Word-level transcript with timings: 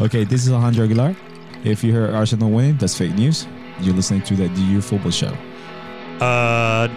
Okay, 0.00 0.24
this 0.24 0.46
is 0.46 0.52
Alejandro 0.52 0.84
Aguilar. 0.86 1.14
If 1.62 1.84
you 1.84 1.92
hear 1.92 2.10
Arsenal 2.14 2.50
win, 2.50 2.78
that's 2.78 2.96
fake 2.96 3.14
news. 3.14 3.46
You're 3.80 3.94
listening 3.94 4.22
to 4.22 4.34
the 4.34 4.48
DU 4.48 4.80
Football 4.80 5.10
Show. 5.10 5.36
Uh, 6.24 6.88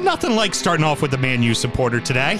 nothing 0.00 0.34
like 0.34 0.54
starting 0.56 0.84
off 0.84 1.00
with 1.00 1.12
the 1.12 1.18
Man 1.18 1.40
U 1.42 1.54
supporter 1.54 2.00
today. 2.00 2.36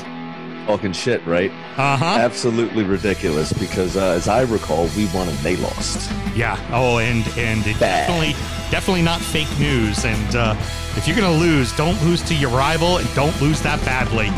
Talking 0.66 0.92
shit, 0.92 1.24
right? 1.24 1.52
Uh 1.76 1.96
huh. 1.96 2.04
Absolutely 2.18 2.82
ridiculous 2.82 3.52
because, 3.52 3.96
uh, 3.96 4.06
as 4.16 4.26
I 4.26 4.42
recall, 4.42 4.88
we 4.96 5.06
won 5.14 5.28
and 5.28 5.38
they 5.38 5.56
lost. 5.56 6.10
Yeah. 6.34 6.58
Oh, 6.72 6.98
and 6.98 7.26
and 7.38 7.64
it 7.64 7.78
definitely 7.78 8.32
definitely 8.72 9.02
not 9.02 9.20
fake 9.20 9.48
news. 9.60 10.04
And 10.04 10.34
uh, 10.34 10.56
if 10.96 11.06
you're 11.06 11.16
gonna 11.16 11.30
lose, 11.38 11.74
don't 11.76 12.00
lose 12.02 12.22
to 12.22 12.34
your 12.34 12.50
rival 12.50 12.98
and 12.98 13.14
don't 13.14 13.40
lose 13.40 13.62
that 13.62 13.80
badly. 13.84 14.30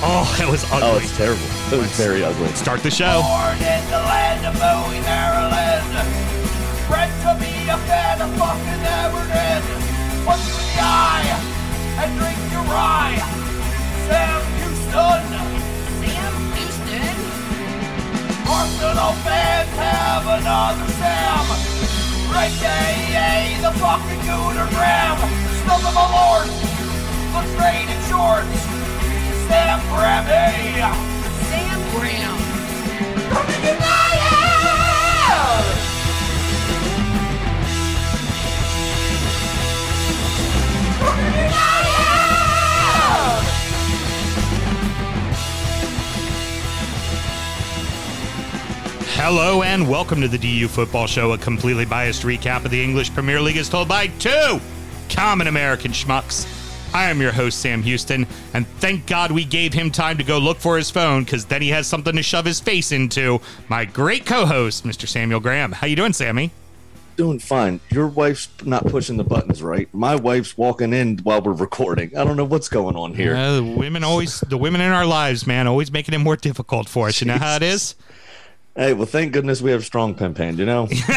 Oh, 0.00 0.22
that 0.38 0.46
was 0.46 0.62
ugly. 0.70 0.86
Oh, 0.86 1.02
it's 1.02 1.10
terrible. 1.18 1.42
It 1.74 1.78
was 1.82 1.90
very 1.98 2.22
ugly. 2.22 2.46
Start 2.54 2.86
the 2.86 2.90
show. 2.90 3.18
Born 3.18 3.58
in 3.58 3.82
the 3.90 3.98
land 4.06 4.46
of 4.46 4.54
Bowie, 4.54 5.02
Maryland. 5.02 5.90
Bred 6.86 7.10
to 7.26 7.34
be 7.42 7.50
a 7.66 7.74
fan 7.90 8.22
of 8.22 8.30
fucking 8.38 8.82
Everton. 9.02 9.62
Punch 10.22 10.46
you 10.46 10.54
in 10.54 10.66
the 10.70 10.78
eye 10.78 11.26
and 11.98 12.14
drink 12.14 12.38
your 12.54 12.62
rye. 12.70 13.18
Sam 14.06 14.38
Houston. 14.62 15.22
Sam 15.98 16.34
Houston. 16.54 17.16
Arsenal 18.46 19.12
fans 19.26 19.74
have 19.82 20.24
another 20.30 20.86
Sam. 20.94 21.42
Right 22.30 22.54
day, 22.62 23.58
the 23.66 23.74
fucking 23.82 24.22
Gooner 24.22 24.70
Graham. 24.78 25.18
Snub 25.66 25.82
of 25.82 25.90
a 25.90 26.06
lord. 26.14 26.46
Looks 27.34 27.50
great 27.58 27.90
in 27.90 27.98
shorts. 28.06 28.77
Sam 29.48 29.80
Grammy. 29.88 30.84
Sam 31.48 31.80
Graham. 31.96 32.36
Coming 33.30 33.62
United! 33.64 33.78
Coming 41.00 41.32
United! 41.32 41.88
Hello 49.14 49.62
and 49.62 49.88
welcome 49.88 50.20
to 50.20 50.28
the 50.28 50.36
DU 50.36 50.68
Football 50.68 51.06
Show, 51.06 51.32
a 51.32 51.38
completely 51.38 51.86
biased 51.86 52.22
recap 52.22 52.66
of 52.66 52.70
the 52.70 52.84
English 52.84 53.14
Premier 53.14 53.40
League 53.40 53.56
as 53.56 53.70
told 53.70 53.88
by 53.88 54.08
two 54.08 54.60
common 55.08 55.46
American 55.46 55.92
schmucks. 55.92 56.57
I 56.98 57.10
am 57.10 57.20
your 57.20 57.30
host, 57.30 57.60
Sam 57.60 57.80
Houston, 57.84 58.26
and 58.54 58.66
thank 58.80 59.06
God 59.06 59.30
we 59.30 59.44
gave 59.44 59.72
him 59.72 59.92
time 59.92 60.18
to 60.18 60.24
go 60.24 60.36
look 60.38 60.58
for 60.58 60.76
his 60.76 60.90
phone 60.90 61.22
because 61.22 61.44
then 61.44 61.62
he 61.62 61.68
has 61.68 61.86
something 61.86 62.16
to 62.16 62.24
shove 62.24 62.44
his 62.44 62.58
face 62.58 62.90
into. 62.90 63.40
My 63.68 63.84
great 63.84 64.26
co-host, 64.26 64.84
Mr. 64.84 65.06
Samuel 65.06 65.38
Graham. 65.38 65.70
How 65.70 65.86
you 65.86 65.94
doing, 65.94 66.12
Sammy? 66.12 66.50
Doing 67.14 67.38
fine. 67.38 67.78
Your 67.90 68.08
wife's 68.08 68.48
not 68.64 68.84
pushing 68.84 69.16
the 69.16 69.22
buttons 69.22 69.62
right. 69.62 69.88
My 69.94 70.16
wife's 70.16 70.58
walking 70.58 70.92
in 70.92 71.18
while 71.18 71.40
we're 71.40 71.52
recording. 71.52 72.16
I 72.16 72.24
don't 72.24 72.36
know 72.36 72.44
what's 72.44 72.68
going 72.68 72.96
on 72.96 73.14
here. 73.14 73.36
Uh, 73.36 73.56
the 73.58 73.62
women 73.62 74.02
always, 74.02 74.40
the 74.40 74.58
women 74.58 74.80
in 74.80 74.90
our 74.90 75.06
lives, 75.06 75.46
man, 75.46 75.68
always 75.68 75.92
making 75.92 76.14
it 76.14 76.18
more 76.18 76.34
difficult 76.34 76.88
for 76.88 77.06
us. 77.06 77.20
You 77.20 77.28
know 77.28 77.38
how 77.38 77.54
it 77.54 77.62
is? 77.62 77.94
Hey, 78.78 78.92
well, 78.92 79.06
thank 79.06 79.32
goodness 79.32 79.60
we 79.60 79.72
have 79.72 79.84
strong 79.84 80.14
pan, 80.14 80.56
you 80.56 80.64
know? 80.64 80.86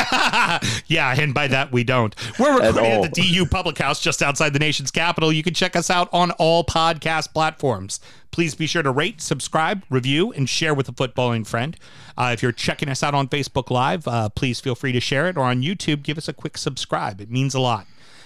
yeah, 0.87 1.13
and 1.15 1.31
by 1.31 1.47
that 1.47 1.71
we 1.71 1.83
don't. 1.83 2.15
We're 2.39 2.55
recording 2.55 2.85
at, 2.91 2.97
all. 2.97 3.03
the 3.03 3.09
DU 3.09 3.45
Public 3.45 3.77
House 3.77 4.01
just 4.01 4.23
outside 4.23 4.53
the 4.53 4.57
nation's 4.57 4.89
capital. 4.89 5.31
You 5.31 5.43
can 5.43 5.53
check 5.53 5.75
us 5.75 5.91
out 5.91 6.09
on 6.11 6.31
all 6.31 6.63
podcast 6.63 7.33
platforms. 7.33 7.99
Please 8.31 8.55
be 8.55 8.65
sure 8.65 8.81
to 8.81 8.89
rate, 8.89 9.21
subscribe, 9.21 9.83
review, 9.91 10.31
and 10.31 10.49
share 10.49 10.73
with 10.73 10.89
a 10.89 10.91
footballing 10.91 11.45
friend. 11.45 11.77
Uh, 12.17 12.31
if 12.33 12.41
you're 12.41 12.51
checking 12.51 12.89
us 12.89 13.03
out 13.03 13.13
on 13.13 13.27
Facebook 13.27 13.69
Live, 13.69 14.07
uh, 14.07 14.29
please 14.29 14.59
feel 14.59 14.73
free 14.73 14.91
to 14.91 14.99
share 14.99 15.27
it, 15.27 15.37
or 15.37 15.43
on 15.43 15.61
YouTube, 15.61 16.01
give 16.01 16.17
us 16.17 16.27
a 16.27 16.33
quick 16.33 16.57
subscribe. 16.57 17.21
It 17.21 17.29
means 17.29 17.53
a 17.53 17.59
lot. 17.59 17.85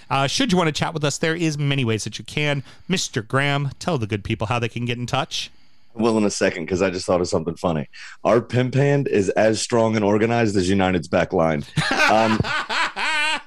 Uh, 0.10 0.28
should 0.28 0.54
you 0.54 0.58
want 0.58 0.70
to 0.70 0.72
chat 0.72 0.94
with 0.94 1.04
us, 1.04 1.18
there 1.18 1.36
is 1.36 1.58
many 1.58 1.84
ways 1.84 2.06
that 2.06 2.18
you 2.18 2.24
can. 2.24 2.64
Mr. 2.90 3.28
Graham, 3.28 3.72
tell 3.80 3.98
the 3.98 4.08
good 4.08 4.24
people 4.24 4.48
how 4.48 4.60
they 4.60 4.70
can 4.70 4.86
get 4.86 4.98
in 4.98 5.06
touch. 5.06 5.52
Will 5.96 6.18
in 6.18 6.26
a 6.26 6.30
second 6.30 6.66
because 6.66 6.82
I 6.82 6.90
just 6.90 7.06
thought 7.06 7.22
of 7.22 7.28
something 7.28 7.56
funny. 7.56 7.90
Our 8.24 8.42
pimp 8.42 8.76
hand 8.76 9.08
is 9.08 9.30
as 9.30 9.62
strong 9.62 9.96
and 9.96 10.04
organized 10.04 10.56
as 10.58 10.70
United's 10.70 11.08
back 11.08 11.34
line. 11.34 11.64
Um, 12.12 12.40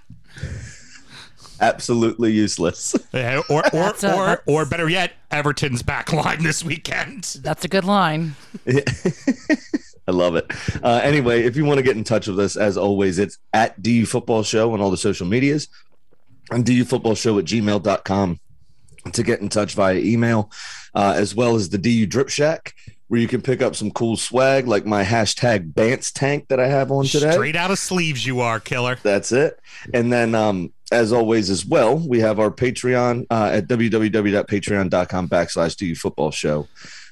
absolutely 1.61 2.33
useless. 2.33 2.95
Uh, 3.13 3.43
or, 3.49 3.63
or, 3.75 3.93
a- 4.03 4.17
or, 4.17 4.43
or 4.47 4.65
better 4.65 4.89
yet, 4.89 5.13
Everton's 5.31 5.83
back 5.83 6.13
line 6.13 6.43
this 6.43 6.65
weekend. 6.65 7.25
That's 7.43 7.65
a 7.65 7.69
good 7.69 7.85
line. 7.85 8.37
I 8.67 10.11
love 10.11 10.37
it. 10.37 10.51
Uh, 10.83 11.01
anyway, 11.03 11.43
if 11.43 11.57
you 11.57 11.65
want 11.67 11.79
to 11.79 11.83
get 11.83 11.97
in 11.97 12.05
touch 12.05 12.29
with 12.29 12.41
us, 12.41 12.57
as 12.57 12.79
always, 12.79 13.19
it's 13.19 13.39
at 13.53 13.83
DU 13.83 14.07
Football 14.07 14.43
Show 14.43 14.73
on 14.73 14.81
all 14.81 14.91
the 14.91 14.97
social 14.97 15.27
medias 15.27 15.69
and 16.51 16.65
DU 16.65 16.85
Football 16.87 17.15
Show 17.15 17.39
at 17.39 17.45
gmail.com 17.45 18.41
to 19.13 19.23
get 19.23 19.41
in 19.41 19.49
touch 19.49 19.75
via 19.75 19.97
email, 19.97 20.51
uh, 20.95 21.15
as 21.17 21.35
well 21.35 21.57
as 21.57 21.69
the 21.69 21.79
DU 21.79 22.07
Drip 22.07 22.29
Shack, 22.29 22.75
where 23.09 23.21
you 23.21 23.29
can 23.29 23.41
pick 23.41 23.63
up 23.63 23.75
some 23.75 23.91
cool 23.91 24.17
swag 24.17 24.67
like 24.67 24.85
my 24.87 25.05
hashtag 25.05 25.75
Bance 25.75 26.13
tank 26.13 26.49
that 26.49 26.61
I 26.61 26.69
have 26.69 26.91
on 26.91 27.07
today. 27.07 27.33
Straight 27.33 27.57
out 27.57 27.71
of 27.71 27.79
sleeves, 27.79 28.27
you 28.27 28.41
are, 28.41 28.61
killer. 28.61 28.99
That's 29.03 29.33
it. 29.33 29.59
And 29.95 30.13
then, 30.13 30.35
um, 30.35 30.73
as 30.91 31.13
always, 31.13 31.51
as 31.51 31.67
well, 31.67 31.99
we 31.99 32.21
have 32.21 32.39
our 32.39 32.51
Patreon 32.51 33.27
uh, 33.31 33.51
at 33.53 33.69
www.patreon.com 33.69 35.29
backslash 35.29 35.77
DU 35.77 35.95
Football 35.95 36.31
Show. 36.31 36.67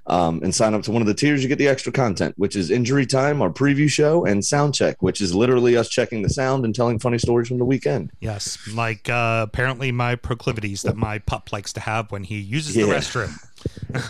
Um, 0.08 0.40
and 0.44 0.54
sign 0.54 0.72
up 0.72 0.82
to 0.84 0.92
one 0.92 1.02
of 1.02 1.08
the 1.08 1.14
tiers, 1.14 1.42
you 1.42 1.48
get 1.48 1.58
the 1.58 1.66
extra 1.66 1.90
content, 1.90 2.34
which 2.36 2.54
is 2.54 2.70
Injury 2.70 3.06
Time, 3.06 3.42
our 3.42 3.50
preview 3.50 3.90
show, 3.90 4.24
and 4.24 4.44
Sound 4.44 4.72
Check, 4.72 5.02
which 5.02 5.20
is 5.20 5.34
literally 5.34 5.76
us 5.76 5.88
checking 5.88 6.22
the 6.22 6.28
sound 6.28 6.64
and 6.64 6.72
telling 6.72 7.00
funny 7.00 7.18
stories 7.18 7.48
from 7.48 7.58
the 7.58 7.64
weekend. 7.64 8.12
Yes, 8.20 8.56
like 8.72 9.08
uh, 9.08 9.44
apparently 9.48 9.90
my 9.90 10.14
proclivities 10.14 10.82
that 10.82 10.96
my 10.96 11.18
pup 11.18 11.50
likes 11.52 11.72
to 11.72 11.80
have 11.80 12.12
when 12.12 12.22
he 12.22 12.38
uses 12.38 12.74
the 12.74 12.82
restroom. 12.82 13.32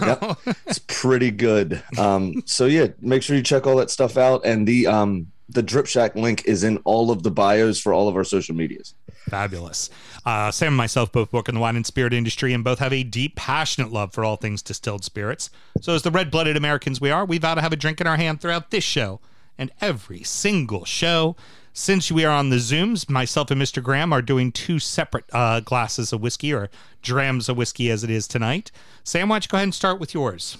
Yep. 0.00 0.56
it's 0.66 0.80
pretty 0.80 1.30
good. 1.30 1.82
Um, 1.96 2.42
so 2.44 2.66
yeah, 2.66 2.88
make 3.00 3.22
sure 3.22 3.36
you 3.36 3.42
check 3.42 3.66
all 3.66 3.76
that 3.76 3.90
stuff 3.90 4.18
out. 4.18 4.44
And 4.44 4.66
the 4.66 4.86
um, 4.86 5.28
the 5.48 5.62
Drip 5.62 5.86
Shack 5.86 6.16
link 6.16 6.44
is 6.46 6.64
in 6.64 6.78
all 6.78 7.10
of 7.10 7.22
the 7.22 7.30
bios 7.30 7.80
for 7.80 7.92
all 7.92 8.08
of 8.08 8.16
our 8.16 8.24
social 8.24 8.54
medias. 8.54 8.94
Fabulous. 9.28 9.90
Uh, 10.24 10.50
Sam 10.50 10.68
and 10.68 10.76
myself 10.76 11.10
both 11.10 11.32
work 11.32 11.48
in 11.48 11.56
the 11.56 11.60
wine 11.60 11.76
and 11.76 11.86
spirit 11.86 12.12
industry 12.12 12.52
and 12.52 12.62
both 12.62 12.78
have 12.78 12.92
a 12.92 13.02
deep, 13.02 13.34
passionate 13.36 13.92
love 13.92 14.12
for 14.12 14.24
all 14.24 14.36
things 14.36 14.62
distilled 14.62 15.04
spirits. 15.04 15.50
So, 15.80 15.94
as 15.94 16.02
the 16.02 16.10
red 16.10 16.30
blooded 16.30 16.56
Americans 16.56 17.00
we 17.00 17.10
are, 17.10 17.24
we 17.24 17.38
vow 17.38 17.54
to 17.54 17.60
have 17.60 17.72
a 17.72 17.76
drink 17.76 18.00
in 18.00 18.06
our 18.06 18.16
hand 18.16 18.40
throughout 18.40 18.70
this 18.70 18.84
show 18.84 19.20
and 19.58 19.72
every 19.80 20.22
single 20.22 20.84
show. 20.84 21.36
Since 21.72 22.10
we 22.10 22.24
are 22.24 22.34
on 22.34 22.48
the 22.48 22.56
Zooms, 22.56 23.10
myself 23.10 23.50
and 23.50 23.60
Mr. 23.60 23.82
Graham 23.82 24.12
are 24.12 24.22
doing 24.22 24.50
two 24.50 24.78
separate 24.78 25.26
uh, 25.32 25.60
glasses 25.60 26.12
of 26.12 26.22
whiskey 26.22 26.52
or 26.52 26.70
drams 27.02 27.50
of 27.50 27.56
whiskey 27.58 27.90
as 27.90 28.02
it 28.02 28.08
is 28.08 28.26
tonight. 28.26 28.70
Sam, 29.04 29.28
why 29.28 29.36
don't 29.36 29.44
you 29.44 29.48
go 29.50 29.56
ahead 29.58 29.64
and 29.64 29.74
start 29.74 30.00
with 30.00 30.14
yours? 30.14 30.56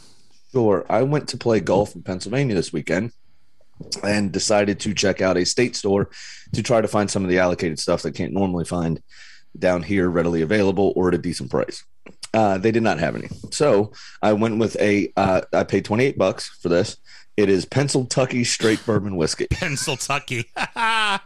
Sure. 0.53 0.85
I 0.91 1.03
went 1.03 1.29
to 1.31 1.39
play 1.39 1.61
golf 1.61 1.95
in 1.95 2.03
Pennsylvania 2.03 2.55
this 2.55 2.73
weekend 2.73 3.13
and 4.03 4.33
decided 4.33 4.81
to 4.81 4.95
check 4.95 5.21
out 5.21 5.37
a 5.37 5.45
state 5.45 5.77
store 5.77 6.11
to 6.53 6.63
try 6.63 6.81
to 6.81 6.89
find 6.89 7.11
some 7.11 7.25
of 7.25 7.31
the 7.31 7.39
allocated 7.39 7.79
stuff 7.79 8.03
that 8.03 8.15
can't 8.15 8.33
normally 8.33 8.65
find 8.65 9.03
down 9.59 9.83
here 9.83 10.09
readily 10.09 10.43
available 10.43 10.93
or 10.97 11.09
at 11.09 11.15
a 11.15 11.19
decent 11.19 11.51
price. 11.51 11.85
Uh, 12.35 12.59
they 12.59 12.71
did 12.71 12.83
not 12.83 12.99
have 12.99 13.17
any. 13.17 13.29
So 13.51 13.93
I 14.23 14.33
went 14.35 14.59
with 14.59 14.77
a, 14.81 15.13
uh, 15.17 15.43
I 15.53 15.65
paid 15.65 15.85
28 15.85 16.19
bucks 16.19 16.49
for 16.61 16.69
this. 16.69 16.99
It 17.37 17.49
is 17.49 17.65
Pennsylvania 17.65 18.45
straight 18.45 18.85
bourbon 18.85 19.17
whiskey. 19.17 19.47
Pennsylvania. 19.51 20.45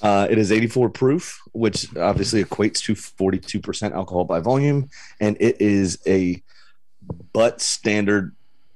Uh, 0.00 0.28
it 0.30 0.38
is 0.38 0.52
84 0.52 0.90
proof, 0.90 1.40
which 1.50 1.94
obviously 1.96 2.44
equates 2.44 2.80
to 2.82 2.94
42% 2.94 3.92
alcohol 3.92 4.24
by 4.24 4.38
volume. 4.38 4.90
And 5.18 5.36
it 5.40 5.60
is 5.60 5.98
a 6.06 6.40
butt 7.32 7.60
standard 7.60 8.32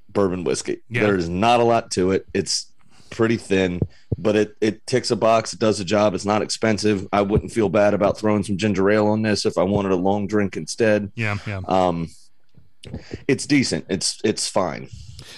bourbon 0.08 0.44
whiskey. 0.44 0.82
Yeah. 0.88 1.02
There's 1.02 1.28
not 1.28 1.60
a 1.60 1.64
lot 1.64 1.92
to 1.92 2.10
it. 2.10 2.26
It's 2.34 2.71
pretty 3.12 3.36
thin, 3.36 3.80
but 4.18 4.34
it, 4.34 4.56
it 4.60 4.86
ticks 4.86 5.10
a 5.10 5.16
box. 5.16 5.52
It 5.52 5.60
does 5.60 5.78
a 5.78 5.84
job. 5.84 6.14
It's 6.14 6.24
not 6.24 6.42
expensive. 6.42 7.06
I 7.12 7.22
wouldn't 7.22 7.52
feel 7.52 7.68
bad 7.68 7.94
about 7.94 8.18
throwing 8.18 8.42
some 8.42 8.56
ginger 8.56 8.90
ale 8.90 9.06
on 9.06 9.22
this 9.22 9.46
if 9.46 9.56
I 9.56 9.62
wanted 9.62 9.92
a 9.92 9.96
long 9.96 10.26
drink 10.26 10.56
instead. 10.56 11.12
yeah, 11.14 11.36
yeah. 11.46 11.60
Um, 11.66 12.08
it's 13.28 13.46
decent. 13.46 13.86
It's 13.88 14.20
it's 14.24 14.48
fine. 14.48 14.88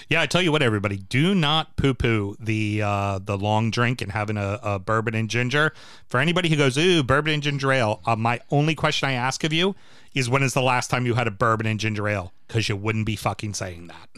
Yeah, 0.09 0.21
I 0.21 0.25
tell 0.25 0.41
you 0.41 0.51
what, 0.51 0.61
everybody, 0.61 0.97
do 0.97 1.35
not 1.35 1.75
poo-poo 1.77 2.35
the 2.39 2.81
uh, 2.83 3.19
the 3.19 3.37
long 3.37 3.71
drink 3.71 4.01
and 4.01 4.11
having 4.11 4.37
a, 4.37 4.59
a 4.63 4.79
bourbon 4.79 5.15
and 5.15 5.29
ginger. 5.29 5.73
For 6.07 6.19
anybody 6.19 6.49
who 6.49 6.55
goes, 6.55 6.77
ooh, 6.77 7.03
bourbon 7.03 7.33
and 7.33 7.43
ginger 7.43 7.71
ale, 7.71 8.01
uh, 8.05 8.15
my 8.15 8.39
only 8.51 8.75
question 8.75 9.09
I 9.09 9.13
ask 9.13 9.43
of 9.43 9.53
you 9.53 9.75
is 10.13 10.29
when 10.29 10.43
is 10.43 10.53
the 10.53 10.61
last 10.61 10.89
time 10.89 11.05
you 11.05 11.13
had 11.13 11.27
a 11.27 11.31
bourbon 11.31 11.67
and 11.67 11.79
ginger 11.79 12.07
ale? 12.07 12.33
Because 12.47 12.69
you 12.69 12.75
wouldn't 12.75 13.05
be 13.05 13.15
fucking 13.15 13.53
saying 13.53 13.87
that. 13.87 14.09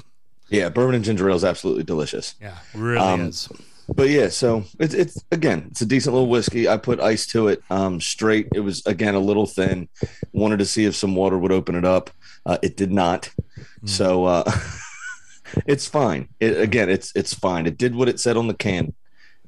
Yeah, 0.49 0.69
bourbon 0.69 0.95
and 0.95 1.03
ginger 1.03 1.29
ale 1.29 1.35
is 1.35 1.44
absolutely 1.44 1.83
delicious. 1.83 2.35
Yeah, 2.41 2.57
really 2.73 2.97
Um, 2.99 3.21
is. 3.21 3.49
But 3.94 4.09
yeah, 4.09 4.27
so 4.27 4.65
it's 4.79 4.94
it's 4.94 5.23
again, 5.31 5.67
it's 5.71 5.81
a 5.81 5.85
decent 5.85 6.13
little 6.13 6.29
whiskey. 6.29 6.67
I 6.67 6.75
put 6.77 6.99
ice 6.99 7.25
to 7.27 7.47
it, 7.47 7.61
um, 7.69 8.01
straight. 8.01 8.49
It 8.53 8.59
was 8.59 8.85
again 8.85 9.15
a 9.15 9.19
little 9.19 9.45
thin. 9.45 9.88
Wanted 10.33 10.59
to 10.59 10.65
see 10.65 10.83
if 10.85 10.95
some 10.95 11.15
water 11.15 11.38
would 11.38 11.53
open 11.53 11.75
it 11.75 11.85
up. 11.85 12.09
Uh, 12.45 12.57
it 12.61 12.75
did 12.75 12.91
not. 12.91 13.29
So 13.85 14.25
uh, 14.25 14.44
it's 15.65 15.88
fine. 15.88 16.27
It, 16.41 16.59
again, 16.59 16.89
it's 16.89 17.13
it's 17.15 17.33
fine. 17.33 17.65
It 17.65 17.77
did 17.77 17.95
what 17.95 18.09
it 18.09 18.19
said 18.19 18.35
on 18.35 18.47
the 18.47 18.53
can. 18.53 18.93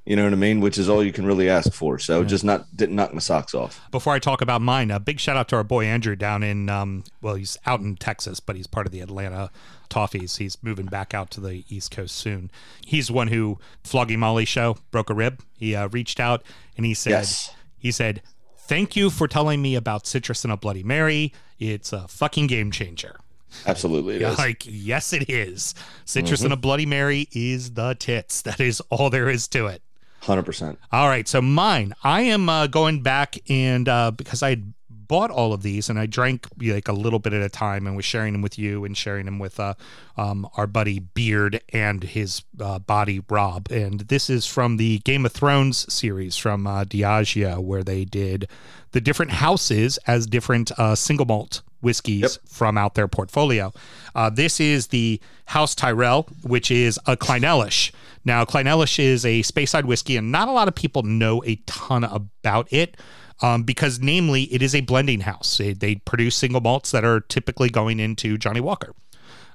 You 0.10 0.16
know 0.16 0.24
what 0.24 0.34
I 0.34 0.38
mean? 0.38 0.60
Which 0.60 0.80
is 0.80 0.90
all 0.90 1.04
you 1.04 1.14
can 1.14 1.28
really 1.28 1.48
ask 1.52 1.72
for. 1.72 2.00
So 2.00 2.24
just 2.24 2.44
not 2.44 2.76
didn't 2.76 2.96
knock 2.96 3.14
my 3.14 3.20
socks 3.20 3.54
off. 3.54 3.80
Before 3.92 4.12
I 4.12 4.18
talk 4.18 4.42
about 4.42 4.60
mine, 4.60 4.90
a 4.90 5.00
big 5.00 5.20
shout 5.20 5.38
out 5.38 5.48
to 5.50 5.56
our 5.56 5.64
boy 5.64 5.86
Andrew 5.86 6.16
down 6.16 6.42
in, 6.42 6.68
um, 6.68 7.04
well, 7.22 7.36
he's 7.36 7.58
out 7.68 7.80
in 7.82 7.96
Texas, 7.96 8.40
but 8.40 8.56
he's 8.56 8.66
part 8.66 8.88
of 8.88 8.92
the 8.92 9.02
Atlanta 9.02 9.52
Toffees. 9.88 10.38
He's 10.40 10.58
moving 10.64 10.88
back 10.88 11.14
out 11.14 11.30
to 11.32 11.40
the 11.42 11.64
East 11.70 11.92
Coast 11.92 12.16
soon. 12.16 12.50
He's 12.84 13.10
the 13.10 13.14
one 13.14 13.28
who 13.28 13.60
Flogging 13.84 14.20
Molly 14.20 14.46
show 14.46 14.78
broke 14.90 15.12
a 15.12 15.14
rib. 15.14 15.42
He 15.60 15.76
uh, 15.76 15.90
reached 15.90 16.20
out 16.20 16.42
and 16.76 16.88
he 16.88 16.96
said, 16.96 17.12
Yes. 17.12 17.54
he 17.78 17.92
said, 17.92 18.24
"Thank 18.58 18.96
you 18.96 19.12
for 19.12 19.28
telling 19.28 19.62
me 19.62 19.76
about 19.76 20.08
citrus 20.08 20.44
and 20.44 20.52
a 20.52 20.58
Bloody 20.58 20.82
Mary. 20.82 21.34
It's 21.60 21.94
a 21.94 22.08
fucking 22.08 22.48
game 22.48 22.72
changer." 22.72 23.20
Absolutely, 23.68 24.16
it 24.16 24.22
is. 24.24 24.38
Like, 24.40 24.64
yes, 24.66 25.14
it 25.14 25.30
is. 25.30 25.76
Citrus 26.06 26.42
and 26.42 26.52
a 26.54 26.58
Bloody 26.58 26.88
Mary 26.88 27.28
is 27.32 27.74
the 27.76 27.94
tits. 27.94 28.42
That 28.42 28.60
is 28.60 28.82
all 28.90 29.12
there 29.12 29.30
is 29.30 29.48
to 29.50 29.68
it. 29.68 29.84
Hundred 30.22 30.44
percent. 30.44 30.80
All 30.92 31.08
right, 31.08 31.28
so 31.28 31.42
mine. 31.42 31.94
I 32.04 32.22
am 32.22 32.50
uh, 32.50 32.68
going 32.68 33.02
back 33.02 33.38
and 33.50 33.88
uh, 33.88 34.12
because 34.12 34.44
I 34.44 34.58
bought 35.10 35.32
all 35.32 35.52
of 35.54 35.64
these 35.64 35.90
and 35.90 36.00
I 36.00 36.06
drank 36.06 36.48
like 36.62 36.88
a 36.88 36.94
little 36.94 37.20
bit 37.20 37.34
at 37.34 37.42
a 37.42 37.50
time 37.50 37.88
and 37.88 37.96
was 37.96 38.06
sharing 38.06 38.34
them 38.34 38.42
with 38.42 38.58
you 38.58 38.86
and 38.86 38.96
sharing 38.96 39.26
them 39.26 39.40
with 39.40 39.60
uh, 39.60 39.74
um, 40.16 40.48
our 40.56 40.68
buddy 40.68 41.00
Beard 41.00 41.62
and 41.74 42.04
his 42.04 42.44
uh, 42.62 42.80
body 42.80 43.22
Rob. 43.28 43.72
And 43.72 44.02
this 44.02 44.30
is 44.30 44.46
from 44.46 44.78
the 44.78 45.00
Game 45.00 45.26
of 45.26 45.32
Thrones 45.32 45.92
series 45.92 46.38
from 46.38 46.68
uh, 46.68 46.86
Diageo, 46.86 47.60
where 47.60 47.84
they 47.84 48.06
did 48.06 48.48
the 48.92 49.02
different 49.02 49.32
houses 49.32 49.98
as 50.06 50.28
different 50.28 50.72
uh, 50.78 50.96
single 50.96 51.26
malt 51.26 51.64
whiskeys 51.82 52.40
from 52.46 52.78
out 52.78 52.96
their 52.96 53.08
portfolio. 53.08 53.72
Uh, 54.16 54.30
this 54.30 54.60
is 54.60 54.88
the 54.88 55.20
House 55.46 55.76
Tyrell, 55.76 56.28
which 56.44 56.72
is 56.72 57.00
a 57.06 57.16
Clynelish. 57.16 57.92
Now, 58.26 58.46
Clynelish 58.46 59.00
is 59.00 59.26
a 59.26 59.42
Speyside 59.42 59.86
whiskey, 59.86 60.18
and 60.18 60.32
not 60.32 60.48
a 60.48 60.52
lot 60.52 60.68
of 60.68 60.76
people 60.76 61.04
know 61.04 61.44
a 61.46 61.56
ton 61.66 62.04
about 62.04 62.72
it 62.72 62.98
um, 63.42 63.64
because, 63.64 64.00
namely, 64.00 64.44
it 64.44 64.62
is 64.62 64.76
a 64.76 64.82
blending 64.82 65.22
house. 65.22 65.58
They, 65.58 65.74
they 65.74 65.96
produce 65.96 66.36
single 66.36 66.62
malts 66.62 66.92
that 66.92 67.06
are 67.06 67.22
typically 67.22 67.70
going 67.70 68.00
into 68.00 68.38
Johnnie 68.38 68.62
Walker. 68.62 68.94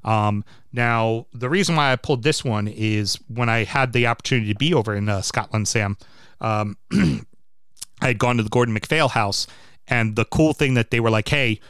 Um, 0.04 0.44
now, 0.72 1.26
the 1.32 1.48
reason 1.48 1.76
why 1.76 1.92
I 1.92 1.96
pulled 1.96 2.22
this 2.22 2.44
one 2.44 2.68
is 2.68 3.18
when 3.28 3.48
I 3.48 3.64
had 3.64 3.92
the 3.92 4.06
opportunity 4.06 4.52
to 4.52 4.58
be 4.58 4.74
over 4.74 4.94
in 4.94 5.08
uh, 5.08 5.22
Scotland, 5.22 5.68
Sam, 5.68 5.96
um, 6.40 6.76
I 6.92 8.08
had 8.08 8.18
gone 8.18 8.36
to 8.36 8.42
the 8.42 8.50
Gordon 8.50 8.74
MacPhail 8.74 9.08
house, 9.08 9.46
and 9.88 10.16
the 10.16 10.24
cool 10.24 10.52
thing 10.52 10.74
that 10.74 10.90
they 10.90 11.00
were 11.00 11.10
like, 11.10 11.28
hey, 11.28 11.60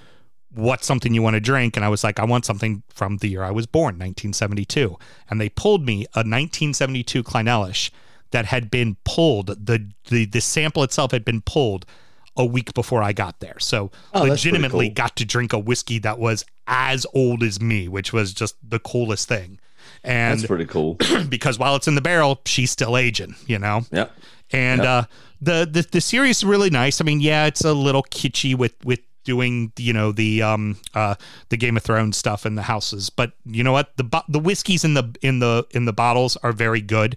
what's 0.55 0.87
something 0.87 1.15
you 1.15 1.23
want 1.23 1.35
to 1.35 1.41
drink? 1.41 1.77
And 1.77 1.85
I 1.85 1.89
was 1.89 2.05
like, 2.05 2.19
I 2.19 2.25
want 2.25 2.45
something 2.45 2.83
from 2.89 3.19
the 3.19 3.29
year 3.29 3.43
I 3.43 3.51
was 3.51 3.67
born, 3.67 3.95
1972. 3.99 4.97
And 5.31 5.41
they 5.41 5.49
pulled 5.49 5.85
me 5.85 6.05
a 6.15 6.21
1972 6.25 7.23
Clynelish 7.25 7.91
that 8.31 8.47
had 8.47 8.71
been 8.71 8.97
pulled. 9.05 9.47
The, 9.67 9.89
the 10.11 10.27
the 10.27 10.41
sample 10.41 10.83
itself 10.83 11.12
had 11.12 11.25
been 11.25 11.41
pulled 11.43 11.87
a 12.37 12.45
week 12.45 12.75
before 12.75 13.03
I 13.03 13.12
got 13.12 13.39
there. 13.41 13.59
So 13.61 13.91
Oh, 14.12 14.23
legitimately 14.23 14.89
cool. 14.89 14.95
got 14.95 15.17
to 15.17 15.25
drink 15.25 15.53
a 15.53 15.59
whiskey 15.59 15.99
that 16.01 16.19
was 16.19 16.45
as 16.67 17.06
old 17.15 17.43
as 17.45 17.61
me, 17.61 17.87
which 17.87 18.12
was 18.12 18.33
just 18.35 18.56
the 18.69 18.79
coolest 18.81 19.29
thing. 19.29 19.61
And 20.03 20.41
That's 20.41 20.47
pretty 20.49 20.67
cool. 20.67 20.95
because 21.29 21.59
while 21.59 21.77
it's 21.77 21.87
in 21.87 21.95
the 21.95 22.01
barrel, 22.01 22.41
she's 22.47 22.71
still 22.71 22.97
aging, 22.97 23.37
you 23.47 23.59
know? 23.59 23.83
Yep. 23.93 24.12
And 24.51 24.81
Yep. 24.83 24.89
uh, 24.89 25.05
the, 25.41 25.69
the 25.71 25.87
the 25.93 26.01
series 26.01 26.39
is 26.39 26.45
really 26.45 26.71
nice. 26.71 27.01
I 27.01 27.05
mean, 27.05 27.21
yeah, 27.21 27.47
it's 27.47 27.65
a 27.65 27.73
little 27.73 28.03
kitschy 28.05 28.56
with 28.56 28.75
with 28.85 29.01
doing 29.25 29.73
you 29.76 29.93
know 29.93 30.12
the 30.12 30.43
um 30.43 30.76
uh 30.94 31.15
the 31.49 31.56
Game 31.56 31.76
of 31.76 31.82
Thrones 31.82 32.17
stuff 32.17 32.47
in 32.47 32.55
the 32.55 32.62
houses, 32.62 33.11
but 33.11 33.32
you 33.44 33.65
know 33.65 33.73
what 33.73 33.97
the 33.97 34.23
the 34.29 34.38
whiskeys 34.38 34.85
in 34.85 34.94
the 34.94 35.15
in 35.23 35.38
the 35.38 35.67
in 35.71 35.85
the 35.85 35.93
bottles 35.93 36.37
are 36.38 36.53
very 36.53 36.81
good, 36.81 37.17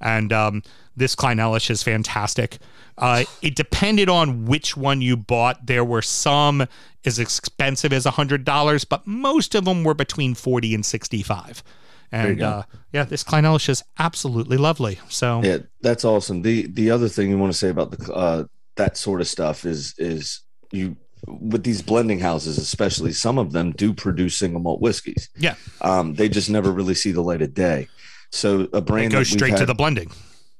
and 0.00 0.32
um 0.32 0.62
this 0.96 1.14
Clynelish 1.14 1.70
is 1.70 1.82
fantastic. 1.82 2.58
Uh, 2.98 3.22
it 3.42 3.54
depended 3.54 4.08
on 4.08 4.46
which 4.46 4.76
one 4.76 5.00
you 5.00 5.16
bought. 5.16 5.66
There 5.66 5.84
were 5.84 6.02
some 6.02 6.66
as 7.04 7.20
expensive 7.20 7.92
as 7.92 8.04
a 8.04 8.10
hundred 8.10 8.44
dollars, 8.44 8.84
but 8.84 9.06
most 9.06 9.54
of 9.54 9.64
them 9.64 9.84
were 9.84 9.94
between 9.94 10.34
forty 10.34 10.74
and 10.74 10.84
sixty 10.84 11.22
five. 11.22 11.62
And 12.10 12.42
uh, 12.42 12.62
yeah, 12.92 13.04
this 13.04 13.22
Clynelish 13.22 13.68
is 13.68 13.84
absolutely 13.98 14.56
lovely. 14.56 14.98
So 15.08 15.42
Yeah, 15.42 15.58
that's 15.80 16.04
awesome. 16.04 16.42
The 16.42 16.66
the 16.66 16.90
other 16.90 17.08
thing 17.08 17.30
you 17.30 17.38
want 17.38 17.52
to 17.52 17.58
say 17.58 17.68
about 17.68 17.92
the 17.92 18.12
uh, 18.12 18.44
that 18.76 18.96
sort 18.96 19.20
of 19.20 19.28
stuff 19.28 19.64
is 19.64 19.94
is 19.98 20.40
you 20.72 20.96
with 21.40 21.62
these 21.64 21.82
blending 21.82 22.18
houses, 22.20 22.58
especially 22.58 23.12
some 23.12 23.38
of 23.38 23.52
them 23.52 23.72
do 23.72 23.92
produce 23.94 24.36
single 24.36 24.60
malt 24.60 24.80
whiskeys. 24.80 25.28
yeah, 25.36 25.54
Um, 25.80 26.14
they 26.14 26.28
just 26.28 26.50
never 26.50 26.70
really 26.72 26.94
see 26.94 27.12
the 27.12 27.22
light 27.22 27.42
of 27.42 27.54
day. 27.54 27.88
So 28.30 28.68
a 28.72 28.78
it 28.78 28.84
brand 28.84 29.12
goes 29.12 29.28
straight 29.30 29.56
to 29.56 29.66
the 29.66 29.74
blending. 29.74 30.10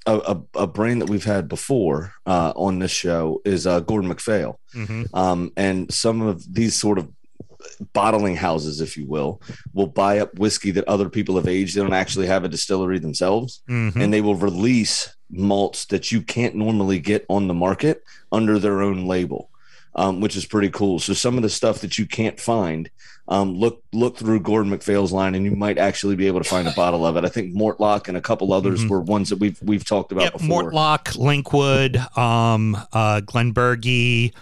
a, 0.06 0.16
a, 0.16 0.62
a 0.62 0.66
brand 0.66 1.02
that 1.02 1.10
we've 1.10 1.24
had 1.24 1.48
before 1.48 2.12
uh, 2.26 2.52
on 2.56 2.78
this 2.78 2.90
show 2.90 3.40
is 3.44 3.66
uh, 3.66 3.80
Gordon 3.80 4.08
MacPhail. 4.08 4.58
hmm 4.72 5.02
Um, 5.12 5.52
and 5.56 5.92
some 5.92 6.22
of 6.22 6.42
these 6.54 6.74
sort 6.78 6.98
of 6.98 7.08
bottling 7.92 8.36
houses, 8.36 8.80
if 8.80 8.96
you 8.96 9.06
will, 9.06 9.40
will 9.74 9.86
buy 9.88 10.18
up 10.20 10.38
whiskey 10.38 10.70
that 10.72 10.86
other 10.88 11.08
people 11.08 11.36
have 11.36 11.48
aged. 11.48 11.74
They 11.76 11.80
don't 11.82 11.92
actually 11.92 12.26
have 12.26 12.44
a 12.44 12.48
distillery 12.48 12.98
themselves, 12.98 13.62
hmm 13.66 13.90
and 13.96 14.12
they 14.12 14.20
will 14.20 14.34
release 14.36 15.14
malts 15.30 15.84
that 15.86 16.10
you 16.10 16.22
can't 16.22 16.54
normally 16.54 16.98
get 16.98 17.26
on 17.28 17.48
the 17.48 17.54
market 17.54 18.02
under 18.32 18.58
their 18.58 18.80
own 18.80 19.04
label, 19.06 19.50
um, 19.98 20.20
which 20.20 20.36
is 20.36 20.46
pretty 20.46 20.70
cool. 20.70 20.98
So 21.00 21.12
some 21.12 21.36
of 21.36 21.42
the 21.42 21.48
stuff 21.50 21.80
that 21.80 21.98
you 21.98 22.06
can't 22.06 22.38
find, 22.38 22.88
um, 23.26 23.54
look 23.58 23.82
look 23.92 24.16
through 24.16 24.40
Gordon 24.40 24.70
MacPhail's 24.70 25.12
line, 25.12 25.34
and 25.34 25.44
you 25.44 25.50
might 25.56 25.76
actually 25.76 26.14
be 26.16 26.26
able 26.28 26.40
to 26.40 26.48
find 26.48 26.66
a 26.68 26.72
bottle 26.72 27.04
of 27.04 27.16
it. 27.16 27.24
I 27.24 27.28
think 27.28 27.52
Mortlach 27.54 28.08
and 28.08 28.16
a 28.16 28.20
couple 28.20 28.52
others 28.52 28.84
Mhm. 28.84 28.88
were 28.90 29.00
ones 29.00 29.28
that 29.30 29.38
we've 29.40 29.58
we've 29.62 29.84
talked 29.84 30.12
about 30.12 30.24
Yep, 30.24 30.32
before. 30.38 30.70
Mortlach, 30.70 31.16
Linkwood, 31.16 32.16
um, 32.16 32.76
uh, 32.92 33.20
Glenburgie, 33.22 34.32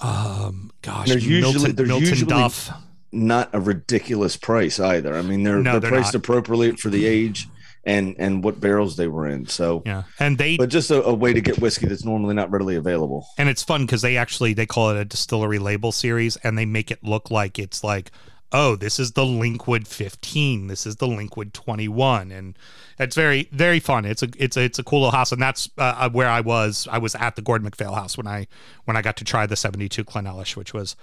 um, 0.00 0.70
gosh, 0.82 1.08
There's 1.08 1.26
usually- 1.26 1.52
Milton, 1.54 1.74
there's 1.76 1.88
Milton 1.88 2.08
usually- 2.08 2.28
Duff. 2.30 2.70
not 3.10 3.48
a 3.54 3.60
ridiculous 3.60 4.36
price 4.36 4.78
either. 4.78 5.16
I 5.16 5.22
mean, 5.22 5.42
they're 5.42 5.58
No, 5.62 5.72
they're, 5.72 5.80
they're 5.80 5.90
priced 5.90 6.12
not. 6.14 6.16
appropriately 6.16 6.72
for 6.76 6.90
the 6.90 7.06
age 7.06 7.48
and 7.84 8.14
and 8.18 8.44
what 8.44 8.60
barrels 8.60 8.96
they 8.96 9.08
were 9.08 9.26
in. 9.26 9.46
So, 9.46 9.82
Yeah, 9.86 10.02
and 10.18 10.38
they 10.38 10.56
but 10.56 10.68
just 10.68 10.90
a, 10.90 11.02
a 11.04 11.14
way 11.14 11.32
to 11.32 11.40
get 11.40 11.58
whiskey 11.58 11.86
that's 11.86 12.04
normally 12.04 12.34
not 12.34 12.50
readily 12.50 12.76
available. 12.76 13.26
and 13.38 13.48
it's 13.48 13.62
fun 13.62 13.86
because 13.86 14.02
they 14.02 14.16
actually 14.16 14.54
they 14.54 14.66
call 14.66 14.90
it 14.90 15.00
a 15.00 15.04
distillery 15.04 15.58
label 15.58 15.92
series, 15.92 16.36
and 16.38 16.58
they 16.58 16.66
make 16.66 16.90
it 16.90 17.02
look 17.02 17.30
like 17.30 17.58
it's 17.58 17.82
like, 17.84 18.10
oh, 18.52 18.76
this 18.76 18.98
is 18.98 19.12
the 19.12 19.22
Linkwood 19.24 19.86
15, 19.86 20.68
this 20.68 20.86
is 20.86 20.96
the 20.96 21.06
Linkwood 21.06 21.52
21, 21.52 22.32
and 22.32 22.58
it's 22.98 23.14
very 23.14 23.48
very 23.52 23.80
fun. 23.80 24.04
It's 24.04 24.22
a 24.22 24.28
it's 24.36 24.56
a 24.56 24.62
it's 24.62 24.78
a 24.78 24.84
cool 24.84 25.00
little 25.00 25.12
house, 25.12 25.32
and 25.32 25.40
that's 25.40 25.68
uh, 25.78 26.08
where 26.10 26.28
I 26.28 26.40
was. 26.40 26.88
I 26.90 26.98
was 26.98 27.14
at 27.14 27.36
the 27.36 27.42
Gordon 27.42 27.64
MacPhail 27.64 27.94
house 27.94 28.16
when 28.16 28.26
I 28.26 28.46
when 28.84 28.96
I 28.96 29.02
got 29.02 29.16
to 29.18 29.24
try 29.24 29.46
the 29.46 29.56
72 29.56 30.04
Clynelish, 30.04 30.56
which 30.56 30.72
was 30.72 30.96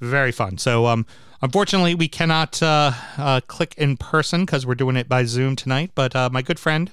very 0.00 0.32
fun. 0.32 0.58
So, 0.58 0.86
um, 0.86 1.06
unfortunately, 1.40 1.94
we 1.94 2.08
cannot 2.08 2.62
uh, 2.62 2.92
uh, 3.18 3.40
click 3.46 3.74
in 3.76 3.96
person 3.96 4.44
because 4.44 4.66
we're 4.66 4.74
doing 4.74 4.96
it 4.96 5.08
by 5.08 5.24
Zoom 5.24 5.56
tonight. 5.56 5.92
But 5.94 6.16
uh, 6.16 6.30
my 6.32 6.42
good 6.42 6.58
friend, 6.58 6.90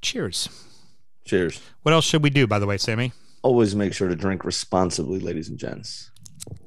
cheers. 0.00 0.48
Cheers. 1.24 1.60
What 1.82 1.92
else 1.92 2.06
should 2.06 2.22
we 2.22 2.30
do, 2.30 2.46
by 2.46 2.58
the 2.58 2.66
way, 2.66 2.78
Sammy? 2.78 3.12
Always 3.42 3.74
make 3.74 3.92
sure 3.92 4.08
to 4.08 4.16
drink 4.16 4.44
responsibly, 4.44 5.20
ladies 5.20 5.48
and 5.48 5.58
gents. 5.58 6.10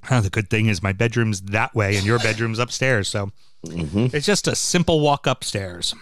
Ah, 0.09 0.21
the 0.21 0.29
good 0.29 0.49
thing 0.49 0.67
is 0.67 0.81
my 0.83 0.93
bedroom's 0.93 1.41
that 1.41 1.73
way 1.75 1.95
and 1.97 2.05
your 2.05 2.19
bedroom's 2.23 2.59
upstairs. 2.59 3.07
So 3.09 3.31
hmm 3.65 4.07
it's 4.11 4.25
just 4.25 4.47
a 4.47 4.55
simple 4.55 4.99
walk 5.01 5.27
upstairs. 5.27 5.93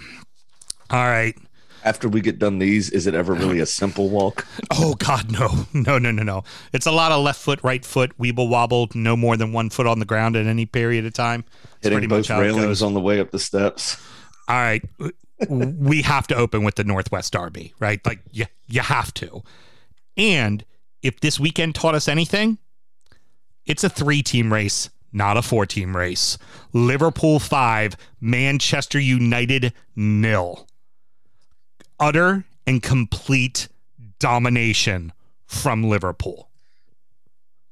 All 0.89 1.05
right. 1.07 1.35
After 1.83 2.09
we 2.09 2.19
get 2.19 2.39
done 2.39 2.59
these, 2.59 2.89
is 2.89 3.07
it 3.07 3.13
ever 3.13 3.33
really 3.33 3.59
a 3.59 3.65
simple 3.81 4.09
walk? 4.09 4.45
Oh, 4.71 4.95
God, 4.95 5.31
no. 5.31 5.65
No, 5.73 5.97
no, 5.97 6.11
no, 6.11 6.23
no. 6.23 6.43
It's 6.73 6.85
a 6.85 6.91
lot 6.91 7.11
of 7.13 7.23
left 7.23 7.39
foot, 7.39 7.59
right 7.63 7.85
foot, 7.85 8.17
weeble 8.17 8.49
wobble, 8.49 8.89
no 8.93 9.15
more 9.15 9.37
than 9.37 9.53
one 9.53 9.69
foot 9.69 9.87
on 9.87 9.99
the 9.99 10.05
ground 10.05 10.35
at 10.35 10.45
any 10.45 10.65
period 10.65 11.05
of 11.05 11.13
time. 11.13 11.45
It's 11.77 11.83
Hitting 11.83 11.99
pretty 11.99 12.07
much 12.07 12.27
both 12.27 12.37
railings 12.39 12.81
on 12.81 12.93
the 12.93 12.99
way 12.99 13.19
up 13.21 13.31
the 13.31 13.39
steps. 13.39 13.95
All 14.49 14.57
right. 14.57 14.83
we 15.47 16.01
have 16.01 16.27
to 16.27 16.35
open 16.35 16.63
with 16.65 16.75
the 16.75 16.83
Northwest 16.83 17.31
Derby, 17.31 17.73
right? 17.79 18.05
Like, 18.05 18.19
you, 18.31 18.45
you 18.67 18.81
have 18.81 19.13
to. 19.15 19.43
And 20.17 20.65
if 21.01 21.21
this 21.21 21.39
weekend 21.39 21.75
taught 21.75 21.95
us 21.95 22.09
anything, 22.09 22.57
it's 23.69 23.83
a 23.85 23.89
three 23.89 24.21
team 24.21 24.51
race, 24.51 24.89
not 25.13 25.37
a 25.37 25.41
four 25.41 25.65
team 25.65 25.95
race. 25.95 26.37
Liverpool 26.73 27.39
five, 27.39 27.95
Manchester 28.19 28.99
United 28.99 29.71
nil. 29.95 30.67
Utter 31.99 32.43
and 32.67 32.81
complete 32.83 33.67
domination 34.19 35.13
from 35.45 35.83
Liverpool. 35.83 36.49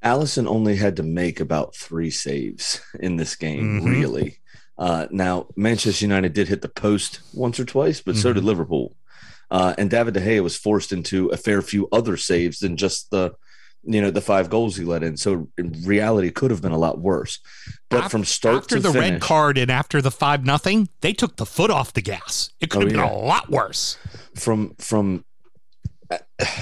Alisson 0.04 0.48
only 0.48 0.75
had 0.75 0.96
to 0.98 1.04
make 1.04 1.39
about 1.39 1.75
three 1.75 2.12
saves 2.12 2.80
in 3.00 3.18
this 3.18 3.36
game, 3.36 3.82
Mhm. 3.82 3.86
really. 3.89 4.38
Uh, 4.77 5.08
now, 5.10 5.48
Manchester 5.56 6.06
United 6.06 6.34
did 6.34 6.48
hit 6.48 6.62
the 6.62 6.70
post 6.70 7.20
once 7.34 7.60
or 7.60 7.66
twice, 7.66 8.00
but 8.00 8.16
so 8.16 8.30
Mhm. 8.32 8.36
did 8.36 8.44
Liverpool. 8.44 8.96
Uh, 9.50 9.74
and 9.77 9.89
David 9.89 10.13
De 10.13 10.22
Gea 10.22 10.44
was 10.44 10.56
forced 10.56 10.92
into 10.92 11.30
a 11.30 11.38
fair 11.38 11.62
few 11.62 11.88
other 11.92 12.16
saves 12.16 12.60
than 12.60 12.77
just 12.77 13.10
the, 13.10 13.32
you 13.89 14.01
know, 14.01 14.12
the 14.12 14.22
five 14.22 14.50
goals 14.50 14.75
he 14.75 14.84
let 14.84 15.01
in. 15.01 15.15
So 15.17 15.48
in 15.58 15.74
reality, 15.86 16.29
could 16.29 16.51
have 16.51 16.62
been 16.62 16.74
a 16.74 16.77
lot 16.77 17.00
worse. 17.00 17.39
But 17.89 18.06
Af- 18.06 18.12
from 18.12 18.25
start 18.25 18.53
to 18.70 18.75
after 18.75 18.79
the 18.79 18.91
finish, 18.91 19.12
red 19.12 19.22
card 19.22 19.58
and 19.58 19.72
after 19.72 20.01
the 20.01 20.12
five 20.12 20.46
nothing, 20.46 20.89
they 21.01 21.13
took 21.13 21.38
the 21.38 21.46
foot 21.46 21.72
off 21.72 21.94
the 21.94 22.01
gas. 22.01 22.50
It 22.60 22.70
could 22.70 22.79
Oh, 22.79 22.82
have 22.82 22.89
been 22.89 23.00
yeah. 23.00 23.12
a 23.12 23.15
lot 23.15 23.50
worse. 23.50 23.98
from 24.36 24.75
from 24.77 25.24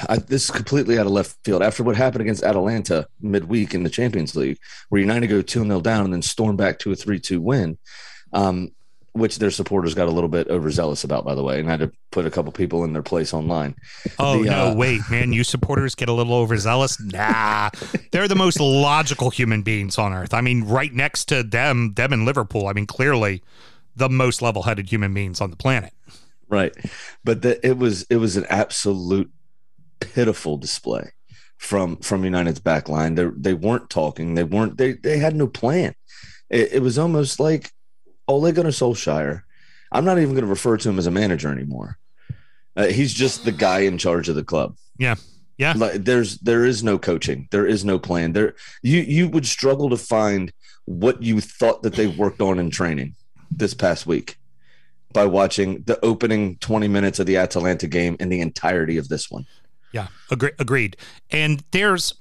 I, 0.09 0.17
this 0.17 0.45
is 0.45 0.51
completely 0.51 0.97
out 0.99 1.05
of 1.05 1.11
left 1.11 1.37
field. 1.43 1.61
After 1.61 1.83
what 1.83 1.95
happened 1.95 2.21
against 2.21 2.43
Atalanta 2.43 3.07
midweek 3.21 3.73
in 3.73 3.83
the 3.83 3.89
Champions 3.89 4.35
League, 4.35 4.57
where 4.89 5.01
United 5.01 5.27
go 5.27 5.41
2 5.41 5.63
0 5.63 5.81
down 5.81 6.05
and 6.05 6.13
then 6.13 6.21
storm 6.21 6.55
back 6.55 6.79
to 6.79 6.91
a 6.91 6.95
3 6.95 7.19
2 7.19 7.41
win, 7.41 7.77
um, 8.33 8.69
which 9.15 9.39
their 9.39 9.49
supporters 9.49 9.93
got 9.93 10.09
a 10.09 10.11
little 10.11 10.27
bit 10.27 10.49
overzealous 10.49 11.05
about, 11.05 11.23
by 11.23 11.33
the 11.33 11.41
way, 11.41 11.57
and 11.57 11.69
had 11.69 11.79
to 11.79 11.89
put 12.11 12.25
a 12.25 12.29
couple 12.31 12.51
people 12.51 12.83
in 12.83 12.91
their 12.91 13.01
place 13.01 13.33
online. 13.33 13.73
Oh 14.19 14.43
The, 14.43 14.49
no, 14.49 14.67
uh, 14.67 14.75
wait, 14.75 15.01
man, 15.09 15.31
you 15.31 15.45
supporters 15.45 15.95
get 15.95 16.09
a 16.09 16.13
little 16.13 16.33
overzealous. 16.33 16.99
Nah, 17.01 17.69
they're 18.11 18.27
the 18.27 18.35
most 18.35 18.59
logical 18.59 19.29
human 19.29 19.61
beings 19.61 19.97
on 19.97 20.11
earth. 20.11 20.33
I 20.33 20.41
mean, 20.41 20.65
right 20.65 20.93
next 20.93 21.25
to 21.29 21.43
them, 21.43 21.93
them 21.93 22.11
in 22.11 22.25
Liverpool. 22.25 22.67
I 22.67 22.73
mean, 22.73 22.87
clearly, 22.87 23.41
the 23.95 24.09
most 24.09 24.41
level-headed 24.41 24.91
human 24.91 25.13
beings 25.13 25.39
on 25.39 25.49
the 25.49 25.55
planet. 25.55 25.93
Right. 26.49 26.73
But 27.23 27.41
the, 27.41 27.65
it 27.65 27.77
was 27.77 28.03
it 28.09 28.17
was 28.17 28.35
an 28.35 28.45
absolute 28.49 29.31
pitiful 30.01 30.57
display 30.57 31.11
from 31.57 31.95
from 31.97 32.25
United's 32.25 32.59
back 32.59 32.89
line. 32.89 33.15
They 33.15 33.27
they 33.37 33.53
weren't 33.53 33.89
talking. 33.89 34.35
They 34.35 34.43
weren't 34.43 34.77
they 34.77 34.93
they 34.93 35.19
had 35.19 35.37
no 35.37 35.47
plan. 35.47 35.95
It, 36.49 36.73
it 36.73 36.81
was 36.81 36.99
almost 36.99 37.39
like 37.39 37.71
Ole 38.27 38.51
Gunnar 38.51 38.71
Solskjaer. 38.71 39.43
I'm 39.91 40.05
not 40.05 40.17
even 40.17 40.31
going 40.31 40.43
to 40.43 40.49
refer 40.49 40.77
to 40.77 40.89
him 40.89 40.97
as 40.97 41.07
a 41.07 41.11
manager 41.11 41.51
anymore. 41.51 41.97
Uh, 42.75 42.87
he's 42.87 43.13
just 43.13 43.45
the 43.45 43.51
guy 43.51 43.79
in 43.79 43.97
charge 43.97 44.27
of 44.27 44.35
the 44.35 44.43
club. 44.43 44.75
Yeah, 44.97 45.15
yeah. 45.57 45.73
Like 45.75 46.03
there's 46.03 46.37
there 46.39 46.65
is 46.65 46.83
no 46.83 46.97
coaching. 46.97 47.47
There 47.51 47.65
is 47.65 47.85
no 47.85 47.97
plan. 47.99 48.33
There 48.33 48.55
you 48.81 48.99
you 48.99 49.29
would 49.29 49.45
struggle 49.45 49.89
to 49.89 49.97
find 49.97 50.51
what 50.85 51.21
you 51.23 51.39
thought 51.39 51.83
that 51.83 51.93
they 51.93 52.07
worked 52.07 52.41
on 52.41 52.59
in 52.59 52.69
training 52.69 53.15
this 53.49 53.73
past 53.73 54.05
week 54.05 54.37
by 55.13 55.25
watching 55.25 55.81
the 55.83 56.03
opening 56.03 56.57
20 56.57 56.87
minutes 56.89 57.19
of 57.19 57.25
the 57.25 57.37
Atalanta 57.37 57.87
game 57.87 58.17
and 58.19 58.31
the 58.31 58.41
entirety 58.41 58.97
of 58.97 59.07
this 59.07 59.31
one. 59.31 59.45
Yeah, 59.93 60.07
agree, 60.29 60.51
agreed. 60.59 60.97
And 61.31 61.63
there's, 61.71 62.13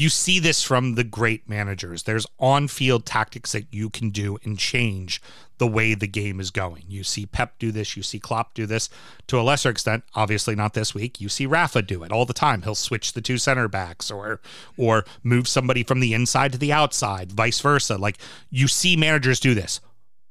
you 0.00 0.08
see 0.08 0.38
this 0.38 0.62
from 0.62 0.94
the 0.94 1.04
great 1.04 1.46
managers. 1.46 2.04
There's 2.04 2.26
on 2.38 2.68
field 2.68 3.04
tactics 3.04 3.52
that 3.52 3.66
you 3.70 3.90
can 3.90 4.08
do 4.08 4.38
and 4.44 4.58
change 4.58 5.20
the 5.58 5.66
way 5.66 5.92
the 5.92 6.06
game 6.06 6.40
is 6.40 6.50
going. 6.50 6.84
You 6.88 7.04
see 7.04 7.26
Pep 7.26 7.58
do 7.58 7.70
this, 7.70 7.98
you 7.98 8.02
see 8.02 8.18
Klopp 8.18 8.54
do 8.54 8.64
this 8.64 8.88
to 9.26 9.38
a 9.38 9.42
lesser 9.42 9.68
extent, 9.68 10.04
obviously 10.14 10.54
not 10.54 10.72
this 10.72 10.94
week. 10.94 11.20
You 11.20 11.28
see 11.28 11.44
Rafa 11.44 11.82
do 11.82 12.02
it 12.02 12.12
all 12.12 12.24
the 12.24 12.32
time. 12.32 12.62
He'll 12.62 12.74
switch 12.74 13.12
the 13.12 13.20
two 13.20 13.36
center 13.36 13.68
backs 13.68 14.10
or 14.10 14.40
or 14.78 15.04
move 15.22 15.46
somebody 15.46 15.82
from 15.82 16.00
the 16.00 16.14
inside 16.14 16.52
to 16.52 16.58
the 16.58 16.72
outside, 16.72 17.30
vice 17.30 17.60
versa. 17.60 17.98
Like 17.98 18.16
you 18.48 18.68
see 18.68 18.96
managers 18.96 19.38
do 19.38 19.54
this. 19.54 19.82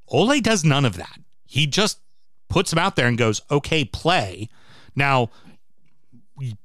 Ole 0.08 0.42
does 0.42 0.66
none 0.66 0.84
of 0.84 0.98
that. 0.98 1.20
He 1.46 1.68
just 1.68 2.00
puts 2.50 2.72
them 2.72 2.80
out 2.80 2.96
there 2.96 3.08
and 3.08 3.20
goes, 3.20 3.44
"Okay, 3.52 3.86
play." 3.86 4.50
Now, 4.96 5.30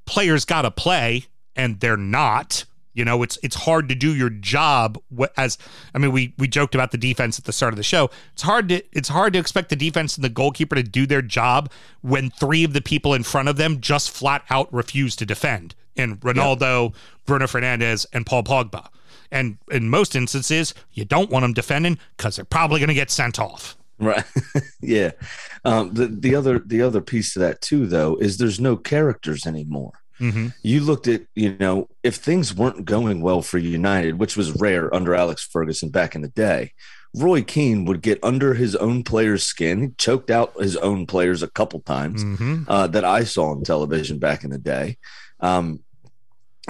players 0.07 0.47
got 0.47 0.63
to 0.63 0.71
play 0.71 1.27
and 1.55 1.81
they're 1.81 1.99
not 1.99 2.65
you 2.95 3.05
know 3.05 3.23
it's 3.23 3.39
it's 3.43 3.57
hard 3.57 3.89
to 3.89 3.95
do 3.95 4.15
your 4.15 4.31
job 4.31 4.99
as 5.37 5.59
i 5.95 5.99
mean 5.99 6.13
we 6.13 6.35
we 6.39 6.49
joked 6.49 6.75
about 6.75 6.91
the 6.91 6.99
defense 6.99 7.39
at 7.39 7.45
the 7.45 7.53
start 7.53 7.73
of 7.73 7.77
the 7.77 7.83
show 7.83 8.11
it's 8.33 8.43
hard 8.43 8.69
to 8.69 8.83
it's 8.93 9.09
hard 9.09 9.33
to 9.33 9.39
expect 9.39 9.69
the 9.69 9.77
defense 9.77 10.17
and 10.17 10.25
the 10.25 10.29
goalkeeper 10.29 10.75
to 10.75 10.83
do 10.83 11.07
their 11.07 11.23
job 11.23 11.71
when 12.01 12.31
three 12.31 12.65
of 12.65 12.73
the 12.73 12.81
people 12.81 13.13
in 13.15 13.23
front 13.23 13.49
of 13.49 13.57
them 13.57 13.81
just 13.81 14.11
flat 14.11 14.43
out 14.49 14.73
refuse 14.73 15.15
to 15.17 15.27
defend 15.27 15.75
and 15.97 16.21
ronaldo 16.21 16.95
bruno 17.27 17.47
fernandes 17.47 18.07
and 18.13 18.25
paul 18.25 18.43
pogba 18.43 18.89
and 19.31 19.59
in 19.71 19.91
most 19.91 20.17
instances 20.17 20.73
you 20.93 21.05
don't 21.05 21.31
want 21.31 21.43
them 21.43 21.53
defending 21.53 21.99
because 22.17 22.37
they're 22.37 22.45
probably 22.45 22.81
going 22.81 22.89
to 22.89 22.95
get 22.95 23.11
sent 23.11 23.39
off 23.39 23.77
Right. 23.99 24.25
yeah. 24.81 25.13
Um, 25.65 25.95
the 25.95 26.09
the 26.09 26.35
other 26.35 26.59
the 26.59 26.83
other 26.83 27.01
piece 27.01 27.33
to 27.35 27.39
that 27.41 27.61
too 27.61 27.87
though 27.87 28.17
is 28.17 28.37
there's 28.37 28.61
no 28.61 28.77
characters 28.77 29.47
anymore. 29.47 29.93
Mm-hmm. 30.19 30.49
You 30.63 30.81
looked 30.81 31.09
at, 31.09 31.23
you 31.35 31.57
know, 31.59 31.89
if 32.03 32.17
things 32.17 32.55
weren't 32.55 32.85
going 32.85 33.21
well 33.21 33.43
for 33.43 33.59
United, 33.59 34.19
which 34.19 34.37
was 34.37 34.61
rare 34.61 34.95
under 34.95 35.15
Alex 35.15 35.45
Ferguson 35.45 35.91
back 35.91 36.15
in 36.15 36.23
the 36.23 36.29
day, 36.29 36.73
Roy 37.17 37.43
Keane 37.43 37.85
would 37.85 38.03
get 38.03 38.19
under 38.25 38.55
his 38.55 38.75
own 38.77 39.05
players' 39.05 39.45
skin. 39.45 39.81
He 39.81 39.89
choked 39.99 40.31
out 40.31 40.61
his 40.61 40.77
own 40.77 41.07
players 41.07 41.43
a 41.43 41.49
couple 41.49 41.81
times 41.81 42.25
Mm-hmm. 42.25 42.65
uh, 42.67 42.89
that 42.89 43.05
I 43.05 43.23
saw 43.25 43.51
on 43.51 43.63
television 43.63 44.19
back 44.19 44.43
in 44.43 44.51
the 44.51 44.59
day. 44.59 44.99
Um, 45.39 45.84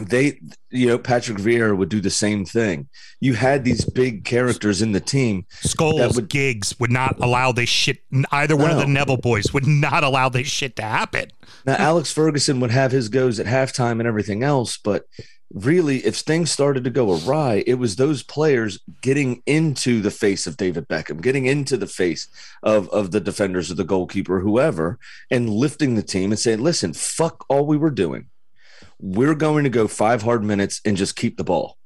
they, 0.00 0.40
you 0.70 0.86
know, 0.88 0.98
Patrick 0.98 1.38
Vieira 1.38 1.76
would 1.76 1.88
do 1.88 2.00
the 2.00 2.10
same 2.10 2.44
thing. 2.44 2.88
You 3.20 3.34
had 3.34 3.64
these 3.64 3.84
big 3.84 4.24
characters 4.24 4.82
in 4.82 4.92
the 4.92 5.00
team. 5.00 5.46
Scholes, 5.62 6.16
would- 6.16 6.28
Giggs 6.28 6.78
would 6.80 6.90
not 6.90 7.16
allow 7.20 7.52
this 7.52 7.68
shit. 7.68 7.98
Either 8.32 8.56
one 8.56 8.70
of 8.70 8.78
the 8.78 8.86
Neville 8.86 9.16
boys 9.18 9.52
would 9.52 9.66
not 9.66 10.02
allow 10.02 10.28
this 10.28 10.48
shit 10.48 10.76
to 10.76 10.82
happen. 10.82 11.30
Now, 11.64 11.74
Alex 11.78 12.12
Ferguson 12.12 12.58
would 12.60 12.72
have 12.72 12.90
his 12.92 13.08
goes 13.08 13.38
at 13.38 13.46
halftime 13.46 14.00
and 14.00 14.06
everything 14.08 14.42
else, 14.42 14.76
but 14.76 15.06
really, 15.52 15.98
if 16.04 16.16
things 16.16 16.50
started 16.50 16.82
to 16.82 16.90
go 16.90 17.12
awry, 17.16 17.62
it 17.64 17.74
was 17.74 17.94
those 17.94 18.24
players 18.24 18.80
getting 19.00 19.42
into 19.46 20.00
the 20.00 20.10
face 20.10 20.48
of 20.48 20.56
David 20.56 20.88
Beckham, 20.88 21.20
getting 21.22 21.46
into 21.46 21.76
the 21.76 21.86
face 21.86 22.26
of, 22.64 22.88
of 22.88 23.12
the 23.12 23.20
defenders 23.20 23.70
or 23.70 23.74
the 23.74 23.84
goalkeeper, 23.84 24.40
whoever, 24.40 24.98
and 25.30 25.48
lifting 25.48 25.94
the 25.94 26.02
team 26.02 26.32
and 26.32 26.38
saying, 26.40 26.60
listen, 26.60 26.92
fuck 26.92 27.44
all 27.48 27.64
we 27.66 27.76
were 27.76 27.90
doing. 27.92 28.26
We're 29.00 29.34
going 29.34 29.64
to 29.64 29.70
go 29.70 29.88
five 29.88 30.22
hard 30.22 30.44
minutes 30.44 30.80
and 30.84 30.96
just 30.96 31.16
keep 31.16 31.36
the 31.36 31.44
ball, 31.44 31.76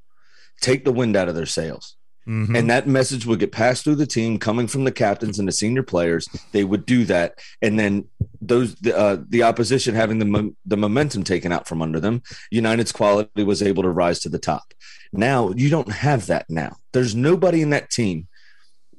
take 0.61 0.85
the 0.85 0.93
wind 0.93 1.17
out 1.17 1.29
of 1.29 1.35
their 1.35 1.47
sails. 1.47 1.97
Mhm. 2.29 2.59
And 2.59 2.69
that 2.69 2.87
message 2.87 3.25
would 3.25 3.39
get 3.39 3.53
passed 3.53 3.85
through 3.85 3.95
the 3.95 4.07
team, 4.07 4.39
coming 4.39 4.67
from 4.67 4.85
the 4.85 4.93
captains 4.93 5.39
and 5.39 5.49
the 5.49 5.53
senior 5.53 5.83
players. 5.83 6.29
They 6.53 6.63
would 6.63 6.85
do 6.85 7.07
that, 7.07 7.39
and 7.63 7.79
then 7.79 8.05
those 8.43 8.75
the, 8.75 8.95
uh, 8.95 9.17
the 9.27 9.45
opposition 9.45 9.95
having 9.95 10.19
the 10.19 10.27
mo- 10.27 10.55
the 10.67 10.77
momentum 10.77 11.25
taken 11.25 11.53
out 11.53 11.67
from 11.67 11.81
under 11.81 12.01
them. 12.01 12.23
United's 12.51 12.93
quality 12.93 13.45
was 13.45 13.63
able 13.63 13.83
to 13.83 13.89
rise 13.89 14.19
to 14.21 14.29
the 14.29 14.39
top. 14.39 14.75
Now 15.11 15.53
you 15.57 15.71
don't 15.71 15.91
have 15.91 16.27
that. 16.27 16.45
Now 16.51 16.77
there's 16.93 17.15
nobody 17.15 17.63
in 17.63 17.71
that 17.71 17.89
team 17.89 18.29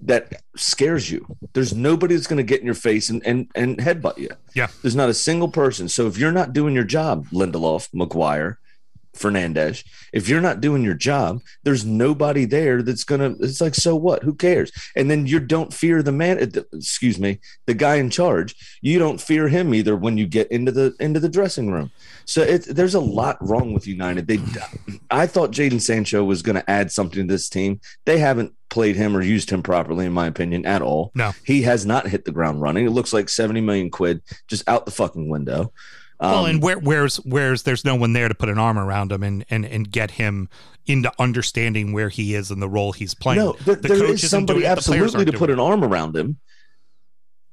that 0.01 0.41
scares 0.55 1.11
you. 1.11 1.25
There's 1.53 1.73
nobody 1.73 2.15
that's 2.15 2.27
going 2.27 2.37
to 2.37 2.43
get 2.43 2.59
in 2.59 2.65
your 2.65 2.75
face 2.75 3.09
and 3.09 3.25
and 3.25 3.49
and 3.55 3.77
headbutt 3.77 4.17
you. 4.17 4.29
Yeah. 4.55 4.67
There's 4.81 4.95
not 4.95 5.09
a 5.09 5.13
single 5.13 5.49
person. 5.49 5.89
So 5.89 6.07
if 6.07 6.17
you're 6.17 6.31
not 6.31 6.53
doing 6.53 6.73
your 6.73 6.83
job, 6.83 7.27
Lindelof, 7.29 7.89
Maguire, 7.93 8.59
Fernandes, 9.19 9.83
if 10.13 10.29
you're 10.29 10.41
not 10.41 10.61
doing 10.61 10.83
your 10.83 10.93
job, 10.93 11.41
there's 11.63 11.85
nobody 11.85 12.45
there 12.45 12.81
that's 12.81 13.03
gonna. 13.03 13.35
It's 13.39 13.61
like, 13.61 13.75
so 13.75 13.95
what? 13.95 14.23
Who 14.23 14.33
cares? 14.33 14.71
And 14.95 15.09
then 15.11 15.27
you 15.27 15.39
don't 15.39 15.73
fear 15.73 16.01
the 16.01 16.11
man. 16.11 16.39
uh, 16.41 16.61
Excuse 16.73 17.19
me, 17.19 17.39
the 17.65 17.73
guy 17.73 17.95
in 17.95 18.09
charge. 18.09 18.55
You 18.81 18.99
don't 18.99 19.21
fear 19.21 19.47
him 19.47 19.73
either 19.73 19.95
when 19.95 20.17
you 20.17 20.25
get 20.27 20.51
into 20.51 20.71
the 20.71 20.95
into 20.99 21.19
the 21.19 21.29
dressing 21.29 21.71
room. 21.71 21.91
So 22.25 22.41
it, 22.41 22.65
there's 22.65 22.95
a 22.95 22.99
lot 22.99 23.37
wrong 23.41 23.73
with 23.73 23.87
United. 23.87 24.27
They, 24.27 24.39
I 25.11 25.27
thought 25.27 25.51
Jadon 25.51 25.81
Sancho 25.81 26.23
was 26.23 26.41
going 26.41 26.55
to 26.55 26.69
add 26.69 26.91
something 26.91 27.27
to 27.27 27.33
this 27.33 27.49
team. 27.49 27.81
They 28.05 28.19
haven't 28.19 28.53
played 28.69 28.95
him 28.95 29.17
or 29.17 29.21
used 29.21 29.49
him 29.49 29.63
properly, 29.63 30.05
in 30.05 30.13
my 30.13 30.27
opinion, 30.27 30.63
at 30.65 30.83
all. 30.83 31.11
No. 31.15 31.33
he 31.43 31.63
has 31.63 31.85
not 31.87 32.07
hit 32.07 32.25
the 32.25 32.31
ground 32.31 32.61
running. 32.61 32.85
It 32.85 32.91
looks 32.91 33.13
like 33.13 33.29
seventy 33.29 33.61
million 33.61 33.89
quid 33.89 34.21
just 34.47 34.67
out 34.69 34.85
the 34.85 34.91
fucking 34.91 35.27
window. 35.27 35.73
Well, 36.19 36.45
Um, 36.45 36.49
and 36.49 36.61
where, 36.63 36.77
where's 36.79 37.17
where's 37.17 37.63
there's 37.63 37.85
no 37.85 37.95
one 37.95 38.13
there 38.13 38.27
to 38.27 38.35
put 38.35 38.49
an 38.49 38.57
arm 38.59 38.77
around 38.77 39.11
him 39.11 39.23
and 39.23 39.45
and 39.49 39.65
and 39.65 39.89
get 39.91 40.11
him 40.11 40.49
into 40.85 41.11
understanding 41.19 41.93
where 41.93 42.09
he 42.09 42.33
is 42.35 42.49
and 42.51 42.61
the 42.61 42.69
role 42.69 42.91
he's 42.91 43.13
playing. 43.13 43.39
No, 43.39 43.53
there, 43.65 43.75
The 43.75 43.87
there 43.87 43.97
coach 43.97 44.23
is 44.23 44.29
somebody 44.29 44.65
absolutely 44.65 45.25
to 45.25 45.31
put 45.37 45.49
an 45.49 45.59
arm 45.59 45.83
around 45.83 46.15
him. 46.15 46.37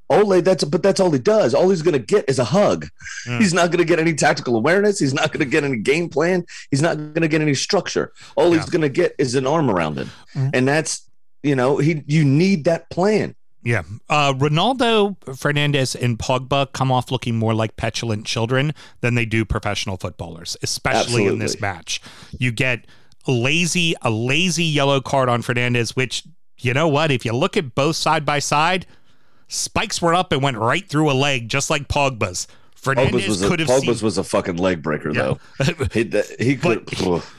Ole, 0.09 0.41
that's 0.41 0.63
but 0.63 0.85
that's 0.85 1.01
all 1.01 1.11
he 1.11 1.19
does. 1.19 1.53
All 1.53 1.69
he's 1.69 1.83
going 1.83 1.93
to 1.95 1.99
get 1.99 2.25
is 2.29 2.39
a 2.39 2.45
hug. 2.45 2.87
Yeah. 3.27 3.39
He's 3.41 3.53
not 3.53 3.71
going 3.73 3.79
to 3.79 3.85
get 3.85 3.99
any 3.99 4.15
tactical 4.15 4.55
awareness. 4.57 5.01
He's 5.01 5.13
not 5.13 5.33
going 5.33 5.45
to 5.45 5.51
get 5.51 5.65
any 5.65 5.79
game 5.79 6.09
plan. 6.09 6.45
He's 6.71 6.81
not 6.81 6.97
going 6.97 7.23
to 7.23 7.29
get 7.29 7.41
any 7.43 7.55
structure. 7.55 8.13
All 8.37 8.53
he's 8.53 8.67
going 8.67 8.83
to 8.83 8.89
get 8.89 9.17
is 9.19 9.35
an 9.35 9.49
arm 9.49 9.69
around 9.69 9.99
him, 9.99 10.11
Mhm. 10.37 10.51
and 10.55 10.69
that's 10.69 11.11
you 11.43 11.57
know 11.57 11.79
he 11.79 12.05
you 12.07 12.25
need 12.25 12.65
that 12.67 12.89
plan. 12.91 13.35
Yeah. 13.67 13.83
Uh, 14.09 14.33
Ronaldo, 14.33 15.19
Fernandes, 15.25 16.01
and 16.01 16.17
Pogba 16.17 16.73
come 16.73 16.93
off 16.93 17.11
looking 17.11 17.37
more 17.37 17.53
like 17.53 17.77
petulant 17.77 18.25
children 18.25 18.73
than 19.01 19.17
they 19.17 19.25
do 19.25 19.45
professional 19.45 19.97
footballers, 19.97 20.57
especially 20.63 21.27
in 21.27 21.41
this 21.41 21.61
match. 21.61 22.01
You 22.39 22.53
get 22.53 22.87
a 23.27 23.33
lazy, 23.33 23.97
a 24.03 24.11
lazy 24.11 24.63
yellow 24.63 25.01
card 25.01 25.29
on 25.29 25.43
Fernandes, 25.43 25.97
which 25.97 26.23
you 26.59 26.75
know 26.75 26.87
what? 26.87 27.11
If 27.11 27.25
you 27.25 27.33
look 27.33 27.57
at 27.57 27.75
both 27.75 27.97
side 27.97 28.25
by 28.25 28.39
side, 28.39 28.87
spikes 29.49 30.01
were 30.01 30.15
up 30.15 30.31
and 30.31 30.45
went 30.45 30.59
right 30.59 30.89
through 30.89 31.11
a 31.11 31.15
leg, 31.15 31.49
just 31.49 31.69
like 31.69 31.89
Pogba's. 31.89 32.47
Pogba's 32.77 33.11
Fernandes 33.11 33.29
was 33.29 33.43
a, 33.43 33.49
could 33.49 33.59
have 33.59 33.69
Pogba's 33.69 33.99
seen, 33.99 34.05
was 34.05 34.19
a 34.19 34.23
fucking 34.23 34.59
leg 34.59 34.81
breaker 34.81 35.13
though. 35.13 35.41
He, 35.93 36.05
that- 36.05 36.37
he 36.39 36.57
could. 36.57 36.89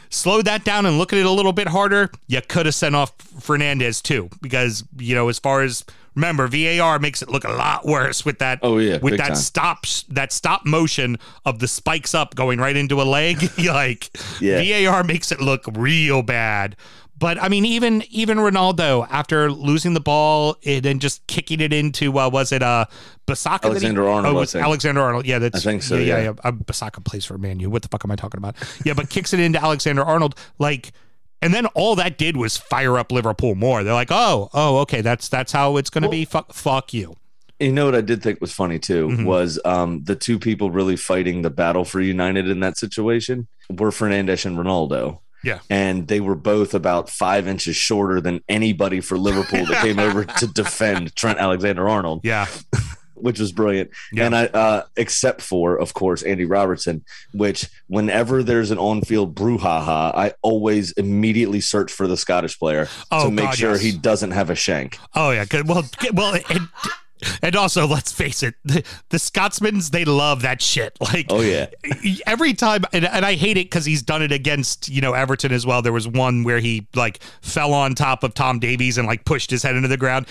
Slow 0.10 0.42
that 0.42 0.66
down 0.66 0.86
and 0.86 0.98
look 0.98 1.14
at 1.14 1.20
it 1.20 1.26
a 1.26 1.32
little 1.32 1.54
bit 1.54 1.68
harder, 1.70 2.10
you 2.28 2.42
could 2.42 2.66
have 2.66 2.76
sent 2.76 2.96
off 2.96 3.18
Fernandes 3.18 4.02
too, 4.02 4.30
because 4.42 4.84
you 4.98 5.16
know 5.16 5.30
as 5.30 5.40
far 5.40 5.62
as 5.62 5.86
remember 6.18 6.48
VAR 6.48 7.00
makes 7.00 7.22
it 7.22 7.30
look 7.30 7.44
a 7.46 7.52
lot 7.52 7.86
worse 7.86 8.26
with 8.26 8.40
that. 8.40 8.60
Oh, 8.64 8.78
yeah, 8.80 8.98
with 8.98 9.18
that 9.18 9.28
time. 9.28 9.36
stop 9.36 9.86
that 10.10 10.32
stop 10.34 10.66
motion 10.66 11.18
of 11.46 11.60
the 11.60 11.68
spikes 11.68 12.14
up 12.14 12.36
going 12.36 12.60
right 12.60 12.76
into 12.76 13.02
a 13.02 13.04
leg. 13.06 13.38
like 13.66 14.10
Yeah. 14.42 14.86
VAR 14.90 15.04
makes 15.04 15.32
it 15.32 15.40
look 15.40 15.64
real 15.74 16.22
bad. 16.24 16.76
But 17.20 17.42
I 17.42 17.50
mean, 17.50 17.66
even 17.66 18.04
even 18.12 18.38
Ronaldo 18.38 19.08
after 19.10 19.52
losing 19.52 19.94
the 19.96 20.00
ball 20.00 20.56
and 20.66 20.84
then 20.86 21.00
just 21.00 21.26
kicking 21.26 21.62
it 21.62 21.74
into 21.74 22.20
uh, 22.20 22.30
was 22.30 22.52
it 22.52 22.62
uh 22.62 22.86
Bissaka? 23.26 23.62
that 23.62 23.64
he- 23.64 23.70
Alexander 23.70 24.08
Arnold, 24.08 24.34
Oh, 24.36 24.38
it 24.38 24.42
was. 24.42 24.56
Alexander 24.56 25.02
Arnold. 25.02 25.26
Yeah, 25.26 25.40
that's 25.40 25.56
I 25.58 25.60
think 25.60 25.82
so, 25.82 25.96
Yeah, 25.96 26.02
yeah. 26.02 26.18
yeah. 26.18 26.24
yeah. 26.24 26.30
Uh, 26.44 26.52
Bissaka 26.52 27.04
plays 27.04 27.26
for 27.26 27.38
Man 27.40 27.60
U. 27.60 27.70
What 27.72 27.82
the 27.82 27.88
fuck 27.88 28.06
am 28.06 28.12
I 28.12 28.16
talking 28.16 28.38
about? 28.38 28.56
Yeah, 28.86 28.94
but 28.94 29.10
kicks 29.10 29.34
it 29.34 29.40
into 29.40 29.60
Alexander 29.62 30.04
Arnold 30.04 30.36
like. 30.60 30.92
And 31.42 31.54
then 31.54 31.66
all 31.68 31.96
that 31.96 32.18
did 32.18 32.36
was 32.38 32.58
fire 32.58 32.98
up 32.98 33.12
Liverpool 33.12 33.54
more. 33.56 33.84
They're 33.84 33.94
like, 33.94 34.12
"Oh, 34.12 34.50
oh, 34.54 34.78
okay, 34.80 35.02
that's 35.02 35.30
that's 35.30 35.52
how 35.52 35.78
it's 35.78 35.90
going 35.90 36.04
to 36.04 36.10
be." 36.10 36.26
Fuck, 36.26 36.54
fuck 36.54 36.94
you. 36.94 37.16
You 37.60 37.72
know 37.72 37.86
what 37.86 37.96
I 37.96 38.02
did 38.02 38.22
think 38.22 38.40
was 38.42 38.54
funny 38.54 38.78
too 38.80 39.08
Mhm. 39.08 39.26
was 39.26 39.60
um, 39.66 40.04
the 40.04 40.16
two 40.16 40.38
people 40.40 40.70
really 40.72 40.96
fighting 40.96 41.42
the 41.42 41.50
battle 41.50 41.86
for 41.86 42.00
United 42.02 42.48
in 42.48 42.60
that 42.62 42.78
situation 42.78 43.48
were 43.70 43.90
Fernandes 43.92 44.46
and 44.46 44.58
Ronaldo. 44.58 45.20
Yeah. 45.44 45.60
And 45.70 46.08
they 46.08 46.20
were 46.20 46.36
both 46.36 46.74
about 46.74 47.10
five 47.10 47.48
inches 47.48 47.76
shorter 47.76 48.20
than 48.22 48.42
anybody 48.50 49.00
for 49.02 49.18
Liverpool 49.18 49.66
that 49.66 49.82
came 49.84 49.98
over 50.00 50.24
to 50.26 50.48
defend 50.54 51.16
Trent 51.16 51.40
Alexander 51.40 51.88
Arnold, 51.88 52.22
Yeah, 52.24 52.48
which 53.22 53.40
was 53.40 53.52
brilliant. 53.52 53.92
Yeah. 54.12 54.26
And 54.26 54.36
I, 54.36 54.46
uh, 54.46 54.84
except 54.96 55.42
for, 55.42 55.78
of 55.78 55.94
course, 55.94 56.24
Andy 56.24 56.46
Robertson, 56.46 57.04
which 57.34 57.68
whenever 57.88 58.44
there's 58.44 58.72
an 58.72 58.78
on 58.78 59.02
field 59.02 59.36
brouhaha, 59.36 60.14
I 60.16 60.34
always 60.42 60.92
immediately 60.94 61.62
search 61.62 61.92
for 61.92 62.08
the 62.08 62.18
Scottish 62.18 62.58
player 62.60 62.88
Oh, 63.12 63.26
to 63.26 63.32
make 63.32 63.46
God, 63.46 63.56
sure 63.58 63.72
yes. 63.74 63.82
he 63.82 63.92
doesn't 63.92 64.32
have 64.32 64.50
a 64.50 64.56
shank. 64.56 64.98
Oh 65.16 65.32
yeah, 65.32 65.46
good. 65.46 65.68
Well, 65.68 65.84
good- 66.00 66.18
well, 66.18 66.38
and, 66.50 66.70
and 67.42 67.56
also 67.56 67.88
let's 67.88 68.12
face 68.12 68.44
it, 68.44 68.54
the, 68.64 68.84
the 69.10 69.18
Scotsmans 69.18 69.90
they 69.90 70.06
love 70.06 70.44
that 70.44 70.62
shit. 70.62 70.96
Like, 71.02 71.26
Oh, 71.30 71.42
yeah. 71.42 71.68
every 72.28 72.54
time, 72.54 72.84
and, 72.94 73.06
and 73.06 73.26
I 73.26 73.34
hate 73.36 73.58
it 73.58 73.66
because 73.66 73.86
he's 73.86 74.02
done 74.04 74.22
it 74.22 74.32
against 74.32 74.88
you 74.90 75.02
know 75.02 75.14
Everton 75.14 75.52
as 75.52 75.66
well. 75.66 75.82
There 75.82 75.94
was 75.94 76.08
one 76.08 76.44
where 76.44 76.60
he 76.60 76.88
like 76.96 77.20
fell 77.42 77.74
on 77.74 77.96
top 77.96 78.24
of 78.24 78.34
Tom 78.34 78.60
Davies 78.60 78.98
and 78.98 79.08
like 79.08 79.26
pushed 79.26 79.50
his 79.50 79.64
head 79.64 79.76
into 79.76 79.88
the 79.88 79.98
ground. 79.98 80.28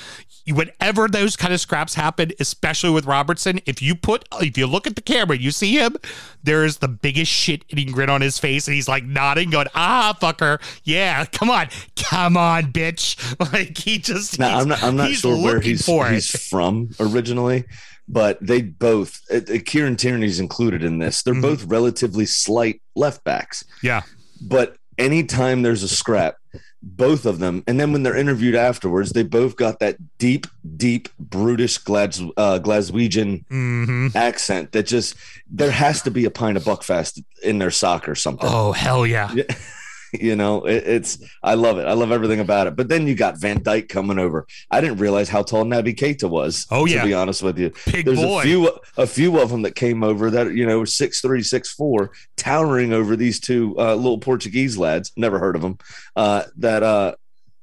Whenever 0.48 1.08
those 1.08 1.34
kind 1.36 1.52
of 1.52 1.60
scraps 1.60 1.94
happen, 1.94 2.30
especially 2.38 2.90
with 2.90 3.04
Robertson, 3.06 3.60
if 3.66 3.82
you 3.82 3.94
put 3.94 4.28
if 4.40 4.56
you 4.56 4.66
look 4.66 4.86
at 4.86 4.94
the 4.96 5.02
camera, 5.02 5.34
and 5.36 5.44
you 5.44 5.50
see 5.50 5.72
him, 5.76 5.96
there 6.42 6.64
is 6.64 6.78
the 6.78 6.88
biggest 6.88 7.32
shit 7.32 7.64
eating 7.68 7.92
grin 7.92 8.08
on 8.10 8.20
his 8.20 8.38
face, 8.38 8.68
and 8.68 8.74
he's 8.74 8.88
like 8.88 9.04
nodding, 9.04 9.50
going, 9.50 9.66
"Ah, 9.74 10.16
fucker, 10.20 10.60
yeah, 10.84 11.24
come 11.24 11.50
on, 11.50 11.66
come 11.96 12.36
on, 12.36 12.72
bitch." 12.72 13.16
Like 13.52 13.76
he 13.78 13.98
just 13.98 14.38
Now 14.38 14.58
I'm 14.60 14.68
not. 14.68 14.82
I'm 14.82 14.96
not 14.96 15.10
sure 15.12 15.36
where 15.42 15.60
he's 15.60 15.88
it. 15.88 16.12
he's 16.12 16.48
from 16.48 16.90
originally, 17.00 17.64
but 18.08 18.38
they 18.40 18.62
both. 18.62 19.20
Uh, 19.32 19.36
uh, 19.52 19.58
Kieran 19.64 19.96
Tierney's 19.96 20.38
included 20.40 20.82
in 20.84 20.98
this. 20.98 21.22
They're 21.22 21.34
Mhm. 21.34 21.42
both 21.42 21.64
relatively 21.64 22.24
slight 22.26 22.80
left 22.94 23.24
backs, 23.24 23.64
yeah. 23.82 24.02
but 24.40 24.76
anytime 24.98 25.62
there's 25.62 25.82
a 25.82 25.88
scrap, 25.88 26.36
both 26.86 27.26
of 27.26 27.40
them, 27.40 27.64
and 27.66 27.80
then 27.80 27.92
when 27.92 28.04
they're 28.04 28.16
interviewed 28.16 28.54
afterwards, 28.54 29.10
they 29.10 29.24
both 29.24 29.56
got 29.56 29.80
that 29.80 29.96
deep, 30.18 30.46
deep, 30.76 31.08
brutish 31.18 31.78
Glas, 31.78 32.20
uh, 32.36 32.60
Glaswegian 32.62 33.44
hmm 33.48 34.08
accent 34.14 34.72
that 34.72 34.86
just 34.86 35.16
there 35.50 35.70
has 35.70 36.02
to 36.02 36.10
be 36.10 36.24
a 36.24 36.30
pint 36.30 36.56
of 36.56 36.64
Buckfast 36.64 37.22
in 37.42 37.58
their 37.58 37.72
sock 37.72 38.08
or 38.08 38.14
something. 38.14 38.48
Oh 38.50 38.72
hell 38.72 39.04
yeah. 39.06 39.34
you 40.12 40.36
know 40.36 40.64
it, 40.66 40.84
it's 40.86 41.18
i 41.42 41.54
love 41.54 41.78
it. 41.78 41.86
I 41.86 41.92
love 41.92 42.12
everything 42.12 42.40
about 42.40 42.66
it. 42.66 42.76
But 42.76 42.88
then 42.88 43.06
you 43.06 43.14
got 43.14 43.40
van 43.40 43.60
dijk 43.60 43.88
coming 43.88 44.18
over. 44.18 44.46
I 44.70 44.80
didn't 44.80 44.98
realize 44.98 45.28
how 45.28 45.42
tall 45.42 45.64
naby 45.64 45.94
keita 45.96 46.28
was 46.28 46.66
Oh, 46.70 46.86
yeah. 46.86 47.02
to 47.02 47.06
be 47.06 47.14
honest 47.14 47.42
with 47.42 47.58
you. 47.58 47.72
Big 47.90 48.04
there's 48.06 48.20
boy. 48.20 48.40
a 48.40 48.42
few 48.42 48.70
a 48.96 49.06
few 49.06 49.40
of 49.40 49.50
them 49.50 49.62
that 49.62 49.75
came 49.75 50.02
over 50.02 50.30
that 50.30 50.52
you 50.52 50.66
know 50.66 50.84
six 50.84 51.20
three 51.20 51.42
six 51.42 51.72
four 51.72 52.12
towering 52.36 52.92
over 52.92 53.16
these 53.16 53.40
two 53.40 53.75
uh, 53.78 53.94
little 53.94 54.18
portuguese 54.18 54.76
lads. 54.76 55.12
Never 55.16 55.38
heard 55.38 55.56
of 55.56 55.62
them 55.62 55.78
uh, 56.14 56.44
that 56.58 56.82
uh 56.82 57.14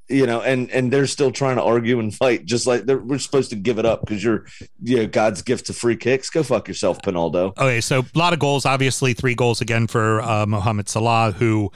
you 0.10 0.28
know 0.28 0.42
and 0.42 0.70
and 0.72 0.92
they're 0.92 1.08
still 1.08 1.32
trying 1.32 1.56
to 1.56 1.64
argue 1.64 1.98
and 2.00 2.14
fight 2.14 2.44
just 2.46 2.68
like 2.68 2.84
they're, 2.84 2.98
we're 3.00 3.18
supposed 3.18 3.50
to 3.50 3.56
give 3.56 3.80
it 3.80 3.86
up 3.86 4.02
because 4.02 4.22
you're 4.22 4.46
you 4.82 4.98
know 4.98 5.08
god's 5.08 5.42
gift 5.42 5.68
to 5.68 5.74
free 5.74 5.96
kicks. 5.96 6.30
Go 6.30 6.44
fuck 6.44 6.68
yourself 6.68 7.02
pinaldo. 7.02 7.58
Okay, 7.58 7.80
so 7.80 8.02
a 8.02 8.18
lot 8.18 8.34
of 8.34 8.40
goals. 8.40 8.66
Obviously, 8.66 9.14
three 9.14 9.34
goals 9.34 9.62
again 9.62 9.88
for 9.88 10.22
uh, 10.22 10.46
Mohamed 10.46 10.90
Salah, 10.90 11.32
who 11.32 11.72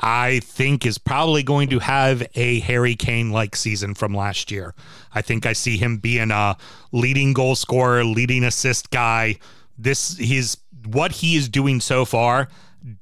I 0.00 0.40
think 0.40 0.86
is 0.86 0.98
probably 0.98 1.42
going 1.42 1.68
to 1.70 1.78
have 1.78 2.26
a 2.34 2.60
Harry 2.60 2.94
Kane 2.96 3.30
like 3.30 3.54
season 3.54 3.94
from 3.94 4.14
last 4.14 4.50
year. 4.50 4.74
I 5.14 5.20
think 5.22 5.44
I 5.46 5.52
see 5.52 5.76
him 5.76 5.98
being 5.98 6.30
a 6.30 6.56
leading 6.92 7.32
goal 7.32 7.54
scorer, 7.54 8.02
leading 8.04 8.44
assist 8.44 8.90
guy. 8.90 9.36
This 9.78 10.16
he's 10.16 10.56
what 10.86 11.12
he 11.12 11.36
is 11.36 11.48
doing 11.48 11.80
so 11.80 12.04
far 12.04 12.48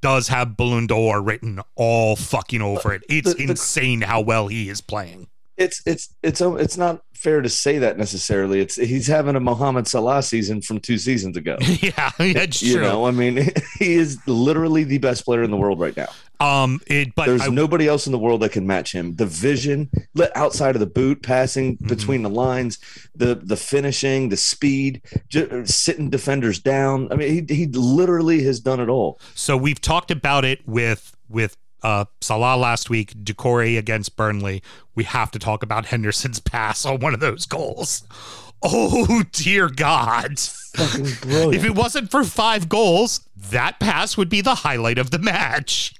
does 0.01 0.27
have 0.27 0.57
Ballon 0.57 0.87
d'Or 0.87 1.21
written 1.21 1.61
all 1.75 2.17
fucking 2.17 2.61
over 2.61 2.93
it. 2.93 3.03
It's 3.07 3.33
the- 3.33 3.45
the- 3.45 3.51
insane 3.51 4.01
how 4.01 4.19
well 4.21 4.47
he 4.47 4.67
is 4.69 4.81
playing. 4.81 5.27
it's 5.57 5.81
it's 5.85 6.13
it's 6.23 6.41
uh, 6.41 6.55
it's 6.55 6.77
not 6.77 7.01
fair 7.13 7.41
to 7.41 7.49
say 7.49 7.77
that 7.79 7.97
necessarily. 7.97 8.59
It's 8.61 8.75
he's 8.75 9.07
having 9.07 9.35
a 9.37 9.39
Mohamed 9.39 9.87
Salah 9.87 10.21
season 10.23 10.61
from 10.61 10.79
two 10.79 10.97
seasons 10.97 11.35
ago. 11.37 11.57
yeah, 11.81 12.11
that's 12.17 12.61
you 12.61 12.79
know, 12.79 13.05
I 13.05 13.11
mean, 13.11 13.37
he 13.79 13.93
is 13.95 14.17
literally 14.27 14.83
the 14.85 14.97
best 14.99 15.23
player 15.25 15.43
in 15.43 15.51
the 15.51 15.57
world 15.57 15.79
right 15.79 15.95
now. 15.95 16.07
Um, 16.39 16.79
it, 16.87 17.13
but 17.15 17.25
There's 17.25 17.41
I, 17.41 17.47
nobody 17.47 17.87
else 17.87 18.05
in 18.05 18.11
the 18.11 18.17
world 18.19 18.41
that 18.41 18.51
can 18.51 18.65
match 18.65 18.91
him. 18.93 19.15
The 19.15 19.25
vision, 19.25 19.89
let 20.15 20.35
outside 20.35 20.75
of 20.75 20.79
the 20.79 20.85
boot, 20.85 21.21
passing 21.23 21.77
Mm-hmm. 21.77 21.87
between 21.87 22.21
the 22.23 22.29
lines, 22.29 22.79
the 23.15 23.35
the 23.35 23.57
finishing, 23.57 24.29
the 24.29 24.37
speed, 24.37 25.01
ju- 25.27 25.63
sitting 25.65 26.09
defenders 26.09 26.59
down. 26.59 27.11
I 27.11 27.15
mean, 27.15 27.47
he 27.47 27.53
he 27.53 27.65
literally 27.67 28.43
has 28.43 28.59
done 28.59 28.79
it 28.79 28.89
all. 28.89 29.19
So 29.35 29.57
we've 29.57 29.81
talked 29.81 30.11
about 30.11 30.45
it 30.45 30.65
with 30.67 31.15
with 31.27 31.57
uh, 31.83 32.05
Salah 32.21 32.57
last 32.57 32.89
week, 32.89 33.13
Decore 33.23 33.61
against 33.61 34.15
Burnley. 34.15 34.61
We 34.95 35.03
have 35.05 35.31
to 35.31 35.39
talk 35.39 35.63
about 35.63 35.85
Henderson's 35.87 36.39
pass 36.39 36.85
on 36.85 36.99
one 36.99 37.13
of 37.13 37.19
those 37.19 37.45
goals. 37.45 38.03
Oh 38.61 39.23
dear 39.31 39.69
God! 39.69 40.37
Fucking 40.37 41.07
brilliant. 41.21 41.53
If 41.55 41.63
it 41.63 41.75
wasn't 41.75 42.11
for 42.11 42.25
five 42.25 42.67
goals, 42.67 43.21
that 43.37 43.79
pass 43.79 44.17
would 44.17 44.27
be 44.27 44.41
the 44.41 44.53
highlight 44.55 44.97
of 44.97 45.11
the 45.11 45.17
match. 45.19 45.93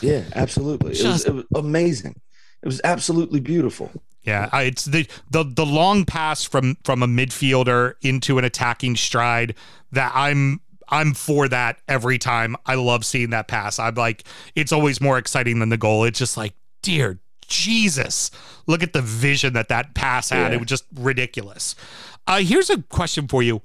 Yeah, 0.00 0.24
absolutely. 0.34 0.92
It 0.92 1.04
was, 1.04 1.24
it 1.24 1.34
was 1.34 1.44
amazing. 1.54 2.20
It 2.62 2.66
was 2.66 2.80
absolutely 2.84 3.40
beautiful. 3.40 3.90
Yeah, 4.22 4.48
I- 4.52 4.64
it's 4.64 4.84
the 4.84 5.06
the 5.30 5.44
the 5.44 5.64
long 5.64 6.04
pass 6.04 6.44
from 6.44 6.76
from 6.84 7.02
a 7.02 7.06
midfielder 7.06 7.94
into 8.02 8.38
an 8.38 8.44
attacking 8.44 8.96
stride 8.96 9.54
that 9.92 10.12
I'm 10.14 10.60
I'm 10.88 11.14
for 11.14 11.48
that 11.48 11.78
every 11.88 12.18
time. 12.18 12.56
I 12.66 12.74
love 12.74 13.04
seeing 13.04 13.30
that 13.30 13.48
pass. 13.48 13.78
I'm 13.78 13.94
like 13.94 14.24
it's 14.54 14.72
always 14.72 15.00
more 15.00 15.16
exciting 15.18 15.58
than 15.60 15.70
the 15.70 15.78
goal. 15.78 16.04
It's 16.04 16.18
just 16.18 16.36
like, 16.36 16.52
dear 16.82 17.18
Jesus, 17.48 18.30
look 18.66 18.82
at 18.82 18.92
the 18.92 19.02
vision 19.02 19.54
that 19.54 19.68
that 19.68 19.94
pass 19.94 20.30
had. 20.30 20.48
Yeah. 20.52 20.56
It 20.56 20.60
was 20.60 20.68
just 20.68 20.84
ridiculous. 20.94 21.74
Uh, 22.26 22.40
here's 22.40 22.70
a 22.70 22.82
question 22.82 23.26
for 23.26 23.42
you. 23.42 23.60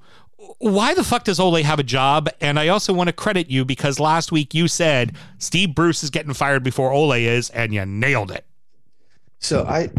Why 0.58 0.94
the 0.94 1.04
fuck 1.04 1.24
does 1.24 1.38
Ole 1.40 1.62
have 1.62 1.78
a 1.78 1.82
job? 1.84 2.28
And 2.40 2.58
I 2.58 2.68
also 2.68 2.92
want 2.92 3.08
to 3.08 3.12
credit 3.12 3.50
you 3.50 3.64
because 3.64 3.98
last 4.00 4.32
week 4.32 4.54
you 4.54 4.68
said 4.68 5.16
Steve 5.38 5.74
Bruce 5.74 6.02
is 6.02 6.10
getting 6.10 6.32
fired 6.34 6.62
before 6.62 6.92
Ole 6.92 7.12
is, 7.12 7.50
and 7.50 7.72
you 7.74 7.84
nailed 7.86 8.30
it. 8.30 8.44
So 9.38 9.64
I, 9.64 9.90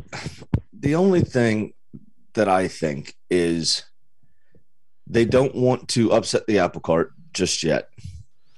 the 0.73 0.95
only 0.95 1.21
thing 1.21 1.73
that 2.33 2.47
I 2.47 2.67
think 2.67 3.15
is 3.29 3.83
they 5.05 5.25
don't 5.25 5.55
want 5.55 5.87
to 5.89 6.11
upset 6.11 6.47
the 6.47 6.59
apple 6.59 6.81
cart 6.81 7.13
just 7.33 7.63
yet. 7.63 7.89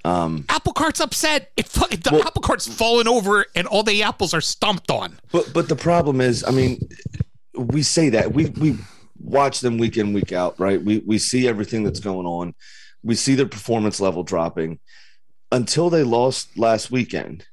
Um, 0.04 0.46
apple 0.48 0.72
cart's 0.72 1.00
upset. 1.00 1.50
It, 1.56 1.66
the 1.68 2.08
Well- 2.12 2.22
apple 2.26 2.42
cart's 2.42 2.66
fallen 2.66 3.06
over, 3.06 3.44
and 3.54 3.66
all 3.66 3.82
the 3.82 4.02
apples 4.02 4.32
are 4.32 4.40
stomped 4.40 4.90
on. 4.90 5.18
but 5.30 5.52
but 5.52 5.68
the 5.68 5.76
problem 5.76 6.20
is, 6.20 6.42
I 6.44 6.50
mean, 6.50 6.80
we 7.54 7.82
say 7.82 8.08
that 8.08 8.32
we 8.32 8.46
we 8.46 8.78
watch 9.22 9.60
them 9.60 9.78
week 9.78 9.96
in 9.96 10.12
week 10.12 10.32
out, 10.32 10.58
right? 10.58 10.82
We 10.82 10.98
we 11.06 11.18
see 11.18 11.46
everything 11.48 11.82
that's 11.84 12.00
going 12.00 12.26
on. 12.26 12.54
We 13.02 13.14
see 13.14 13.34
their 13.34 13.46
performance 13.46 14.00
level 14.00 14.22
dropping 14.22 14.78
until 15.52 15.90
they 15.90 16.02
lost 16.02 16.56
last 16.58 16.90
weekend, 16.90 17.46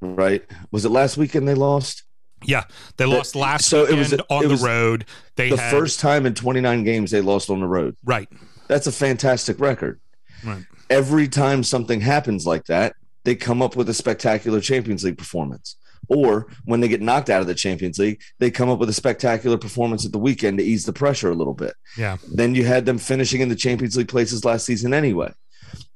right? 0.00 0.42
Was 0.70 0.84
it 0.84 0.90
last 0.90 1.16
weekend 1.16 1.46
they 1.46 1.54
lost? 1.54 2.02
Yeah, 2.46 2.64
they 2.98 3.06
lost 3.06 3.34
last 3.36 3.66
so 3.66 3.84
it 3.84 3.90
weekend 3.96 3.98
was- 4.00 4.20
on 4.28 4.44
it 4.44 4.48
the 4.48 4.54
was 4.54 4.62
road. 4.62 5.06
They 5.36 5.50
The 5.50 5.56
had, 5.56 5.70
first 5.70 6.00
time 6.00 6.26
in 6.26 6.34
29 6.34 6.84
games 6.84 7.10
they 7.10 7.20
lost 7.22 7.48
on 7.50 7.60
the 7.60 7.66
road. 7.66 7.96
right, 8.04 8.28
That's 8.68 8.86
a 8.86 8.92
fantastic 8.92 9.58
record. 9.60 10.00
right. 10.44 10.64
every 10.90 11.26
time 11.28 11.62
something 11.64 12.00
happens 12.02 12.44
like 12.46 12.64
that, 12.66 12.94
they 13.24 13.34
come 13.34 13.62
up 13.62 13.76
with 13.76 13.88
a 13.88 13.94
spectacular 13.94 14.60
Champions 14.60 15.04
League 15.04 15.16
performance. 15.16 15.76
Or 16.08 16.46
when 16.64 16.80
they 16.80 16.88
get 16.88 17.00
knocked 17.02 17.30
out 17.30 17.40
of 17.40 17.46
the 17.46 17.54
Champions 17.54 17.98
League, 17.98 18.20
they 18.38 18.50
come 18.50 18.68
up 18.68 18.78
with 18.78 18.88
a 18.88 18.92
spectacular 18.94 19.56
performance 19.58 20.04
at 20.04 20.12
the 20.12 20.18
weekend 20.18 20.58
to 20.58 20.64
ease 20.64 20.84
the 20.86 20.92
pressure 20.92 21.30
a 21.30 21.34
little 21.34 21.54
bit. 21.54 21.74
Yeah, 21.96 22.16
Then 22.32 22.54
you 22.54 22.64
had 22.64 22.86
them 22.86 22.98
finishing 22.98 23.40
in 23.40 23.48
the 23.48 23.56
Champions 23.56 23.96
League 23.96 24.08
places 24.08 24.44
last 24.44 24.66
season 24.66 24.92
anyway. 24.94 25.32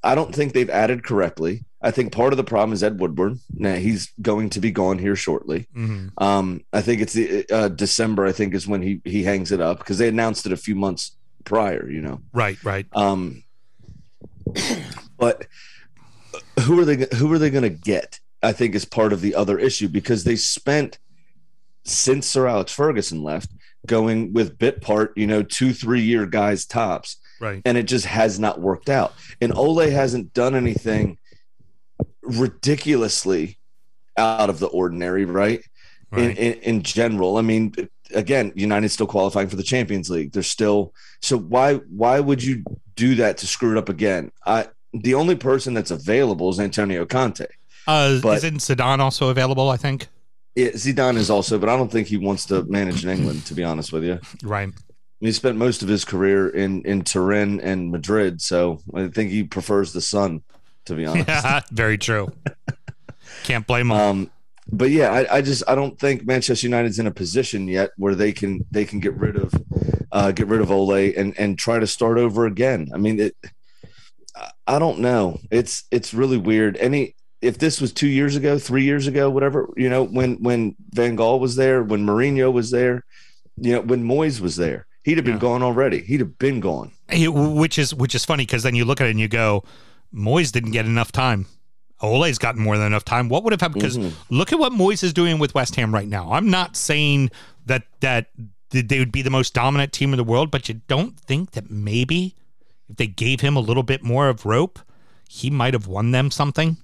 I 0.03 0.15
don't 0.15 0.35
think 0.35 0.53
they've 0.53 0.71
added 0.71 1.05
correctly. 1.05 1.65
I 1.83 1.91
think 1.93 2.13
part 2.13 2.33
of 2.33 2.37
the 2.37 2.45
problem 2.45 2.73
is 2.73 2.83
Ed 2.83 2.99
Woodward. 3.01 3.39
Now 3.55 3.75
he's 3.77 4.13
going 4.21 4.51
to 4.51 4.61
be 4.61 4.71
gone 4.71 4.99
here 4.99 5.15
shortly. 5.17 5.67
hmm 5.75 6.09
Um, 6.19 6.63
I 6.73 6.83
think 6.83 7.01
it's 7.03 7.13
the 7.13 7.45
uh, 7.53 7.69
December. 7.69 8.27
I 8.27 8.33
think 8.33 8.55
is 8.55 8.67
when 8.67 8.83
he 8.83 9.01
he 9.05 9.23
hangs 9.23 9.53
it 9.53 9.61
up 9.61 9.79
because 9.79 9.99
they 9.99 10.09
announced 10.09 10.47
it 10.47 10.53
a 10.53 10.57
few 10.57 10.75
months 10.75 11.17
prior. 11.45 11.89
You 11.89 12.01
know. 12.01 12.21
right, 12.33 12.63
right. 12.65 12.87
Um, 12.95 13.45
but 15.19 15.47
who 16.61 16.81
are 16.81 16.85
they? 16.85 17.07
Who 17.17 17.33
are 17.33 17.39
they 17.39 17.51
going 17.51 17.63
to 17.63 17.71
get 17.71 18.19
I 18.43 18.53
think 18.53 18.75
is 18.75 18.85
part 18.85 19.13
of 19.13 19.21
the 19.21 19.35
other 19.35 19.59
issue 19.59 19.89
because 19.89 20.25
they 20.25 20.37
spent 20.37 20.99
since 21.85 22.27
Sir 22.27 22.47
Alex 22.47 22.73
Ferguson 22.73 23.23
left 23.23 23.51
going 23.87 24.33
with 24.33 24.59
bit 24.59 24.81
part, 24.81 25.13
you 25.17 25.27
know, 25.27 25.43
two, 25.43 25.73
three 25.73 26.03
year 26.03 26.27
guys 26.27 26.67
tops, 26.67 27.17
Right. 27.41 27.63
and 27.65 27.79
it 27.79 27.85
just 27.85 28.05
has 28.07 28.39
not 28.39 28.61
worked 28.61 28.89
out. 28.91 29.15
And 29.41 29.53
Ole 29.57 29.91
hasn't 29.91 30.35
done 30.35 30.55
anything 30.55 31.19
ridiculously 32.23 33.59
out 34.17 34.51
of 34.51 34.59
the 34.59 34.67
ordinary, 34.67 35.25
right? 35.25 35.63
In, 36.13 36.19
Right. 36.29 36.39
in 36.39 36.53
in 36.55 36.83
general, 36.83 37.37
I 37.37 37.43
mean, 37.43 37.75
again, 38.15 38.53
United's 38.55 38.95
still 38.95 39.07
qualifying 39.07 39.49
for 39.49 39.57
the 39.57 39.63
Champions 39.63 40.09
League. 40.11 40.33
They're 40.33 40.43
still 40.43 40.95
so 41.21 41.37
why 41.39 41.75
why 41.75 42.19
would 42.21 42.43
you 42.43 42.65
do 42.97 43.15
that 43.17 43.37
to 43.39 43.47
screw 43.47 43.73
it 43.73 43.79
up 43.79 43.89
again? 43.89 44.33
I 44.47 44.69
the 44.95 45.15
only 45.15 45.37
person 45.37 45.75
that's 45.75 45.91
available 45.91 46.49
is 46.51 46.59
Antonio 46.61 47.05
Conte. 47.05 47.45
Uh, 47.89 48.21
but- 48.21 48.37
isn't 48.39 48.59
Zidane 48.59 49.01
also 49.01 49.29
available? 49.31 49.71
I 49.71 49.77
think. 49.77 50.07
Yeah, 50.55 50.71
Zidane 50.71 51.17
is 51.17 51.31
also, 51.31 51.57
but 51.59 51.69
I 51.69 51.77
don't 51.77 51.91
think 51.91 52.09
he 52.09 52.17
wants 52.17 52.45
to 52.47 52.65
manage 52.65 53.05
in 53.05 53.11
England. 53.11 53.47
To 53.47 53.55
be 53.55 53.63
honest 53.65 53.93
with 53.93 54.03
you, 54.05 54.19
Right. 54.43 54.69
he 55.21 55.31
spent 55.33 55.57
most 55.57 55.83
of 55.83 55.89
his 55.89 56.05
career 56.05 56.49
in 56.49 56.83
in 56.83 57.03
Turin 57.03 57.61
and 57.61 57.91
Madrid, 57.93 58.41
so 58.43 58.81
I 58.95 59.07
think 59.09 59.31
he 59.31 59.45
prefers 59.45 59.93
the 59.93 60.01
sun. 60.01 60.43
To 60.87 60.95
be 60.95 61.07
honest, 61.07 61.29
Yeah, 61.29 61.61
very 61.71 61.97
true. 61.99 62.33
Can't 63.45 63.67
blame 63.67 63.91
him. 63.91 63.97
um, 63.97 64.31
but 64.73 64.91
yeah, 64.91 65.11
I, 65.13 65.37
I 65.37 65.41
just 65.43 65.63
I 65.69 65.75
don't 65.75 65.99
think 65.99 66.27
Manchester 66.27 66.67
United's 66.67 66.99
in 66.99 67.07
a 67.07 67.11
position 67.13 67.69
yet 67.69 67.91
where 67.97 68.15
they 68.15 68.33
can 68.33 68.65
they 68.71 68.85
can 68.85 68.99
get 69.01 69.15
rid 69.15 69.37
of 69.37 69.53
uh, 70.13 70.33
get 70.33 70.47
rid 70.49 70.61
of 70.61 70.71
Ole 70.71 71.13
and 71.17 71.39
and 71.39 71.59
try 71.59 71.79
to 71.79 71.87
start 71.87 72.19
over 72.19 72.47
again. 72.47 72.89
I 72.93 72.99
mean, 72.99 73.21
it, 73.21 73.37
I- 74.35 74.51
I 74.67 74.79
don't 74.79 74.99
know. 74.99 75.39
It's 75.51 75.85
it's 75.91 76.13
really 76.13 76.37
weird. 76.39 76.77
Any 76.79 77.15
if 77.41 77.59
this 77.59 77.81
was 77.81 77.93
two 77.93 78.09
years 78.09 78.37
ago, 78.37 78.59
three 78.59 78.85
years 78.85 79.07
ago, 79.07 79.31
whatever, 79.31 79.69
you 79.77 79.89
know, 79.89 80.03
when 80.05 80.43
when 80.43 80.75
Van 80.91 81.17
Gaal 81.17 81.39
was 81.41 81.57
there, 81.57 81.83
when 81.83 82.05
Mourinho 82.05 82.53
was 82.53 82.71
there, 82.71 83.05
you 83.57 83.73
know, 83.75 83.81
when 83.83 84.05
Moyes 84.05 84.41
was 84.41 84.57
there, 84.57 84.87
he'd 85.05 85.19
have 85.19 85.25
been 85.25 85.35
Yeah. 85.35 85.41
gone 85.41 85.63
already. 85.63 86.01
He'd 86.03 86.21
have 86.21 86.39
been 86.39 86.61
gone. 86.61 86.93
Hey, 87.09 87.29
which 87.29 87.79
is 87.79 87.95
which 87.95 88.15
is 88.15 88.25
funny 88.25 88.45
because 88.45 88.63
then 88.63 88.75
you 88.75 88.85
look 88.85 89.01
at 89.01 89.07
it 89.07 89.11
and 89.11 89.21
you 89.21 89.29
go, 89.29 89.65
Moyes 90.15 90.51
didn't 90.53 90.73
get 90.73 90.85
enough 90.87 91.13
time. 91.13 91.47
Ole's 92.01 92.39
gotten 92.39 92.63
more 92.63 92.77
than 92.79 92.87
enough 92.87 93.05
time. 93.05 93.29
What 93.29 93.43
would 93.43 93.53
have 93.53 93.61
happened? 93.61 93.83
Because 93.83 93.99
Mhm. 93.99 94.13
look 94.31 94.53
at 94.53 94.59
what 94.59 94.73
Moyes 94.73 95.03
is 95.03 95.13
doing 95.13 95.39
with 95.39 95.55
West 95.55 95.75
Ham 95.77 95.93
right 95.93 96.07
now. 96.09 96.31
I'm 96.33 96.49
not 96.51 96.77
saying 96.77 97.31
that 97.67 97.85
that 98.01 98.27
they 98.71 98.99
would 98.99 99.11
be 99.13 99.23
the 99.23 99.31
most 99.31 99.55
dominant 99.55 99.93
team 99.93 100.13
in 100.13 100.17
the 100.17 100.25
world, 100.25 100.51
but 100.51 100.69
you 100.69 100.81
don't 100.89 101.19
think 101.19 101.53
that 101.53 101.71
maybe 101.71 102.35
if 102.89 102.97
they 102.97 103.07
gave 103.07 103.41
him 103.41 103.57
a 103.57 103.61
little 103.61 103.83
bit 103.83 104.03
more 104.05 104.29
of 104.29 104.45
rope, 104.47 104.79
he 105.29 105.51
might 105.51 105.75
have 105.75 105.87
won 105.87 106.11
them 106.13 106.31
something. 106.31 106.77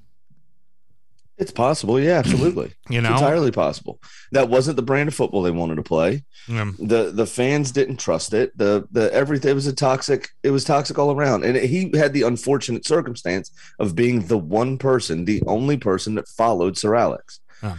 It's 1.44 1.52
possible, 1.52 2.00
yeah, 2.00 2.18
absolutely. 2.18 2.72
You 2.88 3.00
It's 3.00 3.08
know, 3.08 3.14
entirely 3.14 3.50
possible. 3.50 4.00
That 4.32 4.48
wasn't 4.48 4.76
the 4.76 4.82
brand 4.82 5.08
of 5.08 5.14
football 5.14 5.42
they 5.42 5.50
wanted 5.50 5.76
to 5.76 5.82
play. 5.82 6.24
The 6.48 7.10
the 7.14 7.26
fans 7.26 7.70
didn't 7.70 7.98
trust 7.98 8.32
it. 8.32 8.56
The 8.56 8.88
the 8.90 9.12
everything 9.12 9.50
it 9.50 9.54
was 9.54 9.66
a 9.66 9.74
toxic. 9.74 10.28
It 10.42 10.50
was 10.50 10.64
toxic 10.64 10.98
all 10.98 11.12
around, 11.12 11.44
and 11.44 11.56
he 11.56 11.90
had 11.94 12.12
the 12.14 12.22
unfortunate 12.22 12.86
circumstance 12.86 13.50
of 13.78 13.94
being 13.94 14.26
the 14.26 14.38
one 14.38 14.78
person, 14.78 15.24
the 15.26 15.42
only 15.46 15.76
person 15.76 16.14
that 16.14 16.28
followed 16.28 16.76
Sir 16.78 16.94
Alex. 16.94 17.40
Oh. 17.62 17.78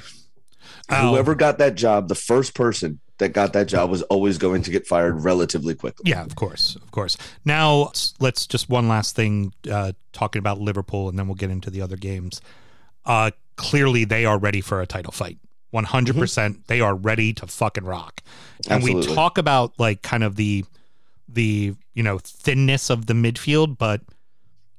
Whoever 0.89 1.33
got 1.33 1.57
that 1.57 1.75
job, 1.75 2.07
the 2.07 2.15
first 2.15 2.53
person 2.53 2.99
that 3.17 3.29
got 3.29 3.53
that 3.53 3.67
job 3.67 3.89
was 3.89 4.01
always 4.03 4.37
going 4.37 4.61
to 4.63 4.71
get 4.71 4.85
fired 4.85 5.23
relatively 5.23 5.73
quickly. 5.73 6.09
Yeah, 6.09 6.23
of 6.23 6.35
course, 6.35 6.75
of 6.75 6.91
course. 6.91 7.17
Now 7.43 7.91
let's 8.19 8.45
just 8.45 8.69
one 8.69 8.87
last 8.87 9.15
thing 9.15 9.53
uh, 9.71 9.93
talking 10.13 10.39
about 10.39 10.59
Liverpool, 10.59 11.09
and 11.09 11.17
then 11.17 11.27
we'll 11.27 11.35
get 11.35 11.49
into 11.49 11.69
the 11.71 11.81
other 11.81 11.97
games. 11.97 12.41
Uh, 13.05 13.31
clearly, 13.55 14.05
they 14.05 14.25
are 14.25 14.37
ready 14.37 14.61
for 14.61 14.81
a 14.81 14.87
title 14.87 15.11
fight. 15.11 15.35
Mm-hmm. 15.35 15.41
One 15.71 15.83
hundred 15.83 16.15
percent, 16.15 16.67
they 16.67 16.79
are 16.79 16.95
ready 16.95 17.33
to 17.33 17.47
fucking 17.47 17.83
rock. 17.83 18.21
And 18.69 18.81
we 18.81 19.01
talk 19.01 19.37
about 19.37 19.73
like 19.77 20.01
kind 20.01 20.23
of 20.23 20.37
the 20.37 20.63
the 21.27 21.75
you 21.93 22.03
know 22.03 22.17
thinness 22.19 22.89
of 22.89 23.07
the 23.07 23.13
midfield, 23.13 23.77
but 23.77 24.01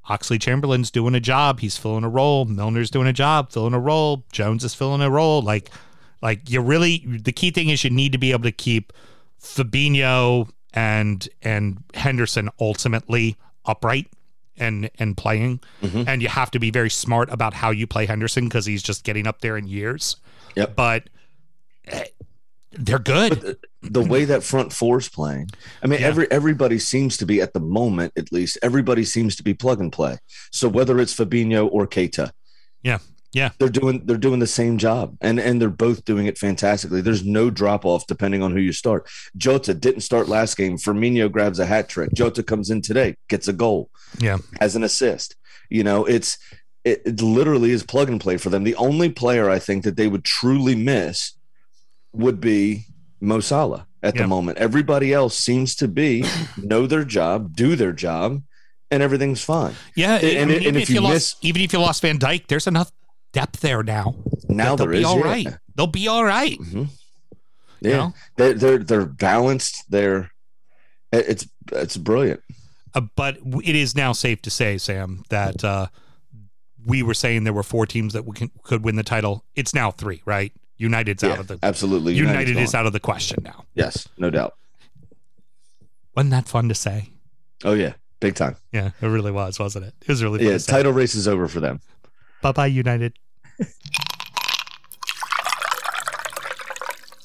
Oxlade 0.09 0.41
Chamberlain's 0.41 0.91
doing 0.91 1.15
a 1.15 1.21
job. 1.21 1.61
He's 1.61 1.77
filling 1.77 2.05
a 2.05 2.09
role. 2.09 2.47
Milner's 2.47 2.91
doing 2.91 3.09
a 3.09 3.12
job, 3.12 3.51
filling 3.51 3.75
a 3.75 3.81
role. 3.81 4.25
Jones 4.33 4.65
is 4.65 4.73
filling 4.73 5.03
a 5.03 5.11
role. 5.11 5.43
Like, 5.43 5.71
like 6.23 6.49
you 6.49 6.61
really 6.62 7.05
the 7.07 7.33
key 7.33 7.51
thing 7.51 7.69
is 7.69 7.85
you 7.85 7.91
need 7.91 8.12
to 8.12 8.19
be 8.19 8.33
able 8.33 8.45
to 8.45 8.53
keep 8.53 8.93
Fabinho 9.41 10.49
and 10.73 11.29
and 11.43 11.83
Henderson 11.95 12.49
ultimately 12.61 13.37
upright 13.65 14.07
and 14.59 14.90
and 14.99 15.16
playing. 15.16 15.61
Mhm. 15.83 16.07
And 16.07 16.23
you 16.23 16.29
have 16.29 16.51
to 16.53 16.59
be 16.59 16.71
very 16.71 16.90
smart 16.90 17.31
about 17.31 17.55
how 17.55 17.71
you 17.71 17.87
play 17.87 18.07
Henderson 18.07 18.45
because 18.45 18.66
he's 18.66 18.83
just 18.83 19.05
getting 19.05 19.27
up 19.27 19.40
there 19.40 19.57
in 19.57 19.66
years. 19.66 20.16
Yep. 20.57 20.77
But 20.77 21.11
eh, 21.87 22.05
they're 22.73 22.99
good. 22.99 23.33
The, 23.40 23.59
the 23.83 24.03
way 24.03 24.25
that 24.25 24.42
front 24.42 24.73
four 24.73 24.99
is 24.99 25.09
playing, 25.09 25.51
I 25.83 25.87
mean, 25.87 26.01
Yeah. 26.01 26.07
every 26.09 26.31
everybody 26.31 26.79
seems 26.79 27.16
to 27.19 27.27
be 27.27 27.40
at 27.40 27.53
the 27.55 27.61
moment, 27.61 28.12
at 28.16 28.33
least, 28.33 28.59
everybody 28.62 29.05
seems 29.05 29.37
to 29.37 29.42
be 29.42 29.55
plug 29.55 29.81
and 29.81 29.92
play. 29.92 30.19
So 30.51 30.69
whether 30.69 30.99
it's 30.99 31.14
Fabinho 31.14 31.69
or 31.71 31.87
Keita, 31.87 32.31
Yeah. 32.83 32.99
Yeah. 33.33 33.51
they're 33.59 33.69
doing 33.69 34.03
they're 34.07 34.17
doing 34.17 34.39
the 34.41 34.47
same 34.47 34.79
job, 34.79 35.17
and 35.21 35.39
and 35.39 35.61
they're 35.61 35.69
both 35.69 36.05
doing 36.05 36.27
it 36.27 36.39
fantastically. 36.39 37.01
There's 37.01 37.25
no 37.25 37.51
drop 37.51 37.85
off 37.85 38.07
depending 38.07 38.43
on 38.43 38.53
who 38.53 38.61
you 38.61 38.73
start. 38.73 39.09
Jota 39.37 39.75
didn't 39.75 40.01
start 40.03 40.29
last 40.29 40.57
game. 40.57 40.77
Firmino 40.79 41.31
grabs 41.31 41.59
a 41.59 41.67
hat 41.67 41.89
trick. 41.89 42.12
Jota 42.15 42.43
comes 42.43 42.71
in 42.71 42.81
today, 42.83 43.17
gets 43.29 43.49
a 43.49 43.53
goal, 43.53 43.91
Yeah. 44.19 44.39
has 44.61 44.77
an 44.77 44.85
assist. 44.85 45.37
You 45.71 45.85
know, 45.85 46.05
it's 46.05 46.39
it, 46.85 47.03
it 47.05 47.21
literally 47.21 47.73
is 47.73 47.83
plug 47.83 48.09
and 48.09 48.21
play 48.21 48.37
for 48.37 48.49
them. 48.51 48.62
The 48.65 48.77
only 48.77 49.11
player 49.11 49.51
I 49.51 49.59
think 49.59 49.85
that 49.85 49.97
they 49.97 50.07
would 50.07 50.25
truly 50.25 50.75
miss 50.77 51.33
would 52.12 52.41
be 52.41 52.87
Mo 53.21 53.41
Salah 53.41 53.87
at 54.03 54.15
Yeah. 54.15 54.23
the 54.23 54.29
moment. 54.29 54.59
Everybody 54.59 55.12
else 55.12 55.37
seems 55.39 55.75
to 55.77 55.89
be 55.89 56.25
know 56.57 56.87
their 56.87 57.05
job, 57.05 57.55
do 57.57 57.75
their 57.77 57.93
job, 57.93 58.43
and 58.91 59.03
everything's 59.03 59.43
fine. 59.43 59.75
Yeah, 59.97 60.15
And- 60.17 60.25
I 60.25 60.29
and 60.41 60.49
mean, 60.51 60.57
if 60.59 60.62
even 60.62 60.81
if 60.83 60.89
you 60.89 60.95
you 60.97 61.01
lost, 61.01 61.12
miss- 61.15 61.35
even 61.43 61.62
if 61.62 61.73
you 61.73 61.81
lost 61.81 62.03
Van 62.03 62.19
Dijk, 62.19 62.47
there's 62.47 62.67
enough 62.69 62.93
depth 63.37 63.61
there 63.61 63.83
now. 63.83 64.14
Now 64.49 64.77
that 64.77 64.77
they'll 64.77 64.87
there 64.87 64.88
be 64.92 64.99
is, 65.01 65.05
all 65.05 65.18
yeah. 65.18 65.25
right. 65.25 65.46
They'll 65.75 65.87
be 65.87 66.09
all 66.09 66.25
right. 66.25 66.59
Mhm. 66.59 66.88
You 67.83 67.90
Yeah, 67.90 67.96
know? 67.96 68.14
they're 68.37 68.55
they're 68.55 68.79
they're 68.79 69.05
balanced. 69.07 69.85
They're 69.90 70.31
it's 71.12 71.46
it's 71.72 71.96
brilliant. 71.99 72.40
Uh, 72.94 73.03
but 73.14 73.37
it 73.62 73.75
is 73.75 73.94
now 73.94 74.12
safe 74.12 74.40
to 74.42 74.51
say, 74.51 74.79
Sam, 74.79 75.22
that 75.29 75.62
uh, 75.62 75.88
we 76.87 77.03
were 77.03 77.12
saying 77.14 77.44
there 77.44 77.53
were 77.53 77.62
four 77.62 77.85
teams 77.85 78.14
that 78.14 78.25
we 78.25 78.35
can, 78.35 78.51
could 78.62 78.83
win 78.83 78.96
the 78.96 79.03
title. 79.03 79.44
It's 79.55 79.75
now 79.75 79.90
three, 79.90 80.22
right? 80.25 80.51
United's 80.79 81.22
out 81.22 81.38
of 81.38 81.46
the 81.49 81.59
absolutely. 81.62 82.14
United 82.14 82.49
United's 82.49 82.68
is 82.68 82.72
gone. 82.72 82.81
out 82.81 82.87
of 82.87 82.92
the 82.94 83.01
question 83.01 83.42
now. 83.44 83.64
Yes, 83.75 84.09
no 84.16 84.31
doubt. 84.31 84.55
Wasn't 86.14 86.31
that 86.31 86.49
fun 86.49 86.68
to 86.68 86.75
say? 86.75 87.11
Oh 87.64 87.75
yeah, 87.75 87.92
big 88.20 88.35
time. 88.35 88.57
Yeah, 88.72 88.90
it 89.03 89.07
really 89.07 89.31
was, 89.33 89.59
wasn't 89.59 89.85
it? 89.87 89.94
It 90.03 90.09
was 90.09 90.22
really 90.22 90.38
fun 90.38 90.46
Yeah, 90.46 90.53
to 90.55 90.59
say. 90.61 90.72
title 90.72 90.92
race 90.92 91.14
is 91.14 91.29
over 91.29 91.49
for 91.49 91.61
them. 91.61 91.81
Bye 92.42 92.53
bye, 92.53 92.66
United. 92.66 93.12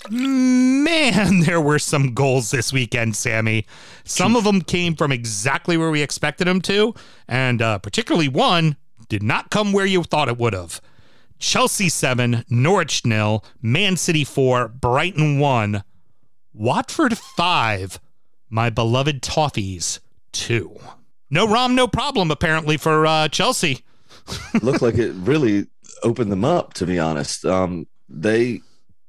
Man, 0.09 1.39
there 1.45 1.61
were 1.61 1.79
some 1.79 2.13
goals 2.13 2.51
this 2.51 2.73
weekend, 2.73 3.15
Sammy. 3.15 3.65
Some 4.03 4.35
of 4.35 4.43
them 4.43 4.61
came 4.61 4.95
from 4.95 5.11
exactly 5.11 5.77
where 5.77 5.91
we 5.91 6.01
expected 6.01 6.47
them 6.47 6.61
to, 6.61 6.93
and 7.27 7.61
uh, 7.61 7.79
particularly 7.79 8.27
one 8.27 8.75
did 9.07 9.23
not 9.23 9.49
come 9.49 9.71
where 9.71 9.85
you 9.85 10.03
thought 10.03 10.27
it 10.27 10.37
would 10.37 10.53
have. 10.53 10.81
Chelsea 11.39 11.89
7, 11.89 12.45
Norwich 12.49 13.05
nil, 13.05 13.43
Man 13.61 13.97
City 13.97 14.23
4, 14.23 14.67
Brighton 14.67 15.39
1, 15.39 15.83
Watford 16.53 17.17
5, 17.17 17.99
my 18.49 18.69
beloved 18.69 19.21
Toffees 19.21 19.99
2. 20.33 20.79
No 21.29 21.47
Rom, 21.47 21.73
no 21.73 21.87
problem, 21.87 22.29
apparently, 22.29 22.77
for 22.77 23.07
uh, 23.07 23.27
Chelsea. 23.29 23.83
looked 24.61 24.81
like 24.81 24.95
it 24.95 25.13
really 25.13 25.67
opened 26.03 26.31
them 26.31 26.45
up. 26.45 26.73
To 26.75 26.85
be 26.85 26.99
honest, 26.99 27.45
um, 27.45 27.87
they 28.09 28.61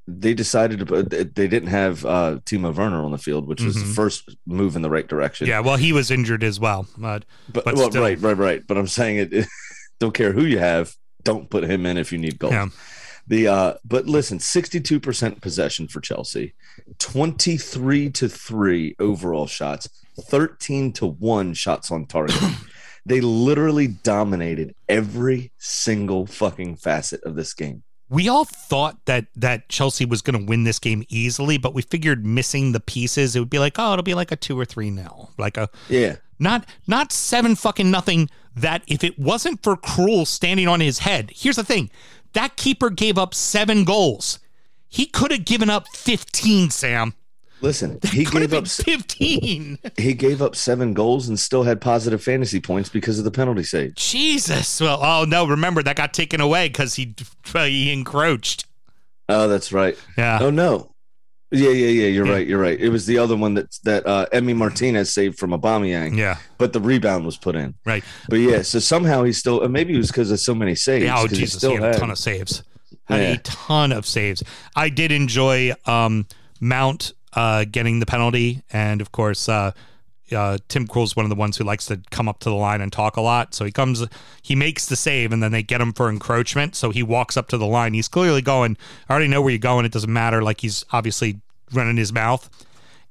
they 0.08 0.34
decided 0.34 0.80
to 0.80 0.86
put 0.86 1.10
they 1.10 1.48
didn't 1.48 1.68
have 1.68 2.04
uh, 2.04 2.38
Timo 2.44 2.74
Werner 2.74 3.04
on 3.04 3.12
the 3.12 3.18
field, 3.18 3.46
which 3.46 3.62
was 3.62 3.74
the 3.76 3.80
Mhm. 3.84 3.94
first 3.94 4.36
move 4.46 4.74
in 4.76 4.82
the 4.82 4.90
right 4.90 5.06
direction. 5.06 5.46
Yeah, 5.46 5.60
well, 5.60 5.76
he 5.76 5.92
was 5.92 6.10
injured 6.10 6.42
as 6.42 6.58
well. 6.58 6.86
Uh, 7.02 7.20
but, 7.52 7.64
but 7.64 7.74
well, 7.76 7.90
still. 7.90 8.02
right, 8.02 8.20
right, 8.20 8.36
right. 8.36 8.62
But 8.66 8.76
I'm 8.78 8.88
saying 8.88 9.28
it. 9.32 9.46
don't 10.00 10.12
care 10.14 10.32
who 10.32 10.44
you 10.44 10.58
have. 10.58 10.94
Don't 11.22 11.48
put 11.48 11.62
him 11.64 11.86
in 11.86 11.96
if 11.96 12.10
you 12.12 12.18
need 12.18 12.38
goals. 12.38 12.52
Yeah. 12.52 12.66
The 13.28 13.46
uh, 13.46 13.74
but 13.84 14.06
listen, 14.06 14.38
62% 14.38 15.40
possession 15.40 15.86
for 15.86 16.00
Chelsea, 16.00 16.54
23 16.98 18.10
to 18.10 18.28
three 18.28 18.96
overall 18.98 19.46
shots, 19.46 19.88
13 20.22 20.92
to 20.94 21.06
one 21.06 21.54
shots 21.54 21.92
on 21.92 22.06
target. 22.06 22.36
they 23.04 23.20
literally 23.20 23.88
dominated 23.88 24.74
every 24.88 25.50
single 25.58 26.26
fucking 26.26 26.76
facet 26.76 27.22
of 27.24 27.34
this 27.34 27.52
game. 27.54 27.82
we 28.08 28.28
all 28.28 28.44
thought 28.44 28.98
that 29.06 29.26
that 29.34 29.68
Chelsea 29.68 30.04
was 30.04 30.22
going 30.22 30.38
to 30.38 30.44
win 30.46 30.64
this 30.64 30.78
game 30.78 31.02
easily, 31.08 31.58
but 31.58 31.74
we 31.74 31.82
figured 31.82 32.26
missing 32.26 32.72
the 32.72 32.80
pieces, 32.80 33.34
it 33.34 33.40
would 33.40 33.50
be 33.50 33.58
like, 33.58 33.78
oh, 33.78 33.92
it'll 33.94 34.02
be 34.02 34.14
like 34.14 34.30
a 34.32 34.36
two 34.36 34.58
or 34.58 34.64
three 34.64 34.90
nil, 34.90 35.32
like 35.38 35.56
a 35.56 35.68
Yeah, 35.88 36.16
not 36.38 36.66
not 36.86 37.12
seven 37.12 37.54
fucking 37.56 37.90
nothing. 37.90 38.28
That 38.54 38.82
if 38.86 39.02
it 39.02 39.18
wasn't 39.18 39.62
for 39.62 39.76
Krul 39.76 40.26
standing 40.26 40.68
on 40.68 40.80
his 40.80 40.98
head, 40.98 41.32
here's 41.34 41.56
the 41.56 41.64
thing: 41.64 41.90
That 42.34 42.56
keeper 42.56 42.90
gave 42.90 43.16
up 43.16 43.34
seven 43.34 43.84
goals. 43.84 44.38
He 44.88 45.06
could 45.06 45.30
have 45.30 45.46
given 45.46 45.70
up 45.70 45.88
15, 45.94 46.68
Sam. 46.68 47.14
Listen, 47.62 47.98
he 48.10 48.24
gave 48.24 48.52
up 48.52 48.66
15. 48.66 49.78
he 49.96 50.14
gave 50.14 50.42
up 50.42 50.56
seven 50.56 50.92
goals 50.94 51.28
and 51.28 51.38
still 51.38 51.62
had 51.62 51.80
positive 51.80 52.22
fantasy 52.22 52.60
points 52.60 52.88
because 52.88 53.18
of 53.18 53.24
the 53.24 53.30
penalty 53.30 53.62
save. 53.62 53.94
Jesus. 53.94 54.80
Well, 54.80 54.98
oh 55.02 55.24
no, 55.26 55.46
remember 55.46 55.82
that 55.84 55.96
got 55.96 56.12
taken 56.12 56.40
away 56.40 56.68
because 56.68 56.94
he 56.96 57.14
he 57.54 57.92
encroached. 57.92 58.66
Oh, 59.28 59.46
that's 59.48 59.72
right. 59.72 59.96
Yeah. 60.18 60.38
Oh 60.40 60.50
no. 60.50 60.88
Yeah, 61.54 61.68
yeah, 61.70 61.88
yeah. 61.88 62.06
You're 62.08 62.26
Yeah. 62.26 62.32
right. 62.32 62.46
You're 62.46 62.58
right. 62.60 62.80
It 62.80 62.88
was 62.88 63.06
the 63.06 63.18
other 63.18 63.36
one 63.36 63.54
that 63.54 63.66
that 63.84 64.06
uh, 64.06 64.26
Emi 64.32 64.56
Martinez 64.56 65.12
saved 65.14 65.38
from 65.38 65.50
Aubameyang, 65.50 66.16
Yeah. 66.16 66.38
but 66.58 66.72
the 66.72 66.80
rebound 66.80 67.24
was 67.26 67.36
put 67.36 67.54
in. 67.54 67.74
Right. 67.84 68.02
But 68.28 68.36
yeah, 68.36 68.62
so 68.62 68.78
somehow 68.78 69.22
he 69.22 69.32
still. 69.32 69.66
Maybe 69.68 69.94
it 69.94 69.98
was 69.98 70.08
because 70.10 70.30
of 70.30 70.40
so 70.40 70.54
many 70.54 70.74
saves. 70.74 71.04
Yeah, 71.04 71.18
oh 71.18 71.22
he 71.28 71.36
Jesus, 71.36 71.52
he 71.54 71.58
still 71.58 71.76
had 71.76 71.94
a 71.94 71.98
ton 71.98 72.10
of 72.10 72.18
saves. 72.18 72.62
Had 73.04 73.20
Yeah. 73.20 73.32
a 73.34 73.38
ton 73.38 73.92
of 73.92 74.06
saves. 74.06 74.42
I 74.74 74.88
did 74.88 75.12
enjoy 75.12 75.72
um, 75.86 76.26
Mount 76.60 77.12
uh, 77.34 77.64
getting 77.70 78.00
the 78.00 78.06
penalty, 78.06 78.62
and 78.72 79.00
of 79.00 79.12
course, 79.12 79.48
uh, 79.48 79.72
uh, 80.32 80.58
Tim 80.68 80.86
Krul's 80.86 81.14
one 81.14 81.24
of 81.24 81.30
the 81.30 81.36
ones 81.36 81.56
who 81.56 81.64
likes 81.64 81.86
to 81.86 82.00
come 82.10 82.28
up 82.28 82.40
to 82.40 82.48
the 82.48 82.54
line 82.54 82.80
and 82.80 82.92
talk 82.92 83.16
a 83.16 83.20
lot. 83.20 83.54
So 83.54 83.64
he 83.64 83.72
comes, 83.72 84.06
he 84.42 84.54
makes 84.54 84.86
the 84.86 84.96
save, 84.96 85.32
and 85.32 85.42
then 85.42 85.52
they 85.52 85.62
get 85.62 85.80
him 85.80 85.92
for 85.92 86.08
encroachment. 86.08 86.74
So 86.74 86.90
he 86.90 87.02
walks 87.02 87.36
up 87.36 87.48
to 87.48 87.58
the 87.58 87.66
line. 87.66 87.94
He's 87.94 88.08
clearly 88.08 88.42
going. 88.42 88.76
I 89.08 89.12
already 89.12 89.28
know 89.28 89.42
where 89.42 89.50
you're 89.50 89.58
going. 89.58 89.84
It 89.84 89.92
doesn't 89.92 90.12
matter. 90.12 90.42
Like 90.42 90.60
he's 90.60 90.84
obviously 90.92 91.40
running 91.72 91.96
his 91.96 92.12
mouth. 92.12 92.48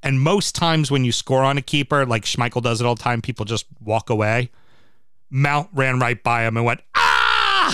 And 0.04 0.20
most 0.20 0.56
times 0.56 0.90
when 0.90 1.06
you 1.06 1.12
score 1.12 1.44
on 1.44 1.58
a 1.58 1.62
keeper, 1.62 2.06
like 2.06 2.24
Schmeichel 2.24 2.64
does 2.64 2.82
it 2.82 2.88
all 2.88 2.96
the 2.96 3.04
time, 3.04 3.22
people 3.22 3.46
just 3.46 3.68
walk 3.80 4.10
away. 4.10 4.50
Mount 5.30 5.70
ran 5.74 6.00
right 6.00 6.22
by 6.22 6.46
him 6.46 6.58
and 6.58 6.66
went, 6.66 6.82
ah, 6.96 7.11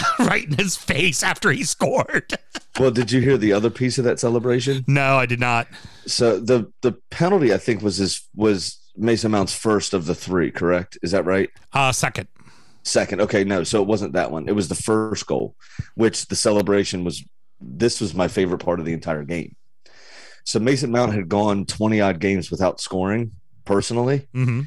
right 0.19 0.45
in 0.45 0.53
his 0.57 0.75
face 0.75 1.23
after 1.23 1.51
he 1.51 1.63
scored. 1.63 2.33
Well, 2.79 2.91
did 2.91 3.12
you 3.12 3.21
hear 3.21 3.38
the 3.39 3.53
other 3.53 3.71
piece 3.71 3.97
of 3.97 4.03
that 4.03 4.19
celebration? 4.19 4.83
no, 4.86 5.17
I 5.17 5.25
did 5.25 5.39
not. 5.39 5.67
So 6.05 6.39
the 6.39 6.71
the 6.83 6.91
penalty, 7.10 7.51
I 7.51 7.57
think, 7.57 7.81
was 7.81 7.97
his 7.97 8.29
was 8.36 8.79
Mason 8.95 9.31
Mount's 9.31 9.55
first 9.57 9.95
of 9.95 10.05
the 10.05 10.13
three. 10.13 10.51
Correct? 10.51 10.95
Is 11.01 11.10
that 11.10 11.25
right? 11.25 11.49
Uh, 11.73 11.91
second. 11.91 12.27
Second. 12.83 13.21
Okay, 13.21 13.43
no. 13.43 13.63
So 13.63 13.81
it 13.81 13.88
wasn't 13.88 14.13
that 14.13 14.29
one. 14.29 14.47
It 14.47 14.53
was 14.53 14.67
the 14.67 14.75
first 14.75 15.25
goal, 15.25 15.55
which 15.95 16.27
the 16.27 16.36
celebration 16.36 17.03
was. 17.03 17.23
This 17.60 17.99
was 17.99 18.13
my 18.13 18.27
favorite 18.27 18.60
part 18.63 18.79
of 18.79 18.86
the 18.86 18.93
entire 18.93 19.23
game. 19.23 19.55
So 20.43 20.60
Mason 20.60 20.91
Mount 20.91 21.15
had 21.15 21.27
gone 21.27 21.65
twenty 21.65 21.99
odd 21.99 22.19
games 22.19 22.51
without 22.51 22.79
scoring. 22.79 23.31
Personally, 23.65 24.27
hmm 24.33 24.62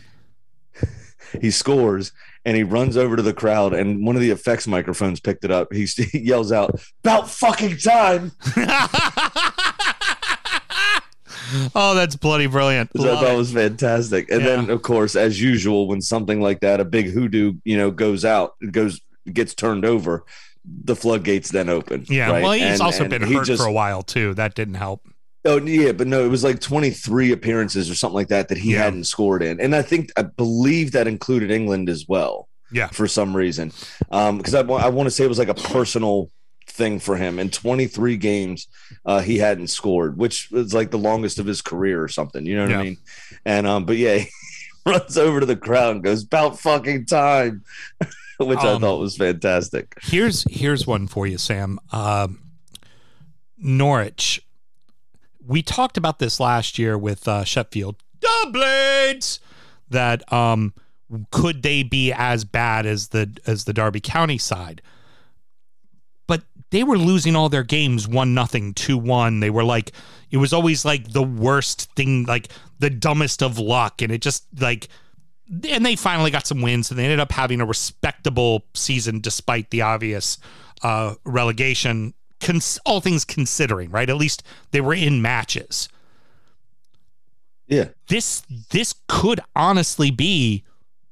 he 1.40 1.52
scores 1.52 2.10
and 2.44 2.56
he 2.56 2.62
runs 2.62 2.96
over 2.96 3.16
to 3.16 3.22
the 3.22 3.34
crowd, 3.34 3.72
and 3.74 4.04
one 4.06 4.16
of 4.16 4.22
the 4.22 4.30
effects 4.30 4.66
microphones 4.66 5.20
picked 5.20 5.44
it 5.44 5.50
up. 5.50 5.72
He, 5.72 5.84
he 6.12 6.18
yells 6.20 6.52
out, 6.52 6.80
"About 7.04 7.28
fucking 7.30 7.76
time!" 7.78 8.32
oh, 11.74 11.94
that's 11.94 12.16
bloody 12.16 12.46
brilliant. 12.46 12.92
Which 12.92 13.02
I 13.02 13.06
Love 13.06 13.20
thought 13.20 13.34
it. 13.34 13.36
was 13.38 13.52
fantastic. 13.52 14.30
And 14.30 14.44
then, 14.44 14.70
of 14.70 14.82
course, 14.82 15.16
as 15.16 15.40
usual, 15.40 15.88
when 15.88 16.00
something 16.00 16.40
like 16.40 16.60
that, 16.60 16.80
a 16.80 16.84
big 16.84 17.06
hoodoo, 17.10 17.54
you 17.64 17.76
know, 17.76 17.90
goes 17.90 18.24
out, 18.24 18.54
goes 18.70 19.00
gets 19.32 19.54
turned 19.54 19.84
over, 19.84 20.24
the 20.64 20.96
floodgates 20.96 21.50
then 21.50 21.68
open. 21.68 22.04
yeah, 22.08 22.30
right? 22.30 22.42
well, 22.42 22.52
he's 22.52 22.62
And- 22.64 22.80
also 22.82 23.02
and 23.02 23.10
been 23.10 23.24
he 23.24 23.34
hurt 23.34 23.46
just- 23.46 23.62
for 23.62 23.68
a 23.68 23.72
while 23.72 24.02
too. 24.02 24.34
That 24.34 24.54
didn't 24.54 24.74
help. 24.74 25.06
Oh 25.44 25.58
yeah, 25.58 25.92
but 25.92 26.06
no, 26.06 26.24
it 26.24 26.28
was 26.28 26.44
like 26.44 26.60
23 26.60 27.32
appearances 27.32 27.90
or 27.90 27.94
something 27.94 28.14
like 28.14 28.28
that 28.28 28.48
that 28.48 28.58
he 28.58 28.72
Yeah. 28.74 28.84
hadn't 28.84 29.04
scored 29.04 29.42
in, 29.42 29.60
and 29.60 29.74
I 29.74 29.82
think 29.82 30.10
I 30.16 30.22
believe 30.22 30.92
that 30.92 31.06
included 31.06 31.50
England 31.50 31.88
as 31.88 32.06
well. 32.08 32.48
Yeah. 32.72 32.86
for 32.86 33.08
some 33.08 33.36
reason, 33.36 33.72
because 34.10 34.54
I, 34.54 34.60
I 34.60 34.88
want 34.90 35.08
to 35.08 35.10
say 35.10 35.24
it 35.24 35.28
was 35.28 35.40
like 35.40 35.48
a 35.48 35.54
personal 35.54 36.30
thing 36.68 37.00
for 37.00 37.16
him. 37.16 37.40
In 37.40 37.50
23 37.50 38.16
games, 38.16 38.68
uh, 39.04 39.18
he 39.20 39.38
hadn't 39.38 39.66
scored, 39.70 40.16
which 40.16 40.48
was 40.52 40.72
like 40.72 40.92
the 40.92 40.96
longest 40.98 41.40
of 41.40 41.46
his 41.46 41.62
career 41.62 42.00
or 42.00 42.06
something. 42.06 42.46
You 42.46 42.54
know 42.54 42.62
what 42.62 42.70
Yeah. 42.70 42.78
I 42.78 42.82
mean? 42.84 42.96
And 43.44 43.66
um, 43.66 43.86
but 43.86 43.96
yeah, 43.96 44.18
he 44.18 44.28
runs 44.86 45.18
over 45.18 45.40
to 45.40 45.46
the 45.46 45.56
crowd 45.56 45.96
and 45.96 46.04
goes, 46.04 46.22
"About 46.22 46.60
fucking 46.60 47.06
time," 47.06 47.64
which 48.38 48.58
I 48.60 48.72
Um, 48.74 48.82
thought 48.82 49.00
was 49.00 49.16
fantastic. 49.16 49.92
Here's 50.02 50.44
here's 50.48 50.86
one 50.86 51.08
for 51.08 51.26
you, 51.26 51.38
Sam. 51.38 51.80
Um 51.90 52.40
Norwich. 53.58 54.42
We 55.50 55.62
talked 55.62 55.96
about 55.96 56.20
this 56.20 56.38
last 56.38 56.78
year 56.78 56.96
with 56.96 57.26
uh, 57.26 57.42
Sheffield. 57.42 57.96
The 58.20 58.50
Blades. 58.52 59.40
That 59.88 60.32
um, 60.32 60.74
could 61.32 61.64
they 61.64 61.82
be 61.82 62.12
as 62.12 62.44
bad 62.44 62.86
as 62.86 63.08
the 63.08 63.36
as 63.48 63.64
the 63.64 63.72
Derby 63.72 63.98
County 63.98 64.38
side? 64.38 64.80
But 66.28 66.44
they 66.70 66.84
were 66.84 66.96
losing 66.96 67.34
all 67.34 67.48
their 67.48 67.64
games 67.64 68.06
one 68.06 68.32
nothing, 68.32 68.74
two 68.74 68.96
one. 68.96 69.40
They 69.40 69.50
were 69.50 69.64
like 69.64 69.90
it 70.30 70.36
was 70.36 70.52
always 70.52 70.84
like 70.84 71.12
the 71.12 71.24
worst 71.24 71.92
thing, 71.96 72.26
like 72.26 72.46
the 72.78 72.88
dumbest 72.88 73.42
of 73.42 73.58
luck, 73.58 74.02
and 74.02 74.12
it 74.12 74.22
just 74.22 74.44
like 74.60 74.86
and 75.68 75.84
they 75.84 75.96
finally 75.96 76.30
got 76.30 76.46
some 76.46 76.62
wins 76.62 76.90
and 76.90 76.98
they 76.98 77.02
ended 77.02 77.18
up 77.18 77.32
having 77.32 77.60
a 77.60 77.66
respectable 77.66 78.66
season 78.74 79.18
despite 79.18 79.70
the 79.70 79.82
obvious 79.82 80.38
uh, 80.84 81.16
relegation 81.24 82.14
cons- 82.40 82.78
all 82.84 83.00
things 83.00 83.24
considering 83.24 83.90
right? 83.90 84.08
At 84.10 84.16
least 84.16 84.42
they 84.70 84.80
were 84.80 84.94
in 84.94 85.22
matches. 85.22 85.88
Yeah, 87.66 87.88
this 88.08 88.42
this 88.70 88.94
could 89.06 89.40
honestly 89.54 90.10
be 90.10 90.64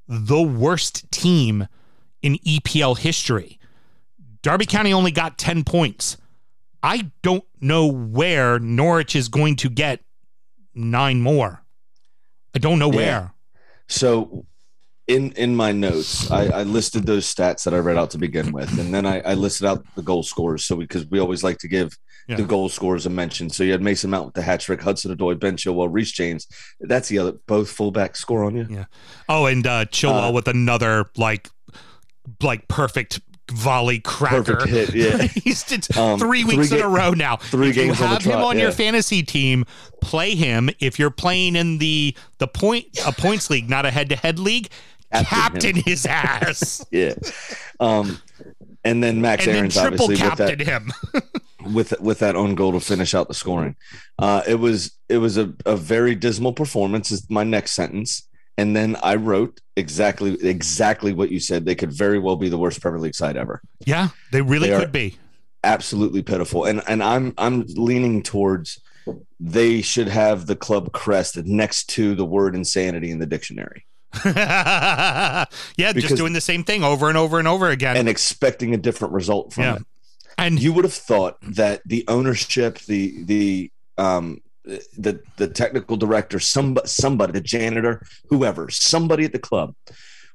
the 0.09 0.43
worst 0.43 1.11
team 1.13 1.69
in 2.23 2.35
EPL 2.39 2.99
history. 2.99 3.59
Derby 4.43 4.67
County 4.67 4.93
only 4.93 5.11
got 5.13 5.39
10 5.39 5.63
points. 5.65 6.17
I 6.83 7.11
don't 7.23 7.45
know 7.61 7.87
where 7.87 8.59
Norwich 8.59 9.15
is 9.15 9.29
going 9.29 9.57
to 9.57 9.69
get 9.69 10.01
nine 10.75 11.21
more. 11.21 11.63
I 12.55 12.59
don't 12.59 12.79
know 12.79 12.91
Yeah. 12.91 12.97
where. 12.97 13.35
So 13.89 14.47
in 15.09 15.33
in 15.33 15.57
my 15.57 15.73
notes, 15.73 16.31
I, 16.31 16.47
I 16.49 16.63
listed 16.65 17.07
those 17.07 17.33
stats 17.33 17.65
that 17.65 17.75
I 17.75 17.79
read 17.79 17.97
out 17.97 18.11
to 18.11 18.19
begin 18.19 18.53
with, 18.53 18.79
and 18.79 18.93
then 18.95 19.07
I, 19.07 19.21
I 19.21 19.35
listed 19.35 19.67
out 19.67 19.85
the 19.97 20.03
goal 20.03 20.23
scorers. 20.23 20.65
So 20.65 20.77
because 20.77 21.07
we 21.07 21.19
always 21.19 21.43
like 21.43 21.59
to 21.59 21.69
give 21.69 21.97
Yeah. 22.29 22.37
the 22.37 22.43
goal 22.45 22.69
scorers 22.69 23.07
a 23.07 23.11
mention. 23.11 23.49
So 23.49 23.65
you 23.65 23.73
had 23.73 23.81
Mason 23.83 24.11
Mount 24.11 24.27
with 24.27 24.35
the 24.35 24.43
hat 24.43 24.61
trick, 24.61 24.83
Hudson 24.83 25.17
Odoi, 25.17 25.39
Ben 25.41 25.57
Chilwell, 25.57 25.89
Reece 25.91 26.13
James. 26.13 26.47
That's 26.81 27.09
the 27.09 27.19
other 27.19 27.33
both 27.47 27.71
fullback 27.71 28.17
score 28.17 28.45
on 28.45 28.55
you. 28.55 28.67
Yeah. 28.69 28.85
Oh, 29.31 29.47
and 29.47 29.67
uh, 29.67 29.87
Chilwell 29.87 30.29
Uh, 30.29 30.33
with 30.33 30.47
another 30.47 31.07
like 31.17 31.49
like 32.43 32.69
perfect 32.69 33.21
volley 33.51 34.01
cracker. 34.01 34.57
Perfect 34.57 34.93
hit, 34.93 34.95
yeah. 34.95 35.17
He's 35.43 35.65
Um, 35.97 36.19
three 36.19 36.43
three 36.43 36.57
weeks 36.59 36.71
in 36.71 36.83
a 36.83 36.89
row 36.89 37.13
now. 37.13 37.37
three 37.37 37.71
if 37.71 37.77
you 37.77 37.85
games 37.85 38.01
on 38.03 38.09
the 38.11 38.15
have 38.17 38.23
him 38.23 38.33
trot, 38.33 38.45
on 38.45 38.59
your 38.59 38.73
fantasy 38.73 39.23
team, 39.23 39.65
play 40.03 40.35
him. 40.35 40.69
If 40.81 40.99
you're 40.99 41.09
playing 41.11 41.57
in 41.57 41.79
the 41.79 42.15
the 42.37 42.47
point 42.47 42.87
a 43.07 43.13
points 43.13 43.49
league, 43.49 43.71
not 43.71 43.87
a 43.87 43.91
head 43.91 44.11
to 44.11 44.17
head 44.17 44.39
league, 44.39 44.69
Captain 45.13 45.29
captain 45.31 45.77
his 45.77 46.07
ass. 46.07 46.85
Yeah. 46.91 47.15
Um, 47.81 48.21
and 48.85 49.03
then 49.03 49.21
Max 49.21 49.45
and 49.45 49.51
then 49.51 49.59
Aaron's 49.59 49.75
triple 49.75 50.05
obviously 50.05 50.29
with 50.29 50.39
that 50.39 50.61
him. 50.61 50.93
with 51.75 52.01
with 52.01 52.19
that 52.21 52.37
own 52.37 52.55
goal 52.55 52.73
to 52.73 52.81
finish 52.81 53.15
out 53.15 53.29
the 53.29 53.35
scoring. 53.35 53.77
Uh, 54.19 54.43
it 54.47 54.57
was 54.57 54.93
it 55.09 55.19
was 55.19 55.37
a, 55.37 55.53
a 55.67 55.77
very 55.77 56.15
dismal 56.15 56.53
performance. 56.53 57.11
Is 57.11 57.29
my 57.31 57.45
next 57.45 57.73
sentence. 57.73 58.25
And 58.57 58.75
then 58.75 58.97
I 59.05 59.15
wrote 59.15 59.61
exactly 59.77 60.35
exactly 60.45 61.13
what 61.13 61.31
you 61.31 61.39
said. 61.39 61.65
They 61.65 61.77
could 61.77 61.93
very 61.93 62.19
well 62.19 62.37
be 62.37 62.49
the 62.49 62.59
worst 62.59 62.81
Premier 62.81 63.01
League 63.01 63.15
side 63.15 63.37
ever. 63.37 63.61
yeah, 63.87 64.09
they 64.33 64.43
really 64.43 64.71
They 64.71 64.79
could 64.79 64.93
be. 64.93 65.17
Absolutely 65.65 66.23
pitiful. 66.23 66.65
And 66.65 66.83
and 66.89 67.03
I'm 67.03 67.35
I'm 67.39 67.65
leaning 67.69 68.23
towards 68.23 68.81
they 69.41 69.81
should 69.81 70.09
have 70.09 70.47
the 70.47 70.57
club 70.57 70.93
crest 70.93 71.37
next 71.45 71.89
to 71.91 72.15
the 72.15 72.25
word 72.25 72.55
insanity 72.55 73.11
in 73.11 73.19
the 73.19 73.27
dictionary 73.27 73.87
yeah, 74.25 75.45
just 75.95 76.17
doing 76.17 76.33
the 76.33 76.41
same 76.41 76.65
thing 76.65 76.83
over 76.85 77.09
and 77.09 77.19
over 77.19 77.39
and 77.39 77.49
over 77.49 77.69
again. 77.69 77.97
and 77.97 78.09
expecting 78.09 78.75
a 78.75 78.77
different 78.79 79.15
result 79.15 79.53
from 79.53 79.65
Yeah. 79.65 79.77
it. 79.77 79.83
and 80.39 80.61
you 80.63 80.73
would 80.73 80.85
have 80.85 80.95
thought 80.95 81.37
that 81.43 81.83
the 81.85 82.05
ownership, 82.09 82.79
the 82.81 83.23
the 83.25 83.71
um 83.99 84.41
the 84.65 85.21
the 85.37 85.49
technical 85.49 85.97
director, 85.97 86.39
somebody, 86.41 86.87
somebody, 86.87 87.33
the 87.33 87.41
janitor, 87.41 88.03
whoever, 88.29 88.69
somebody 88.71 89.25
at 89.25 89.33
the 89.33 89.39
club 89.39 89.75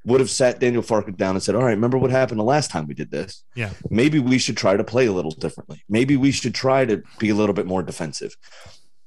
would 0.05 0.19
have 0.19 0.29
sat 0.29 0.59
Daniel 0.59 0.83
Farke 0.83 1.15
down 1.15 1.35
and 1.35 1.41
said, 1.43 1.55
"All 1.55 1.63
right, 1.63 1.69
remember 1.71 1.97
what 1.97 2.11
happened 2.11 2.39
the 2.39 2.43
last 2.43 2.69
time 2.71 2.87
we 2.87 2.93
did 2.93 3.09
this? 3.11 3.43
Yeah. 3.55 3.69
maybe 3.89 4.19
we 4.19 4.37
should 4.37 4.57
try 4.57 4.75
to 4.75 4.83
play 4.83 5.05
a 5.05 5.11
little 5.13 5.31
differently. 5.31 5.83
Maybe 5.87 6.17
we 6.17 6.31
should 6.31 6.53
try 6.55 6.83
to 6.85 7.01
be 7.19 7.29
a 7.29 7.35
little 7.35 7.53
bit 7.55 7.65
more 7.65 7.83
defensive." 7.83 8.35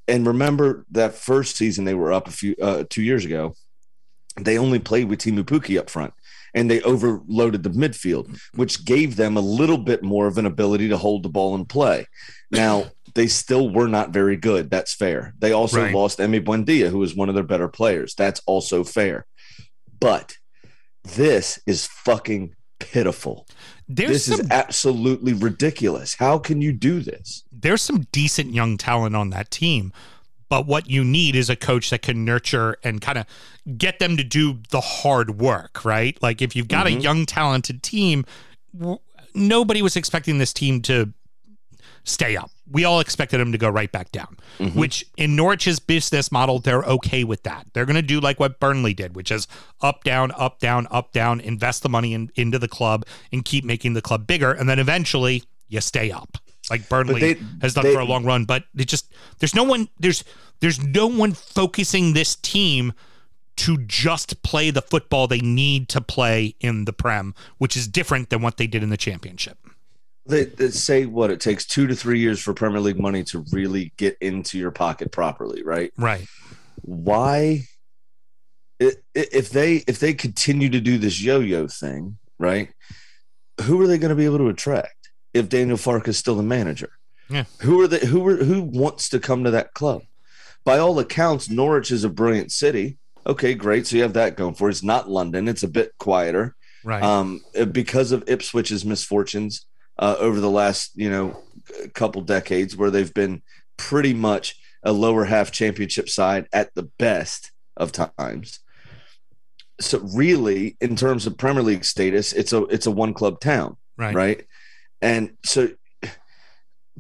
And 0.09 0.25
remember 0.27 0.87
that 0.93 1.15
first 1.15 1.57
season 1.57 1.85
they 1.85 1.95
were 1.95 2.13
up 2.13 2.29
a 2.29 2.31
few 2.31 2.55
uh, 2.63 2.85
two 2.89 3.03
years 3.03 3.25
ago. 3.25 3.55
They 4.41 4.59
only 4.59 4.79
played 4.79 5.09
with 5.09 5.21
Teemu 5.21 5.45
Pukki 5.45 5.79
up 5.79 5.89
front, 5.91 6.13
and 6.55 6.71
they 6.71 6.81
overloaded 6.83 7.63
the 7.63 7.71
midfield 7.71 8.39
which 8.55 8.85
gave 8.85 9.17
them 9.17 9.37
a 9.37 9.41
little 9.41 9.79
bit 9.79 10.03
more 10.03 10.27
of 10.27 10.39
an 10.39 10.47
ability 10.47 10.89
to 10.89 10.97
hold 10.97 11.23
the 11.23 11.29
ball 11.29 11.55
and 11.55 11.69
play. 11.69 12.07
Now, 12.51 12.87
they 13.15 13.27
still 13.29 13.71
were 13.71 13.89
not 13.89 14.11
very 14.11 14.37
good. 14.37 14.71
That's 14.71 14.95
fair. 14.95 15.33
They 15.39 15.53
also 15.53 15.81
Right. 15.83 15.95
lost 15.95 16.19
Emi 16.19 16.45
Buendia, 16.45 16.91
who 16.91 16.99
was 16.99 17.15
one 17.15 17.29
of 17.29 17.35
their 17.35 17.45
better 17.45 17.69
players. 17.69 18.15
That's 18.15 18.41
also 18.47 18.85
fair. 18.85 19.27
But 20.01 20.37
this 21.05 21.59
is 21.67 21.87
fucking 21.87 22.55
pitiful. 22.79 23.47
There's 23.89 24.27
this 24.27 24.27
some 24.27 24.41
is 24.41 24.51
absolutely 24.51 25.33
ridiculous. 25.33 26.15
How 26.15 26.39
can 26.39 26.61
you 26.61 26.73
do 26.73 27.01
this? 27.01 27.43
there's 27.53 27.81
some 27.81 28.07
decent 28.13 28.53
young 28.53 28.77
talent 28.77 29.17
on 29.17 29.31
that 29.31 29.51
team. 29.51 29.93
But 30.49 30.67
what 30.67 30.89
you 30.89 31.03
need 31.03 31.35
is 31.35 31.51
a 31.51 31.57
coach 31.57 31.91
that 31.91 32.03
can 32.03 32.25
nurture 32.25 32.77
and 32.85 33.01
kind 33.01 33.19
of 33.19 33.27
get 33.77 33.99
them 33.99 34.17
to 34.17 34.25
do 34.25 34.61
the 34.71 34.81
hard 34.81 35.41
work, 35.41 35.85
right? 35.85 36.21
Like 36.23 36.41
if 36.41 36.55
you've 36.55 36.69
got 36.69 36.87
a 36.87 36.91
mm-hmm. 36.91 37.01
young, 37.01 37.27
talented 37.27 37.83
team, 37.83 38.25
w- 38.79 38.99
nobody 39.35 39.83
was 39.83 39.97
expecting 39.97 40.39
this 40.39 40.53
team 40.53 40.83
to 40.83 41.13
stay 42.05 42.37
up. 42.37 42.51
We 42.71 42.85
all 42.85 43.01
expected 43.01 43.39
them 43.39 43.53
to 43.53 43.59
go 43.59 43.69
right 43.69 43.91
back 43.91 44.13
down, 44.13 44.37
mm-hmm. 44.59 44.79
which 44.79 45.05
in 45.17 45.37
Norwich's 45.37 45.81
business 45.81 46.31
model, 46.31 46.61
they're 46.61 46.83
okay 46.83 47.25
with 47.25 47.43
that. 47.43 47.67
They're 47.73 47.85
going 47.85 47.97
to 47.97 48.03
do 48.03 48.21
like 48.21 48.39
what 48.39 48.61
Burnley 48.61 48.95
did, 48.95 49.15
which 49.17 49.31
is 49.31 49.49
up, 49.81 50.05
down, 50.05 50.33
up, 50.33 50.61
down, 50.61 50.87
up, 50.91 51.13
down, 51.13 51.41
invest 51.41 51.83
the 51.83 51.89
money 51.89 52.13
in, 52.15 52.31
into 52.37 52.59
the 52.59 52.69
club 52.69 53.05
and 53.33 53.45
keep 53.45 53.65
making 53.65 53.95
the 53.95 54.03
club 54.03 54.27
bigger. 54.27 54.53
And 54.53 54.69
then 54.69 54.79
eventually 54.79 55.43
you 55.69 55.81
stay 55.81 56.11
up 56.11 56.39
like 56.71 56.89
Burnley 56.89 57.21
they- 57.21 57.41
has 57.63 57.75
done 57.75 57.85
they- 57.85 57.95
for 57.95 58.01
a 58.01 58.05
long 58.05 58.25
run. 58.25 58.45
But 58.45 58.65
it 58.77 58.89
just, 58.89 59.13
there's 59.39 59.55
no 59.55 59.65
one, 59.65 59.89
there's, 59.99 60.25
there's 60.61 60.83
no 60.83 61.07
one 61.07 61.33
focusing 61.33 62.13
this 62.13 62.37
team 62.37 62.93
to 63.57 63.79
just 63.79 64.43
play 64.43 64.71
the 64.71 64.83
football 64.83 65.27
they 65.27 65.41
need 65.41 65.89
to 65.89 66.01
play 66.01 66.55
in 66.61 66.85
the 66.85 66.93
Prem, 66.93 67.35
which 67.59 67.77
is 67.77 67.89
different 67.89 68.31
than 68.31 68.43
what 68.43 68.59
they 68.59 68.67
did 68.67 68.83
in 68.83 68.91
the 68.91 68.97
championship. 68.97 69.59
They, 70.27 70.45
they 70.45 70.71
say 70.71 71.07
what 71.07 71.31
it 71.31 71.41
takes 71.41 71.65
two 71.65 71.87
to 71.87 71.95
three 71.95 72.19
years 72.19 72.41
for 72.41 72.53
Premier 72.53 72.81
League 72.81 72.99
money 72.99 73.23
to 73.25 73.45
really 73.53 73.93
get 73.97 74.19
into 74.21 74.59
your 74.59 74.73
pocket 74.73 75.13
properly, 75.13 75.63
right? 75.63 75.93
Right. 75.97 76.27
Why, 76.83 77.63
if 78.79 79.51
they 79.51 79.77
if 79.87 80.01
they 80.01 80.13
continue 80.13 80.69
to 80.69 80.81
do 80.81 80.99
this 80.99 81.21
yo-yo 81.23 81.67
thing, 81.69 82.19
right? 82.39 82.69
Who 83.63 83.81
are 83.81 83.87
they 83.87 83.99
going 83.99 84.11
to 84.11 84.17
be 84.17 84.27
able 84.27 84.39
to 84.39 84.49
attract 84.49 84.96
if 85.37 85.49
Daniel 85.49 85.77
Farke 85.77 86.09
is 86.09 86.19
still 86.19 86.35
the 86.35 86.43
manager? 86.43 86.91
Yeah. 87.29 87.45
Who 87.63 87.81
are 87.81 87.89
they? 87.89 88.07
Who 88.07 88.27
are 88.27 88.37
who 88.37 88.63
wants 88.63 89.09
to 89.11 89.19
come 89.19 89.45
to 89.45 89.51
that 89.51 89.75
club? 89.75 90.03
By 90.65 90.79
all 90.79 90.99
accounts, 90.99 91.49
Norwich 91.49 91.91
is 91.91 92.05
a 92.05 92.09
brilliant 92.09 92.53
city. 92.53 92.99
Okay, 93.27 93.55
great. 93.55 93.87
So 93.87 93.97
you 93.97 94.03
have 94.03 94.13
that 94.15 94.37
going 94.37 94.55
for 94.55 94.69
it. 94.69 94.73
It's 94.73 94.83
not 94.83 95.11
London. 95.11 95.49
It's 95.49 95.63
a 95.65 95.69
bit 95.69 95.93
quieter 95.99 96.55
Right. 96.85 97.03
um, 97.03 97.41
because 97.73 98.13
of 98.13 98.25
Ipswich's 98.27 98.85
misfortunes 98.85 99.67
uh, 99.99 100.15
over 100.21 100.39
the 100.39 100.51
last 100.51 100.93
you 100.95 101.11
know 101.11 101.43
couple 101.95 102.23
decades, 102.23 102.77
where 102.77 102.91
they've 102.91 103.13
been 103.13 103.43
pretty 103.77 104.15
much 104.15 104.57
a 104.85 104.93
lower 104.93 105.25
half 105.25 105.51
championship 105.51 106.09
side 106.09 106.47
at 106.53 106.73
the 106.75 106.85
best 106.99 107.51
of 107.77 107.91
times. 107.91 108.61
So 109.81 109.99
really, 110.15 110.77
in 110.81 110.95
terms 110.95 111.27
of 111.27 111.37
Premier 111.37 111.63
League 111.63 111.85
status, 111.85 112.33
it's 112.33 112.53
a 112.53 112.63
it's 112.67 112.87
a 112.87 112.91
one 112.93 113.15
club 113.15 113.41
town, 113.41 113.77
right. 113.97 114.15
right? 114.15 114.47
And 115.03 115.37
so, 115.45 115.69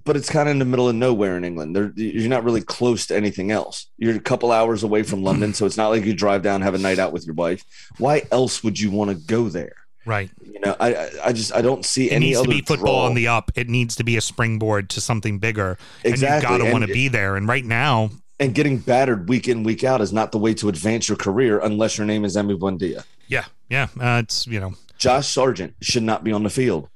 but 0.04 0.16
it's 0.16 0.28
kind 0.30 0.48
of 0.48 0.52
in 0.52 0.59
the 0.59 0.64
middle 0.64 0.88
of 0.88 0.94
nowhere 0.94 1.37
in 1.37 1.44
England. 1.44 1.74
There, 1.74 1.92
you're 1.96 2.28
not 2.28 2.44
really 2.44 2.61
close 2.61 3.06
to 3.06 3.16
anything 3.16 3.50
else. 3.50 3.87
You're 3.98 4.14
a 4.14 4.20
couple 4.20 4.52
hours 4.52 4.82
away 4.82 5.02
from 5.02 5.22
London, 5.24 5.54
so 5.54 5.66
it's 5.66 5.76
not 5.76 5.88
like 5.88 6.04
you 6.04 6.14
drive 6.14 6.42
down, 6.42 6.62
have 6.62 6.74
a 6.74 6.78
night 6.78 6.98
out 6.98 7.12
with 7.12 7.26
your 7.26 7.35
wife. 7.35 7.64
Why 7.98 8.22
else 8.30 8.62
would 8.62 8.78
you 8.78 8.90
want 8.90 9.11
to 9.11 9.16
go 9.16 9.48
there? 9.48 9.72
Right. 10.04 10.30
You 10.40 10.61
know, 10.61 10.76
I 10.78 11.09
I- 11.24 11.32
just 11.32 11.52
I 11.52 11.62
don't 11.62 11.85
see 11.85 12.11
It 12.11 12.14
any 12.14 12.26
needs 12.26 12.42
to 12.42 12.48
be 12.48 12.61
football 12.61 13.00
draw. 13.00 13.06
on 13.06 13.14
the 13.14 13.26
up. 13.26 13.50
It 13.56 13.68
needs 13.68 13.96
to 13.96 14.04
be 14.04 14.16
a 14.16 14.20
springboard 14.20 14.88
to 14.90 15.00
something 15.00 15.40
bigger. 15.40 15.76
And 16.04 16.12
Exactly, 16.12 16.52
you 16.52 16.59
got 16.59 16.64
to 16.64 16.72
want 16.72 16.87
to 16.87 16.92
be 16.92 17.09
there. 17.09 17.35
And 17.35 17.48
right 17.48 17.64
now, 17.64 18.11
and 18.38 18.54
getting 18.54 18.78
battered 18.78 19.28
week 19.28 19.48
in 19.48 19.64
week 19.64 19.82
out 19.82 20.00
is 20.00 20.12
not 20.12 20.30
the 20.30 20.38
way 20.38 20.54
to 20.54 20.68
advance 20.68 21.09
your 21.09 21.16
career 21.16 21.59
unless 21.59 21.98
your 21.98 22.06
name 22.06 22.24
is 22.24 22.37
Emi 22.37 22.56
Buendia. 22.56 23.02
yeah, 23.26 23.46
yeah, 23.68 23.88
uh, 23.98 24.20
it's 24.22 24.46
you 24.46 24.61
know, 24.61 24.74
Josh 24.98 25.26
Sargent 25.26 25.74
should 25.82 26.04
not 26.04 26.22
be 26.22 26.30
on 26.30 26.44
the 26.44 26.50
field. 26.50 26.88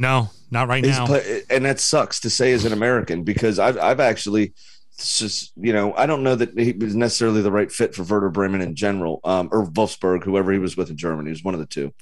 No, 0.00 0.30
not 0.50 0.66
right 0.66 0.82
now. 0.84 1.06
play, 1.06 1.42
and 1.50 1.64
that 1.64 1.78
sucks 1.78 2.18
to 2.20 2.30
say 2.30 2.52
as 2.52 2.64
an 2.64 2.72
American 2.72 3.22
because 3.22 3.58
I've 3.58 3.78
I've 3.78 4.00
actually 4.00 4.54
just 4.98 5.52
you 5.56 5.72
know 5.72 5.94
I 5.94 6.06
don't 6.06 6.22
know 6.22 6.34
that 6.34 6.58
he 6.58 6.72
was 6.72 6.94
necessarily 6.96 7.42
the 7.42 7.52
right 7.52 7.70
fit 7.70 7.94
for 7.94 8.02
Werder 8.02 8.30
Bremen 8.30 8.60
in 8.62 8.74
general, 8.74 9.20
um, 9.24 9.48
or 9.52 9.66
Wolfsburg, 9.66 10.24
whoever 10.24 10.50
he 10.52 10.58
was 10.58 10.76
with 10.76 10.90
in 10.90 10.96
Germany, 10.96 11.28
he 11.28 11.32
was 11.32 11.44
one 11.44 11.54
of 11.54 11.60
the 11.60 11.66
two. 11.66 11.92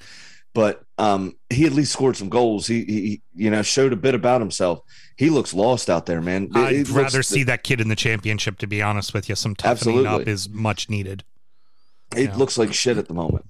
But 0.55 0.83
um, 0.97 1.35
he 1.51 1.67
at 1.67 1.73
least 1.73 1.93
scored 1.93 2.17
some 2.17 2.31
goals. 2.31 2.67
He, 2.67 2.85
he 2.85 3.23
you 3.35 3.51
know 3.51 3.63
showed 3.63 3.93
a 3.93 3.97
bit 3.97 4.15
about 4.15 4.41
himself. 4.41 4.81
He 5.17 5.29
looks 5.31 5.53
lost 5.53 5.91
out 5.91 6.07
there, 6.07 6.23
man. 6.23 6.45
It- 6.45 6.57
I'd 6.57 6.75
it 6.75 6.89
rather 6.91 7.19
looks- 7.19 7.29
see 7.29 7.43
that 7.45 7.63
kid 7.65 7.81
in 7.81 7.89
the 7.89 7.97
championship. 7.97 8.59
To 8.59 8.67
be 8.67 8.81
honest 8.81 9.13
with 9.13 9.29
you, 9.29 9.35
some 9.35 9.55
toughening 9.55 9.99
Absolutely. 9.99 10.23
up 10.23 10.29
is 10.29 10.49
much 10.49 10.89
needed. 10.89 11.23
It 12.17 12.31
Yeah. 12.31 12.37
looks 12.37 12.57
like 12.59 12.73
shit 12.73 12.97
at 12.97 13.07
the 13.09 13.15
moment. 13.15 13.45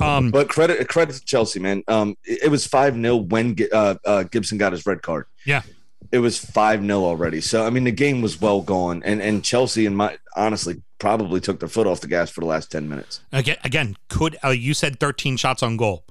Um, 0.00 0.30
But 0.30 0.48
credit 0.48 0.88
credit 0.88 1.16
to 1.16 1.24
Chelsea, 1.24 1.60
man. 1.60 1.82
Um, 1.88 2.16
it, 2.24 2.44
it 2.44 2.48
was 2.50 2.66
five 2.66 2.94
0 2.94 3.16
when 3.16 3.56
uh, 3.72 3.96
uh, 4.04 4.22
Gibson 4.24 4.56
got 4.58 4.72
his 4.72 4.86
red 4.86 5.02
card. 5.02 5.26
Yeah. 5.44 5.62
it 6.10 6.18
was 6.20 6.38
five 6.38 6.80
0 6.80 7.04
already. 7.04 7.40
So 7.42 7.66
I 7.66 7.70
mean, 7.70 7.84
the 7.84 7.92
game 7.92 8.22
was 8.22 8.40
well 8.40 8.62
gone, 8.62 9.02
and 9.04 9.20
and 9.20 9.44
Chelsea, 9.44 9.84
and 9.84 9.94
my 9.96 10.16
honestly, 10.34 10.80
probably 10.98 11.40
took 11.40 11.60
their 11.60 11.68
foot 11.68 11.86
off 11.86 12.00
the 12.00 12.06
gas 12.08 12.30
for 12.30 12.40
the 12.40 12.46
last 12.46 12.72
ten 12.72 12.88
minutes. 12.88 13.20
again, 13.32 13.56
again, 13.62 13.96
could 14.08 14.36
uh, 14.42 14.48
you 14.48 14.72
said 14.74 14.98
13 14.98 15.36
shots 15.36 15.62
on 15.62 15.76
goal? 15.76 16.04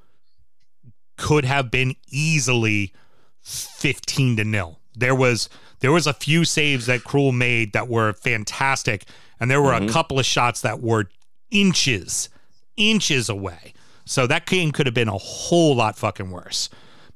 Could 1.17 1.45
have 1.45 1.71
been 1.71 1.95
easily 2.09 2.93
15 3.41 4.37
to 4.37 4.43
nil. 4.45 4.79
There 4.95 5.15
was 5.15 5.49
there 5.79 5.91
was 5.91 6.05
a 6.07 6.13
few 6.13 6.45
saves 6.45 6.85
that 6.85 7.01
Krul 7.01 7.33
made 7.33 7.73
that 7.73 7.87
were 7.87 8.13
fantastic, 8.13 9.05
and 9.39 9.49
there 9.49 9.61
were 9.61 9.73
a 9.73 9.87
couple 9.87 10.19
of 10.19 10.25
shots 10.25 10.61
that 10.61 10.79
were 10.81 11.09
inches, 11.51 12.29
inches 12.75 13.29
away. 13.29 13.73
So 14.05 14.25
that 14.27 14.45
game 14.45 14.71
could 14.71 14.85
have 14.85 14.95
been 14.95 15.09
a 15.09 15.17
whole 15.17 15.75
lot 15.75 15.97
fucking 15.97 16.31
worse. 16.31 16.69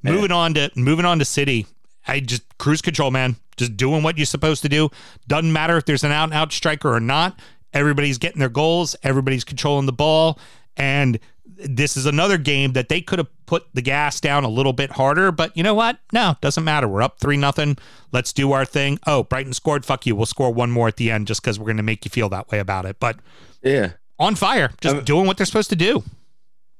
Moving 0.03 0.31
on 0.31 0.55
to 0.55 0.71
moving 0.75 1.05
on 1.05 1.19
to 1.19 1.25
City. 1.25 1.67
I 2.07 2.19
just 2.19 2.43
cruise 2.57 2.81
control, 2.81 3.11
man. 3.11 3.35
Just 3.55 3.77
doing 3.77 4.01
what 4.03 4.17
you're 4.17 4.25
supposed 4.25 4.63
to 4.63 4.69
do. 4.69 4.89
Doesn't 5.27 5.53
matter 5.53 5.77
if 5.77 5.85
there's 5.85 6.03
an 6.03 6.11
out 6.11 6.25
and 6.25 6.33
out 6.33 6.51
striker 6.51 6.93
or 6.93 6.99
not. 6.99 7.39
Everybody's 7.73 8.17
getting 8.17 8.39
their 8.39 8.49
goals. 8.49 8.95
Everybody's 9.03 9.43
controlling 9.43 9.85
the 9.85 9.93
ball. 9.93 10.39
And 10.75 11.19
this 11.45 11.95
is 11.95 12.05
another 12.07 12.37
game 12.37 12.73
that 12.73 12.89
they 12.89 13.01
could 13.01 13.19
have 13.19 13.27
put 13.45 13.67
the 13.73 13.81
gas 13.81 14.19
down 14.19 14.43
a 14.43 14.49
little 14.49 14.73
bit 14.73 14.91
harder. 14.91 15.31
But 15.31 15.55
you 15.55 15.63
know 15.63 15.75
what? 15.75 15.99
No, 16.11 16.35
doesn't 16.41 16.63
matter. 16.63 16.87
We're 16.87 17.03
up 17.03 17.19
three 17.19 17.37
nothing. 17.37 17.77
Let's 18.11 18.33
do 18.33 18.51
our 18.51 18.65
thing. 18.65 18.99
Oh, 19.05 19.23
Brighton 19.23 19.53
scored. 19.53 19.85
Fuck 19.85 20.05
you. 20.05 20.15
We'll 20.15 20.25
score 20.25 20.51
one 20.51 20.71
more 20.71 20.87
at 20.87 20.97
the 20.97 21.11
end 21.11 21.27
just 21.27 21.41
because 21.41 21.59
we're 21.59 21.65
going 21.65 21.77
to 21.77 21.83
make 21.83 22.03
you 22.03 22.09
feel 22.09 22.29
that 22.29 22.49
way 22.49 22.59
about 22.59 22.85
it. 22.85 22.99
But 22.99 23.19
Yeah, 23.61 23.91
on 24.21 24.35
fire, 24.35 24.71
just 24.79 24.95
Um, 24.95 25.03
doing 25.03 25.25
what 25.27 25.35
they're 25.37 25.45
supposed 25.45 25.69
to 25.71 25.75
do. 25.75 26.03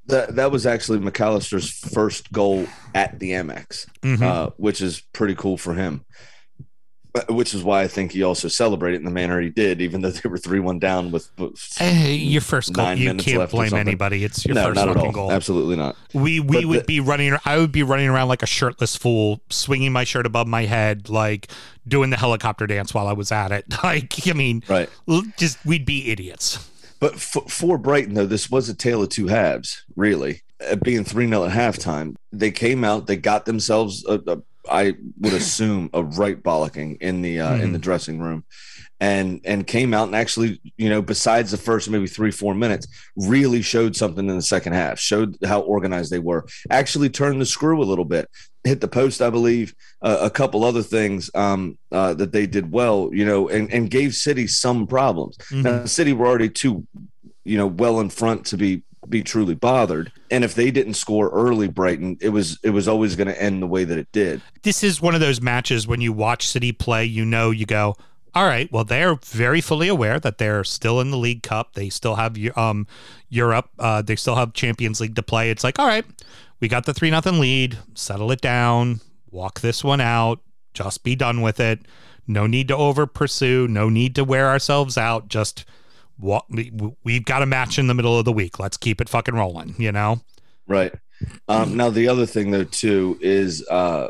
that 0.06 0.34
that 0.36 0.50
was 0.50 0.64
actually 0.66 0.98
Mac 0.98 1.20
Allister's 1.20 1.70
first 1.70 2.32
goal 2.32 2.66
at 2.94 3.18
the 3.20 3.30
Amex, 3.32 3.86
Mhm. 4.02 4.22
uh, 4.22 4.50
which 4.56 4.80
is 4.80 5.02
pretty 5.12 5.34
cool 5.34 5.56
for 5.58 5.74
him. 5.74 6.04
Uh, 7.14 7.20
Which 7.34 7.52
is 7.52 7.62
why 7.62 7.82
I 7.82 7.88
think 7.88 8.12
he 8.12 8.22
also 8.22 8.48
celebrated 8.48 8.96
in 9.00 9.04
the 9.04 9.10
manner 9.10 9.38
he 9.38 9.50
did, 9.50 9.82
even 9.82 10.00
though 10.00 10.10
they 10.10 10.26
were 10.30 10.38
three 10.38 10.60
one 10.60 10.78
down 10.78 11.10
with. 11.10 11.28
with 11.36 11.52
Hey, 11.76 12.14
your 12.14 12.40
first 12.40 12.72
goal. 12.72 12.94
You 12.94 13.14
can't 13.16 13.50
blame 13.50 13.74
anybody. 13.74 14.24
It's 14.24 14.46
your 14.46 14.54
no, 14.54 14.64
first 14.68 14.76
not 14.76 14.88
at 14.88 14.94
fucking 14.94 15.08
all. 15.08 15.12
goal. 15.12 15.30
Absolutely 15.30 15.76
not. 15.76 15.94
We 16.14 16.40
we 16.40 16.60
But 16.62 16.64
would 16.68 16.80
the- 16.80 16.84
be 16.84 17.00
running. 17.00 17.36
I 17.44 17.58
would 17.58 17.70
be 17.70 17.82
running 17.82 18.08
around 18.08 18.28
like 18.28 18.42
a 18.42 18.46
shirtless 18.46 18.96
fool, 18.96 19.42
swinging 19.50 19.92
my 19.92 20.04
shirt 20.04 20.24
above 20.24 20.46
my 20.48 20.64
head, 20.64 21.10
like 21.10 21.48
doing 21.86 22.08
the 22.08 22.16
helicopter 22.16 22.66
dance 22.66 22.94
while 22.94 23.06
I 23.06 23.12
was 23.12 23.30
at 23.30 23.52
it. 23.52 23.66
Like, 23.84 24.26
I 24.26 24.32
mean, 24.32 24.64
Right. 24.66 24.88
just 25.36 25.58
we'd 25.66 25.84
be 25.84 26.08
idiots. 26.10 26.66
But 27.02 27.18
for, 27.18 27.42
for 27.48 27.78
Brighton, 27.78 28.14
though, 28.14 28.26
this 28.26 28.48
was 28.48 28.68
a 28.68 28.74
tale 28.74 29.02
of 29.02 29.08
two 29.08 29.26
halves, 29.26 29.84
really. 29.96 30.42
Uh, 30.64 30.76
being 30.76 31.02
3 31.02 31.26
0 31.26 31.46
at 31.46 31.50
halftime, 31.50 32.14
they 32.30 32.52
came 32.52 32.84
out, 32.84 33.08
they 33.08 33.16
got 33.16 33.44
themselves, 33.44 34.06
a, 34.06 34.20
a, 34.28 34.38
I 34.70 34.94
would 35.18 35.32
assume, 35.32 35.90
a 35.94 36.04
right 36.04 36.40
bollocking 36.40 36.98
in 37.00 37.20
the 37.22 37.40
uh, 37.40 37.56
in 37.56 37.72
the 37.72 37.80
dressing 37.80 38.20
room. 38.20 38.44
And 39.02 39.40
and 39.44 39.66
came 39.66 39.94
out 39.94 40.06
and 40.06 40.14
actually, 40.14 40.60
you 40.76 40.88
know, 40.88 41.02
besides 41.02 41.50
the 41.50 41.56
first 41.56 41.90
maybe 41.90 42.06
three 42.06 42.30
four 42.30 42.54
minutes, 42.54 42.86
really 43.16 43.60
showed 43.60 43.96
something 43.96 44.28
in 44.30 44.36
the 44.36 44.42
second 44.42 44.74
half. 44.74 45.00
Showed 45.00 45.36
how 45.44 45.62
organized 45.62 46.12
they 46.12 46.20
were. 46.20 46.46
Actually, 46.70 47.10
turned 47.10 47.40
the 47.40 47.44
screw 47.44 47.82
a 47.82 47.90
little 47.92 48.04
bit. 48.04 48.30
Hit 48.62 48.80
the 48.80 48.86
post, 48.86 49.20
I 49.20 49.28
believe. 49.28 49.74
Uh, 50.02 50.18
a 50.20 50.30
couple 50.30 50.62
other 50.62 50.84
things 50.84 51.32
um, 51.34 51.76
uh, 51.90 52.14
that 52.14 52.30
they 52.30 52.46
did 52.46 52.70
well, 52.70 53.10
you 53.12 53.24
know, 53.24 53.48
and, 53.48 53.72
and 53.72 53.90
gave 53.90 54.14
City 54.14 54.46
some 54.46 54.86
problems. 54.86 55.36
Now, 55.50 55.84
City 55.84 56.12
were 56.12 56.28
already 56.28 56.48
too, 56.48 56.86
you 57.42 57.58
know, 57.58 57.66
well 57.66 57.98
in 57.98 58.08
front 58.08 58.46
to 58.46 58.56
be 58.56 58.84
be 59.08 59.22
truly 59.22 59.56
bothered. 59.56 60.12
And 60.30 60.44
if 60.44 60.54
they 60.54 60.70
didn't 60.70 60.94
score 60.94 61.28
early, 61.30 61.66
Brighton, 61.66 62.18
it 62.20 62.28
was 62.28 62.56
it 62.62 62.70
was 62.70 62.86
always 62.86 63.16
going 63.16 63.26
to 63.26 63.42
end 63.42 63.60
the 63.62 63.66
way 63.66 63.82
that 63.82 63.98
it 63.98 64.12
did. 64.12 64.40
This 64.62 64.84
is 64.84 65.02
one 65.02 65.16
of 65.16 65.20
those 65.20 65.40
matches 65.40 65.88
when 65.88 66.00
you 66.00 66.12
watch 66.12 66.46
City 66.46 66.70
play, 66.70 67.04
you 67.04 67.24
know, 67.24 67.50
you 67.50 67.66
go, 67.66 67.96
all 68.34 68.46
right, 68.46 68.70
well, 68.72 68.84
they're 68.84 69.16
very 69.16 69.60
fully 69.60 69.88
aware 69.88 70.18
that 70.18 70.38
they're 70.38 70.64
still 70.64 71.00
in 71.00 71.10
the 71.10 71.18
League 71.18 71.42
Cup. 71.42 71.74
They 71.74 71.90
still 71.90 72.14
have 72.14 72.36
um, 72.56 72.86
Europe. 73.28 73.68
Uh, 73.78 74.02
they 74.02 74.16
still 74.16 74.36
have 74.36 74.54
Champions 74.54 75.00
League 75.00 75.16
to 75.16 75.22
play. 75.22 75.50
It's 75.50 75.64
like, 75.64 75.78
all 75.78 75.86
right, 75.86 76.04
we 76.60 76.68
got 76.68 76.86
the 76.86 76.94
3 76.94 77.10
nothing 77.10 77.40
lead. 77.40 77.78
Settle 77.94 78.30
it 78.32 78.40
down. 78.40 79.00
Walk 79.30 79.60
this 79.60 79.84
one 79.84 80.00
out. 80.00 80.40
Just 80.72 81.04
be 81.04 81.14
done 81.14 81.42
with 81.42 81.60
it. 81.60 81.80
No 82.26 82.46
need 82.46 82.68
to 82.68 82.76
over 82.76 83.06
pursue. 83.06 83.68
No 83.68 83.88
need 83.88 84.14
to 84.14 84.24
wear 84.24 84.48
ourselves 84.48 84.96
out. 84.96 85.28
Just 85.28 85.64
we, 86.18 86.72
we've 87.04 87.24
got 87.24 87.42
a 87.42 87.46
match 87.46 87.78
in 87.78 87.86
the 87.86 87.94
middle 87.94 88.18
of 88.18 88.24
the 88.24 88.32
week. 88.32 88.58
Let's 88.58 88.76
keep 88.76 89.00
it 89.00 89.08
fucking 89.08 89.34
rolling, 89.34 89.74
you 89.76 89.92
know? 89.92 90.20
Right. 90.66 90.94
Um, 91.48 91.76
now 91.76 91.90
the 91.90 92.08
other 92.08 92.26
thing 92.26 92.50
though 92.50 92.64
too 92.64 93.18
is 93.20 93.66
uh, 93.68 94.08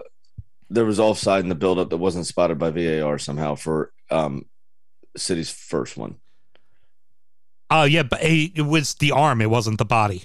there 0.70 0.84
was 0.84 1.00
offside 1.00 1.42
in 1.42 1.48
the 1.48 1.54
buildup 1.54 1.90
that 1.90 1.98
wasn't 1.98 2.26
spotted 2.26 2.58
by 2.58 2.70
VAR 2.70 3.18
somehow 3.18 3.54
for 3.54 3.92
um, 4.12 4.44
City's 5.16 5.50
first 5.50 5.96
one. 5.96 6.16
Oh 7.70 7.84
yeah, 7.84 8.02
but 8.02 8.20
it 8.22 8.66
was 8.66 8.94
the 8.94 9.12
arm. 9.12 9.40
It 9.40 9.50
wasn't 9.50 9.78
the 9.78 9.84
body. 9.84 10.24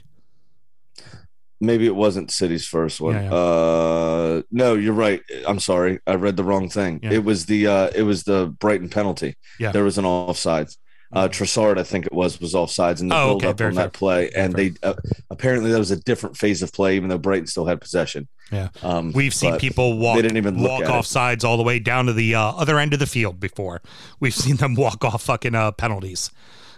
Maybe 1.60 1.88
it 1.88 1.96
wasn't 1.96 2.30
City's 2.30 2.68
first 2.68 3.02
one. 3.02 3.16
Yeah, 3.16 3.24
yeah. 3.24 3.34
Uh, 3.34 4.42
no, 4.52 4.76
you're 4.76 4.94
right. 4.94 5.22
I'm 5.48 5.60
sorry, 5.60 6.00
I 6.06 6.16
read 6.16 6.38
the 6.38 6.44
wrong 6.44 6.70
thing. 6.70 7.00
Yeah. 7.02 7.14
It 7.14 7.24
was 7.24 7.46
the 7.48 7.68
uh, 7.68 7.90
it 7.96 8.04
was 8.04 8.24
the 8.24 8.54
Brighton 8.60 8.90
penalty. 8.90 9.38
Yeah. 9.60 9.72
there 9.72 9.84
was 9.84 9.98
an 9.98 10.06
offsides. 10.06 10.78
Uh, 11.14 11.28
Trossard, 11.30 11.78
I 11.78 11.84
think 11.84 12.06
it 12.06 12.12
was, 12.14 12.40
was 12.42 12.54
offsides 12.54 13.00
in 13.02 13.08
the 13.08 13.16
Oh, 13.16 13.28
build 13.30 13.44
okay, 13.44 13.48
up 13.52 13.58
very 13.58 13.70
on 13.70 13.76
fair. 13.76 13.84
that 13.86 13.94
play, 13.94 14.30
and 14.36 14.54
fair. 14.54 14.70
they 14.70 14.76
uh, 14.84 14.94
apparently 15.30 15.72
that 15.72 15.80
was 15.80 15.92
a 15.92 15.96
different 15.96 16.36
phase 16.36 16.62
of 16.62 16.74
play, 16.74 16.96
even 16.98 17.10
though 17.10 17.18
Brighton 17.18 17.48
still 17.48 17.66
had 17.66 17.80
possession. 17.80 18.28
Yeah. 18.52 18.70
Um, 18.84 19.12
We've 19.14 19.34
seen 19.34 19.58
people 19.58 19.98
walk 19.98 20.18
They 20.18 20.22
didn't 20.24 20.38
even 20.38 20.62
walk 20.62 20.84
off 20.90 21.06
it. 21.06 21.10
sides 21.10 21.44
all 21.44 21.58
the 21.58 21.64
way 21.64 21.80
down 21.80 22.06
to 22.08 22.14
the 22.14 22.36
uh, 22.36 22.42
other 22.52 22.78
end 22.80 22.94
of 22.94 23.00
the 23.00 23.06
field 23.08 23.40
before. 23.40 23.82
We've 24.20 24.34
seen 24.46 24.58
them 24.58 24.76
walk 24.76 25.04
off 25.06 25.24
fucking 25.24 25.56
uh, 25.56 25.72
penalties. 25.72 26.30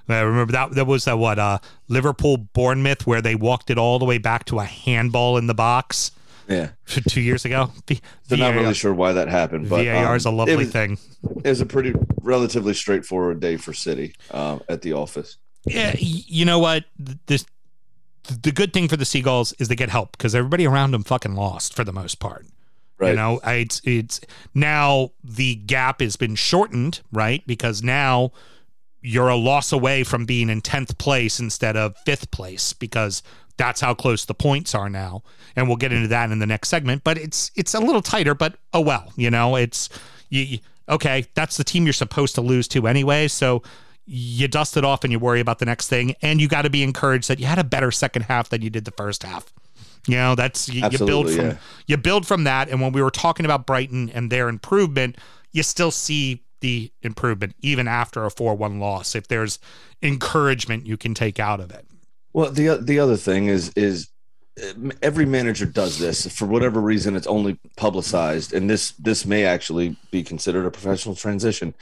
I 0.08 0.22
remember 0.22 0.52
that 0.54 0.72
that 0.72 0.88
was 0.88 1.06
that 1.06 1.20
what 1.20 1.38
uh, 1.38 1.60
Liverpool 1.88 2.38
Bournemouth 2.38 3.06
where 3.06 3.22
they 3.22 3.36
walked 3.36 3.70
it 3.70 3.78
all 3.78 4.00
the 4.00 4.06
way 4.06 4.18
back 4.18 4.46
to 4.46 4.60
a 4.60 4.66
handball 4.66 5.38
in 5.38 5.46
the 5.46 5.54
box 5.54 6.10
Yeah, 6.50 6.70
two 6.86 7.22
years 7.22 7.46
ago. 7.46 7.72
V- 7.88 8.02
so 8.24 8.36
not 8.36 8.56
really 8.56 8.74
sure 8.74 8.94
why 8.94 9.14
that 9.14 9.28
happened, 9.28 9.70
but 9.70 9.86
VAR 9.86 10.16
is 10.16 10.26
a 10.26 10.30
um, 10.30 10.38
lovely 10.38 10.54
it 10.54 10.58
was, 10.58 10.72
thing. 10.72 10.98
It 11.44 11.50
was 11.50 11.62
a 11.62 11.66
pretty 11.66 11.94
relatively 12.22 12.74
straightforward 12.74 13.40
day 13.40 13.56
for 13.58 13.72
City 13.72 14.16
um, 14.32 14.62
at 14.68 14.82
the 14.82 14.94
office. 14.94 15.38
Yeah, 15.66 15.94
you 16.00 16.46
know 16.46 16.58
what? 16.60 16.86
This 17.28 17.46
the 18.42 18.52
good 18.52 18.74
thing 18.74 18.88
for 18.88 18.98
the 18.98 19.06
Seagulls 19.06 19.54
is 19.54 19.68
they 19.68 19.76
get 19.76 19.90
help 19.90 20.14
because 20.14 20.36
everybody 20.36 20.66
around 20.66 20.92
them 20.92 21.04
fucking 21.04 21.36
lost 21.36 21.76
for 21.76 21.84
the 21.84 21.94
most 21.94 22.20
part. 22.20 22.46
Right. 22.98 23.12
You 23.12 23.16
know, 23.16 23.40
it's 23.46 23.82
it's 23.86 24.20
now 24.54 25.12
the 25.24 25.56
gap 25.56 26.02
has 26.02 26.16
been 26.16 26.36
shortened, 26.36 27.02
right? 27.12 27.46
Because 27.48 27.82
now 27.82 28.32
you're 29.02 29.30
a 29.30 29.36
loss 29.36 29.72
away 29.72 30.04
from 30.04 30.26
being 30.26 30.50
in 30.50 30.62
tenth 30.62 30.98
place 30.98 31.40
instead 31.40 31.78
of 31.78 31.96
fifth 32.06 32.30
place 32.32 32.74
because 32.74 33.24
that's 33.60 33.82
how 33.82 33.94
close 33.94 34.24
the 34.24 34.34
points 34.34 34.74
are 34.74 34.90
now. 34.90 35.22
And 35.56 35.68
we'll 35.68 35.78
get 35.78 35.92
into 35.92 36.08
that 36.08 36.32
in 36.32 36.40
the 36.40 36.48
next 36.48 36.70
segment. 36.70 37.04
But 37.04 37.18
it's 37.18 37.52
it's 37.56 37.74
a 37.74 37.80
little 37.80 38.02
tighter, 38.02 38.34
but 38.34 38.56
oh 38.74 38.80
well, 38.80 39.12
you 39.18 39.30
know, 39.30 39.58
it's 39.58 39.90
you, 40.30 40.42
you- 40.42 40.60
okay. 40.88 41.26
That's 41.36 41.58
the 41.58 41.66
team 41.66 41.84
you're 41.84 41.94
supposed 41.94 42.36
to 42.36 42.42
lose 42.42 42.68
to 42.70 42.88
anyway. 42.88 43.28
So 43.28 43.62
you 44.06 44.48
dust 44.48 44.78
it 44.78 44.86
off 44.86 45.04
and 45.04 45.12
you 45.12 45.20
worry 45.20 45.42
about 45.42 45.60
the 45.60 45.66
next 45.66 45.90
thing. 45.90 46.16
And 46.22 46.42
you 46.42 46.48
got 46.48 46.64
to 46.64 46.70
be 46.70 46.82
encouraged 46.82 47.28
that 47.28 47.40
you 47.40 47.46
had 47.46 47.60
a 47.60 47.64
better 47.64 47.92
second 47.92 48.24
half 48.24 48.50
than 48.50 48.62
you 48.62 48.70
did 48.70 48.86
the 48.86 48.92
first 48.92 49.24
half. 49.24 49.54
You 50.08 50.16
know, 50.16 50.36
that's 50.36 50.70
you, 50.70 50.88
you 50.90 50.98
build 50.98 51.30
from 51.30 51.46
yeah. 51.46 51.58
you 51.86 51.98
build 51.98 52.26
from 52.26 52.46
that. 52.46 52.70
And 52.70 52.80
when 52.82 52.94
we 52.94 53.02
were 53.02 53.12
talking 53.12 53.46
about 53.46 53.68
Brighton 53.68 54.10
and 54.12 54.32
their 54.32 54.48
improvement, 54.48 55.18
you 55.52 55.64
still 55.64 55.92
see 55.92 56.44
the 56.62 56.92
improvement 57.02 57.56
even 57.62 57.88
after 57.88 58.24
a 58.26 58.32
4 58.32 58.56
1 58.56 58.80
loss. 58.80 59.16
If 59.16 59.28
there's 59.28 59.60
encouragement 60.02 60.88
you 60.88 60.96
can 60.96 61.14
take 61.14 61.40
out 61.42 61.60
of 61.60 61.72
it. 61.72 61.86
Well, 62.34 62.52
the 62.52 62.78
the 62.82 63.00
other 63.00 63.18
thing 63.18 63.48
is 63.48 63.72
is 63.76 64.08
uh, 64.62 64.92
every 65.02 65.26
manager 65.26 65.66
does 65.66 65.98
this 66.00 66.28
for 66.28 66.46
whatever 66.46 66.80
reason. 66.82 67.16
It's 67.16 67.28
only 67.28 67.60
publicized, 67.78 68.54
and 68.54 68.70
this 68.70 68.92
this 68.94 69.26
may 69.26 69.46
actually 69.46 69.96
be 70.12 70.24
considered 70.24 70.66
a 70.66 70.72
professional 70.72 71.16
transition. 71.16 71.74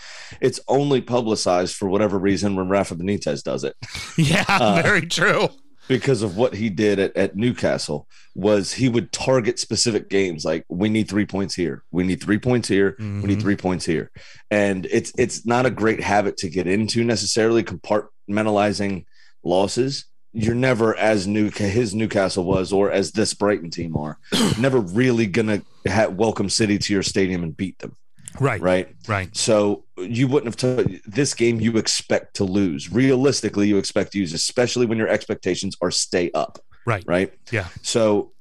It's 0.42 0.60
only 0.68 1.02
publicized 1.02 1.76
for 1.76 1.88
whatever 1.90 2.18
reason 2.18 2.56
when 2.56 2.70
Rafa 2.70 2.96
Benitez 2.96 3.44
does 3.44 3.64
it 3.64 3.76
Yeah, 4.18 4.46
Uh, 4.48 4.82
very 4.82 5.06
true. 5.06 5.50
because 5.88 6.22
of 6.22 6.36
what 6.38 6.54
he 6.54 6.70
did 6.70 7.00
at, 7.00 7.16
at 7.18 7.36
Newcastle. 7.36 8.08
Was 8.36 8.74
he 8.74 8.88
would 8.88 9.12
target 9.12 9.58
specific 9.60 10.10
games 10.10 10.46
like 10.46 10.64
we 10.70 10.90
need 10.90 11.10
three 11.10 11.26
points 11.26 11.56
here, 11.56 11.84
we 11.92 12.04
need 12.04 12.22
three 12.22 12.38
points 12.38 12.68
here, 12.68 12.96
we 13.00 13.06
Mhm. 13.06 13.24
need 13.24 13.42
three 13.42 13.56
points 13.56 13.86
here, 13.86 14.12
and 14.52 14.86
it's 14.92 15.12
it's 15.18 15.46
not 15.46 15.66
a 15.66 15.72
great 15.72 16.02
habit 16.02 16.38
to 16.38 16.50
get 16.50 16.68
into 16.68 17.04
necessarily 17.04 17.64
compartmentalizing 17.64 19.06
losses. 19.44 20.06
You're 20.38 20.56
never 20.56 20.96
as 20.98 21.28
new 21.28 21.50
his 21.50 21.96
Newcastle 21.96 22.44
was, 22.44 22.72
or 22.72 22.92
as 22.92 23.12
this 23.12 23.34
Brighton 23.34 23.70
team 23.70 23.96
are, 23.96 24.18
never 24.60 24.80
really 24.80 25.26
gonna 25.26 25.62
ha- 25.88 26.08
welcome 26.08 26.50
City 26.50 26.78
to 26.78 26.94
your 26.94 27.04
stadium 27.04 27.44
and 27.44 27.56
beat 27.56 27.80
them, 27.80 27.96
Right, 28.40 28.62
right, 28.62 28.96
right? 29.08 29.36
So 29.36 29.86
you 29.98 30.28
wouldn't 30.28 30.48
have 30.48 30.58
to 30.58 31.00
this 31.06 31.34
game. 31.34 31.60
You 31.60 31.78
expect 31.78 32.36
to 32.36 32.44
lose. 32.44 32.92
Realistically, 32.92 33.68
you 33.68 33.78
expect 33.78 34.12
to 34.14 34.20
use, 34.20 34.34
especially 34.34 34.86
when 34.86 34.98
your 34.98 35.08
expectations 35.08 35.76
are 35.82 35.92
stay 35.92 36.32
up, 36.32 36.60
right, 36.86 37.04
right? 37.08 37.34
Yeah. 37.52 37.68
So 37.82 38.34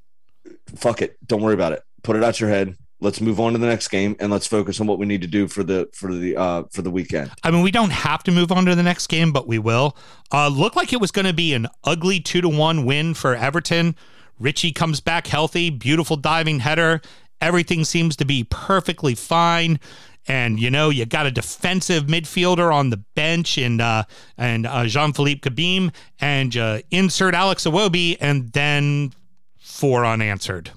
fuck 0.76 1.02
it. 1.02 1.16
Don't 1.26 1.42
worry 1.42 1.54
about 1.54 1.72
it. 1.72 1.82
Put 2.02 2.16
it 2.16 2.24
out 2.24 2.40
your 2.40 2.50
head. 2.50 2.76
Let's 3.06 3.20
move 3.20 3.38
on 3.38 3.52
to 3.52 3.58
the 3.60 3.68
next 3.68 3.86
game 3.86 4.16
and 4.18 4.32
let's 4.32 4.48
focus 4.48 4.80
on 4.80 4.88
what 4.88 4.98
we 4.98 5.06
need 5.06 5.20
to 5.20 5.28
do 5.28 5.46
for 5.46 5.62
the 5.62 5.88
for 5.92 6.12
the 6.12 6.36
uh 6.36 6.64
for 6.72 6.82
the 6.82 6.90
weekend. 6.90 7.30
I 7.44 7.52
mean, 7.52 7.62
we 7.62 7.70
don't 7.70 7.92
have 7.92 8.24
to 8.24 8.32
move 8.32 8.50
on 8.50 8.64
to 8.64 8.74
the 8.74 8.82
next 8.82 9.06
game, 9.06 9.30
but 9.30 9.46
we 9.46 9.60
will. 9.60 9.96
Uh, 10.32 10.48
looked 10.48 10.74
like 10.74 10.92
it 10.92 11.00
was 11.00 11.12
going 11.12 11.24
to 11.26 11.32
be 11.32 11.54
an 11.54 11.68
ugly 11.84 12.18
two 12.18 12.40
to 12.40 12.48
one 12.48 12.84
win 12.84 13.14
for 13.14 13.36
Everton. 13.36 13.94
Richie 14.40 14.72
comes 14.72 15.00
back 15.00 15.28
healthy, 15.28 15.70
beautiful 15.70 16.16
diving 16.16 16.58
header. 16.58 17.00
Everything 17.40 17.84
seems 17.84 18.16
to 18.16 18.24
be 18.24 18.42
perfectly 18.42 19.14
fine. 19.14 19.78
And 20.26 20.58
you 20.58 20.68
know, 20.68 20.90
you 20.90 21.06
got 21.06 21.26
a 21.26 21.30
defensive 21.30 22.06
midfielder 22.06 22.74
on 22.74 22.90
the 22.90 22.96
bench 22.96 23.56
and 23.56 23.80
uh, 23.80 24.02
and 24.36 24.66
uh, 24.66 24.84
Jean 24.86 25.12
Philippe 25.12 25.48
Gbamin, 25.48 25.94
and 26.18 26.56
uh, 26.56 26.80
insert 26.90 27.34
Alex 27.34 27.66
Iwobi, 27.66 28.16
and 28.20 28.50
then 28.52 29.12
four 29.60 30.04
unanswered. 30.04 30.72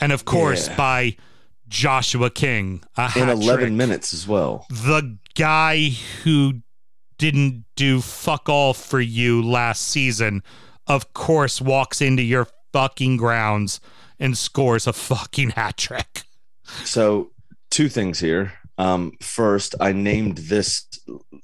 And 0.00 0.12
of 0.12 0.24
course, 0.24 0.68
Yeah. 0.68 0.76
by 0.76 1.16
Joshua 1.68 2.30
King, 2.30 2.82
a 2.96 3.10
In 3.16 3.28
11 3.28 3.60
trick 3.60 3.72
minutes 3.72 4.14
as 4.14 4.26
well. 4.26 4.66
the 4.70 5.18
guy 5.34 5.90
who 6.24 6.62
didn't 7.18 7.64
do 7.76 8.00
fuck 8.00 8.48
all 8.48 8.72
for 8.74 9.00
you 9.00 9.42
last 9.42 9.82
season, 9.88 10.42
of 10.86 11.12
course, 11.14 11.60
walks 11.60 12.00
into 12.00 12.22
your 12.22 12.46
fucking 12.72 13.16
grounds 13.16 13.80
and 14.18 14.36
scores 14.38 14.86
a 14.86 14.92
fucking 14.92 15.50
hat 15.50 15.76
trick. 15.76 16.22
So, 16.84 17.30
two 17.70 17.88
things 17.88 18.20
here. 18.20 18.52
Um, 18.78 19.12
first, 19.20 19.74
I 19.80 19.92
named 19.92 20.38
this 20.38 20.86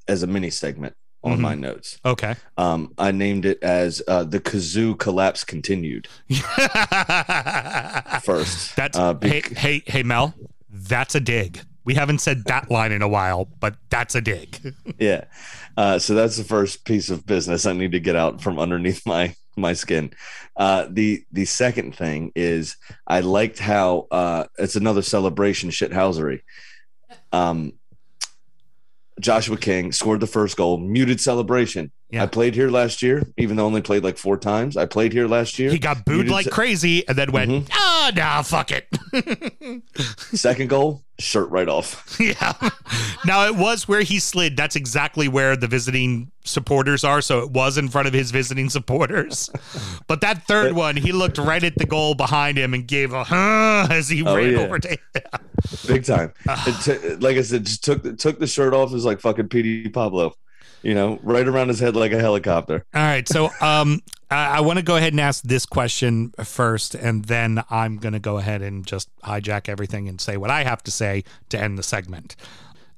as 0.07 0.23
a 0.23 0.27
mini 0.27 0.51
segment 0.51 0.95
on 1.25 1.39
Mhm. 1.39 1.41
my 1.41 1.55
notes. 1.55 1.99
Okay. 2.05 2.35
Um, 2.57 2.93
I 2.99 3.11
named 3.11 3.47
it 3.47 3.62
as 3.62 4.03
uh, 4.07 4.25
the 4.25 4.39
kazoo 4.41 4.97
collapse 4.99 5.43
continued 5.43 6.07
first. 8.22 8.77
That's 8.77 8.99
uh, 8.99 9.14
hey, 9.20 9.43
hey, 9.57 9.83
hey, 9.87 10.03
Mel. 10.03 10.35
That's 10.70 11.14
a 11.14 11.20
dig. 11.20 11.61
We 11.85 11.95
haven't 11.95 12.18
said 12.20 12.45
that 12.47 12.70
line 12.70 12.93
in 12.93 13.03
a 13.03 13.09
while, 13.09 13.47
but 13.61 13.77
that's 13.91 14.14
a 14.14 14.20
dig. 14.20 14.75
yeah. 14.99 15.25
Uh, 15.77 15.99
so 15.99 16.14
that's 16.14 16.37
the 16.37 16.45
first 16.45 16.85
piece 16.85 17.11
of 17.11 17.27
business 17.27 17.66
I 17.66 17.72
need 17.72 17.93
to 17.93 18.01
get 18.01 18.16
out 18.16 18.41
from 18.43 18.59
underneath 18.59 19.05
my 19.07 19.35
my 19.57 19.72
skin. 19.72 20.12
Uh, 20.57 20.87
the 20.91 21.25
the 21.33 21.45
second 21.45 21.97
thing 21.97 22.33
is 22.35 22.77
I 23.07 23.20
liked 23.20 23.59
how 23.59 24.07
uh, 24.11 24.45
it's 24.59 24.77
another 24.77 25.03
celebration 25.03 25.70
shithousery. 25.70 26.41
Um, 27.33 27.72
Joshua 29.21 29.57
King 29.57 29.93
scored 29.93 30.21
the 30.21 30.27
first 30.27 30.57
goal, 30.57 30.77
muted 30.79 31.21
celebration. 31.21 31.91
Yeah. 32.11 32.23
I 32.25 32.27
played 32.27 32.55
here 32.55 32.69
last 32.71 33.03
year, 33.03 33.25
even 33.39 33.57
though 33.57 33.65
I 33.65 33.67
only 33.67 33.81
played 33.81 34.05
like 34.05 34.19
four 34.19 34.37
times. 34.37 34.77
I 34.77 34.87
played 34.87 35.12
here 35.12 35.27
last 35.27 35.59
year. 35.59 35.71
He 35.71 35.79
got 35.79 36.05
booed 36.05 36.17
Muted 36.27 36.33
like 36.33 36.47
ce- 36.47 36.51
crazy 36.53 37.09
and 37.09 37.19
then 37.19 37.33
went, 37.33 37.51
Mhm. 37.51 37.69
ah, 37.73 38.12
nah, 38.15 38.43
fuck 38.43 38.71
it. 38.71 38.87
Second 40.37 40.69
goal, 40.69 41.03
shirt 41.19 41.49
right 41.51 41.69
off. 41.69 42.17
yeah. 42.21 42.53
Now 43.27 43.47
it 43.47 43.57
was 43.57 43.89
where 43.89 44.03
he 44.03 44.19
slid. 44.19 44.55
That's 44.55 44.77
exactly 44.77 45.29
where 45.29 45.57
the 45.57 45.67
visiting 45.67 46.31
supporters 46.45 47.05
are. 47.05 47.23
So 47.23 47.39
it 47.41 47.51
was 47.53 47.79
in 47.79 47.89
front 47.89 48.07
of 48.07 48.12
his 48.12 48.31
visiting 48.31 48.69
supporters. 48.69 49.51
But 50.07 50.21
that 50.21 50.47
third 50.47 50.75
one, 50.75 50.97
he 50.97 51.12
looked 51.12 51.39
right 51.39 51.65
at 51.65 51.79
the 51.79 51.87
goal 51.87 52.15
behind 52.15 52.59
him 52.59 52.75
and 52.75 52.87
gave 52.87 53.15
a 53.15 53.25
huh 53.25 53.87
as 53.91 54.11
he 54.11 54.23
Oh, 54.25 54.37
ran 54.37 54.53
yeah. 54.53 54.59
over 54.59 54.79
to 54.79 54.99
big 55.87 56.05
time. 56.05 56.33
It 56.67 56.83
t- 56.85 57.15
like 57.17 57.37
I 57.37 57.43
said, 57.43 57.65
just 57.67 57.85
took 57.85 58.19
took 58.19 58.39
the 58.39 58.47
shirt 58.47 58.75
off 58.75 58.93
as 58.93 59.05
like 59.05 59.21
fucking 59.21 59.49
PD 59.49 59.93
Pablo, 59.93 60.35
you 60.83 60.95
know, 60.95 61.19
right 61.23 61.47
around 61.47 61.69
his 61.69 61.81
head 61.81 61.97
like 61.97 62.12
a 62.12 62.19
helicopter. 62.21 62.85
All 62.95 63.03
right. 63.03 63.29
So 63.29 63.47
um, 63.61 64.01
I, 64.31 64.59
I 64.59 64.61
want 64.61 64.79
to 64.79 64.85
go 64.85 64.97
ahead 64.97 65.12
and 65.12 65.21
ask 65.21 65.43
this 65.45 65.67
question 65.67 66.33
first, 66.45 66.95
and 66.95 67.25
then 67.27 67.62
I'm 67.71 67.99
going 67.99 68.12
to 68.15 68.19
go 68.21 68.39
ahead 68.39 68.62
and 68.62 68.87
just 68.87 69.09
hijack 69.21 69.69
everything 69.69 70.09
and 70.09 70.21
say 70.21 70.37
what 70.37 70.51
I 70.51 70.65
have 70.65 70.83
to 70.85 70.91
say 70.91 71.25
to 71.51 71.61
end 71.61 71.79
the 71.79 71.83
segment. 71.83 72.37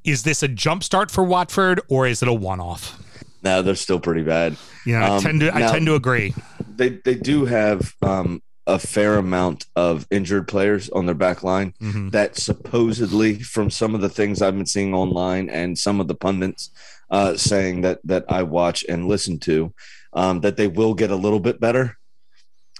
Is 0.04 0.22
this 0.22 0.42
a 0.42 0.48
jump 0.48 0.84
start 0.84 1.10
for 1.10 1.24
Watford, 1.24 1.80
or 1.88 2.06
is 2.06 2.22
it 2.22 2.28
a 2.28 2.32
one-off? 2.32 3.02
No, 3.42 3.60
they're 3.62 3.74
still 3.74 4.00
pretty 4.00 4.22
bad. 4.22 4.56
Yeah, 4.84 5.00
know, 5.00 5.06
I 5.06 5.16
Um, 5.16 5.22
tend 5.22 5.40
to 5.40 5.54
I 5.56 5.60
tend 5.62 5.86
to 5.86 5.94
agree. 5.94 6.34
They 6.76 6.90
they 7.04 7.14
do 7.16 7.44
have 7.44 7.94
um, 8.02 8.40
a 8.66 8.78
fair 8.78 9.16
amount 9.16 9.66
of 9.76 10.06
injured 10.10 10.48
players 10.48 10.88
on 10.90 11.06
their 11.06 11.14
back 11.14 11.42
line 11.42 11.72
Mhm. 11.80 12.10
that 12.12 12.36
supposedly, 12.36 13.38
from 13.40 13.70
some 13.70 13.94
of 13.94 14.00
the 14.00 14.08
things 14.08 14.42
I've 14.42 14.56
been 14.56 14.66
seeing 14.66 14.92
online 14.94 15.48
and 15.48 15.78
some 15.78 16.00
of 16.00 16.08
the 16.08 16.14
pundits 16.14 16.70
uh, 17.10 17.36
saying 17.36 17.82
that 17.82 18.00
that 18.02 18.24
I 18.28 18.42
watch 18.42 18.84
and 18.88 19.06
listen 19.06 19.38
to, 19.40 19.72
um, 20.12 20.40
that 20.40 20.56
they 20.56 20.66
will 20.66 20.94
get 20.94 21.10
a 21.12 21.16
little 21.16 21.40
bit 21.40 21.60
better. 21.60 21.96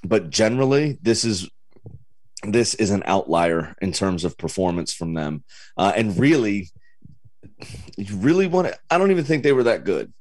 but 0.05 0.31
generally, 0.31 0.99
this 1.03 1.25
is 1.25 1.49
this 2.43 2.75
is 2.75 2.91
an 2.91 3.03
outlier 3.07 3.75
in 3.81 3.93
terms 3.93 4.25
of 4.25 4.37
performance 4.39 4.93
from 4.93 5.15
them. 5.15 5.43
Uh, 5.77 5.93
and 5.97 6.17
really, 6.19 6.69
you 7.97 8.17
really 8.17 8.47
want 8.47 8.69
to. 8.69 8.79
I 8.91 8.99
don't 8.99 9.11
even 9.11 9.25
think 9.25 9.43
they 9.43 9.53
were 9.53 9.65
that 9.65 9.85
good. 9.85 10.13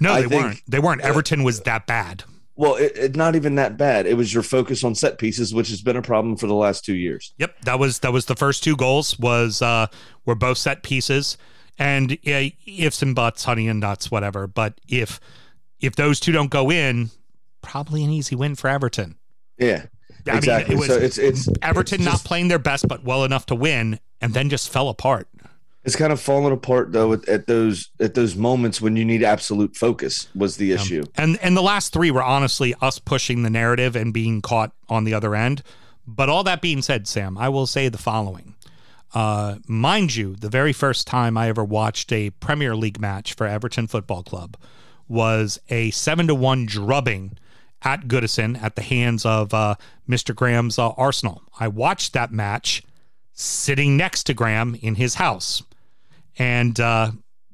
No, 0.00 0.12
I 0.12 0.22
they 0.22 0.28
think- 0.28 0.42
weren't. 0.42 0.60
They 0.68 0.78
weren't. 0.78 1.00
Everton 1.00 1.42
was 1.42 1.60
that 1.62 1.86
bad. 1.86 2.24
Well, 2.56 2.76
it, 2.76 2.96
it 2.96 3.16
not 3.16 3.34
even 3.34 3.56
that 3.56 3.76
bad. 3.76 4.06
It 4.06 4.16
was 4.16 4.32
your 4.32 4.42
focus 4.42 4.84
on 4.84 4.94
set 4.94 5.18
pieces, 5.18 5.52
which 5.52 5.68
has 5.70 5.82
been 5.82 5.96
a 5.96 6.02
problem 6.02 6.36
for 6.36 6.46
the 6.46 6.54
last 6.54 6.84
two 6.84 6.94
years. 6.94 7.34
Yep, 7.38 7.62
that 7.62 7.78
was 7.78 7.98
that 8.00 8.12
was 8.12 8.26
the 8.26 8.36
first 8.36 8.62
two 8.62 8.76
goals 8.76 9.18
was 9.18 9.60
uh 9.60 9.86
were 10.24 10.36
both 10.36 10.58
set 10.58 10.82
pieces, 10.82 11.36
and 11.78 12.16
yeah, 12.22 12.48
ifs 12.66 13.02
and 13.02 13.14
buts, 13.14 13.44
honey 13.44 13.66
and 13.68 13.80
nuts, 13.80 14.10
whatever. 14.10 14.46
But 14.46 14.80
if 14.88 15.18
if 15.80 15.96
those 15.96 16.20
two 16.20 16.30
don't 16.30 16.50
go 16.50 16.70
in, 16.70 17.10
probably 17.60 18.04
an 18.04 18.10
easy 18.10 18.36
win 18.36 18.54
for 18.54 18.68
Everton. 18.68 19.16
Yeah, 19.58 19.86
I 20.26 20.30
mean, 20.30 20.38
exactly. 20.38 20.74
it 20.74 20.78
was 20.78 20.88
so 20.88 20.96
it's 20.96 21.18
it's 21.18 21.48
Everton 21.60 22.02
it's 22.02 22.04
not 22.04 22.24
playing 22.24 22.48
their 22.48 22.60
best, 22.60 22.86
but 22.86 23.02
well 23.02 23.24
enough 23.24 23.46
to 23.46 23.56
win, 23.56 23.98
and 24.20 24.32
then 24.32 24.48
just 24.48 24.70
fell 24.70 24.88
apart. 24.88 25.28
It's 25.84 25.96
kind 25.96 26.12
of 26.12 26.20
falling 26.20 26.52
apart 26.52 26.92
though 26.92 27.12
at, 27.12 27.28
at 27.28 27.46
those 27.46 27.90
at 28.00 28.14
those 28.14 28.34
moments 28.36 28.80
when 28.80 28.96
you 28.96 29.04
need 29.04 29.22
absolute 29.22 29.76
focus 29.76 30.28
was 30.34 30.56
the 30.56 30.72
issue. 30.72 31.04
And 31.16 31.38
and 31.42 31.56
the 31.56 31.62
last 31.62 31.92
three 31.92 32.10
were 32.10 32.22
honestly 32.22 32.74
us 32.80 32.98
pushing 32.98 33.42
the 33.42 33.50
narrative 33.50 33.94
and 33.94 34.12
being 34.12 34.40
caught 34.40 34.72
on 34.88 35.04
the 35.04 35.14
other 35.14 35.34
end. 35.34 35.62
But 36.06 36.28
all 36.28 36.44
that 36.44 36.60
being 36.60 36.82
said, 36.82 37.06
Sam, 37.06 37.38
I 37.38 37.48
will 37.48 37.66
say 37.66 37.88
the 37.88 37.98
following. 37.98 38.54
Uh, 39.14 39.56
mind 39.68 40.16
you, 40.16 40.34
the 40.34 40.48
very 40.48 40.72
first 40.72 41.06
time 41.06 41.38
I 41.38 41.48
ever 41.48 41.64
watched 41.64 42.12
a 42.12 42.30
Premier 42.30 42.74
League 42.74 43.00
match 43.00 43.34
for 43.34 43.46
Everton 43.46 43.86
Football 43.86 44.24
Club 44.24 44.56
was 45.06 45.60
a 45.68 45.90
seven 45.92 46.26
to 46.26 46.34
one 46.34 46.66
drubbing 46.66 47.38
at 47.82 48.08
Goodison 48.08 48.60
at 48.60 48.74
the 48.74 48.82
hands 48.82 49.24
of 49.24 49.54
uh, 49.54 49.76
Mr. 50.08 50.34
Graham's 50.34 50.78
uh, 50.78 50.90
Arsenal. 50.90 51.42
I 51.60 51.68
watched 51.68 52.12
that 52.14 52.32
match 52.32 52.82
sitting 53.32 53.96
next 53.96 54.24
to 54.24 54.34
Graham 54.34 54.76
in 54.80 54.96
his 54.96 55.16
house, 55.16 55.62
and 56.38 56.78
uh, 56.80 57.10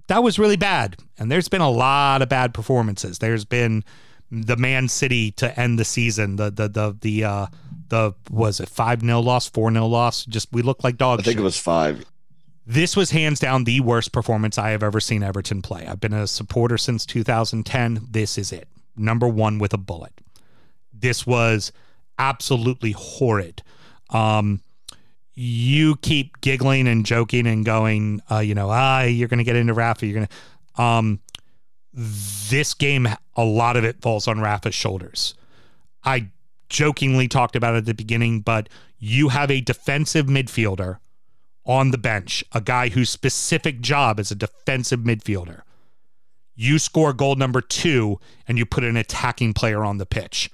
that 0.08 0.22
was 0.22 0.38
really 0.38 0.56
bad. 0.56 0.96
And 1.18 1.30
there's 1.30 1.48
been 1.48 1.60
a 1.60 1.70
lot 1.70 2.22
of 2.22 2.28
bad 2.28 2.54
performances. 2.54 3.18
There's 3.18 3.44
been 3.44 3.84
the 4.30 4.56
Man 4.56 4.88
City 4.88 5.32
to 5.32 5.58
end 5.58 5.78
the 5.78 5.84
season. 5.84 6.36
The 6.36 6.50
the 6.50 6.68
the 6.68 6.96
the 7.00 7.24
uh, 7.24 7.46
the 7.88 8.14
was 8.30 8.60
it 8.60 8.68
five 8.68 9.00
0 9.00 9.20
loss, 9.20 9.48
four 9.48 9.70
0 9.72 9.86
loss. 9.86 10.24
Just 10.24 10.52
we 10.52 10.62
look 10.62 10.82
like 10.84 10.96
dogs. 10.96 11.22
I 11.22 11.24
think 11.24 11.38
it 11.40 11.42
was 11.44 11.58
five. 11.58 12.04
This 12.66 12.96
was 12.96 13.10
hands 13.10 13.40
down 13.40 13.64
the 13.64 13.80
worst 13.80 14.12
performance 14.12 14.56
I 14.56 14.70
have 14.70 14.82
ever 14.82 15.00
seen 15.00 15.22
Everton 15.22 15.60
play. 15.60 15.86
I've 15.86 16.00
been 16.00 16.12
a 16.12 16.26
supporter 16.26 16.78
since 16.78 17.04
2010. 17.04 18.06
This 18.10 18.38
is 18.38 18.52
it. 18.52 18.68
Number 18.96 19.26
one 19.26 19.58
with 19.58 19.72
a 19.72 19.78
bullet. 19.78 20.12
This 20.92 21.26
was 21.26 21.72
absolutely 22.18 22.92
horrid. 22.92 23.62
Um, 24.10 24.60
you 25.42 25.96
keep 25.96 26.38
giggling 26.42 26.86
and 26.86 27.06
joking 27.06 27.46
and 27.46 27.64
going, 27.64 28.20
uh, 28.30 28.40
you 28.40 28.54
know, 28.54 28.68
ah, 28.70 29.04
you're 29.04 29.26
going 29.26 29.38
to 29.38 29.44
get 29.44 29.56
into 29.56 29.72
Rafa. 29.72 30.06
You're 30.06 30.16
going 30.16 30.28
to. 30.76 30.82
Um, 30.82 31.20
this 31.94 32.74
game, 32.74 33.08
a 33.36 33.44
lot 33.44 33.78
of 33.78 33.84
it 33.84 34.02
falls 34.02 34.28
on 34.28 34.40
Rafa's 34.40 34.74
shoulders. 34.74 35.34
I 36.04 36.28
jokingly 36.68 37.26
talked 37.26 37.56
about 37.56 37.74
it 37.74 37.78
at 37.78 37.84
the 37.86 37.94
beginning, 37.94 38.40
but 38.40 38.68
you 38.98 39.30
have 39.30 39.50
a 39.50 39.62
defensive 39.62 40.26
midfielder 40.26 40.98
on 41.64 41.90
the 41.90 41.98
bench, 41.98 42.44
a 42.52 42.60
guy 42.60 42.90
whose 42.90 43.08
specific 43.08 43.80
job 43.80 44.20
is 44.20 44.30
a 44.30 44.34
defensive 44.34 45.00
midfielder. 45.00 45.62
You 46.54 46.78
score 46.78 47.14
goal 47.14 47.36
number 47.36 47.62
two 47.62 48.20
and 48.46 48.58
you 48.58 48.66
put 48.66 48.84
an 48.84 48.98
attacking 48.98 49.54
player 49.54 49.84
on 49.84 49.96
the 49.96 50.06
pitch, 50.06 50.50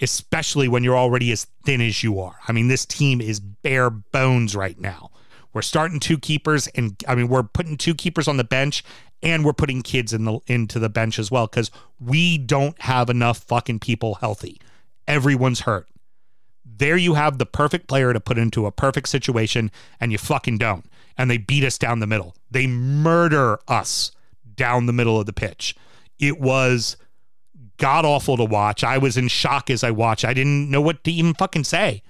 especially 0.00 0.68
when 0.68 0.84
you're 0.84 0.96
already 0.96 1.32
as 1.32 1.46
thin 1.64 1.80
as 1.80 2.02
you 2.02 2.20
are. 2.20 2.36
I 2.46 2.52
mean, 2.52 2.68
this 2.68 2.84
team 2.84 3.20
is 3.20 3.40
bare 3.40 3.90
bones 3.90 4.54
right 4.54 4.78
now. 4.78 5.10
We're 5.52 5.62
starting 5.62 6.00
two 6.00 6.18
keepers, 6.18 6.66
and 6.68 7.02
I 7.08 7.14
mean, 7.14 7.28
we're 7.28 7.42
putting 7.42 7.76
two 7.76 7.94
keepers 7.94 8.28
on 8.28 8.36
the 8.36 8.44
bench, 8.44 8.84
and 9.22 9.44
we're 9.44 9.54
putting 9.54 9.82
kids 9.82 10.12
in 10.12 10.24
the 10.24 10.38
into 10.46 10.78
the 10.78 10.90
bench 10.90 11.18
as 11.18 11.30
well 11.30 11.46
because 11.46 11.70
we 11.98 12.36
don't 12.36 12.80
have 12.82 13.08
enough 13.08 13.38
fucking 13.38 13.78
people 13.80 14.16
healthy. 14.16 14.60
Everyone's 15.08 15.60
hurt 15.60 15.88
there 16.78 16.96
you 16.96 17.14
have 17.14 17.38
the 17.38 17.46
perfect 17.46 17.88
player 17.88 18.12
to 18.12 18.20
put 18.20 18.38
into 18.38 18.66
a 18.66 18.72
perfect 18.72 19.08
situation 19.08 19.70
and 20.00 20.12
you 20.12 20.18
fucking 20.18 20.58
don't 20.58 20.84
and 21.16 21.30
they 21.30 21.38
beat 21.38 21.64
us 21.64 21.78
down 21.78 22.00
the 22.00 22.06
middle 22.06 22.34
they 22.50 22.66
murder 22.66 23.58
us 23.68 24.10
down 24.56 24.86
the 24.86 24.92
middle 24.92 25.18
of 25.18 25.26
the 25.26 25.32
pitch 25.32 25.74
it 26.18 26.40
was 26.40 26.96
god 27.78 28.04
awful 28.04 28.36
to 28.36 28.44
watch. 28.44 28.84
I 28.84 28.98
was 28.98 29.16
in 29.16 29.28
shock 29.28 29.70
as 29.70 29.84
i 29.84 29.90
watched. 29.90 30.24
I 30.24 30.34
didn't 30.34 30.70
know 30.70 30.80
what 30.80 31.04
to 31.04 31.10
even 31.10 31.34
fucking 31.34 31.64
say 31.64 32.02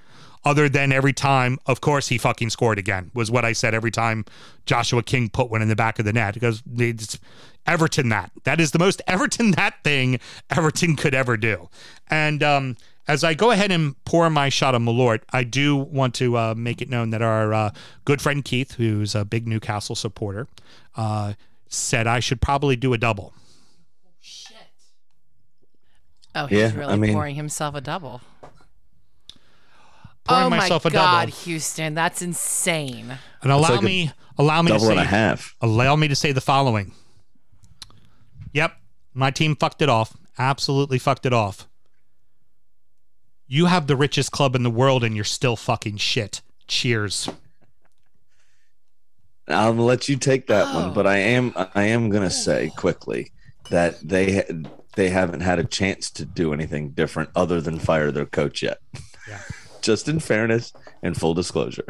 other 0.45 0.69
than 0.69 0.93
every 0.93 1.13
time 1.13 1.59
of 1.67 1.81
course 1.81 2.09
he 2.09 2.19
fucking 2.19 2.51
scored 2.51 2.79
again 2.79 3.11
was 3.15 3.33
what 3.33 3.45
i 3.45 3.53
said 3.53 3.75
every 3.75 3.91
time 3.91 4.25
joshua 4.65 5.03
king 5.03 5.29
put 5.29 5.51
one 5.51 5.61
in 5.61 5.69
the 5.69 5.77
back 5.77 5.99
of 5.99 6.05
the 6.05 6.13
net. 6.13 6.35
Because 6.35 6.63
it's 6.77 7.19
everton 7.67 8.09
that. 8.11 8.31
That 8.45 8.61
is 8.61 8.71
the 8.71 8.79
most 8.79 9.03
everton 9.09 9.53
that 9.53 9.83
thing 9.83 10.21
everton 10.51 10.97
could 10.97 11.15
ever 11.15 11.37
do. 11.37 11.69
And 12.09 12.43
um 12.43 12.77
as 13.09 13.23
I 13.23 13.35
go 13.35 13.51
ahead 13.51 13.71
and 13.71 14.03
pour 14.05 14.29
my 14.31 14.49
shot 14.49 14.75
of 14.75 14.83
Malort, 14.83 15.21
I 15.31 15.45
do 15.45 15.77
want 15.77 16.15
to 16.17 16.37
uh, 16.37 16.55
make 16.57 16.83
it 16.83 16.89
known 16.89 17.11
that 17.11 17.23
our 17.23 17.55
uh, 17.55 17.71
good 18.05 18.21
friend 18.21 18.45
Keith, 18.45 18.73
who's 18.73 19.15
a 19.15 19.25
big 19.25 19.47
Newcastle 19.47 19.95
supporter, 19.95 20.49
uh, 20.97 21.35
said 21.69 22.07
I 22.07 22.21
should 22.21 22.41
probably 22.41 22.75
do 22.75 22.93
a 22.93 22.99
double. 22.99 23.33
Oh, 26.37 26.47
he's 26.47 26.59
Yeah, 26.59 26.75
really 26.75 26.93
I 26.93 26.97
mean- 26.97 27.13
pouring 27.15 27.35
himself 27.35 27.75
a 27.75 27.81
double. 27.81 28.21
Pouring 30.25 30.47
oh 30.47 30.51
myself 30.51 30.85
my 30.85 30.89
a 30.89 30.93
God, 30.93 31.21
double. 31.27 31.33
Houston, 31.45 31.95
that's 31.95 32.21
insane. 32.21 33.17
And 33.43 33.53
allow 33.53 33.71
like 33.77 33.83
me, 33.83 34.11
allow 34.37 34.61
me 34.61 34.69
to 34.69 34.75
Double 34.75 34.87
say, 34.87 34.93
and 34.93 35.01
a 35.01 35.05
half. 35.05 35.55
allow 35.61 35.95
me 35.97 36.09
to 36.09 36.17
say 36.17 36.33
the 36.33 36.41
following. 36.41 36.93
Yep, 38.53 38.77
my 39.15 39.31
team 39.31 39.55
fucked 39.57 39.83
it 39.83 39.89
off. 39.89 40.17
Absolutely 40.39 40.99
fucked 40.99 41.27
it 41.27 41.33
off. 41.33 41.67
You 43.47 43.67
have 43.67 43.87
the 43.87 43.95
richest 43.97 44.33
club 44.33 44.57
in 44.57 44.65
the 44.65 44.71
world, 44.71 45.05
and 45.05 45.15
you're 45.15 45.25
still 45.25 45.55
fucking 45.57 45.99
shit. 45.99 46.41
Cheers. 46.67 47.29
I'll 49.49 49.73
let 49.75 50.09
you 50.09 50.17
take 50.17 50.49
that 50.49 50.67
Oh. 50.69 50.81
one, 50.81 50.93
but 50.93 51.07
I 51.07 51.19
am 51.19 51.55
I 51.75 51.85
am 51.85 52.11
gonna 52.11 52.31
say 52.31 52.73
quickly 52.77 53.31
that 53.71 53.97
they 54.07 54.43
they 54.97 55.11
haven't 55.11 55.41
had 55.41 55.59
a 55.59 55.65
chance 55.65 56.11
to 56.11 56.25
do 56.25 56.53
anything 56.53 56.91
different 56.91 57.31
other 57.37 57.61
than 57.61 57.79
fire 57.79 58.11
their 58.11 58.27
coach 58.27 58.63
yet. 58.63 58.79
Yeah. 59.29 59.41
Just 59.83 60.09
in 60.09 60.19
fairness 60.19 60.73
and 61.03 61.17
full 61.17 61.35
disclosure. 61.35 61.85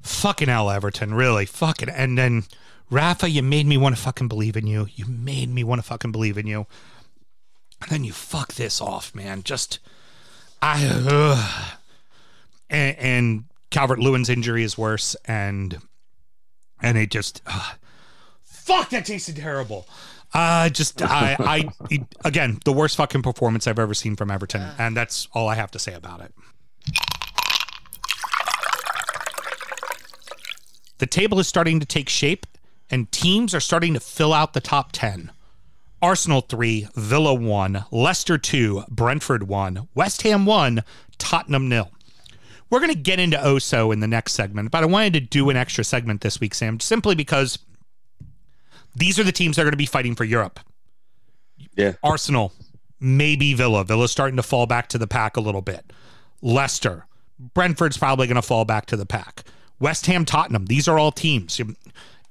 Fucking 0.00 0.48
Al 0.48 0.70
Everton, 0.70 1.12
really. 1.12 1.44
Fucking. 1.44 1.90
And 1.90 2.16
then, 2.16 2.44
Rafa, 2.88 3.28
you 3.28 3.42
made 3.42 3.66
me 3.66 3.76
want 3.76 3.96
to 3.96 4.00
fucking 4.00 4.28
believe 4.28 4.56
in 4.56 4.66
you. 4.66 4.86
You 4.94 5.04
made 5.06 5.50
me 5.50 5.62
want 5.64 5.80
to 5.80 5.86
fucking 5.86 6.12
believe 6.12 6.38
in 6.38 6.46
you. 6.46 6.66
And 7.82 7.90
then 7.90 8.04
you 8.04 8.12
fuck 8.12 8.54
this 8.54 8.80
off, 8.80 9.14
man. 9.14 9.42
Just, 9.42 9.78
I, 10.62 10.86
ugh. 10.86 11.76
And, 12.70 12.96
and 12.96 13.44
Calvert 13.70 13.98
Lewin's 13.98 14.30
injury 14.30 14.62
is 14.62 14.78
worse. 14.78 15.16
And, 15.26 15.78
and 16.80 16.96
it 16.96 17.10
just, 17.10 17.42
ugh. 17.46 17.76
fuck, 18.42 18.90
that 18.90 19.04
tasted 19.04 19.36
terrible. 19.36 19.86
Uh, 20.32 20.68
just, 20.68 21.02
I, 21.02 21.36
I, 21.38 21.96
again, 22.24 22.60
the 22.64 22.72
worst 22.72 22.96
fucking 22.96 23.22
performance 23.22 23.66
I've 23.66 23.78
ever 23.78 23.94
seen 23.94 24.16
from 24.16 24.30
Everton. 24.30 24.62
And 24.78 24.96
that's 24.96 25.28
all 25.32 25.48
I 25.48 25.56
have 25.56 25.70
to 25.72 25.78
say 25.78 25.94
about 25.94 26.20
it. 26.20 26.32
the 31.00 31.06
table 31.06 31.38
is 31.40 31.48
starting 31.48 31.80
to 31.80 31.86
take 31.86 32.08
shape 32.08 32.46
and 32.90 33.10
teams 33.10 33.54
are 33.54 33.60
starting 33.60 33.94
to 33.94 34.00
fill 34.00 34.32
out 34.32 34.52
the 34.52 34.60
top 34.60 34.92
10. 34.92 35.32
Arsenal 36.02 36.42
3, 36.42 36.88
Villa 36.94 37.34
1, 37.34 37.86
Leicester 37.90 38.38
2, 38.38 38.84
Brentford 38.88 39.48
1, 39.48 39.88
West 39.94 40.22
Ham 40.22 40.46
1, 40.46 40.82
Tottenham 41.18 41.68
nil. 41.68 41.90
We're 42.68 42.80
going 42.80 42.92
to 42.92 42.98
get 42.98 43.18
into 43.18 43.36
Oso 43.36 43.92
in 43.92 44.00
the 44.00 44.06
next 44.06 44.32
segment, 44.32 44.70
but 44.70 44.82
I 44.82 44.86
wanted 44.86 45.14
to 45.14 45.20
do 45.20 45.50
an 45.50 45.56
extra 45.56 45.84
segment 45.84 46.20
this 46.20 46.40
week, 46.40 46.54
Sam, 46.54 46.80
simply 46.80 47.14
because 47.14 47.58
these 48.94 49.18
are 49.18 49.24
the 49.24 49.32
teams 49.32 49.56
that 49.56 49.62
are 49.62 49.66
going 49.66 49.72
to 49.72 49.76
be 49.76 49.86
fighting 49.86 50.14
for 50.14 50.24
Europe. 50.24 50.60
Yeah. 51.76 51.94
Arsenal, 52.02 52.52
maybe 52.98 53.54
Villa. 53.54 53.84
Villa's 53.84 54.10
starting 54.10 54.36
to 54.36 54.42
fall 54.42 54.66
back 54.66 54.88
to 54.88 54.98
the 54.98 55.06
pack 55.06 55.36
a 55.36 55.40
little 55.40 55.62
bit. 55.62 55.92
Leicester, 56.42 57.06
Brentford's 57.38 57.98
probably 57.98 58.26
going 58.26 58.36
to 58.36 58.42
fall 58.42 58.64
back 58.64 58.86
to 58.86 58.96
the 58.96 59.06
pack. 59.06 59.44
West 59.78 60.06
Ham, 60.06 60.24
Tottenham, 60.24 60.66
these 60.66 60.88
are 60.88 60.98
all 60.98 61.12
teams. 61.12 61.60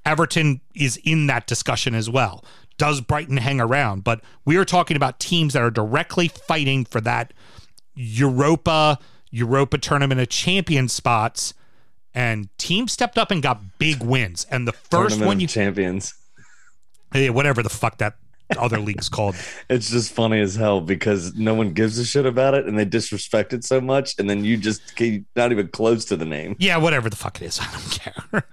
Everton 0.04 0.60
is 0.74 0.98
in 1.04 1.26
that 1.26 1.46
discussion 1.46 1.94
as 1.94 2.08
well. 2.08 2.44
Does 2.78 3.00
Brighton 3.00 3.36
hang 3.38 3.60
around? 3.60 4.04
But 4.04 4.20
we 4.44 4.56
are 4.56 4.64
talking 4.64 4.96
about 4.96 5.20
teams 5.20 5.52
that 5.52 5.62
are 5.62 5.70
directly 5.70 6.28
fighting 6.28 6.84
for 6.84 7.00
that 7.02 7.32
Europa 7.94 8.98
Europa 9.30 9.78
tournament 9.78 10.20
of 10.20 10.28
champion 10.28 10.88
spots. 10.88 11.54
And 12.14 12.48
teams 12.58 12.92
stepped 12.92 13.18
up 13.18 13.30
and 13.30 13.42
got 13.42 13.78
big 13.78 14.02
wins. 14.02 14.46
And 14.50 14.66
the 14.66 14.72
first 14.72 14.90
Tournament 14.90 15.26
one 15.26 15.40
you 15.40 15.46
champions. 15.46 16.14
Hey, 17.12 17.30
whatever 17.30 17.62
the 17.62 17.70
fuck 17.70 17.98
that 17.98 18.14
other 18.58 18.78
leagues 18.78 19.08
called. 19.10 19.36
It's 19.68 19.90
just 19.90 20.12
funny 20.12 20.40
as 20.40 20.54
hell 20.54 20.80
because 20.80 21.34
no 21.34 21.54
one 21.54 21.72
gives 21.72 21.98
a 21.98 22.04
shit 22.04 22.26
about 22.26 22.54
it 22.54 22.66
and 22.66 22.78
they 22.78 22.84
disrespect 22.84 23.52
it 23.52 23.64
so 23.64 23.80
much, 23.80 24.14
and 24.18 24.28
then 24.28 24.44
you 24.44 24.56
just 24.56 24.96
keep 24.96 25.24
not 25.36 25.52
even 25.52 25.68
close 25.68 26.04
to 26.06 26.16
the 26.16 26.24
name. 26.24 26.56
Yeah, 26.58 26.76
whatever 26.78 27.08
the 27.10 27.16
fuck 27.16 27.40
it 27.40 27.44
is, 27.44 27.60
I 27.62 27.70
don't 27.70 27.90
care. 27.90 28.44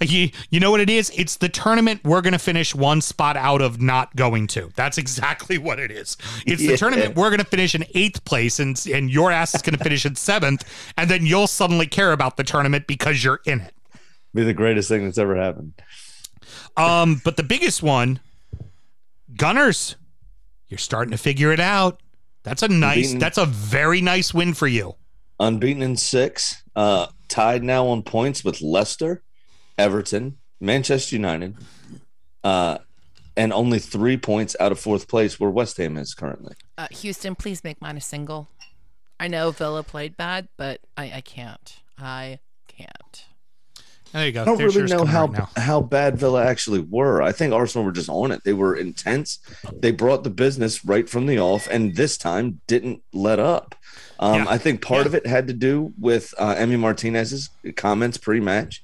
you, 0.00 0.30
you 0.50 0.60
know 0.60 0.70
what 0.70 0.80
it 0.80 0.90
is? 0.90 1.10
It's 1.14 1.36
the 1.36 1.48
tournament 1.48 2.00
we're 2.04 2.20
going 2.20 2.32
to 2.32 2.38
finish 2.38 2.74
one 2.74 3.00
spot 3.00 3.36
out 3.36 3.62
of 3.62 3.80
not 3.80 4.14
going 4.16 4.46
to. 4.48 4.70
That's 4.76 4.98
exactly 4.98 5.58
what 5.58 5.78
it 5.78 5.90
is. 5.90 6.16
It's 6.46 6.62
the 6.66 6.76
tournament 6.76 7.16
we're 7.16 7.30
going 7.30 7.40
to 7.40 7.44
finish 7.44 7.74
in 7.74 7.84
eighth 7.94 8.24
place, 8.24 8.60
and 8.60 8.80
and 8.92 9.10
your 9.10 9.30
ass 9.30 9.54
is 9.54 9.62
going 9.62 9.76
to 9.76 9.82
finish 9.82 10.06
in 10.06 10.14
seventh, 10.14 10.64
and 10.96 11.10
then 11.10 11.26
you'll 11.26 11.46
suddenly 11.46 11.86
care 11.86 12.12
about 12.12 12.36
the 12.36 12.44
tournament 12.44 12.86
because 12.86 13.22
you're 13.24 13.40
in 13.46 13.60
it. 13.60 13.74
Be 14.32 14.44
the 14.44 14.54
greatest 14.54 14.88
thing 14.88 15.04
that's 15.04 15.18
ever 15.18 15.36
happened. 15.36 15.72
Um, 16.76 17.20
but 17.24 17.36
the 17.36 17.42
biggest 17.42 17.82
one, 17.82 18.20
Gunners, 19.36 19.96
you're 20.68 20.78
starting 20.78 21.12
to 21.12 21.18
figure 21.18 21.52
it 21.52 21.60
out. 21.60 22.00
That's 22.42 22.62
a 22.62 22.68
nice. 22.68 23.06
Beaten- 23.08 23.18
That's 23.18 23.38
a 23.38 23.46
very 23.46 24.00
nice 24.00 24.32
win 24.32 24.54
for 24.54 24.66
you. 24.66 24.94
Unbeaten 25.38 25.82
in 25.82 25.96
six, 25.96 26.62
uh, 26.76 27.06
tied 27.28 27.62
now 27.62 27.86
on 27.86 28.02
points 28.02 28.44
with 28.44 28.60
Leicester, 28.60 29.22
Everton, 29.78 30.36
Manchester 30.60 31.16
United, 31.16 31.56
uh, 32.44 32.78
and 33.36 33.52
only 33.52 33.78
three 33.78 34.16
points 34.18 34.54
out 34.60 34.70
of 34.72 34.78
fourth 34.78 35.08
place 35.08 35.40
where 35.40 35.48
West 35.50 35.76
Ham 35.78 35.96
is 35.96 36.12
currently. 36.14 36.54
Uh, 36.76 36.88
Houston, 36.90 37.34
please 37.34 37.64
make 37.64 37.80
mine 37.80 37.96
a 37.96 38.00
single. 38.02 38.48
I 39.18 39.28
know 39.28 39.50
Villa 39.50 39.82
played 39.82 40.16
bad, 40.16 40.48
but 40.58 40.80
I, 40.96 41.12
I 41.16 41.20
can't. 41.22 41.80
I 41.98 42.38
can't. 42.68 43.24
There 44.12 44.26
you 44.26 44.32
go. 44.32 44.42
I 44.42 44.44
don't 44.44 44.58
There's 44.58 44.74
really 44.76 44.88
know 44.92 45.04
how 45.04 45.26
right 45.26 45.46
how 45.56 45.80
bad 45.80 46.18
Villa 46.18 46.44
actually 46.44 46.80
were. 46.80 47.22
I 47.22 47.30
think 47.32 47.52
Arsenal 47.52 47.84
were 47.84 47.92
just 47.92 48.08
on 48.08 48.32
it. 48.32 48.42
They 48.44 48.52
were 48.52 48.74
intense. 48.74 49.38
They 49.72 49.92
brought 49.92 50.24
the 50.24 50.30
business 50.30 50.84
right 50.84 51.08
from 51.08 51.26
the 51.26 51.38
off, 51.38 51.68
and 51.70 51.94
this 51.94 52.18
time 52.18 52.60
didn't 52.66 53.02
let 53.12 53.38
up. 53.38 53.74
Um, 54.18 54.34
Yeah. 54.44 54.46
I 54.48 54.58
think 54.58 54.82
part 54.82 55.02
Yeah. 55.02 55.06
of 55.06 55.14
it 55.14 55.26
had 55.26 55.46
to 55.46 55.54
do 55.54 55.92
with 55.98 56.34
uh, 56.38 56.54
Emi 56.56 56.78
Martinez's 56.78 57.50
comments 57.76 58.18
pre-match. 58.18 58.82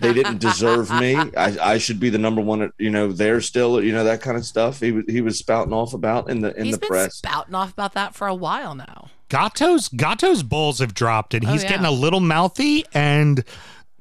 They 0.00 0.12
didn't 0.14 0.38
deserve 0.38 0.90
me. 0.90 1.14
I, 1.36 1.56
I 1.74 1.78
should 1.78 2.00
be 2.00 2.08
the 2.08 2.18
number 2.18 2.40
one. 2.40 2.62
At, 2.62 2.70
you 2.78 2.90
know, 2.90 3.12
there 3.12 3.40
still. 3.40 3.82
You 3.82 3.92
know 3.92 4.04
that 4.04 4.22
kind 4.22 4.36
of 4.36 4.46
stuff. 4.46 4.80
He 4.80 4.92
was 4.92 5.04
he 5.08 5.20
was 5.20 5.38
spouting 5.38 5.72
off 5.72 5.92
about 5.94 6.30
in 6.30 6.40
the 6.40 6.56
in 6.56 6.64
He's 6.66 6.74
the 6.74 6.78
been 6.80 6.88
press. 6.88 7.16
spouting 7.16 7.54
off 7.54 7.72
about 7.72 7.92
that 7.94 8.14
for 8.14 8.26
a 8.26 8.34
while 8.34 8.74
now. 8.74 9.08
Gatto's 9.28 9.88
Gatto's 9.88 10.42
balls 10.42 10.78
have 10.78 10.94
dropped, 10.94 11.34
and 11.34 11.44
Oh, 11.44 11.52
he's 11.52 11.62
yeah. 11.64 11.70
getting 11.70 11.86
a 11.86 11.90
little 11.90 12.20
mouthy. 12.20 12.84
And 12.94 13.44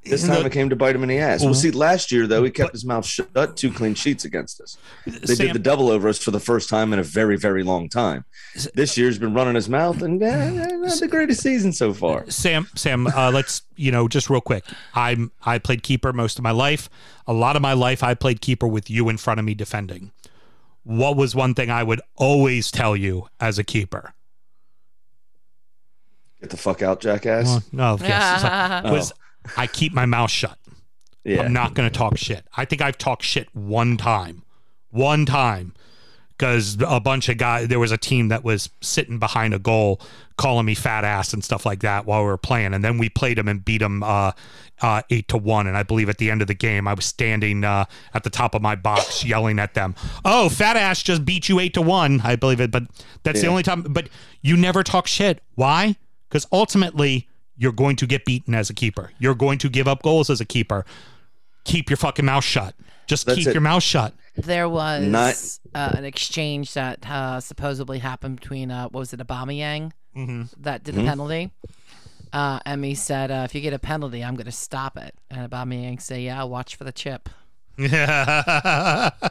This 0.05 0.27
time 0.27 0.41
the- 0.41 0.47
it 0.47 0.51
came 0.51 0.69
to 0.69 0.75
bite 0.75 0.95
him 0.95 1.03
in 1.03 1.09
the 1.09 1.19
ass. 1.19 1.41
Mhm. 1.41 1.45
Well, 1.45 1.53
see, 1.53 1.71
last 1.71 2.11
year 2.11 2.27
though 2.27 2.43
he 2.43 2.51
kept 2.51 2.73
his 2.73 2.83
mouth 2.85 3.05
shut. 3.05 3.55
Two 3.55 3.71
clean 3.71 3.95
sheets 3.95 4.25
against 4.25 4.59
us. 4.59 4.77
They 5.05 5.35
Sam- 5.35 5.47
did 5.47 5.55
the 5.55 5.59
double 5.59 5.89
over 5.89 6.09
us 6.09 6.17
for 6.17 6.31
the 6.31 6.39
first 6.41 6.67
time 6.69 6.91
in 6.93 6.99
a 6.99 7.03
very, 7.03 7.37
very 7.37 7.63
long 7.63 7.87
time. 7.89 8.25
This 8.75 8.97
year's 8.97 9.17
been 9.17 9.33
running 9.33 9.55
his 9.55 9.69
mouth, 9.69 10.01
and 10.01 10.21
eh, 10.21 10.49
not 10.49 10.99
the 10.99 11.07
greatest 11.07 11.41
season 11.41 11.71
so 11.71 11.93
far. 11.93 12.29
Sam, 12.29 12.67
Sam, 12.75 13.07
uh, 13.07 13.31
let's 13.33 13.61
you 13.75 13.91
know 13.91 14.07
just 14.07 14.29
real 14.29 14.41
quick. 14.41 14.65
I'm 14.93 15.31
I 15.45 15.57
played 15.57 15.83
keeper 15.83 16.11
most 16.13 16.37
of 16.37 16.43
my 16.43 16.51
life. 16.51 16.89
A 17.25 17.33
lot 17.33 17.55
of 17.55 17.61
my 17.61 17.73
life, 17.73 18.03
I 18.03 18.13
played 18.13 18.41
keeper 18.41 18.67
with 18.67 18.89
you 18.89 19.07
in 19.09 19.17
front 19.17 19.39
of 19.39 19.45
me 19.45 19.53
defending. 19.53 20.11
What 20.83 21.15
was 21.15 21.33
one 21.33 21.53
thing 21.53 21.69
I 21.69 21.81
would 21.83 22.01
always 22.17 22.69
tell 22.69 22.95
you 22.97 23.27
as 23.39 23.57
a 23.57 23.63
keeper? 23.63 24.13
Get 26.41 26.49
the 26.49 26.57
fuck 26.57 26.81
out, 26.81 26.99
jackass. 26.99 27.45
Well, 27.45 27.63
no, 27.71 27.97
yes, 28.01 28.43
like- 28.43 28.83
Oh. 28.85 29.11
I 29.57 29.67
keep 29.67 29.93
my 29.93 30.05
mouth 30.05 30.31
shut. 30.31 30.57
yeah, 31.23 31.41
I'm 31.43 31.53
not 31.53 31.73
going 31.73 31.89
to 31.89 31.97
talk 31.97 32.17
shit. 32.17 32.45
I 32.55 32.65
think 32.65 32.81
I've 32.81 32.97
talked 32.97 33.23
shit 33.23 33.47
one 33.55 33.97
time, 33.97 34.43
one 34.89 35.25
time, 35.25 35.73
because 36.37 36.77
a 36.85 36.99
bunch 36.99 37.29
of 37.29 37.37
guys. 37.37 37.67
There 37.67 37.79
was 37.79 37.91
a 37.91 37.97
team 37.97 38.27
that 38.29 38.43
was 38.43 38.69
sitting 38.81 39.19
behind 39.19 39.53
a 39.53 39.59
goal, 39.59 40.01
calling 40.37 40.65
me 40.65 40.75
fat 40.75 41.03
ass 41.05 41.33
and 41.33 41.43
stuff 41.43 41.65
like 41.65 41.79
that 41.81 42.05
while 42.05 42.21
we 42.21 42.27
were 42.27 42.37
playing, 42.37 42.73
and 42.73 42.83
then 42.83 42.97
we 42.97 43.09
played 43.09 43.37
them 43.37 43.47
and 43.47 43.63
beat 43.63 43.79
them 43.79 44.03
uh, 44.03 44.31
uh, 44.81 45.01
eight 45.09 45.27
to 45.29 45.37
one. 45.37 45.67
And 45.67 45.77
I 45.77 45.83
believe 45.83 46.09
at 46.09 46.17
the 46.17 46.29
end 46.29 46.41
of 46.41 46.47
the 46.47 46.53
game, 46.53 46.87
I 46.87 46.93
was 46.93 47.05
standing 47.05 47.63
uh, 47.63 47.85
at 48.13 48.23
the 48.23 48.29
top 48.29 48.53
of 48.55 48.61
my 48.61 48.75
box 48.75 49.23
yelling 49.25 49.59
at 49.59 49.73
them, 49.75 49.95
"Oh, 50.25 50.49
fat 50.49 50.75
ass 50.75 51.01
just 51.03 51.23
beat 51.23 51.47
you 51.47 51.59
eight 51.59 51.73
to 51.75 51.81
one." 51.81 52.21
I 52.21 52.35
believe 52.35 52.59
it, 52.59 52.71
but 52.71 52.83
that's 53.23 53.41
the 53.41 53.47
only 53.47 53.63
time. 53.63 53.83
But 53.83 54.09
you 54.41 54.57
never 54.57 54.83
talk 54.83 55.07
shit. 55.07 55.41
Why? 55.55 55.95
Because 56.27 56.47
ultimately. 56.51 57.29
You're 57.57 57.71
going 57.71 57.95
to 57.97 58.07
get 58.07 58.25
beaten 58.25 58.55
as 58.55 58.69
a 58.69 58.73
keeper. 58.73 59.11
You're 59.19 59.35
going 59.35 59.57
to 59.59 59.69
give 59.69 59.87
up 59.87 60.01
goals 60.01 60.29
as 60.29 60.41
a 60.41 60.45
keeper 60.45 60.85
keep 61.65 61.89
your 61.89 61.95
fucking 61.95 62.25
mouth 62.25 62.43
shut. 62.43 62.75
Just 63.07 63.25
That's 63.25 63.37
keep 63.37 63.47
it. 63.47 63.53
your 63.53 63.61
mouth 63.61 63.81
shut. 63.83 64.13
There 64.35 64.67
was 64.67 65.01
Not- 65.05 65.59
uh, 65.73 65.95
an 65.97 66.03
exchange 66.03 66.73
that 66.73 67.09
uh, 67.09 67.39
supposedly 67.39 67.99
happened 67.99 68.37
between 68.41 68.69
uh, 68.69 68.83
what 68.89 68.99
was 68.99 69.13
it, 69.13 69.19
Aubameyang 69.21 69.91
Mm-hmm. 70.15 70.43
that 70.61 70.83
did 70.83 70.95
the 70.95 71.03
penalty. 71.05 71.51
Uh, 72.33 72.59
Emi 72.61 72.97
said, 72.97 73.31
uh, 73.31 73.43
"If 73.45 73.55
you 73.55 73.61
get 73.61 73.73
a 73.73 73.79
penalty, 73.79 74.23
I'm 74.23 74.35
going 74.35 74.45
to 74.45 74.51
stop 74.51 74.97
it." 74.97 75.15
And 75.31 75.49
Aubameyang 75.49 76.01
said, 76.01 76.21
"Yeah, 76.21 76.43
watch 76.43 76.75
for 76.75 76.83
the 76.83 76.91
chip." 76.91 77.29
uh, 77.79 79.09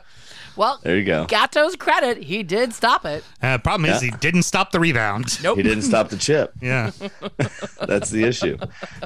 Well, 0.56 0.80
there 0.82 0.96
you 0.98 1.04
go. 1.04 1.24
Gatto's 1.26 1.76
credit, 1.76 2.22
he 2.24 2.42
did 2.42 2.72
stop 2.74 3.04
it. 3.04 3.24
problem 3.40 3.86
is, 3.86 4.00
he 4.00 4.10
didn't 4.10 4.42
stop 4.42 4.70
the 4.72 4.80
rebound. 4.80 5.42
Nope. 5.42 5.56
He 5.56 5.62
didn't 5.62 5.82
stop 5.82 6.08
the 6.08 6.16
chip. 6.16 6.52
Yeah. 6.62 6.90
That's 7.86 8.10
the 8.10 8.24
issue. 8.24 8.56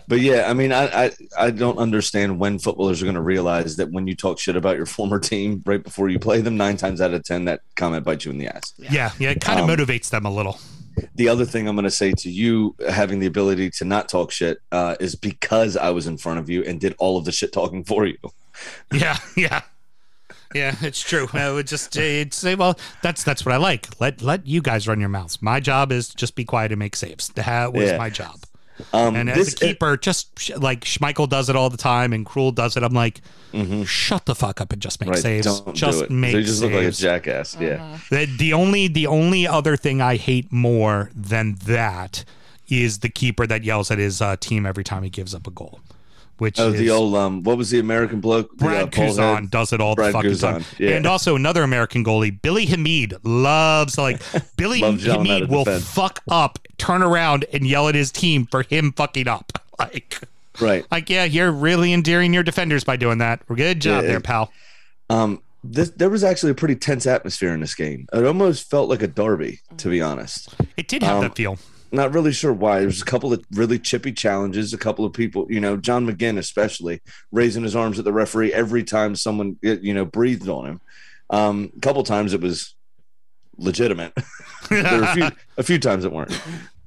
But 0.09 0.21
yeah, 0.21 0.49
I 0.51 0.55
mean, 0.55 0.73
I 0.73 1.05
I, 1.07 1.11
I 1.39 1.51
don't 1.51 1.79
understand 1.79 2.39
when 2.39 2.59
footballers 2.59 3.01
are 3.03 3.07
going 3.07 3.15
to 3.15 3.21
realize 3.23 3.77
that 3.77 3.91
when 3.91 4.07
you 4.07 4.15
talk 4.15 4.39
shit 4.39 4.57
about 4.57 4.77
your 4.77 4.87
former 4.87 5.19
team 5.19 5.63
right 5.67 5.83
before 5.83 6.09
you 6.09 6.19
play 6.19 6.41
them, 6.41 6.57
nine 6.57 6.77
times 6.77 7.01
out 7.01 7.15
of 7.15 7.23
ten, 7.25 7.45
that 7.47 7.61
comment 7.77 8.05
bites 8.05 8.25
you 8.25 8.31
in 8.31 8.39
the 8.39 8.49
ass. 8.49 8.75
Yeah. 8.79 9.11
Yeah. 9.19 9.31
It 9.31 9.41
kind 9.41 9.61
of 9.61 9.69
Um, 9.69 9.77
motivates 9.77 10.11
them 10.11 10.25
a 10.27 10.31
little. 10.31 10.59
the 11.15 11.29
other 11.29 11.45
thing 11.45 11.69
I'm 11.69 11.77
going 11.77 11.85
to 11.85 11.91
say 11.91 12.13
to 12.13 12.31
you, 12.31 12.75
having 12.89 13.19
the 13.21 13.27
ability 13.27 13.71
to 13.71 13.85
not 13.85 14.09
talk 14.09 14.31
shit, 14.31 14.59
uh, 14.73 14.97
is 15.01 15.15
because 15.15 15.77
I 15.77 15.91
was 15.91 16.07
in 16.07 16.17
front 16.19 16.39
of 16.39 16.49
you 16.51 16.63
and 16.65 16.81
did 16.81 16.95
all 16.99 17.17
of 17.19 17.25
the 17.25 17.33
shit 17.33 17.53
talking 17.53 17.85
for 17.85 18.07
you. 18.07 18.17
Yeah. 18.93 19.19
Yeah. 19.37 19.63
Yeah, 20.55 20.75
it's 20.81 21.01
true. 21.01 21.29
I 21.33 21.51
would 21.51 21.67
just 21.67 21.97
uh, 21.97 22.31
say, 22.31 22.55
well, 22.55 22.79
that's 23.03 23.25
that's 23.25 23.45
what 23.45 23.55
I 23.55 23.59
like. 23.59 23.89
Let 24.01 24.23
let 24.23 24.47
you 24.47 24.63
guys 24.63 24.87
run 24.89 25.01
your 25.01 25.09
mouths. 25.09 25.43
My 25.43 25.61
job 25.61 25.93
is 25.93 26.09
just 26.15 26.35
be 26.35 26.45
quiet 26.45 26.73
and 26.73 26.79
make 26.79 26.97
saves. 26.97 27.29
That 27.31 27.73
was 27.73 27.91
Yeah. 27.91 27.99
my 27.99 28.11
job. 28.11 28.37
Um, 28.93 29.17
And 29.17 29.29
this, 29.31 29.49
as 29.49 29.55
a 29.55 29.57
keeper, 29.57 29.97
just 29.97 30.39
sh- 30.39 30.51
like 30.57 30.83
Schmeichel 30.83 31.29
does 31.29 31.49
it 31.49 31.57
all 31.57 31.71
the 31.71 31.79
time, 31.79 32.13
and 32.13 32.27
Krul 32.27 32.55
does 32.55 32.77
it. 32.77 32.83
I'm 32.83 32.93
like, 32.93 33.23
shut 33.87 34.27
the 34.27 34.35
fuck 34.35 34.61
up 34.61 34.71
and 34.73 34.83
just 34.83 35.01
make 35.01 35.09
right, 35.11 35.19
saves. 35.19 35.47
don't 35.47 35.75
just 35.75 35.99
do 36.01 36.05
it. 36.05 36.11
make 36.11 36.33
so 36.33 36.39
you 36.39 36.45
just 36.45 36.61
look 36.63 36.73
like 36.73 36.81
a 36.83 36.85
saves. 36.93 36.99
jackass. 36.99 37.57
Yeah. 37.59 37.99
The, 38.11 38.27
the 38.27 38.53
only 38.53 38.87
the 38.89 39.07
only 39.07 39.47
other 39.47 39.77
thing 39.79 40.03
I 40.03 40.17
hate 40.17 40.53
more 40.53 41.11
than 41.15 41.55
that 41.65 42.25
is 42.69 42.99
the 42.99 43.09
keeper 43.09 43.47
that 43.47 43.65
yells 43.65 43.91
at 43.91 43.99
his 43.99 44.21
uh, 44.21 44.37
team 44.41 44.67
every 44.67 44.85
time 44.85 45.03
he 45.05 45.09
gives 45.11 45.35
up 45.35 45.47
a 45.47 45.51
goal. 45.51 45.81
Which 46.39 46.61
Oh, 46.61 46.69
is 46.73 46.79
the 46.79 46.91
old 46.91 47.15
um, 47.15 47.43
what 47.43 47.57
was 47.57 47.71
the 47.71 47.79
American 47.79 48.21
bloke? 48.21 48.51
The, 48.59 48.65
Brad 48.65 48.83
uh, 48.83 48.87
Paul 48.89 49.07
Guzan 49.15 49.35
Head? 49.41 49.51
does 49.51 49.73
it 49.73 49.81
all 49.81 49.95
Brad 49.95 50.09
the 50.11 50.13
fucking 50.13 50.31
Guzan, 50.33 50.53
time. 50.53 50.65
yeah. 50.79 50.91
And 50.97 51.07
also 51.07 51.35
another 51.35 51.63
American 51.63 52.05
goalie, 52.05 52.41
Billy 52.43 52.67
Hamid, 52.67 53.15
loves 53.25 53.97
like 53.97 54.21
Billy 54.57 54.81
Loves 54.81 55.05
Hamid 55.07 55.49
will 55.49 55.65
fuck 55.65 56.23
up, 56.29 56.59
turn 56.79 57.03
around, 57.03 57.47
and 57.53 57.67
yell 57.67 57.89
at 57.89 57.95
his 57.95 58.11
team 58.13 58.47
for 58.47 58.63
him 58.65 58.93
fucking 58.93 59.29
up. 59.29 59.53
Like, 59.79 60.21
Right. 60.59 60.87
like 60.91 61.11
yeah, 61.11 61.25
you're 61.25 61.53
really 61.53 61.93
endearing 61.93 62.33
your 62.33 62.43
defenders 62.43 62.83
by 62.83 62.97
doing 62.97 63.19
that. 63.19 63.47
Good 63.47 63.81
job 63.83 64.05
Yeah, 64.05 64.09
there, 64.09 64.21
pal. 64.21 64.51
Um, 65.11 65.43
this 65.63 65.91
there 65.91 66.09
was 66.09 66.25
actually 66.25 66.53
a 66.53 66.55
pretty 66.55 66.77
tense 66.77 67.07
atmosphere 67.07 67.53
in 67.53 67.61
this 67.61 67.75
game. 67.75 68.07
It 68.13 68.25
almost 68.25 68.71
felt 68.71 68.89
like 68.89 69.03
a 69.03 69.07
derby, 69.07 69.61
to 69.77 69.89
be 69.91 70.01
honest. 70.01 70.55
It 70.79 70.89
did 70.89 71.03
have 71.03 71.17
um, 71.17 71.23
that 71.25 71.37
feel. 71.37 71.59
Not 71.93 72.13
really 72.13 72.33
sure 72.33 72.53
why. 72.53 72.79
There 72.79 72.87
was 72.87 73.03
a 73.03 73.07
couple 73.07 73.33
of 73.33 73.45
really 73.53 73.79
chippy 73.79 74.13
challenges. 74.13 74.73
A 74.73 74.79
couple 74.79 75.05
of 75.05 75.13
people, 75.13 75.47
you 75.49 75.61
know, 75.61 75.77
John 75.77 76.07
McGinn 76.07 76.39
especially 76.39 77.01
raising 77.31 77.63
his 77.63 77.77
arms 77.77 77.99
at 77.99 78.05
the 78.05 78.13
referee 78.13 78.53
every 78.53 78.83
time 78.83 79.15
someone, 79.15 79.57
you 79.63 79.95
know, 79.95 80.05
breathed 80.05 80.49
on 80.49 80.67
him. 80.67 80.81
Um, 81.31 81.73
a 81.77 81.81
couple 81.81 82.03
times 82.03 82.35
it 82.35 82.41
was 82.41 82.75
legitimate. 83.57 84.13
there 84.69 85.01
were 85.01 85.07
a 85.07 85.15
few, 85.15 85.31
a 85.59 85.63
few 85.63 85.79
times 85.79 86.05
it 86.05 86.13
weren't. 86.13 86.39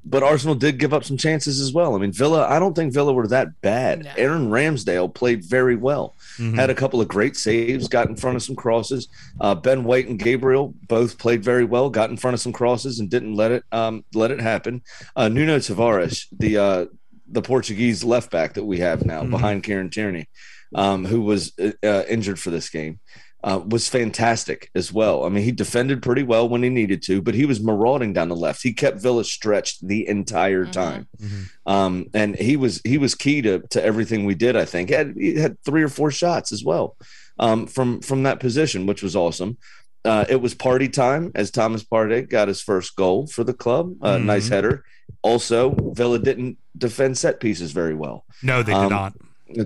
But 0.06 0.24
Arsenal 0.24 0.56
did 0.56 0.80
give 0.80 0.94
up 0.94 1.04
some 1.04 1.18
chances 1.18 1.60
as 1.60 1.74
well. 1.74 1.94
I 1.94 2.00
mean, 2.00 2.12
Villa, 2.14 2.48
I 2.48 2.58
don't 2.58 2.74
think 2.74 2.94
Villa 2.94 3.14
were 3.14 3.28
that 3.28 3.60
bad. 3.62 4.06
No. 4.06 4.12
Aaron 4.18 4.50
Ramsdale 4.50 5.14
played 5.14 5.44
very 5.44 5.76
well. 5.76 6.16
Mhm. 6.38 6.56
Had 6.56 6.70
a 6.70 6.74
couple 6.76 7.02
of 7.02 7.08
great 7.08 7.36
saves, 7.36 7.88
got 7.88 8.08
in 8.08 8.16
front 8.16 8.38
of 8.38 8.42
some 8.44 8.56
crosses. 8.56 9.08
Uh, 9.42 9.54
ben 9.56 9.84
White 9.84 10.08
and 10.08 10.18
Gabriel 10.18 10.74
both 10.88 11.18
played 11.18 11.44
very 11.44 11.66
well, 11.66 11.90
got 11.90 12.10
in 12.10 12.18
front 12.18 12.34
of 12.34 12.40
some 12.40 12.54
crosses 12.54 13.00
and 13.00 13.10
didn't 13.10 13.36
let 13.36 13.52
it 13.52 13.64
um, 13.72 14.04
let 14.14 14.32
it 14.32 14.40
happen. 14.40 14.82
Uh, 15.16 15.28
Nuno 15.28 15.58
Tavares, 15.58 16.26
the 16.38 16.58
uh, 16.58 16.86
the 17.32 17.42
Portuguese 17.42 18.04
left 18.04 18.32
back 18.32 18.54
that 18.54 18.64
we 18.66 18.80
have 18.80 19.06
now 19.06 19.22
Mhm. 19.22 19.30
behind 19.32 19.64
Kieran 19.64 19.90
Tierney, 19.92 20.28
um, 20.74 21.06
who 21.06 21.22
was 21.22 21.52
uh, 21.62 21.72
uh, 21.84 22.04
injured 22.10 22.40
for 22.40 22.50
this 22.52 22.70
game, 22.70 23.00
uh, 23.44 23.62
was 23.66 23.88
fantastic 23.88 24.70
as 24.76 24.92
well. 24.92 25.24
I 25.24 25.30
mean, 25.30 25.44
he 25.44 25.52
defended 25.52 26.02
pretty 26.02 26.24
well 26.24 26.50
when 26.50 26.62
he 26.62 26.70
needed 26.70 27.02
to, 27.04 27.22
but 27.22 27.36
he 27.36 27.46
was 27.46 27.62
marauding 27.62 28.12
down 28.12 28.28
the 28.30 28.36
left. 28.36 28.62
He 28.62 28.74
kept 28.74 29.02
Villa 29.02 29.24
stretched 29.24 29.88
the 29.88 30.08
entire 30.08 30.66
Mhm. 30.66 30.72
time, 30.72 31.08
Mhm. 31.22 31.50
um, 31.66 32.06
and 32.14 32.36
he 32.36 32.58
was 32.58 32.82
he 32.84 32.98
was 32.98 33.16
key 33.16 33.42
to 33.44 33.60
to 33.70 33.84
everything 33.84 34.26
we 34.26 34.36
did. 34.36 34.56
I 34.58 34.66
think 34.66 34.90
he 34.90 34.96
had, 34.96 35.14
he 35.18 35.36
had 35.36 35.58
three 35.64 35.84
or 35.84 35.90
four 35.90 36.12
shots 36.12 36.52
as 36.52 36.64
well 36.64 36.98
um, 37.40 37.66
from 37.66 38.02
from 38.02 38.24
that 38.24 38.40
position, 38.42 38.86
which 38.86 39.02
was 39.04 39.16
awesome. 39.16 39.58
uh, 40.06 40.24
it 40.30 40.42
was 40.42 40.54
party 40.54 40.88
time 40.88 41.30
as 41.36 41.52
Thomas 41.52 41.84
Partey 41.84 42.28
got 42.28 42.48
his 42.48 42.62
first 42.62 42.96
goal 42.96 43.28
for 43.28 43.44
the 43.44 43.54
club. 43.54 43.94
Uh, 44.02 44.16
Mhm. 44.16 44.24
Nice 44.26 44.48
header. 44.48 44.86
Also, 45.24 45.76
Villa 45.94 46.18
didn't 46.18 46.58
defend 46.78 47.18
set 47.18 47.42
pieces 47.42 47.74
very 47.74 47.94
well. 47.94 48.24
No, 48.42 48.64
they 48.64 48.72
did 48.72 48.78
Um, 48.80 48.90
not. 48.90 49.14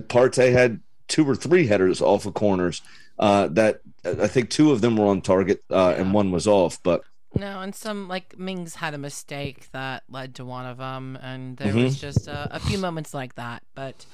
Partey 0.08 0.50
had 0.50 0.80
two 1.06 1.24
or 1.24 1.36
three 1.36 1.68
headers 1.68 2.00
off 2.02 2.26
of 2.26 2.34
corners 2.34 2.82
uh, 3.18 3.48
that 3.48 3.80
I 4.04 4.26
think 4.26 4.50
two 4.50 4.72
of 4.72 4.80
them 4.80 4.96
were 4.96 5.06
on 5.06 5.20
target 5.22 5.62
uh, 5.70 5.94
and 5.96 6.12
one 6.12 6.30
was 6.30 6.46
off. 6.46 6.82
But 6.82 7.02
No, 7.34 7.60
and 7.60 7.74
some 7.74 8.08
like 8.08 8.38
Mings 8.38 8.76
had 8.76 8.94
a 8.94 8.98
mistake 8.98 9.68
that 9.72 10.04
led 10.08 10.34
to 10.36 10.44
one 10.44 10.66
of 10.66 10.78
them, 10.78 11.16
and 11.22 11.56
there 11.56 11.72
Mhm. 11.72 11.84
was 11.84 11.96
just 12.00 12.28
a, 12.28 12.48
a 12.50 12.60
few 12.60 12.78
moments 12.78 13.12
like 13.14 13.34
that. 13.36 13.62
But 13.74 14.06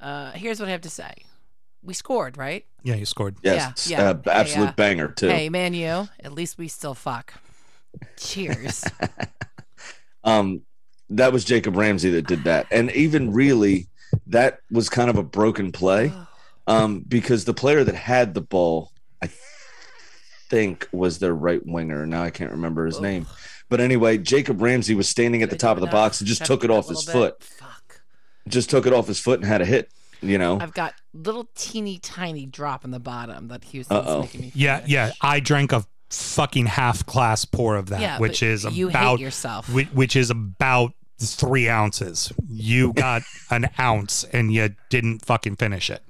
uh, 0.00 0.32
here's 0.32 0.60
what 0.60 0.68
I 0.68 0.72
have 0.72 0.82
to 0.82 0.90
say: 0.90 1.12
we 1.82 1.94
scored, 1.94 2.36
right? 2.36 2.64
Yeah, 2.82 2.94
he 2.94 3.04
scored. 3.04 3.36
yes, 3.42 3.86
Yeah, 3.88 3.98
yeah. 4.02 4.10
Uh, 4.10 4.30
absolute 4.30 4.64
Hey, 4.64 4.68
uh, 4.70 4.72
banger 4.72 5.08
too. 5.08 5.28
Hey, 5.28 5.48
man, 5.48 5.74
you. 5.74 6.08
At 6.22 6.32
least 6.32 6.58
we 6.58 6.68
still 6.68 6.94
fuck. 6.94 7.34
Cheers. 8.18 8.84
um, 10.24 10.62
that 11.10 11.32
was 11.32 11.44
Jacob 11.44 11.76
Ramsey 11.76 12.10
that 12.10 12.26
did 12.26 12.44
that, 12.44 12.66
and 12.70 12.90
even 12.92 13.32
really, 13.32 13.86
that 14.26 14.60
was 14.70 14.88
kind 14.88 15.08
of 15.08 15.16
a 15.16 15.22
broken 15.22 15.72
play 15.72 16.12
um, 16.66 17.00
because 17.06 17.44
the 17.44 17.54
player 17.54 17.84
that 17.84 17.94
had 17.94 18.34
the 18.34 18.40
ball, 18.40 18.92
I 19.22 19.30
think, 20.48 20.88
was 20.92 21.18
their 21.18 21.34
right 21.34 21.64
winger. 21.64 22.06
Now 22.06 22.22
I 22.22 22.30
can't 22.30 22.50
remember 22.52 22.86
his 22.86 22.96
Ugh. 22.96 23.02
name, 23.02 23.26
but 23.68 23.80
anyway, 23.80 24.18
Jacob 24.18 24.60
Ramsey 24.60 24.94
was 24.94 25.08
standing 25.08 25.42
at 25.42 25.50
the 25.50 25.56
top 25.56 25.76
of 25.76 25.80
the 25.80 25.86
box 25.88 26.20
and 26.20 26.28
just 26.28 26.44
took 26.44 26.64
it 26.64 26.70
off 26.70 26.88
his 26.88 27.04
bit? 27.04 27.12
foot. 27.12 27.42
Fuck. 27.42 28.00
Just 28.48 28.70
took 28.70 28.86
it 28.86 28.92
off 28.92 29.06
his 29.08 29.18
foot 29.20 29.40
and 29.40 29.48
had 29.48 29.60
a 29.60 29.64
hit. 29.66 29.90
You 30.22 30.38
know, 30.38 30.58
I've 30.58 30.72
got 30.72 30.94
little 31.12 31.46
teeny 31.54 31.98
tiny 31.98 32.46
drop 32.46 32.84
in 32.84 32.90
the 32.90 32.98
bottom 32.98 33.48
that 33.48 33.64
Houston's 33.64 34.06
Uh-oh. 34.06 34.20
making 34.22 34.40
me. 34.40 34.52
Yeah, 34.54 34.76
finish. 34.78 34.90
yeah. 34.92 35.12
I 35.20 35.40
drank 35.40 35.72
a 35.72 35.84
fucking 36.08 36.66
half 36.66 37.04
class 37.04 37.44
pour 37.44 37.76
of 37.76 37.90
that, 37.90 38.00
Yeah, 38.00 38.18
which 38.18 38.42
is 38.42 38.64
you 38.64 38.88
about 38.88 39.18
hate 39.18 39.24
yourself. 39.24 39.66
whi- 39.68 39.90
which 39.92 40.16
is 40.16 40.30
about 40.30 40.92
three 41.20 41.68
ounces. 41.68 42.32
You 42.48 42.94
got 42.94 43.22
an 43.50 43.68
ounce 43.78 44.24
and 44.24 44.50
you 44.54 44.74
didn't 44.88 45.24
fucking 45.26 45.56
finish 45.56 45.90
it. 45.90 46.02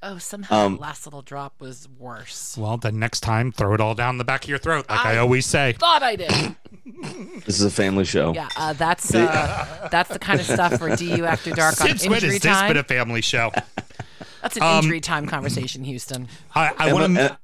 Oh, 0.00 0.18
somehow 0.18 0.66
Um, 0.66 0.74
the 0.76 0.80
last 0.80 1.06
little 1.06 1.22
drop 1.22 1.60
was 1.60 1.88
worse. 1.98 2.56
Well, 2.56 2.76
the 2.76 2.92
next 2.92 3.20
time, 3.20 3.50
throw 3.50 3.74
it 3.74 3.80
all 3.80 3.94
down 3.96 4.18
the 4.18 4.24
back 4.24 4.44
of 4.44 4.48
your 4.48 4.58
throat, 4.58 4.86
like 4.88 5.04
I, 5.04 5.14
I- 5.14 5.18
always 5.18 5.44
say. 5.44 5.72
Thought 5.72 6.02
I 6.04 6.14
did. 6.16 6.30
this 7.44 7.58
is 7.58 7.62
a 7.62 7.70
family 7.70 8.04
show. 8.04 8.32
Yeah, 8.32 8.48
uh, 8.56 8.74
that's 8.74 9.12
uh, 9.14 9.88
that's 9.90 10.10
the 10.10 10.18
kind 10.20 10.38
of 10.38 10.46
stuff 10.46 10.78
for 10.78 10.94
DU 10.94 11.24
after 11.24 11.50
dark 11.50 11.80
on 11.80 11.88
Since 11.88 12.04
when 12.04 12.14
injury 12.14 12.34
has 12.34 12.42
this 12.42 12.52
time. 12.52 12.68
been 12.68 12.76
a 12.76 12.84
family 12.84 13.20
show? 13.22 13.50
that's 14.42 14.56
an 14.56 14.62
um, 14.62 14.76
injury 14.84 15.00
time 15.00 15.26
conversation, 15.26 15.82
Houston. 15.82 16.28
I, 16.54 16.72
I 16.78 16.92
want 16.92 17.16
to. 17.16 17.38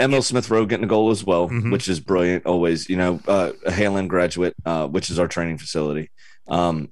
Emil 0.00 0.22
Smith 0.22 0.50
Rowe 0.50 0.64
getting 0.64 0.84
a 0.84 0.88
goal 0.88 1.10
as 1.10 1.22
well, 1.24 1.48
Mhm. 1.50 1.70
which 1.70 1.86
is 1.86 2.00
brilliant. 2.00 2.46
Always, 2.46 2.88
you 2.88 2.96
know, 2.96 3.20
uh, 3.28 3.52
a 3.66 3.70
Hale 3.70 3.98
End 3.98 4.08
graduate, 4.08 4.56
uh, 4.64 4.88
which 4.88 5.10
is 5.10 5.18
our 5.18 5.28
training 5.28 5.58
facility. 5.58 6.10
Um, 6.48 6.88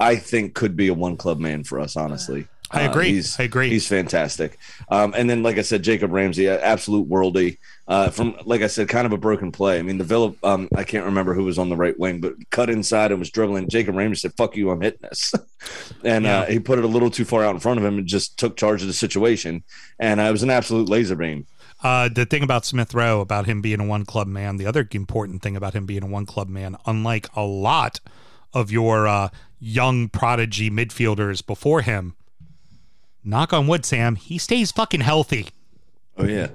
I 0.00 0.16
think 0.16 0.54
could 0.54 0.76
be 0.76 0.88
a 0.88 0.94
one 0.94 1.16
club 1.16 1.38
man 1.38 1.62
for 1.64 1.78
us, 1.80 1.96
honestly. 1.96 2.48
I 2.70 2.86
Uh, 2.86 2.90
agree. 2.90 3.12
he's 3.12 3.38
I 3.40 3.44
agree. 3.44 3.70
he's 3.70 3.86
fantastic. 3.88 4.58
Um, 4.90 5.14
and 5.16 5.28
then, 5.28 5.42
like 5.42 5.56
I 5.58 5.62
said, 5.62 5.82
Jacob 5.82 6.12
Ramsey, 6.12 6.48
absolute 6.48 7.08
worldy. 7.08 7.58
Uh, 7.86 8.10
from 8.10 8.36
like 8.44 8.60
I 8.60 8.66
said, 8.66 8.88
kind 8.88 9.06
of 9.06 9.12
a 9.12 9.16
broken 9.16 9.50
play. 9.50 9.78
I 9.78 9.82
mean, 9.82 9.96
the 9.96 10.04
Villa, 10.04 10.34
um, 10.42 10.68
I 10.76 10.84
can't 10.84 11.06
remember 11.06 11.32
who 11.32 11.44
was 11.44 11.58
on 11.58 11.70
the 11.70 11.76
right 11.76 11.98
wing, 11.98 12.20
but 12.20 12.34
cut 12.50 12.68
inside 12.68 13.10
and 13.10 13.18
was 13.18 13.30
dribbling. 13.30 13.68
Jacob 13.70 13.96
Ramsey 13.96 14.20
said, 14.20 14.34
"Fuck 14.36 14.56
you, 14.56 14.70
I'm 14.70 14.82
hitting 14.82 15.00
this," 15.02 15.32
and 16.04 16.26
uh, 16.26 16.44
he 16.44 16.58
put 16.58 16.78
it 16.78 16.84
a 16.84 16.88
little 16.88 17.10
too 17.10 17.24
far 17.24 17.42
out 17.44 17.54
in 17.54 17.60
front 17.60 17.78
of 17.78 17.84
him 17.86 17.96
and 17.98 18.06
just 18.06 18.38
took 18.38 18.56
charge 18.56 18.82
of 18.82 18.88
the 18.88 18.94
situation. 18.94 19.62
And 19.98 20.20
uh, 20.20 20.24
it 20.24 20.32
was 20.32 20.42
an 20.42 20.50
absolute 20.50 20.88
laser 20.88 21.16
beam. 21.16 21.46
Uh, 21.82 22.08
the 22.08 22.26
thing 22.26 22.42
about 22.42 22.66
Smith 22.66 22.92
Rowe, 22.92 23.20
about 23.20 23.46
him 23.46 23.62
being 23.62 23.80
a 23.80 23.84
one 23.86 24.04
club 24.04 24.26
man, 24.26 24.56
the 24.56 24.66
other 24.66 24.86
important 24.92 25.42
thing 25.42 25.56
about 25.56 25.74
him 25.74 25.86
being 25.86 26.02
a 26.02 26.06
one 26.08 26.26
club 26.26 26.48
man, 26.48 26.76
unlike 26.86 27.28
a 27.36 27.42
lot 27.42 28.00
of 28.52 28.70
your 28.72 29.06
uh, 29.06 29.28
young 29.60 30.08
prodigy 30.08 30.70
midfielders 30.70 31.44
before 31.46 31.82
him, 31.82 32.14
knock 33.28 33.52
on 33.52 33.66
wood, 33.66 33.84
Sam, 33.84 34.16
he 34.16 34.38
stays 34.38 34.72
fucking 34.72 35.00
healthy. 35.02 35.48
Oh 36.16 36.24
yeah, 36.24 36.48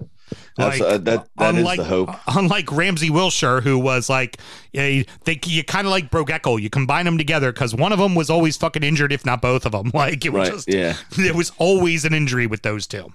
Like, 0.58 0.80
That's, 0.80 0.82
uh, 0.82 0.98
that 0.98 1.28
that 1.38 1.56
is 1.56 1.60
unlike, 1.60 1.78
the 1.78 1.86
hope. 1.86 2.10
Unlike 2.28 2.72
Ramsey 2.72 3.10
Wilshere, 3.10 3.62
who 3.64 3.80
was 3.80 4.10
like, 4.10 4.38
yeah, 4.74 5.04
they, 5.24 5.40
you 5.46 5.64
kind 5.64 5.88
of 5.88 5.92
like 5.92 6.12
Brogeckel. 6.12 6.62
You 6.62 6.70
combine 6.70 7.06
them 7.06 7.18
together 7.18 7.54
because 7.54 7.74
one 7.74 7.94
of 7.94 8.00
them 8.00 8.14
was 8.16 8.30
always 8.30 8.58
fucking 8.58 8.84
injured, 8.84 9.14
if 9.14 9.26
not 9.26 9.42
both 9.42 9.66
of 9.66 9.72
them. 9.72 9.92
Like 9.94 10.26
it 10.26 10.34
was 10.34 10.50
Right? 10.50 10.54
just, 10.56 10.68
Yeah, 10.74 10.98
there 11.16 11.34
was 11.34 11.52
always 11.60 12.04
an 12.04 12.14
injury 12.14 12.46
with 12.48 12.62
those 12.64 12.88
two. 12.88 13.08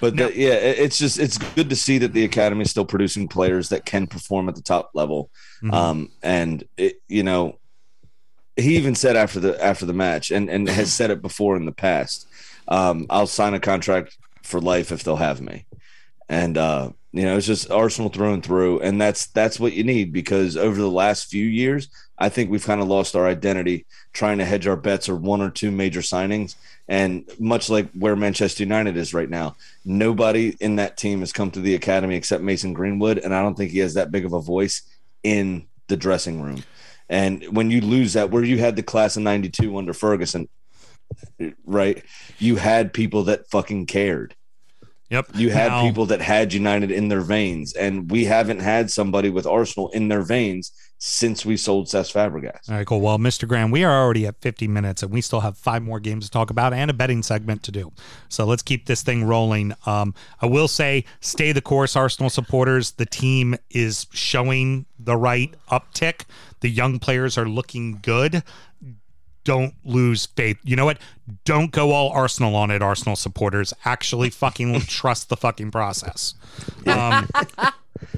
but 0.00 0.14
No. 0.16 0.26
the, 0.26 0.36
yeah, 0.36 0.54
it's 0.54 0.98
just 0.98 1.20
it's 1.20 1.38
good 1.38 1.70
to 1.70 1.76
see 1.76 1.98
that 1.98 2.12
the 2.14 2.24
academy 2.24 2.62
is 2.62 2.70
still 2.72 2.84
producing 2.86 3.28
players 3.28 3.68
that 3.68 3.84
can 3.86 4.08
perform 4.08 4.48
at 4.48 4.56
the 4.56 4.62
top 4.62 4.90
level. 4.94 5.30
Mhm. 5.62 5.72
Um, 5.72 6.10
and 6.22 6.64
it, 6.76 7.00
you 7.06 7.22
know, 7.22 7.58
he 8.56 8.76
even 8.76 8.94
said 8.96 9.14
after 9.16 9.38
the 9.40 9.62
after 9.64 9.86
the 9.86 9.92
match, 9.94 10.30
and 10.32 10.50
and 10.50 10.68
has 10.68 10.92
said 10.92 11.10
it 11.12 11.22
before 11.22 11.56
in 11.56 11.64
the 11.64 11.72
past. 11.72 12.26
Um, 12.68 13.06
I'll 13.10 13.26
sign 13.26 13.54
a 13.54 13.60
contract 13.60 14.16
for 14.42 14.60
life 14.60 14.92
if 14.92 15.04
they'll 15.04 15.16
have 15.16 15.40
me. 15.40 15.66
And 16.28 16.56
uh, 16.56 16.90
you 17.12 17.24
know, 17.24 17.36
it's 17.36 17.46
just 17.46 17.70
Arsenal 17.70 18.08
through 18.08 18.32
and 18.32 18.44
through, 18.44 18.80
and 18.80 19.00
that's 19.00 19.26
that's 19.26 19.60
what 19.60 19.74
you 19.74 19.84
need 19.84 20.12
because 20.12 20.56
over 20.56 20.80
the 20.80 20.90
last 20.90 21.30
few 21.30 21.44
years, 21.44 21.88
I 22.18 22.30
think 22.30 22.50
we've 22.50 22.64
kind 22.64 22.80
of 22.80 22.88
lost 22.88 23.14
our 23.14 23.26
identity 23.26 23.84
trying 24.12 24.38
to 24.38 24.44
hedge 24.44 24.66
our 24.66 24.76
bets 24.76 25.08
or 25.08 25.16
one 25.16 25.42
or 25.42 25.50
two 25.50 25.70
major 25.70 26.00
signings. 26.00 26.54
And 26.88 27.30
much 27.38 27.68
like 27.68 27.90
where 27.92 28.16
Manchester 28.16 28.62
United 28.62 28.96
is 28.96 29.12
right 29.12 29.28
now, 29.28 29.56
nobody 29.84 30.56
in 30.60 30.76
that 30.76 30.96
team 30.96 31.20
has 31.20 31.32
come 31.32 31.50
to 31.50 31.60
the 31.60 31.74
academy 31.74 32.16
except 32.16 32.42
Mason 32.42 32.72
Greenwood, 32.72 33.18
and 33.18 33.34
I 33.34 33.42
don't 33.42 33.56
think 33.56 33.72
he 33.72 33.80
has 33.80 33.94
that 33.94 34.10
big 34.10 34.24
of 34.24 34.32
a 34.32 34.40
voice 34.40 34.82
in 35.22 35.66
the 35.88 35.96
dressing 35.96 36.40
room. 36.40 36.64
And 37.08 37.44
when 37.54 37.70
you 37.70 37.82
lose 37.82 38.14
that, 38.14 38.30
where 38.30 38.44
you 38.44 38.58
had 38.58 38.76
the 38.76 38.82
class 38.82 39.16
of 39.16 39.22
'92 39.22 39.76
under 39.76 39.92
Ferguson, 39.92 40.48
right? 41.64 42.02
You 42.38 42.56
had 42.56 42.92
people 42.92 43.24
that 43.24 43.50
fucking 43.50 43.86
cared. 43.86 44.34
Yep. 45.10 45.26
You 45.34 45.50
had 45.50 45.68
Now- 45.68 45.82
people 45.82 46.06
that 46.06 46.22
had 46.22 46.54
United 46.54 46.90
in 46.90 47.08
their 47.08 47.20
veins, 47.20 47.74
and 47.74 48.10
we 48.10 48.24
haven't 48.24 48.60
had 48.60 48.90
somebody 48.90 49.28
with 49.28 49.46
Arsenal 49.46 49.90
in 49.90 50.08
their 50.08 50.22
veins 50.22 50.72
since 51.04 51.44
we 51.44 51.56
sold 51.56 51.86
Cesc 51.88 52.12
Fabregas. 52.14 52.70
All 52.70 52.76
right, 52.76 52.86
cool. 52.86 53.00
Well, 53.00 53.18
Mr. 53.18 53.46
Graham, 53.46 53.72
we 53.72 53.82
are 53.82 54.04
already 54.04 54.24
at 54.24 54.40
50 54.40 54.68
minutes 54.68 55.02
and 55.02 55.12
we 55.12 55.20
still 55.20 55.40
have 55.40 55.58
five 55.58 55.82
more 55.82 55.98
games 55.98 56.26
to 56.26 56.30
talk 56.30 56.48
about 56.48 56.72
and 56.72 56.88
a 56.90 56.94
betting 56.94 57.24
segment 57.24 57.64
to 57.64 57.72
do. 57.72 57.90
So 58.28 58.44
let's 58.44 58.62
keep 58.62 58.86
this 58.86 59.02
thing 59.02 59.24
rolling. 59.24 59.74
Um, 59.84 60.14
I 60.40 60.46
will 60.46 60.68
say, 60.68 61.04
stay 61.20 61.50
the 61.50 61.60
course, 61.60 61.96
Arsenal 61.96 62.30
supporters. 62.30 62.92
The 62.92 63.04
team 63.06 63.56
is 63.68 64.06
showing 64.12 64.86
the 64.96 65.16
right 65.16 65.52
uptick. 65.72 66.22
The 66.60 66.68
young 66.70 67.00
players 67.00 67.36
are 67.36 67.48
looking 67.48 67.98
good. 68.00 68.44
Don't 69.44 69.74
lose 69.84 70.26
faith. 70.26 70.58
You 70.62 70.76
know 70.76 70.84
what? 70.84 70.98
Don't 71.44 71.72
go 71.72 71.90
all 71.92 72.10
Arsenal 72.10 72.54
on 72.54 72.70
it, 72.70 72.82
Arsenal 72.82 73.16
supporters. 73.16 73.74
Actually, 73.84 74.30
fucking 74.30 74.80
trust 74.86 75.28
the 75.28 75.36
fucking 75.36 75.70
process. 75.70 76.34
Um, 76.86 77.28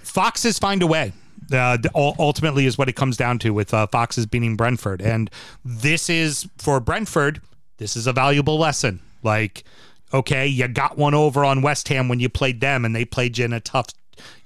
Foxes 0.02 0.58
find 0.58 0.82
a 0.82 0.86
way. 0.86 1.12
Uh, 1.52 1.76
ultimately, 1.94 2.64
is 2.66 2.78
what 2.78 2.88
it 2.88 2.94
comes 2.94 3.16
down 3.16 3.38
to 3.38 3.50
with 3.50 3.74
uh, 3.74 3.86
Foxes 3.86 4.24
beating 4.26 4.56
Brentford, 4.56 5.02
and 5.02 5.30
this 5.64 6.08
is 6.08 6.48
for 6.56 6.80
Brentford. 6.80 7.42
This 7.76 7.96
is 7.96 8.06
a 8.06 8.12
valuable 8.12 8.58
lesson. 8.58 9.00
Like, 9.22 9.64
okay, 10.12 10.46
you 10.46 10.66
got 10.68 10.96
one 10.96 11.12
over 11.12 11.44
on 11.44 11.60
West 11.60 11.88
Ham 11.88 12.08
when 12.08 12.20
you 12.20 12.28
played 12.28 12.60
them, 12.60 12.84
and 12.84 12.96
they 12.96 13.04
played 13.04 13.36
you 13.36 13.44
in 13.44 13.52
a 13.52 13.60
tough, 13.60 13.88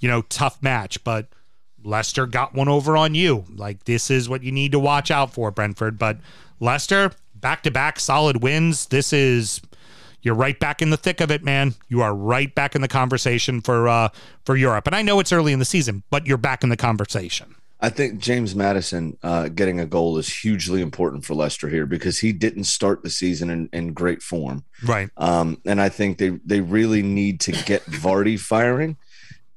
you 0.01 0.09
know, 0.09 0.23
tough 0.23 0.61
match. 0.61 1.03
But 1.05 1.29
Leicester 1.85 2.27
got 2.27 2.55
one 2.55 2.69
over 2.69 2.97
on 2.97 3.15
you. 3.15 3.45
Like, 3.55 3.85
this 3.85 4.11
is 4.11 4.29
what 4.29 4.43
you 4.43 4.51
need 4.51 4.73
to 4.73 4.79
watch 4.79 5.11
out 5.11 5.33
for, 5.33 5.51
Brentford. 5.51 5.99
But 5.99 6.19
Leicester, 6.61 7.13
back 7.35 7.63
to 7.63 7.71
back 7.71 8.01
solid 8.01 8.43
wins. 8.43 8.87
This 8.87 9.13
is 9.13 9.61
you're 10.23 10.35
right 10.35 10.59
back 10.59 10.83
in 10.83 10.91
the 10.91 10.97
thick 10.97 11.21
of 11.21 11.31
it, 11.31 11.45
man. 11.45 11.75
You 11.89 12.01
are 12.03 12.15
right 12.15 12.53
back 12.55 12.75
in 12.75 12.83
the 12.83 12.89
conversation 12.89 13.61
for 13.61 13.89
uh 13.89 14.09
for 14.45 14.57
Europe. 14.57 14.87
And 14.87 14.97
I 14.97 15.03
know 15.03 15.21
it's 15.21 15.33
early 15.33 15.53
in 15.53 15.59
the 15.59 15.65
season, 15.65 16.03
but 16.11 16.27
you're 16.27 16.37
back 16.39 16.63
in 16.63 16.69
the 16.69 16.77
conversation. 16.77 17.55
I 17.81 17.91
think 17.91 18.19
James 18.19 18.57
Maddison 18.57 19.17
uh, 19.23 19.49
getting 19.49 19.79
a 19.79 19.87
goal 19.87 20.19
is 20.19 20.29
hugely 20.41 20.83
important 20.83 21.25
for 21.25 21.35
Leicester 21.35 21.69
here 21.69 21.87
because 21.87 22.19
he 22.19 22.33
didn't 22.33 22.65
start 22.65 23.05
the 23.05 23.11
season 23.11 23.51
in, 23.51 23.69
in 23.73 23.93
great 23.93 24.21
form. 24.21 24.65
Right. 24.85 25.11
Um, 25.17 25.61
and 25.65 25.81
I 25.81 25.89
think 25.89 26.19
they, 26.19 26.31
they 26.45 26.61
really 26.61 27.03
need 27.03 27.39
to 27.43 27.53
get 27.53 27.85
Vardy 27.85 28.39
firing. 28.39 28.97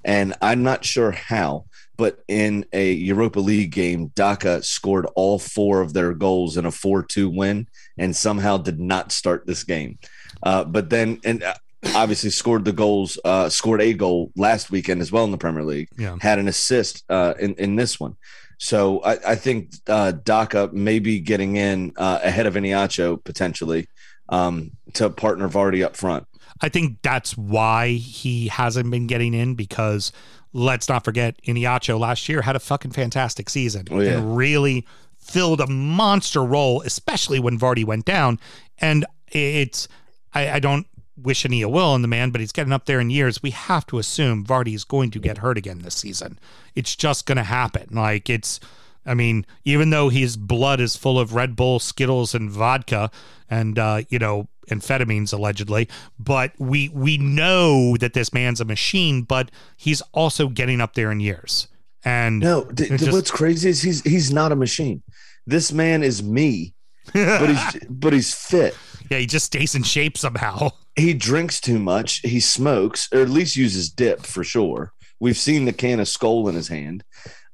And 0.04 0.34
I'm 0.42 0.64
not 0.64 0.84
sure 0.86 1.12
how, 1.12 1.66
but 1.98 2.24
in 2.28 2.66
a 2.74 2.92
Europa 2.94 3.40
League 3.40 3.72
game, 3.72 4.08
Daka 4.16 4.64
scored 4.64 5.06
all 5.16 5.38
four 5.40 5.82
of 5.82 5.94
their 5.94 6.14
goals 6.14 6.58
in 6.58 6.66
a 6.66 6.72
4 6.72 7.04
2 7.04 7.30
win 7.30 7.68
and 7.98 8.16
somehow 8.16 8.58
did 8.58 8.80
not 8.80 9.12
start 9.12 9.46
this 9.46 9.64
game. 9.64 10.00
Uh, 10.44 10.64
but 10.64 10.90
then, 10.90 11.20
and 11.24 11.44
uh, 11.44 11.54
obviously 11.96 12.30
scored 12.32 12.66
the 12.66 12.72
goals, 12.72 13.20
uh, 13.26 13.50
scored 13.50 13.82
a 13.82 13.94
goal 13.94 14.32
last 14.36 14.72
weekend 14.72 15.02
as 15.02 15.12
well 15.12 15.24
in 15.26 15.32
the 15.32 15.38
Premier 15.38 15.64
League, 15.64 15.90
Yeah. 15.98 16.18
had 16.22 16.40
an 16.40 16.48
assist 16.48 17.04
uh, 17.10 17.34
in, 17.40 17.54
in 17.56 17.76
this 17.76 18.00
one. 18.00 18.16
So 18.58 19.00
I, 19.04 19.32
I 19.32 19.36
think 19.36 19.72
uh, 19.88 20.12
Daka 20.12 20.70
may 20.72 21.00
be 21.00 21.20
getting 21.20 21.56
in 21.56 21.94
uh, 21.98 22.20
ahead 22.24 22.46
of 22.46 22.54
Iheanacho 22.54 23.24
potentially 23.24 23.88
um, 24.30 24.72
to 24.94 25.10
partner 25.10 25.50
Vardy 25.50 25.84
up 25.84 25.96
front. 25.96 26.26
I 26.62 26.70
think 26.70 27.02
that's 27.02 27.36
why 27.38 27.90
he 27.94 28.48
hasn't 28.50 28.90
been 28.92 29.08
getting 29.08 29.34
in 29.34 29.56
because 29.56 30.12
let's 30.54 30.88
not 30.88 31.04
forget 31.04 31.42
Iheanacho 31.44 32.00
last 32.00 32.28
year 32.30 32.42
had 32.42 32.56
a 32.56 32.60
fucking 32.60 32.92
fantastic 32.92 33.50
season 33.50 33.88
Oh, 33.90 34.00
yeah. 34.00 34.18
and 34.18 34.36
really 34.38 34.86
filled 35.18 35.62
a 35.62 35.68
monster 35.68 36.44
role, 36.44 36.82
especially 36.82 37.40
when 37.40 37.58
Vardy 37.58 37.86
went 37.86 38.06
down. 38.06 38.40
And 38.80 39.06
it's 39.30 39.88
I, 40.34 40.52
I 40.52 40.60
don't 40.60 40.86
wish 41.18 41.46
any 41.46 41.62
ill 41.62 41.72
will 41.72 41.90
on 41.92 42.02
the 42.02 42.08
man, 42.08 42.32
but 42.32 42.42
he's 42.42 42.52
getting 42.52 42.74
up 42.74 42.86
there 42.86 43.00
in 43.00 43.10
years. 43.10 43.42
We 43.44 43.52
have 43.52 43.86
to 43.88 44.00
assume 44.00 44.46
Vardy 44.46 44.74
is 44.74 44.84
going 44.84 45.12
to 45.12 45.20
get 45.20 45.38
hurt 45.40 45.58
again 45.58 45.80
this 45.80 45.96
season. 45.96 46.40
It's 46.76 46.96
just 46.96 47.26
going 47.26 47.38
to 47.38 47.44
happen. 47.44 47.88
Like 47.92 48.30
it's, 48.30 48.60
I 49.06 49.14
mean, 49.14 49.46
even 49.64 49.90
though 49.90 50.10
his 50.10 50.38
blood 50.38 50.80
is 50.80 50.96
full 50.96 51.20
of 51.20 51.34
Red 51.34 51.56
Bull, 51.56 51.80
Skittles, 51.80 52.34
and 52.36 52.50
vodka, 52.52 53.10
and 53.50 53.78
uh, 53.80 54.02
you 54.10 54.20
know, 54.20 54.48
amphetamines 54.70 55.34
allegedly, 55.34 55.88
but 56.20 56.54
we 56.60 56.90
we 56.90 57.18
know 57.18 57.98
that 57.98 58.14
this 58.14 58.34
man's 58.34 58.62
a 58.62 58.66
machine. 58.66 59.24
But 59.24 59.52
he's 59.78 60.02
also 60.14 60.48
getting 60.48 60.82
up 60.82 60.94
there 60.94 61.12
in 61.12 61.20
years. 61.20 61.68
And 62.04 62.40
No, 62.40 62.64
th- 62.66 62.90
th- 62.90 63.00
just- 63.00 63.12
what's 63.12 63.32
crazy 63.32 63.70
is 63.70 63.82
he's 63.82 64.02
he's 64.02 64.32
not 64.34 64.52
a 64.52 64.56
machine. 64.56 65.04
This 65.46 65.72
man 65.72 66.04
is 66.04 66.22
me, 66.24 66.74
but 67.14 67.50
he's 67.50 67.84
but 67.90 68.14
he's 68.14 68.34
fit. 68.34 68.76
yeah, 69.10 69.18
he 69.18 69.26
just 69.26 69.46
stays 69.46 69.76
in 69.76 69.84
shape 69.84 70.18
somehow. 70.18 70.70
He 70.96 71.14
drinks 71.14 71.62
too 71.62 71.80
much. 71.80 72.20
He 72.20 72.40
smokes, 72.40 73.08
or 73.14 73.22
at 73.22 73.30
least 73.30 73.56
uses 73.56 73.90
dip 73.90 74.26
for 74.26 74.44
sure. 74.44 74.92
We've 75.20 75.38
seen 75.38 75.66
the 75.66 75.74
can 75.74 76.00
of 76.00 76.08
Skull 76.08 76.48
in 76.50 76.56
his 76.56 76.68
hand. 76.68 77.04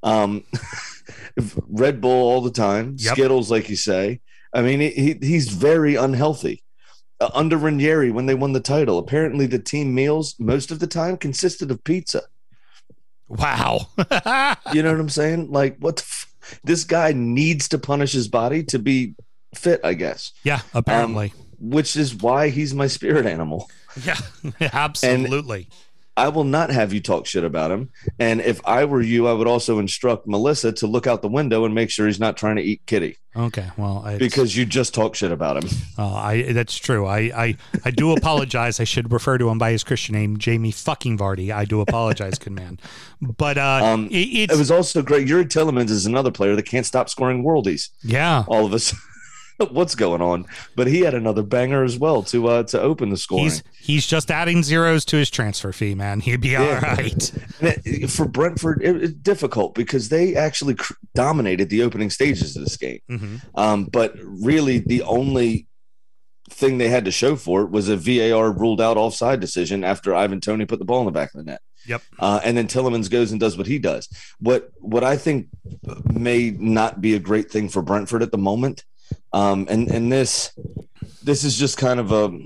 Um, 0.02 0.44
Red 1.68 2.02
Bull 2.02 2.12
all 2.30 2.42
the 2.42 2.52
time. 2.52 2.96
Yep. 2.98 3.14
Skittles, 3.14 3.52
like 3.52 3.70
you 3.70 3.76
say. 3.76 4.22
I 4.54 4.62
mean, 4.62 4.80
he, 4.80 4.90
he 4.92 5.18
he's 5.22 5.50
very 5.50 5.96
unhealthy. 5.96 6.64
Uh, 7.20 7.30
under 7.34 7.58
Ranieri, 7.58 8.12
when 8.12 8.28
they 8.28 8.36
won 8.36 8.54
the 8.54 8.60
title, 8.60 9.00
apparently 9.00 9.48
the 9.48 9.58
team 9.60 9.96
meals 9.96 10.36
most 10.40 10.70
of 10.72 10.80
the 10.80 10.86
time 10.88 11.18
consisted 11.18 11.72
of 11.72 11.84
pizza. 11.84 12.24
Wow. 13.28 13.88
You 14.74 14.84
know 14.84 14.92
what 14.92 15.00
I'm 15.00 15.10
saying? 15.10 15.52
Like, 15.52 15.78
what 15.80 15.98
the 15.98 16.04
f- 16.04 16.34
this 16.64 16.84
guy 16.84 17.14
needs 17.14 17.68
to 17.70 17.78
punish 17.80 18.12
his 18.14 18.28
body 18.28 18.64
to 18.66 18.80
be 18.80 19.16
fit, 19.56 19.82
I 19.84 19.94
guess, 19.94 20.32
yeah, 20.44 20.62
apparently. 20.74 21.34
which 21.60 21.96
is 21.96 22.16
why 22.16 22.50
he's 22.50 22.74
my 22.74 22.88
spirit 22.88 23.26
animal. 23.26 23.70
yeah, 24.04 24.18
absolutely. 24.74 25.70
I 26.18 26.30
will 26.30 26.44
not 26.44 26.70
have 26.72 26.92
you 26.92 27.00
talk 27.00 27.26
shit 27.26 27.44
about 27.44 27.72
him. 27.72 27.90
And 28.20 28.42
if 28.42 28.60
I 28.66 28.86
were 28.86 29.02
you, 29.02 29.28
I 29.28 29.34
would 29.34 29.48
also 29.48 29.80
instruct 29.80 30.28
Melissa 30.28 30.74
to 30.74 30.88
look 30.88 31.08
out 31.08 31.22
the 31.22 31.30
window 31.30 31.64
and 31.64 31.74
make 31.74 31.90
sure 31.90 32.08
he's 32.08 32.20
not 32.20 32.36
trying 32.36 32.58
to 32.58 32.64
eat 32.64 32.82
Kitty 32.86 33.18
okay. 33.38 33.70
Well, 33.78 34.04
I, 34.06 34.18
because 34.18 34.56
you 34.56 34.66
just 34.66 34.94
talk 34.94 35.16
shit 35.16 35.32
about 35.32 35.64
him. 35.64 35.70
uh, 35.98 36.14
I 36.14 36.54
that's 36.54 36.78
true. 36.78 37.06
I, 37.06 37.20
I 37.20 37.58
I 37.86 37.92
do 37.92 38.12
apologize. 38.16 38.80
I 38.80 38.84
should 38.84 39.12
refer 39.12 39.38
to 39.38 39.50
him 39.50 39.58
by 39.58 39.72
his 39.72 39.84
Christian 39.84 40.16
name, 40.16 40.38
Jamie 40.38 40.72
fucking 40.72 41.18
Vardy. 41.18 41.52
I 41.52 41.66
do 41.66 41.82
apologize, 41.82 42.38
good 42.40 42.54
man. 42.54 42.80
But 43.22 43.58
uh, 43.58 43.82
Um, 43.84 44.08
it, 44.08 44.16
it's 44.16 44.54
It 44.54 44.58
was 44.58 44.72
also 44.72 45.02
great. 45.02 45.28
Youri 45.28 45.46
Tielemans 45.46 45.90
is 45.90 46.06
another 46.06 46.32
player 46.32 46.56
that 46.56 46.64
can't 46.64 46.86
stop 46.86 47.10
scoring 47.10 47.44
worldies. 47.44 47.90
yeah. 48.04 48.44
All 48.48 48.66
of 48.66 48.74
us. 48.74 48.94
What's 49.72 49.96
going 49.96 50.22
on? 50.22 50.46
But 50.76 50.88
he 50.88 51.02
had 51.02 51.14
another 51.14 51.44
banger 51.44 51.84
as 51.84 51.98
well 51.98 52.24
to 52.24 52.48
uh, 52.48 52.64
to 52.64 52.80
open 52.82 53.10
the 53.10 53.18
scoring. 53.18 53.46
He's 53.46 53.64
he's 53.80 54.08
just 54.08 54.30
adding 54.32 54.64
zeros 54.64 55.04
to 55.06 55.18
his 55.18 55.30
transfer 55.30 55.72
fee, 55.72 55.96
man. 55.96 56.20
He'd 56.20 56.42
be 56.42 56.56
all 56.56 56.64
Yeah. 56.66 56.96
right. 56.96 57.32
It- 57.62 58.10
for 58.12 58.28
Brentford, 58.28 58.82
it, 58.84 58.96
it's 59.04 59.14
difficult 59.14 59.74
because 59.76 60.10
they 60.10 60.36
actually 60.36 60.76
cr- 60.76 60.94
dominated 61.16 61.70
the 61.70 61.82
opening 61.82 62.10
stages 62.10 62.56
of 62.56 62.64
this 62.64 62.78
game. 62.78 63.00
Mhm. 63.10 63.42
Um, 63.56 63.86
but 63.86 64.14
really, 64.24 64.80
the 64.80 65.02
only 65.04 65.68
thing 66.50 66.78
they 66.78 66.88
had 66.90 67.04
to 67.06 67.12
show 67.12 67.36
for 67.36 67.62
it 67.64 67.72
was 67.72 67.90
a 67.90 67.98
VAR 67.98 68.52
ruled 68.52 68.80
out 68.80 68.96
offside 68.96 69.40
decision 69.40 69.84
after 69.84 70.16
Ivan 70.16 70.40
Toney 70.40 70.66
put 70.66 70.80
the 70.80 70.86
ball 70.86 71.00
in 71.02 71.06
the 71.06 71.12
back 71.12 71.34
of 71.34 71.40
the 71.40 71.52
net. 71.52 71.62
Yep. 71.88 72.02
Uh, 72.20 72.40
and 72.44 72.56
then 72.58 72.68
Tielemans 72.68 73.10
goes 73.10 73.32
and 73.32 73.40
does 73.40 73.58
what 73.58 73.68
he 73.68 73.80
does. 73.80 74.08
What 74.40 74.70
what 74.80 75.04
I 75.04 75.18
think 75.18 75.48
may 76.06 76.52
not 76.52 77.02
be 77.02 77.16
a 77.16 77.20
great 77.20 77.50
thing 77.52 77.70
for 77.70 77.82
Brentford 77.82 78.22
at 78.24 78.32
the 78.32 78.38
moment, 78.38 78.84
um, 79.34 79.68
and 79.70 79.90
and 79.90 80.12
this 80.12 80.52
this 81.24 81.44
is 81.44 81.58
just 81.58 81.78
kind 81.78 82.00
of 82.00 82.12
a 82.12 82.38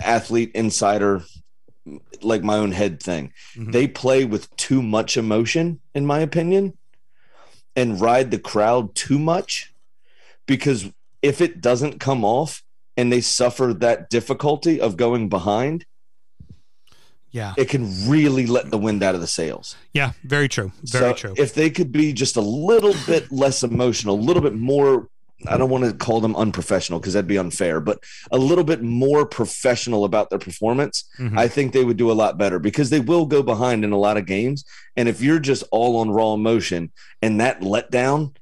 athlete 0.00 0.50
insider, 0.54 1.22
like 2.22 2.42
my 2.42 2.56
own 2.56 2.72
head 2.72 3.02
thing. 3.02 3.32
Mhm. 3.56 3.72
They 3.72 3.86
play 3.86 4.24
with 4.24 4.54
too 4.56 4.82
much 4.82 5.16
emotion, 5.16 5.80
in 5.94 6.06
my 6.06 6.20
opinion, 6.20 6.76
and 7.76 8.00
ride 8.00 8.30
the 8.30 8.38
crowd 8.38 8.94
too 8.94 9.18
much, 9.18 9.72
because 10.46 10.90
if 11.20 11.40
it 11.40 11.60
doesn't 11.60 12.00
come 12.00 12.24
off 12.24 12.62
and 12.96 13.12
they 13.12 13.20
suffer 13.20 13.72
that 13.74 14.10
difficulty 14.10 14.80
of 14.80 14.96
going 14.96 15.28
behind, 15.28 15.84
Yeah. 17.30 17.54
it 17.56 17.68
can 17.68 18.08
really 18.08 18.46
let 18.46 18.70
the 18.70 18.78
wind 18.78 19.02
out 19.02 19.14
of 19.14 19.20
the 19.20 19.26
sails. 19.26 19.76
Yeah. 19.94 20.12
Very 20.24 20.48
true. 20.48 20.72
Very 20.82 21.12
so 21.12 21.14
true. 21.14 21.34
If 21.36 21.54
they 21.54 21.70
could 21.70 21.90
be 21.92 22.12
just 22.12 22.36
a 22.36 22.40
little 22.42 22.94
bit 23.06 23.30
less 23.32 23.62
emotional, 23.62 24.16
a 24.16 24.20
little 24.20 24.42
bit 24.42 24.54
more, 24.54 25.08
I 25.48 25.56
don't 25.56 25.70
want 25.70 25.84
to 25.84 25.92
call 25.92 26.20
them 26.20 26.34
unprofessional 26.36 27.00
because 27.00 27.14
that'd 27.14 27.26
be 27.26 27.38
unfair, 27.38 27.80
but 27.80 27.98
a 28.30 28.38
little 28.38 28.64
bit 28.64 28.82
more 28.82 29.26
professional 29.26 30.04
about 30.04 30.30
their 30.30 30.38
performance, 30.38 31.04
Mhm. 31.18 31.38
I 31.38 31.48
think 31.48 31.72
they 31.72 31.84
would 31.84 31.96
do 31.96 32.10
a 32.10 32.14
lot 32.14 32.38
better 32.38 32.58
because 32.58 32.90
they 32.90 33.00
will 33.00 33.26
go 33.26 33.42
behind 33.42 33.84
in 33.84 33.92
a 33.92 33.98
lot 33.98 34.16
of 34.16 34.26
games. 34.26 34.64
And 34.96 35.08
if 35.08 35.20
you're 35.20 35.38
just 35.40 35.64
all 35.70 35.96
on 35.96 36.10
raw 36.10 36.32
emotion 36.34 36.90
and 37.20 37.40
that 37.40 37.60
letdown 37.60 38.34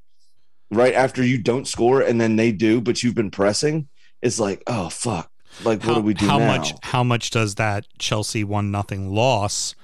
right 0.71 0.95
after 0.95 1.25
you 1.25 1.39
don't 1.39 1.67
score 1.67 2.01
and 2.01 2.21
then 2.21 2.37
they 2.37 2.53
do, 2.53 2.81
but 2.81 3.03
you've 3.03 3.15
been 3.15 3.31
pressing, 3.31 3.89
it's 4.23 4.39
like, 4.39 4.63
oh, 4.67 4.89
fuck. 4.89 5.31
Like, 5.65 5.83
what 5.85 5.95
do 5.95 6.01
we 6.01 6.15
do 6.15 6.27
how 6.27 6.39
now? 6.39 6.47
much 6.47 6.73
how 6.83 7.03
much 7.03 7.31
does 7.31 7.57
that 7.57 7.85
Chelsea 7.99 8.45
one 8.45 8.71
nothing 8.71 9.13
loss 9.13 9.75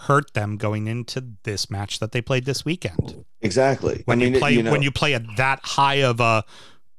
hurt 0.00 0.34
them 0.34 0.56
going 0.56 0.86
into 0.86 1.32
this 1.44 1.70
match 1.70 1.98
that 1.98 2.12
they 2.12 2.20
played 2.20 2.44
this 2.44 2.64
weekend? 2.64 3.24
Exactly. 3.40 4.02
When 4.04 4.20
I 4.20 4.24
mean, 4.24 4.34
you 4.34 4.38
play 4.40 4.62
know, 4.62 4.70
when 4.70 4.82
you 4.82 4.90
play 4.90 5.14
at 5.14 5.24
that 5.36 5.60
high 5.62 6.02
of 6.02 6.20
a 6.20 6.44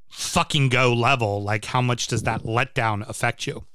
fucking 0.09 0.69
go 0.69 0.93
level, 0.93 1.43
like 1.43 1.65
how 1.65 1.81
much 1.81 2.07
does 2.07 2.23
that 2.23 2.43
letdown 2.43 3.07
affect 3.07 3.45
you? 3.45 3.65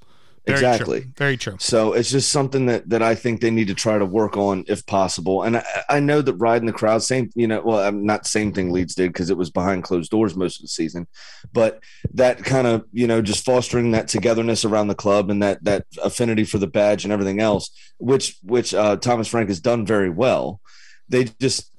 Very 0.44 0.58
Exactly. 0.58 1.00
True. 1.02 1.12
Very 1.16 1.36
true. 1.36 1.56
So 1.60 1.92
it's 1.92 2.10
just 2.10 2.32
something 2.32 2.66
that 2.66 2.88
that 2.88 3.00
I 3.00 3.14
think 3.14 3.40
they 3.40 3.50
need 3.50 3.68
to 3.68 3.74
try 3.74 3.96
to 3.96 4.04
work 4.04 4.36
on 4.36 4.64
if 4.66 4.84
possible. 4.86 5.44
And 5.44 5.58
I, 5.58 5.64
I 5.88 6.00
know 6.00 6.20
that 6.20 6.34
riding 6.34 6.66
the 6.66 6.72
crowd, 6.72 7.02
same 7.04 7.30
you 7.36 7.46
know, 7.46 7.62
well, 7.64 7.78
I'm 7.78 8.04
not 8.04 8.26
same 8.26 8.52
thing 8.52 8.72
Leeds 8.72 8.96
did 8.96 9.12
because 9.12 9.30
it 9.30 9.36
was 9.36 9.50
behind 9.50 9.84
closed 9.84 10.10
doors 10.10 10.34
most 10.34 10.56
of 10.58 10.62
the 10.62 10.68
season, 10.68 11.06
but 11.52 11.80
that 12.14 12.42
kind 12.44 12.66
of 12.66 12.84
you 12.92 13.06
know 13.06 13.22
just 13.22 13.44
fostering 13.44 13.92
that 13.92 14.08
togetherness 14.08 14.64
around 14.64 14.88
the 14.88 14.96
club 14.96 15.30
and 15.30 15.42
that 15.42 15.62
that 15.62 15.86
affinity 16.02 16.44
for 16.44 16.58
the 16.58 16.66
badge 16.66 17.04
and 17.04 17.12
everything 17.12 17.40
else, 17.40 17.70
which 17.98 18.36
which 18.42 18.74
uh, 18.74 18.96
Thomas 18.96 19.28
Frank 19.28 19.48
has 19.48 19.60
done 19.60 19.86
very 19.86 20.10
well. 20.10 20.60
They 21.08 21.24
just. 21.40 21.71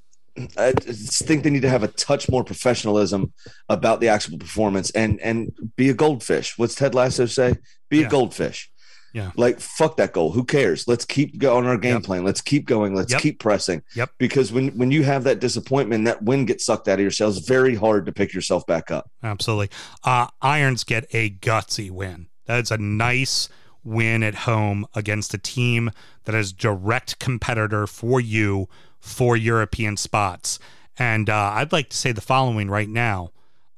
I 0.56 0.72
just 0.72 1.24
think 1.24 1.44
they 1.44 1.50
need 1.50 1.62
to 1.62 1.68
have 1.68 1.82
a 1.84 1.88
touch 1.88 2.28
more 2.28 2.42
professionalism 2.44 3.32
about 3.68 4.00
the 4.00 4.08
actual 4.08 4.38
performance 4.38 4.90
and 4.90 5.20
and 5.20 5.52
be 5.76 5.90
a 5.90 5.94
goldfish. 5.94 6.58
What's 6.58 6.74
Ted 6.74 6.94
Lasso 6.94 7.26
say? 7.26 7.54
Be 7.88 8.00
Yeah. 8.00 8.06
a 8.06 8.10
goldfish. 8.10 8.70
Yeah. 9.12 9.30
Like 9.36 9.60
fuck 9.60 9.96
that 9.98 10.12
goal. 10.12 10.32
Who 10.32 10.44
cares? 10.44 10.88
Let's 10.88 11.04
keep 11.04 11.38
going 11.38 11.66
our 11.66 11.76
game 11.78 11.94
Yep. 11.94 12.02
plan. 12.02 12.24
Let's 12.24 12.40
keep 12.40 12.66
going. 12.66 12.96
Let's 12.96 13.12
Yep. 13.12 13.20
keep 13.22 13.38
pressing. 13.38 13.82
Yep. 13.94 14.10
Because 14.18 14.50
when 14.50 14.76
when 14.76 14.90
you 14.90 15.04
have 15.04 15.22
that 15.22 15.38
disappointment, 15.38 16.04
that 16.06 16.22
wind 16.24 16.48
gets 16.48 16.66
sucked 16.66 16.88
out 16.88 16.98
of 16.98 17.04
yourself. 17.04 17.36
It's 17.36 17.46
very 17.46 17.76
hard 17.76 18.06
to 18.06 18.12
pick 18.12 18.34
yourself 18.34 18.66
back 18.66 18.90
up. 18.90 19.08
Absolutely. 19.22 19.70
Uh, 20.02 20.26
Irons 20.42 20.82
get 20.82 21.06
a 21.12 21.30
gutsy 21.30 21.92
win. 21.92 22.26
That's 22.46 22.72
a 22.72 22.78
nice 22.78 23.48
win 23.84 24.24
at 24.24 24.34
home 24.34 24.84
against 24.96 25.32
a 25.32 25.38
team 25.38 25.92
that 26.24 26.34
is 26.34 26.52
direct 26.52 27.20
competitor 27.20 27.86
for 27.86 28.20
you 28.20 28.66
for 29.04 29.36
European 29.36 29.96
spots. 29.96 30.58
And 30.98 31.28
uh, 31.28 31.52
I'd 31.54 31.72
like 31.72 31.90
to 31.90 31.96
say 31.96 32.12
the 32.12 32.20
following 32.20 32.70
right 32.70 32.88
now. 32.88 33.30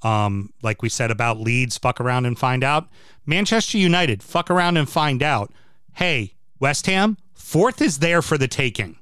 Um, 0.03 0.53
like 0.63 0.83
we 0.83 0.89
said 0.89 1.11
about 1.11 1.41
Leeds, 1.41 1.79
fuck 1.79 2.01
around 2.01 2.27
and 2.27 2.39
find 2.39 2.63
out. 2.63 2.89
Manchester 3.25 3.79
United, 3.79 4.23
fuck 4.23 4.51
around 4.51 4.77
and 4.77 4.89
find 4.89 5.23
out. 5.23 5.53
Hey, 5.95 6.35
West 6.61 6.87
Ham, 6.87 7.17
fourth 7.35 7.81
is 7.83 7.99
there 7.99 8.23
for 8.23 8.39
the 8.39 8.47
taking. 8.49 8.99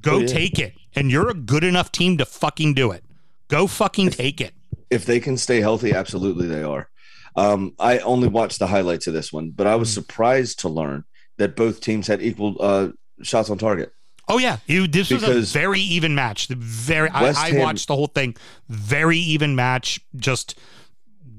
Go 0.00 0.16
Oh, 0.16 0.18
yeah. 0.20 0.26
take 0.26 0.58
it. 0.58 0.74
And 0.94 1.10
you're 1.10 1.28
a 1.28 1.34
good 1.34 1.62
enough 1.62 1.92
team 1.92 2.18
to 2.18 2.24
fucking 2.24 2.74
do 2.74 2.90
it. 2.90 3.04
Go 3.48 3.66
fucking 3.66 4.10
take 4.10 4.40
it. 4.40 4.54
If 4.88 5.04
they 5.06 5.20
can 5.20 5.36
stay 5.36 5.60
healthy, 5.60 5.92
absolutely 5.92 6.46
they 6.48 6.62
are. 6.64 6.88
Um, 7.36 7.74
I 7.78 7.98
only 7.98 8.26
watched 8.26 8.58
the 8.58 8.66
highlights 8.66 9.06
of 9.06 9.14
this 9.14 9.32
one, 9.32 9.50
but 9.50 9.66
I 9.68 9.74
Hmm. 9.74 9.80
was 9.80 9.92
surprised 9.92 10.58
to 10.60 10.68
learn 10.68 11.04
that 11.38 11.54
both 11.54 11.80
teams 11.80 12.08
had 12.08 12.20
equal 12.22 12.56
uh, 12.58 12.88
shots 13.22 13.50
on 13.50 13.58
target. 13.58 13.92
Oh 14.30 14.38
yeah, 14.38 14.58
you, 14.66 14.86
this 14.86 15.10
was 15.10 15.22
a 15.22 15.40
very 15.40 15.80
even 15.80 16.14
match. 16.14 16.48
The 16.48 16.54
very 16.56 17.10
I, 17.10 17.32
I 17.36 17.52
watched 17.58 17.88
the 17.88 17.96
whole 17.96 18.06
thing. 18.06 18.36
Very 18.68 19.18
even 19.18 19.54
match. 19.56 20.00
Just 20.16 20.58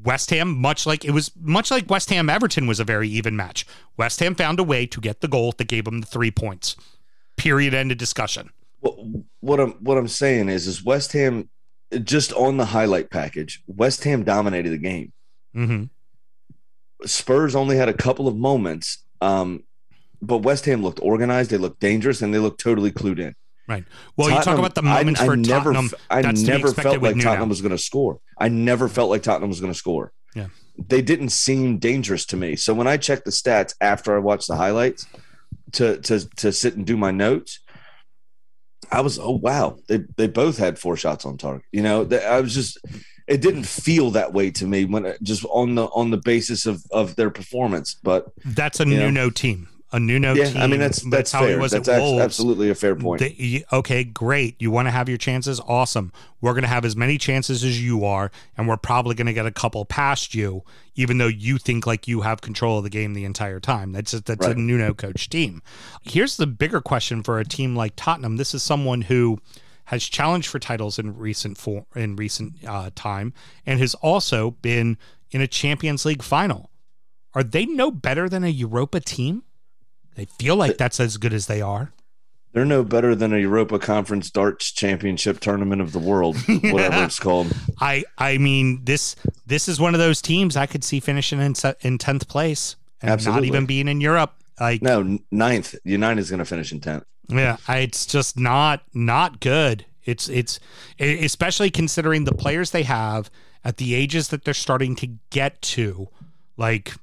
West 0.03 0.29
Ham, 0.31 0.57
much 0.57 0.85
like 0.85 1.05
it 1.05 1.11
was, 1.11 1.31
much 1.39 1.71
like 1.71 1.89
West 1.89 2.09
Ham 2.09 2.29
Everton 2.29 2.67
was 2.67 2.79
a 2.79 2.83
very 2.83 3.07
even 3.07 3.35
match. 3.35 3.65
West 3.97 4.19
Ham 4.19 4.35
found 4.35 4.59
a 4.59 4.63
way 4.63 4.85
to 4.85 4.99
get 4.99 5.21
the 5.21 5.27
goal 5.27 5.53
that 5.57 5.65
gave 5.65 5.85
them 5.85 6.01
the 6.01 6.07
three 6.07 6.31
points. 6.31 6.75
Period. 7.37 7.73
End 7.73 7.91
of 7.91 7.97
discussion. 7.97 8.49
What, 8.79 8.95
what 9.39 9.59
I'm 9.59 9.71
what 9.73 9.97
I'm 9.97 10.07
saying 10.07 10.49
is 10.49 10.67
is 10.67 10.83
West 10.83 11.13
Ham 11.13 11.49
just 12.03 12.33
on 12.33 12.57
the 12.57 12.65
highlight 12.65 13.09
package. 13.09 13.63
West 13.67 14.03
Ham 14.03 14.23
dominated 14.23 14.69
the 14.69 14.77
game. 14.77 15.13
hmm 15.53 15.83
Spurs 17.03 17.55
only 17.55 17.77
had 17.77 17.89
a 17.89 17.93
couple 17.93 18.27
of 18.27 18.37
moments, 18.37 19.03
um, 19.21 19.63
but 20.21 20.39
West 20.39 20.65
Ham 20.65 20.83
looked 20.83 20.99
organized. 21.01 21.51
They 21.51 21.57
looked 21.57 21.79
dangerous, 21.79 22.21
and 22.21 22.33
they 22.33 22.39
looked 22.39 22.59
totally 22.59 22.91
clued 22.91 23.19
in. 23.19 23.35
Right. 23.67 23.85
Well, 24.17 24.29
you 24.29 24.41
talk 24.41 24.57
about 24.57 24.75
the 24.75 24.81
moments 24.81 25.21
I, 25.21 25.25
for 25.25 25.33
I 25.33 25.35
never, 25.35 25.73
Tottenham. 25.73 25.91
f- 25.93 26.07
I 26.09 26.21
never 26.33 26.73
felt 26.73 27.01
like 27.01 27.15
Nuno. 27.15 27.23
Tottenham 27.23 27.49
was 27.49 27.61
going 27.61 27.71
to 27.71 27.77
score. 27.77 28.19
I 28.37 28.49
never 28.49 28.89
felt 28.89 29.09
like 29.09 29.23
Tottenham 29.23 29.49
was 29.49 29.61
going 29.61 29.71
to 29.71 29.77
score. 29.77 30.11
Yeah. 30.35 30.47
They 30.77 31.01
didn't 31.01 31.29
seem 31.29 31.77
dangerous 31.77 32.25
to 32.27 32.37
me. 32.37 32.55
So 32.55 32.73
when 32.73 32.87
I 32.87 32.97
checked 32.97 33.25
the 33.25 33.31
stats 33.31 33.73
after 33.79 34.15
I 34.15 34.19
watched 34.19 34.47
the 34.47 34.55
highlights 34.55 35.05
to 35.73 35.97
to 36.01 36.27
to 36.37 36.51
sit 36.51 36.75
and 36.75 36.85
do 36.85 36.97
my 36.97 37.11
notes, 37.11 37.59
I 38.91 39.01
was 39.01 39.19
oh 39.19 39.37
wow 39.37 39.77
they 39.87 39.99
they 40.17 40.27
both 40.27 40.57
had 40.57 40.79
four 40.79 40.97
shots 40.97 41.25
on 41.25 41.37
target. 41.37 41.65
You 41.71 41.83
know, 41.83 42.03
that 42.05 42.25
I 42.25 42.41
was 42.41 42.53
just 42.53 42.79
it 43.27 43.41
didn't 43.41 43.65
feel 43.65 44.11
that 44.11 44.33
way 44.33 44.51
to 44.51 44.65
me 44.65 44.85
when 44.85 45.13
just 45.21 45.45
on 45.45 45.75
the 45.75 45.85
on 45.85 46.11
the 46.11 46.17
basis 46.17 46.65
of 46.65 46.83
of 46.91 47.15
their 47.15 47.29
performance. 47.29 47.95
But 48.01 48.27
That's 48.43 48.79
a 48.79 48.87
You 48.87 49.11
know? 49.11 49.29
Team. 49.29 49.67
A 49.93 49.99
Nuno 49.99 50.33
yeah, 50.33 50.45
team. 50.45 50.61
I 50.61 50.67
mean 50.67 50.79
that's 50.79 51.01
that's, 51.09 51.31
how 51.33 51.41
fair. 51.41 51.49
he 51.49 51.55
was 51.57 51.73
that's 51.73 51.89
at 51.89 51.99
Wolves. 51.99 52.21
absolutely 52.23 52.69
a 52.69 52.75
fair 52.75 52.95
point. 52.95 53.19
They- 53.19 53.65
okay, 53.73 54.05
great. 54.05 54.55
You 54.61 54.71
want 54.71 54.87
to 54.87 54.91
have 54.91 55.09
your 55.09 55.17
chances? 55.17 55.59
Awesome. 55.67 56.13
We're 56.39 56.53
going 56.53 56.61
to 56.63 56.69
have 56.69 56.85
as 56.85 56.95
many 56.95 57.17
chances 57.17 57.63
as 57.65 57.83
you 57.83 58.05
are, 58.05 58.31
and 58.57 58.67
we're 58.69 58.77
probably 58.77 59.15
going 59.15 59.27
to 59.27 59.33
get 59.33 59.45
a 59.45 59.51
couple 59.51 59.83
past 59.83 60.33
you, 60.33 60.63
even 60.95 61.17
though 61.17 61.27
you 61.27 61.57
think 61.57 61.85
like 61.85 62.07
you 62.07 62.21
have 62.21 62.39
control 62.39 62.77
of 62.77 62.83
the 62.85 62.89
game 62.89 63.13
the 63.13 63.25
entire 63.25 63.59
time. 63.59 63.91
That's 63.91 64.13
a, 64.13 64.21
that's 64.21 64.47
Right. 64.47 64.55
a 64.55 64.59
Nuno 64.59 64.93
coach 64.93 65.27
team. 65.29 65.61
Here's 66.01 66.37
the 66.37 66.47
bigger 66.47 66.79
question 66.79 67.21
for 67.21 67.37
a 67.39 67.43
team 67.45 67.75
like 67.75 67.93
Tottenham. 67.97 68.37
This 68.37 68.53
is 68.53 68.63
someone 68.63 69.01
who 69.03 69.39
has 69.85 70.05
challenged 70.05 70.47
for 70.47 70.57
titles 70.59 70.97
in 70.99 71.17
recent 71.17 71.57
for, 71.57 71.85
in 71.97 72.15
recent 72.15 72.53
uh, 72.65 72.91
time, 72.95 73.33
and 73.65 73.79
has 73.81 73.93
also 73.95 74.51
been 74.61 74.97
in 75.31 75.41
a 75.41 75.47
Champions 75.47 76.05
League 76.05 76.23
final. 76.23 76.69
Are 77.33 77.43
they 77.43 77.65
no 77.65 77.91
better 77.91 78.29
than 78.29 78.43
a 78.45 78.49
Europa 78.49 79.01
team? 79.01 79.43
They 80.15 80.25
feel 80.25 80.55
like 80.55 80.77
that's 80.77 80.99
as 80.99 81.17
good 81.17 81.33
as 81.33 81.47
they 81.47 81.61
are. 81.61 81.91
They're 82.53 82.65
no 82.65 82.83
better 82.83 83.15
than 83.15 83.33
a 83.33 83.37
Europa 83.37 83.79
Conference 83.79 84.29
darts 84.29 84.71
championship 84.71 85.39
tournament 85.39 85.81
of 85.81 85.93
the 85.93 85.99
world, 85.99 86.35
whatever 86.47 87.03
it's 87.05 87.19
called. 87.19 87.53
I 87.79 88.03
I 88.17 88.37
mean 88.37 88.83
this 88.83 89.15
this 89.45 89.69
is 89.69 89.79
one 89.79 89.93
of 89.93 89.99
those 89.99 90.21
teams 90.21 90.57
I 90.57 90.65
could 90.65 90.83
see 90.83 90.99
finishing 90.99 91.39
in 91.39 91.53
in 91.81 91.97
tenth 91.97 92.27
place 92.27 92.75
and 93.01 93.09
Absolutely. 93.11 93.41
not 93.41 93.47
even 93.47 93.65
being 93.65 93.87
in 93.87 94.01
Europe. 94.01 94.33
Like 94.59 94.81
No, 94.81 95.17
ninth. 95.31 95.75
United's 95.85 96.29
going 96.29 96.39
to 96.39 96.45
finish 96.45 96.71
in 96.71 96.81
tenth. 96.81 97.03
yeah, 97.29 97.57
I, 97.67 97.77
it's 97.79 98.05
just 98.05 98.37
not 98.37 98.81
not 98.93 99.39
good. 99.39 99.85
It's 100.03 100.27
it's 100.27 100.59
especially 100.99 101.69
considering 101.69 102.25
the 102.25 102.33
players 102.33 102.71
they 102.71 102.83
have 102.83 103.31
at 103.63 103.77
the 103.77 103.95
ages 103.95 104.27
that 104.27 104.43
they're 104.43 104.53
starting 104.53 104.95
to 104.97 105.07
get 105.29 105.61
to. 105.61 106.09
Like 106.57 106.93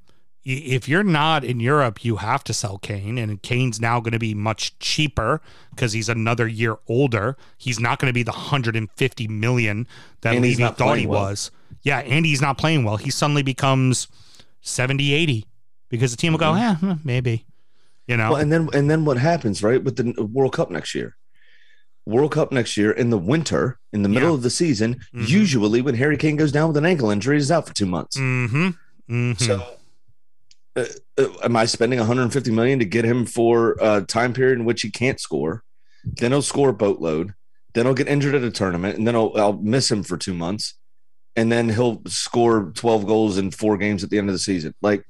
if 0.51 0.89
you're 0.89 1.03
not 1.05 1.45
in 1.45 1.61
Europe, 1.61 2.05
you 2.05 2.17
have 2.17 2.43
to 2.45 2.55
sell 2.55 2.79
Kane, 2.79 3.19
and 3.19 3.43
Kane's 3.43 3.81
now 3.81 4.01
going 4.01 4.13
to 4.13 4.19
be 4.19 4.35
much 4.35 4.79
cheaper 4.79 5.41
because 5.71 5.93
he's 5.93 6.09
another 6.09 6.49
year 6.49 6.77
older. 6.89 7.37
He's 7.59 7.79
not 7.79 7.99
going 7.99 8.09
to 8.09 8.15
be 8.15 8.23
the 8.23 8.33
150 8.33 9.29
million 9.29 9.87
that 10.23 10.35
And 10.35 10.43
Levy 10.43 10.67
thought 10.69 10.97
he 10.99 11.07
well. 11.07 11.23
was. 11.25 11.51
Yeah, 11.83 11.99
and 11.99 12.25
he's 12.25 12.41
not 12.41 12.57
playing 12.57 12.85
well. 12.85 12.97
He 12.97 13.11
suddenly 13.11 13.43
becomes 13.43 14.09
70, 14.63 15.13
80 15.13 15.45
because 15.91 16.11
the 16.13 16.17
team 16.17 16.33
will 16.33 16.39
go, 16.41 16.55
yeah, 16.55 16.77
maybe. 17.05 17.45
You 18.07 18.17
know, 18.17 18.23
Mm-hmm. 18.25 18.33
Well, 18.33 18.41
and 18.41 18.53
then 18.53 18.69
and 18.73 18.91
then 18.91 19.05
what 19.05 19.19
happens, 19.19 19.63
right, 19.63 19.85
with 19.85 19.97
the 19.97 20.25
World 20.25 20.55
Cup 20.55 20.71
next 20.71 20.95
year? 20.95 21.15
World 22.07 22.33
Cup 22.33 22.53
next 22.53 22.79
year 22.79 22.91
in 22.91 23.11
the 23.11 23.19
winter, 23.19 23.79
in 23.93 24.03
the 24.03 24.09
middle 24.09 24.31
Yeah. 24.31 24.35
of 24.37 24.43
the 24.43 24.49
season. 24.49 25.01
Mhm. 25.15 25.29
Usually, 25.29 25.83
when 25.83 25.95
Harry 25.97 26.17
Kane 26.17 26.37
goes 26.37 26.51
down 26.53 26.69
with 26.69 26.79
an 26.79 26.87
ankle 26.87 27.11
injury, 27.11 27.37
he's 27.37 27.51
out 27.51 27.67
for 27.69 27.75
two 27.75 27.85
months. 27.85 28.17
mm-hmm. 28.17 28.69
Mm-hmm. 29.11 29.33
So, 29.45 29.63
uh, 30.79 31.23
uh, 31.23 31.29
am 31.45 31.57
I 31.57 31.67
spending 31.67 31.99
150 31.99 32.51
million 32.51 32.79
to 32.79 32.85
get 32.85 33.05
him 33.05 33.27
for 33.27 33.77
a 33.81 34.03
time 34.03 34.33
period 34.33 34.59
in 34.59 34.65
which 34.65 34.83
he 34.83 34.91
can't 34.91 35.21
score? 35.21 35.65
Then 36.05 36.33
he'll 36.33 36.43
score 36.43 36.71
a 36.71 36.75
boatload. 36.75 37.35
Then 37.75 37.87
he'll 37.87 37.95
get 37.95 38.09
injured 38.09 38.35
at 38.35 38.43
a 38.43 38.51
tournament, 38.51 38.97
and 38.97 39.07
then 39.07 39.15
I'll, 39.15 39.33
I'll 39.37 39.53
miss 39.53 39.91
him 39.91 40.03
for 40.03 40.17
two 40.17 40.35
months, 40.35 40.75
and 41.37 41.53
then 41.53 41.69
he'll 41.69 42.03
score 42.07 42.73
12 42.75 43.07
goals 43.07 43.39
in 43.39 43.51
four 43.51 43.77
games 43.77 44.03
at 44.03 44.11
the 44.11 44.19
end 44.19 44.29
of 44.29 44.35
the 44.35 44.39
season. 44.39 44.75
Like, 44.81 45.05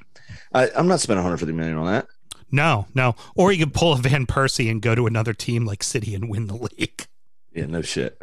I, 0.53 0.69
I'm 0.77 0.89
not 0.89 1.01
spending 1.01 1.23
150 1.23 1.53
million 1.53 1.79
on 1.79 1.87
that. 1.87 2.07
No, 2.51 2.87
no. 2.95 3.15
Or 3.37 3.53
you 3.53 3.65
could 3.65 3.75
pull 3.75 3.93
a 3.93 3.97
Van 3.97 4.27
Persie 4.27 4.71
and 4.71 4.83
go 4.83 4.95
to 4.95 5.07
another 5.07 5.35
team 5.35 5.67
like 5.67 5.83
City 5.83 6.15
and 6.15 6.29
win 6.29 6.47
the 6.47 6.57
league. 6.57 7.07
Yeah, 7.53 7.67
no 7.67 7.83
shit. 7.83 8.19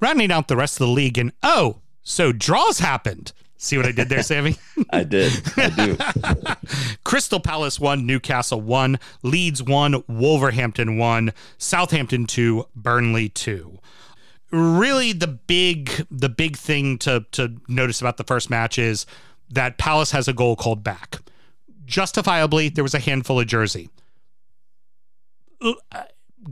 Rounding 0.00 0.30
out 0.30 0.48
the 0.48 0.56
rest 0.56 0.80
of 0.80 0.86
the 0.86 0.92
league, 0.92 1.18
and 1.18 1.32
oh, 1.42 1.80
so 2.08 2.32
draws 2.32 2.78
happened. 2.78 3.32
See 3.58 3.76
what 3.76 3.86
I 3.86 3.92
did 3.92 4.08
there, 4.08 4.22
Sammy? 4.22 4.56
I 4.90 5.02
did. 5.04 5.32
I 5.56 5.68
do. 5.70 5.96
Crystal 7.04 7.40
Palace 7.40 7.78
won, 7.80 8.06
Newcastle 8.06 8.60
won, 8.60 8.98
Leeds 9.22 9.62
won, 9.62 10.02
Wolverhampton 10.08 10.96
won, 10.96 11.32
Southampton 11.58 12.26
two, 12.26 12.66
Burnley 12.76 13.28
two. 13.28 13.78
Really, 14.50 15.12
the 15.12 15.26
big 15.26 16.06
the 16.10 16.28
big 16.28 16.56
thing 16.56 16.98
to 16.98 17.26
to 17.32 17.56
notice 17.68 18.00
about 18.00 18.16
the 18.16 18.24
first 18.24 18.48
match 18.48 18.78
is 18.78 19.04
that 19.50 19.76
Palace 19.76 20.12
has 20.12 20.28
a 20.28 20.32
goal 20.32 20.56
called 20.56 20.82
back. 20.84 21.16
Justifiably, 21.84 22.68
there 22.68 22.84
was 22.84 22.94
a 22.94 22.98
handful 23.00 23.40
of 23.40 23.46
jersey. 23.46 23.90
Uh, 25.60 25.72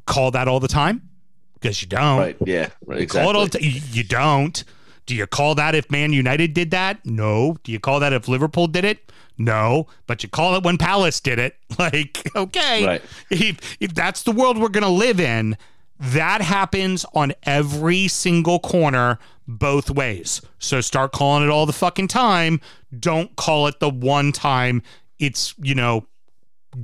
Call 0.07 0.31
that 0.33 0.49
all 0.49 0.61
the 0.61 0.69
time 0.69 1.09
because 1.55 1.81
you 1.81 1.89
don't. 1.89 2.19
Right. 2.19 2.37
Yeah. 2.45 2.69
Right. 2.85 3.09
Call 3.09 3.31
it 3.31 3.37
all 3.37 3.45
Exactly. 3.45 3.71
the 3.71 3.81
t- 3.81 3.87
you 3.93 4.03
don't. 4.05 4.63
Do 5.07 5.15
you 5.15 5.27
call 5.27 5.55
that 5.55 5.75
if 5.75 5.91
Man 5.91 6.13
United 6.13 6.53
did 6.53 6.71
that? 6.73 7.05
No. 7.07 7.57
Do 7.63 7.73
you 7.73 7.79
call 7.81 8.01
that 8.01 8.13
if 8.13 8.27
Liverpool 8.29 8.67
did 8.67 8.85
it? 8.85 9.13
No. 9.39 9.87
But 10.07 10.23
you 10.23 10.29
call 10.29 10.57
it 10.57 10.65
when 10.65 10.79
Palace 10.79 11.21
did 11.21 11.39
it. 11.39 11.57
Like, 11.79 12.29
okay. 12.35 12.87
Right. 12.87 13.03
If 13.31 13.77
if 13.81 13.95
that's 13.95 14.23
the 14.23 14.33
world 14.33 14.59
we're 14.59 14.69
gonna 14.71 14.89
live 14.89 15.21
in, 15.21 15.57
that 16.01 16.41
happens 16.41 17.05
on 17.15 17.35
every 17.43 18.09
single 18.09 18.59
corner 18.59 19.19
both 19.47 19.91
ways. 19.91 20.41
So 20.59 20.81
start 20.81 21.13
calling 21.13 21.45
it 21.45 21.51
all 21.51 21.67
the 21.67 21.73
fucking 21.73 22.09
time. 22.09 22.61
Don't 22.99 23.37
call 23.37 23.67
it 23.67 23.79
the 23.79 23.91
one 23.91 24.33
time 24.33 24.83
it's, 25.19 25.55
you 25.63 25.75
know, 25.75 26.07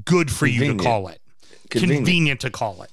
good 0.05 0.31
for 0.31 0.47
you 0.47 0.73
to 0.73 0.83
call 0.83 1.09
it. 1.09 1.21
Convenient. 1.71 1.99
Convenient 2.05 2.41
to 2.41 2.51
call 2.51 2.83
it. 2.83 2.91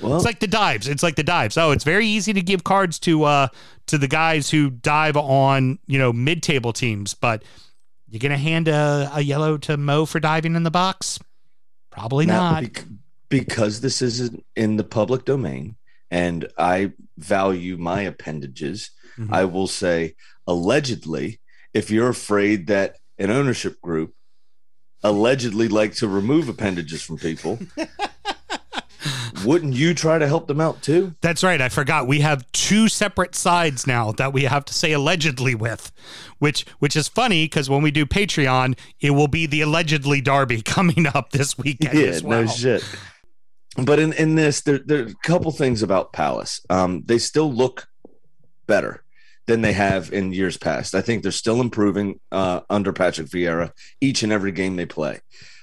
Well, 0.00 0.16
It's 0.16 0.24
like 0.24 0.40
the 0.40 0.46
dives. 0.46 0.86
It's 0.86 1.02
like 1.02 1.16
the 1.16 1.24
dives. 1.24 1.56
Oh, 1.56 1.70
it's 1.72 1.84
very 1.84 2.06
easy 2.06 2.32
to 2.32 2.40
give 2.42 2.62
cards 2.64 2.98
to 3.00 3.24
uh 3.24 3.48
to 3.88 3.98
the 3.98 4.08
guys 4.08 4.50
who 4.50 4.70
dive 4.70 5.16
on, 5.16 5.78
you 5.86 5.98
know, 5.98 6.12
mid-table 6.12 6.72
teams, 6.72 7.14
but 7.14 7.42
you're 8.08 8.20
going 8.20 8.32
to 8.32 8.38
hand 8.38 8.68
a, 8.68 9.10
a 9.14 9.20
yellow 9.20 9.58
to 9.58 9.76
Mo 9.76 10.06
for 10.06 10.20
diving 10.20 10.54
in 10.56 10.62
the 10.62 10.70
box? 10.70 11.18
Probably 11.90 12.26
not. 12.26 12.62
bec- 12.62 12.84
because 13.28 13.80
this 13.80 14.00
isn't 14.00 14.44
in 14.56 14.76
the 14.76 14.84
public 14.84 15.24
domain 15.24 15.76
and 16.10 16.48
I 16.56 16.92
value 17.18 17.76
my 17.76 18.02
appendages, 18.02 18.90
Mhm. 19.18 19.32
I 19.32 19.44
will 19.44 19.66
say 19.66 20.14
allegedly, 20.46 21.40
if 21.74 21.90
you're 21.90 22.08
afraid 22.08 22.68
that 22.68 22.96
an 23.18 23.30
ownership 23.30 23.80
group 23.82 24.14
allegedly 25.02 25.68
like 25.68 25.94
to 25.96 26.08
remove 26.08 26.48
appendages 26.48 27.02
from 27.02 27.18
people, 27.18 27.58
wouldn't 29.44 29.74
you 29.74 29.94
try 29.94 30.18
to 30.18 30.26
help 30.26 30.46
them 30.46 30.60
out 30.60 30.82
too? 30.82 31.14
That's 31.20 31.42
right. 31.42 31.60
I 31.60 31.68
forgot. 31.68 32.06
We 32.06 32.20
have 32.20 32.50
two 32.52 32.88
separate 32.88 33.34
sides 33.34 33.86
now 33.86 34.12
that 34.12 34.32
we 34.32 34.44
have 34.44 34.64
to 34.66 34.74
say 34.74 34.92
allegedly 34.92 35.54
with, 35.54 35.92
which 36.38 36.66
which 36.78 36.96
is 36.96 37.08
funny 37.08 37.44
because 37.44 37.68
when 37.68 37.82
we 37.82 37.90
do 37.90 38.06
Patreon, 38.06 38.78
it 39.00 39.10
will 39.10 39.28
be 39.28 39.46
the 39.46 39.60
allegedly 39.60 40.20
derby 40.20 40.62
coming 40.64 41.06
up 41.06 41.30
this 41.30 41.56
weekend 41.58 41.98
yeah, 41.98 42.06
as 42.06 42.22
well. 42.22 42.42
no 42.42 42.46
shit. 42.46 42.84
But 43.76 44.00
in, 44.00 44.12
in 44.14 44.34
this, 44.34 44.62
there, 44.62 44.78
there 44.78 45.04
are 45.04 45.06
a 45.06 45.14
couple 45.22 45.52
things 45.52 45.82
about 45.82 46.12
Palace. 46.12 46.60
Um, 46.68 47.04
they 47.06 47.18
still 47.18 47.52
look 47.52 47.86
better 48.66 49.04
than 49.46 49.62
they 49.62 49.72
have 49.72 50.12
in 50.12 50.32
years 50.32 50.56
past. 50.56 50.94
I 50.94 51.00
think 51.00 51.22
they're 51.22 51.32
still 51.32 51.60
improving 51.60 52.18
uh, 52.32 52.60
under 52.68 52.92
Patrick 52.92 53.28
Vieira 53.28 53.70
each 54.00 54.22
and 54.22 54.32
every 54.32 54.52
game 54.52 54.76
they 54.76 54.86
play. 54.86 55.20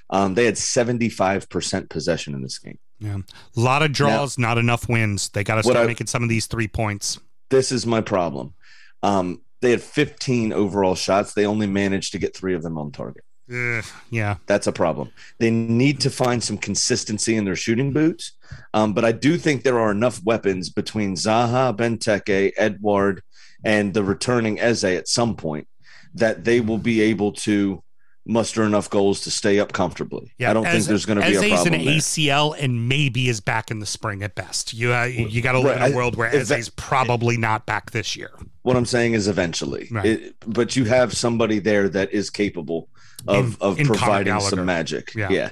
Um, 0.08 0.34
they 0.34 0.44
had 0.44 0.54
75% 0.54 1.90
possession 1.90 2.34
in 2.34 2.42
this 2.42 2.58
game. 2.58 2.78
Yeah. 2.98 3.18
A 3.56 3.60
lot 3.60 3.82
of 3.82 3.92
draws, 3.92 4.38
not 4.38 4.58
enough 4.58 4.88
wins. 4.88 5.28
They 5.28 5.44
got 5.44 5.56
to 5.56 5.62
start 5.62 5.76
I- 5.78 5.86
making 5.86 6.06
some 6.06 6.22
of 6.22 6.28
these 6.28 6.46
three 6.46 6.68
points. 6.68 7.18
This 7.50 7.70
is 7.70 7.86
my 7.86 8.00
problem. 8.00 8.54
Um, 9.02 9.42
they 9.62 9.70
had 9.70 9.82
15 9.82 10.52
overall 10.52 10.94
shots. 10.94 11.34
They 11.34 11.46
only 11.46 11.66
managed 11.66 12.12
to 12.12 12.18
get 12.18 12.36
three 12.36 12.54
of 12.54 12.62
them 12.62 12.76
on 12.78 12.90
target. 12.90 13.24
Yeah. 13.48 14.36
That's 14.46 14.66
a 14.66 14.72
problem. 14.72 15.12
They 15.38 15.50
need 15.50 16.00
to 16.00 16.10
find 16.10 16.42
some 16.42 16.58
consistency 16.58 17.36
in 17.36 17.44
their 17.44 17.54
shooting 17.54 17.92
boots. 17.92 18.32
Um, 18.74 18.92
but 18.92 19.04
I 19.04 19.12
do 19.12 19.38
think 19.38 19.62
there 19.62 19.78
are 19.78 19.92
enough 19.92 20.20
weapons 20.24 20.70
between 20.70 21.14
Zaha, 21.14 21.76
Benteke, 21.76 22.52
Edouard, 22.56 23.22
and 23.64 23.94
the 23.94 24.02
returning 24.02 24.58
Eze 24.58 24.84
at 24.84 25.08
some 25.08 25.36
point 25.36 25.68
that 26.14 26.44
they 26.44 26.60
will 26.60 26.78
be 26.78 27.00
able 27.02 27.32
to 27.32 27.82
muster 28.26 28.64
enough 28.64 28.90
goals 28.90 29.20
to 29.22 29.30
stay 29.30 29.60
up 29.60 29.72
comfortably. 29.72 30.32
Yeah, 30.38 30.50
I 30.50 30.54
don't 30.54 30.64
think 30.66 30.84
there's 30.84 31.06
going 31.06 31.20
to 31.20 31.26
be 31.26 31.36
a 31.36 31.40
problem 31.40 31.74
an 31.74 31.84
there. 31.84 31.94
ACL 31.94 32.56
and 32.58 32.88
maybe 32.88 33.28
is 33.28 33.40
back 33.40 33.70
in 33.70 33.78
the 33.78 33.86
spring 33.86 34.22
at 34.22 34.34
best. 34.34 34.74
You 34.74 34.92
uh, 34.92 35.04
you 35.04 35.40
got 35.40 35.52
to 35.52 35.60
live 35.60 35.76
Right, 35.78 35.86
in 35.88 35.92
a 35.92 35.96
world 35.96 36.16
where 36.16 36.34
Eze's 36.34 36.68
probably 36.70 37.36
not 37.36 37.66
back 37.66 37.92
this 37.92 38.16
year. 38.16 38.32
What 38.62 38.76
I'm 38.76 38.86
saying 38.86 39.14
is 39.14 39.28
eventually, 39.28 39.88
Right. 39.90 40.06
It- 40.06 40.34
but 40.46 40.74
you 40.76 40.84
have 40.84 41.16
somebody 41.16 41.60
there 41.60 41.88
that 41.88 42.12
is 42.12 42.30
capable 42.30 42.88
of 43.28 43.46
In- 43.54 43.56
of 43.60 43.80
in 43.80 43.86
providing 43.86 44.38
some 44.40 44.64
magic. 44.64 45.14
Yeah. 45.14 45.28
Yeah. 45.30 45.50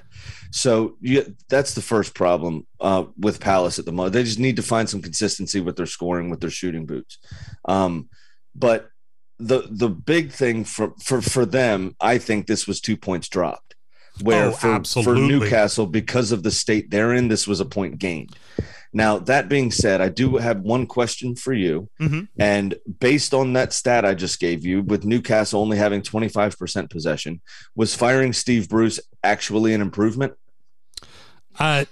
So 0.50 0.96
you, 1.00 1.34
that's 1.48 1.74
the 1.74 1.82
first 1.82 2.14
problem 2.14 2.66
uh, 2.80 3.04
with 3.18 3.40
Palace 3.40 3.78
at 3.80 3.84
the 3.86 3.92
moment. 3.92 4.12
They 4.12 4.22
just 4.22 4.38
need 4.38 4.56
to 4.56 4.62
find 4.62 4.88
some 4.88 5.02
consistency 5.02 5.60
with 5.60 5.76
their 5.76 5.86
scoring, 5.86 6.30
with 6.30 6.40
their 6.40 6.50
shooting 6.50 6.86
boots. 6.86 7.18
Um, 7.64 8.08
but 8.54 8.88
the 9.38 9.66
the 9.70 9.88
big 9.88 10.30
thing 10.32 10.64
for 10.64 10.94
for 11.02 11.20
for 11.22 11.44
them, 11.46 11.96
I 12.00 12.18
think 12.18 12.46
this 12.46 12.66
was 12.66 12.80
two 12.80 12.96
points 12.96 13.28
dropped. 13.28 13.74
Where 14.22 14.46
Oh, 14.46 14.52
for, 14.52 14.84
for. 15.02 15.14
Newcastle, 15.16 15.86
because 15.86 16.30
of 16.30 16.44
the 16.44 16.52
state 16.52 16.88
they're 16.90 17.12
in, 17.14 17.26
this 17.26 17.48
was 17.48 17.58
a 17.58 17.64
point 17.64 17.98
gained. 17.98 18.36
Now 18.92 19.18
that 19.18 19.48
being 19.48 19.72
said, 19.72 20.00
I 20.00 20.08
do 20.08 20.36
have 20.36 20.60
one 20.60 20.86
question 20.86 21.34
for 21.34 21.52
you, 21.52 21.88
Mhm. 22.00 22.28
and 22.38 22.76
based 23.00 23.34
on 23.34 23.54
that 23.54 23.72
stat 23.72 24.04
I 24.04 24.14
just 24.14 24.38
gave 24.38 24.64
you, 24.64 24.82
with 24.82 25.04
Newcastle 25.04 25.60
only 25.60 25.78
having 25.78 26.00
twenty 26.00 26.28
five 26.28 26.56
percent 26.56 26.90
possession, 26.90 27.40
was 27.74 27.96
firing 27.96 28.32
Steve 28.32 28.68
Bruce 28.68 29.00
actually 29.24 29.74
an 29.74 29.80
improvement? 29.80 30.34
Uh, 31.58 31.84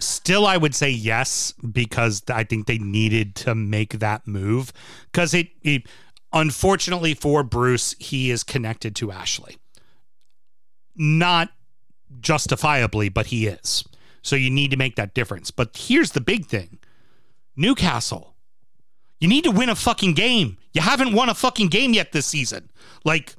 still, 0.00 0.44
I 0.46 0.56
would 0.56 0.74
say 0.74 0.90
yes 0.90 1.52
because 1.72 2.22
I 2.28 2.42
think 2.44 2.66
they 2.66 2.78
needed 2.78 3.34
to 3.36 3.54
make 3.54 3.98
that 4.00 4.26
move 4.26 4.72
because 5.12 5.34
it, 5.34 5.48
it, 5.62 5.82
unfortunately 6.34 7.14
for 7.14 7.42
Bruce, 7.42 7.94
he 7.98 8.30
is 8.30 8.42
connected 8.42 8.94
to 8.96 9.12
Ashley. 9.12 9.56
Not 10.96 11.50
justifiably, 12.20 13.08
but 13.08 13.26
he 13.26 13.46
is. 13.46 13.84
So 14.22 14.36
you 14.36 14.50
need 14.50 14.70
to 14.72 14.76
make 14.76 14.96
that 14.96 15.14
difference. 15.14 15.50
But 15.50 15.76
here's 15.76 16.10
the 16.10 16.20
big 16.20 16.46
thing 16.46 16.78
Newcastle, 17.56 18.34
you 19.20 19.28
need 19.28 19.44
to 19.44 19.50
win 19.50 19.68
a 19.68 19.74
fucking 19.74 20.14
game. 20.14 20.58
You 20.72 20.82
haven't 20.82 21.14
won 21.14 21.28
a 21.28 21.34
fucking 21.34 21.68
game 21.68 21.94
yet 21.94 22.12
this 22.12 22.26
season. 22.26 22.68
Like, 23.04 23.36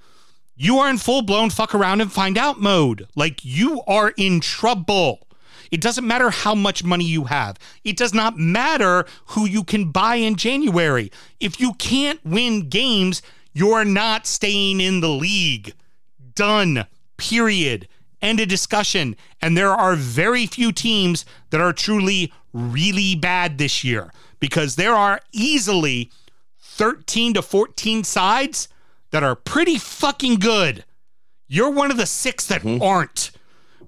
you 0.56 0.78
are 0.80 0.90
in 0.90 0.98
full 0.98 1.22
blown 1.22 1.50
fuck 1.50 1.76
around 1.76 2.00
and 2.02 2.12
find 2.12 2.38
out 2.38 2.62
mode. 2.62 3.08
Like, 3.16 3.44
you 3.44 3.82
are 3.88 4.14
in 4.16 4.40
trouble. 4.40 5.28
It 5.72 5.82
doesn't 5.82 6.08
matter 6.08 6.30
how 6.30 6.56
much 6.56 6.84
money 6.84 7.06
you 7.06 7.26
have. 7.26 7.58
It 7.84 7.98
does 7.98 8.14
not 8.14 8.38
matter 8.38 9.06
who 9.28 9.46
you 9.46 9.64
can 9.64 9.92
buy 9.92 10.16
in 10.16 10.36
January. 10.36 11.12
If 11.40 11.60
you 11.60 11.74
can't 11.74 12.20
win 12.26 12.70
games, 12.70 13.22
you're 13.54 13.86
not 13.86 14.28
staying 14.28 14.82
in 14.82 15.02
the 15.02 15.10
league. 15.10 15.74
Done. 16.34 16.86
Period. 17.18 17.88
End 18.22 18.40
of 18.40 18.48
discussion. 18.48 19.16
And 19.42 19.58
there 19.58 19.72
are 19.72 19.96
very 19.96 20.46
few 20.48 20.72
teams 20.72 21.26
that 21.52 21.62
are 21.62 21.74
truly 21.74 22.34
really 22.54 23.16
bad 23.16 23.58
this 23.58 23.84
year 23.84 24.12
because 24.40 24.76
there 24.76 24.94
are 24.94 25.20
easily 25.32 26.10
13 26.60 27.34
to 27.36 27.42
14 27.42 28.04
sides 28.04 28.68
that 29.12 29.24
are 29.24 29.36
pretty 29.36 29.78
fucking 29.78 30.36
good. 30.36 30.84
You're 31.48 31.70
one 31.70 31.92
of 31.92 31.98
the 31.98 32.06
six 32.06 32.48
that 32.48 32.64
mm-hmm. 32.64 32.82
aren't, 32.82 33.32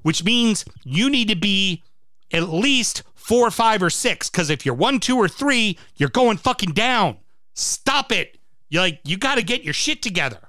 which 0.07 0.23
means 0.23 0.63
you 0.85 1.09
need 1.09 1.27
to 1.27 1.35
be 1.35 1.83
at 2.31 2.47
least 2.49 3.03
four, 3.15 3.51
five, 3.51 3.83
or 3.83 3.89
six. 3.89 4.29
Because 4.29 4.49
if 4.49 4.65
you're 4.65 4.73
one, 4.73 4.99
two, 5.01 5.17
or 5.17 5.27
three, 5.27 5.77
you're 5.97 6.09
going 6.09 6.37
fucking 6.37 6.71
down. 6.71 7.17
Stop 7.53 8.11
it. 8.13 8.37
You're 8.69 8.83
like 8.83 9.01
you 9.03 9.17
got 9.17 9.35
to 9.35 9.43
get 9.43 9.63
your 9.63 9.73
shit 9.73 10.01
together. 10.01 10.39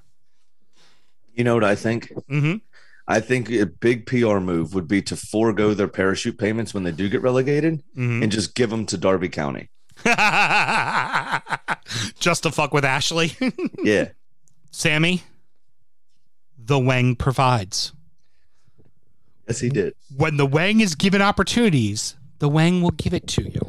You 1.35 1.43
know 1.45 1.55
what 1.55 1.65
I 1.65 1.75
think? 1.75 2.13
hmm 2.29 2.55
I 3.09 3.21
think 3.21 3.51
a 3.51 3.65
big 3.65 4.05
PR 4.07 4.39
move 4.39 4.75
would 4.75 4.87
be 4.87 5.01
to 5.03 5.17
forego 5.17 5.73
their 5.75 5.89
parachute 5.89 6.39
payments 6.39 6.75
when 6.75 6.85
they 6.85 6.93
do 6.93 7.09
get 7.09 7.23
relegated 7.23 7.83
Mhm. 7.97 8.23
and 8.23 8.31
just 8.31 8.55
give 8.55 8.69
them 8.71 8.85
to 8.87 8.99
Derby 8.99 9.29
County. 9.31 9.71
Just 12.21 12.43
to 12.45 12.51
fuck 12.53 12.73
with 12.75 12.85
Ashley. 12.85 13.33
Yeah. 13.83 14.09
Sammy, 14.71 15.23
the 16.59 16.79
Wang 16.79 17.17
provides. 17.17 17.93
Yes, 19.49 19.61
he 19.61 19.69
did. 19.69 19.95
When 20.17 20.37
the 20.37 20.47
Wang 20.47 20.81
is 20.81 20.95
given 20.95 21.23
opportunities, 21.23 22.17
the 22.39 22.49
Wang 22.49 22.83
will 22.83 22.91
give 22.93 23.15
it 23.15 23.27
to 23.29 23.43
you. 23.43 23.61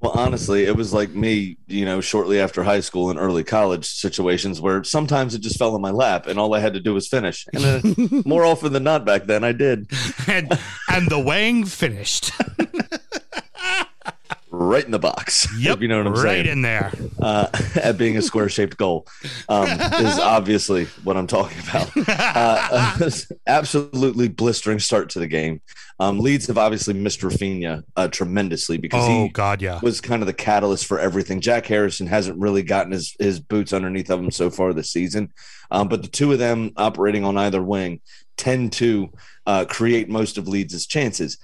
Well, 0.00 0.12
honestly, 0.12 0.64
it 0.64 0.76
was 0.76 0.94
like 0.94 1.10
me, 1.10 1.58
you 1.66 1.84
know, 1.84 2.00
shortly 2.00 2.40
after 2.40 2.62
high 2.62 2.80
school 2.80 3.10
and 3.10 3.18
early 3.18 3.44
college 3.44 3.86
situations 3.86 4.58
where 4.58 4.82
sometimes 4.82 5.34
it 5.34 5.42
just 5.42 5.58
fell 5.58 5.76
in 5.76 5.82
my 5.82 5.90
lap 5.90 6.26
and 6.26 6.38
all 6.38 6.54
I 6.54 6.60
had 6.60 6.72
to 6.72 6.80
do 6.80 6.94
was 6.94 7.06
finish. 7.06 7.46
And 7.52 7.64
uh, 7.64 8.22
more 8.24 8.46
often 8.46 8.72
than 8.72 8.82
not 8.82 9.04
back 9.04 9.24
then, 9.24 9.44
I 9.44 9.52
did 9.52 9.90
And 10.26 10.58
and 10.88 11.10
the 11.10 11.18
Wang 11.18 11.66
finished. 11.66 12.32
right 14.60 14.84
in 14.84 14.90
the 14.90 14.98
box. 14.98 15.48
Yep. 15.60 15.76
if 15.76 15.82
you 15.82 15.88
know 15.88 15.98
what 15.98 16.06
I'm 16.06 16.12
right 16.14 16.22
saying. 16.22 16.46
in 16.46 16.62
there. 16.62 16.92
uh, 17.20 17.48
at 17.82 17.98
being 17.98 18.16
a 18.16 18.22
square 18.22 18.48
shaped 18.48 18.76
goal 18.78 19.06
um, 19.48 19.68
is 19.68 20.18
obviously 20.18 20.86
what 21.04 21.16
I'm 21.16 21.26
talking 21.26 21.58
about. 21.68 21.90
Uh, 22.08 23.10
absolutely 23.46 24.28
blistering 24.28 24.78
start 24.78 25.10
to 25.10 25.18
the 25.18 25.26
game. 25.26 25.60
Um, 25.98 26.18
Leeds 26.18 26.46
have 26.46 26.56
obviously 26.56 26.94
missed 26.94 27.20
Raphinha 27.20 27.82
uh, 27.94 28.08
tremendously 28.08 28.78
because 28.78 29.06
oh 29.06 29.24
he 29.24 29.28
God, 29.28 29.60
yeah. 29.60 29.80
was 29.82 30.00
kind 30.00 30.22
of 30.22 30.26
the 30.26 30.32
catalyst 30.32 30.86
for 30.86 30.98
everything. 30.98 31.40
Jack 31.42 31.66
Harrison 31.66 32.06
hasn't 32.06 32.38
really 32.38 32.62
gotten 32.62 32.92
his, 32.92 33.14
his 33.18 33.38
boots 33.38 33.74
underneath 33.74 34.10
of 34.10 34.20
him 34.20 34.30
so 34.30 34.48
far 34.48 34.72
this 34.72 34.90
season. 34.90 35.32
Um, 35.70 35.88
but 35.88 36.02
the 36.02 36.08
two 36.08 36.32
of 36.32 36.38
them 36.38 36.72
operating 36.76 37.24
on 37.24 37.36
either 37.36 37.62
wing 37.62 38.00
tend 38.36 38.72
to 38.74 39.10
uh, 39.46 39.64
create 39.66 40.08
most 40.08 40.38
of 40.38 40.48
Leeds' 40.48 40.86
chances. 40.86 41.38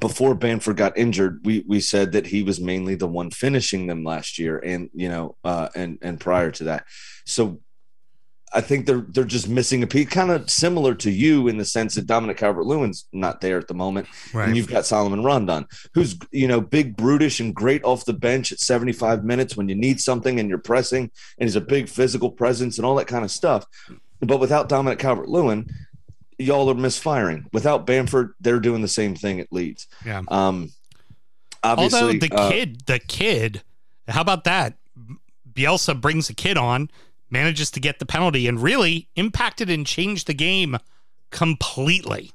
Before 0.00 0.34
Bamford 0.34 0.76
got 0.76 0.98
injured, 0.98 1.40
we 1.44 1.64
we 1.66 1.78
said 1.78 2.10
that 2.12 2.26
he 2.26 2.42
was 2.42 2.60
mainly 2.60 2.96
the 2.96 3.06
one 3.06 3.30
finishing 3.30 3.86
them 3.86 4.02
last 4.02 4.36
year, 4.36 4.58
and 4.58 4.90
you 4.92 5.08
know, 5.08 5.36
uh, 5.44 5.68
and 5.76 5.98
and 6.02 6.18
prior 6.18 6.50
to 6.52 6.64
that. 6.64 6.86
So 7.24 7.60
I 8.52 8.62
think 8.62 8.86
they're 8.86 9.06
they're 9.08 9.22
just 9.24 9.48
missing 9.48 9.84
a 9.84 9.86
piece, 9.86 10.08
kind 10.08 10.32
of 10.32 10.50
similar 10.50 10.94
to 10.96 11.10
you 11.10 11.46
in 11.46 11.56
the 11.56 11.64
sense 11.64 11.94
that 11.94 12.06
Dominic 12.08 12.36
Calvert-Lewin's 12.36 13.06
not 13.12 13.40
there 13.40 13.58
at 13.58 13.68
the 13.68 13.74
moment, 13.74 14.08
Right. 14.34 14.48
and 14.48 14.56
you've 14.56 14.66
got 14.68 14.86
Salomon 14.86 15.22
Rondon, 15.22 15.66
who's 15.94 16.18
you 16.32 16.48
know 16.48 16.60
big, 16.60 16.96
brutish, 16.96 17.38
and 17.38 17.54
great 17.54 17.84
off 17.84 18.04
the 18.06 18.12
bench 18.12 18.50
at 18.50 18.58
75 18.58 19.22
minutes 19.24 19.56
when 19.56 19.68
you 19.68 19.76
need 19.76 20.00
something 20.00 20.40
and 20.40 20.48
you're 20.48 20.58
pressing, 20.58 21.12
and 21.38 21.46
he's 21.48 21.54
a 21.54 21.60
big 21.60 21.88
physical 21.88 22.30
presence 22.32 22.76
and 22.78 22.84
all 22.84 22.96
that 22.96 23.06
kind 23.06 23.24
of 23.24 23.30
stuff. 23.30 23.64
But 24.20 24.40
without 24.40 24.68
Dominic 24.68 24.98
Calvert-Lewin, 24.98 25.68
y'all 26.38 26.70
are 26.70 26.74
misfiring. 26.74 27.46
Without 27.52 27.86
Bamford, 27.86 28.34
they're 28.40 28.60
doing 28.60 28.82
the 28.82 28.88
same 28.88 29.14
thing 29.14 29.40
at 29.40 29.52
Leeds. 29.52 29.86
Yeah. 30.04 30.22
Um, 30.28 30.72
obviously, 31.62 32.00
Although 32.00 32.18
the 32.18 32.34
uh, 32.34 32.50
kid, 32.50 32.86
the 32.86 32.98
kid, 32.98 33.62
how 34.08 34.20
about 34.20 34.44
that? 34.44 34.74
Bielsa 35.52 35.98
brings 35.98 36.28
a 36.28 36.34
kid 36.34 36.58
on, 36.58 36.90
manages 37.30 37.70
to 37.72 37.80
get 37.80 37.98
the 37.98 38.06
penalty, 38.06 38.46
and 38.46 38.62
really 38.62 39.08
impacted 39.16 39.70
and 39.70 39.86
changed 39.86 40.26
the 40.26 40.34
game 40.34 40.76
completely. 41.30 42.32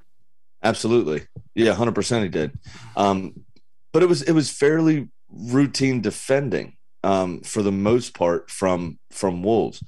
Absolutely. 0.63 1.27
Yeah, 1.55 1.75
100% 1.75 2.23
he 2.23 2.29
did. 2.29 2.51
Um, 2.95 3.45
but 3.93 4.03
it 4.03 4.09
was 4.09 4.21
it 4.21 4.31
was 4.31 4.49
fairly 4.49 5.09
routine 5.29 6.01
defending 6.01 6.77
um, 7.03 7.41
for 7.41 7.61
the 7.61 7.71
most 7.71 8.13
part 8.13 8.49
from 8.49 8.99
from 9.11 9.43
Wolves. 9.43 9.83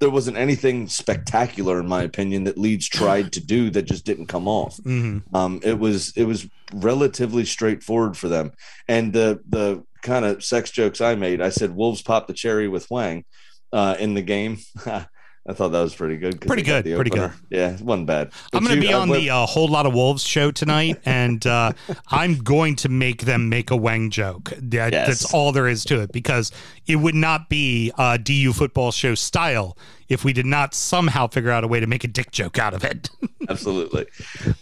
There 0.00 0.10
wasn't 0.10 0.38
anything 0.38 0.88
spectacular 0.88 1.78
in 1.78 1.86
my 1.86 2.02
opinion 2.02 2.44
that 2.44 2.58
Leeds 2.58 2.88
tried 2.88 3.32
to 3.32 3.40
do 3.40 3.70
that 3.70 3.82
just 3.82 4.04
didn't 4.04 4.26
come 4.26 4.48
off. 4.48 4.78
Mm-hmm. 4.78 5.36
Um, 5.36 5.60
it 5.62 5.78
was 5.78 6.12
it 6.16 6.24
was 6.24 6.48
relatively 6.72 7.44
straightforward 7.44 8.16
for 8.16 8.28
them. 8.28 8.52
And 8.88 9.12
the 9.12 9.40
the 9.48 9.84
kind 10.02 10.24
of 10.24 10.42
sex 10.42 10.70
jokes 10.70 11.00
I 11.00 11.14
made, 11.14 11.40
I 11.40 11.50
said 11.50 11.76
Wolves 11.76 12.02
popped 12.02 12.28
the 12.28 12.34
cherry 12.34 12.68
with 12.68 12.90
Wang 12.90 13.24
uh, 13.72 13.96
in 13.98 14.14
the 14.14 14.22
game. 14.22 14.58
I 15.48 15.54
thought 15.54 15.68
that 15.68 15.80
was 15.80 15.94
pretty 15.94 16.18
good. 16.18 16.38
Pretty 16.40 16.62
good, 16.62 16.84
pretty 16.84 17.10
opener. 17.10 17.34
Yeah, 17.48 17.72
it 17.74 17.80
wasn't 17.80 18.06
bad. 18.06 18.30
I'm 18.52 18.62
going 18.62 18.74
to 18.76 18.80
be 18.80 18.92
on 18.92 19.08
the 19.08 19.30
uh, 19.30 19.46
whole 19.46 19.68
lot 19.68 19.86
of 19.86 19.94
wolves 19.94 20.22
show 20.22 20.50
tonight, 20.50 21.00
and 21.06 21.44
uh, 21.46 21.72
I'm 22.08 22.36
going 22.36 22.76
to 22.76 22.88
make 22.90 23.22
them 23.24 23.48
make 23.48 23.70
a 23.70 23.76
Wang 23.76 24.10
joke. 24.10 24.52
That, 24.58 24.92
Yes. 24.92 25.08
That's 25.08 25.34
all 25.34 25.50
there 25.52 25.66
is 25.66 25.84
to 25.86 26.00
it, 26.02 26.12
because 26.12 26.52
it 26.86 26.96
would 26.96 27.14
not 27.14 27.48
be 27.48 27.90
uh, 27.96 28.18
DU 28.18 28.52
football 28.52 28.92
show 28.92 29.14
style 29.14 29.76
if 30.10 30.24
we 30.24 30.32
did 30.34 30.46
not 30.46 30.74
somehow 30.74 31.26
figure 31.26 31.50
out 31.50 31.64
a 31.64 31.68
way 31.68 31.80
to 31.80 31.86
make 31.86 32.04
a 32.04 32.08
dick 32.08 32.30
joke 32.32 32.58
out 32.58 32.74
of 32.74 32.84
it. 32.84 33.08
Absolutely. 33.48 34.06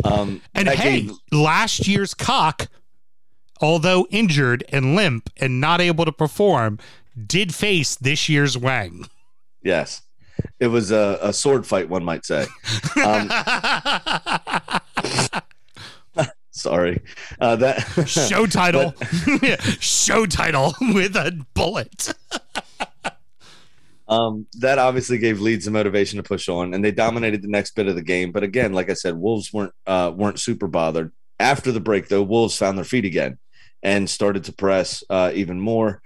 Um, 0.04 0.40
And 0.54 0.68
hey, 0.68 1.02
gave- 1.02 1.12
last 1.32 1.88
year's 1.88 2.14
cock, 2.14 2.68
although 3.60 4.06
injured 4.10 4.64
and 4.70 4.94
limp 4.94 5.28
and 5.38 5.60
not 5.60 5.80
able 5.80 6.04
to 6.04 6.12
perform, 6.12 6.78
did 7.26 7.52
face 7.54 7.96
this 7.96 8.28
year's 8.28 8.56
Wang. 8.56 9.06
yes, 9.62 10.02
it 10.60 10.68
was 10.68 10.90
a, 10.90 11.18
a 11.22 11.32
sword 11.32 11.66
fight, 11.66 11.88
one 11.88 12.04
might 12.04 12.24
say. 12.26 12.46
Um, 13.04 13.28
sorry, 16.50 17.00
uh, 17.40 17.56
that 17.56 17.80
Show 18.08 18.46
title. 18.46 18.94
Show 19.80 20.26
title 20.26 20.74
with 20.80 21.16
a 21.16 21.44
bullet. 21.54 22.14
um, 24.08 24.46
that 24.58 24.78
obviously 24.78 25.18
gave 25.18 25.40
Leeds 25.40 25.66
a 25.66 25.70
motivation 25.70 26.16
to 26.16 26.22
push 26.22 26.48
on, 26.48 26.74
and 26.74 26.84
they 26.84 26.90
dominated 26.92 27.42
the 27.42 27.48
next 27.48 27.74
bit 27.74 27.86
of 27.88 27.94
the 27.94 28.02
game. 28.02 28.32
But 28.32 28.42
again, 28.42 28.72
like 28.72 28.90
I 28.90 28.94
said, 28.94 29.14
Wolves 29.16 29.52
weren't 29.52 29.72
uh, 29.86 30.12
weren't 30.14 30.40
super 30.40 30.66
bothered. 30.66 31.12
After 31.40 31.70
the 31.70 31.80
break, 31.80 32.08
though, 32.08 32.22
Wolves 32.22 32.56
found 32.56 32.76
their 32.78 32.84
feet 32.84 33.04
again 33.04 33.38
and 33.82 34.10
started 34.10 34.42
to 34.44 34.52
press 34.52 35.04
uh, 35.08 35.30
even 35.34 35.60
more. 35.60 36.02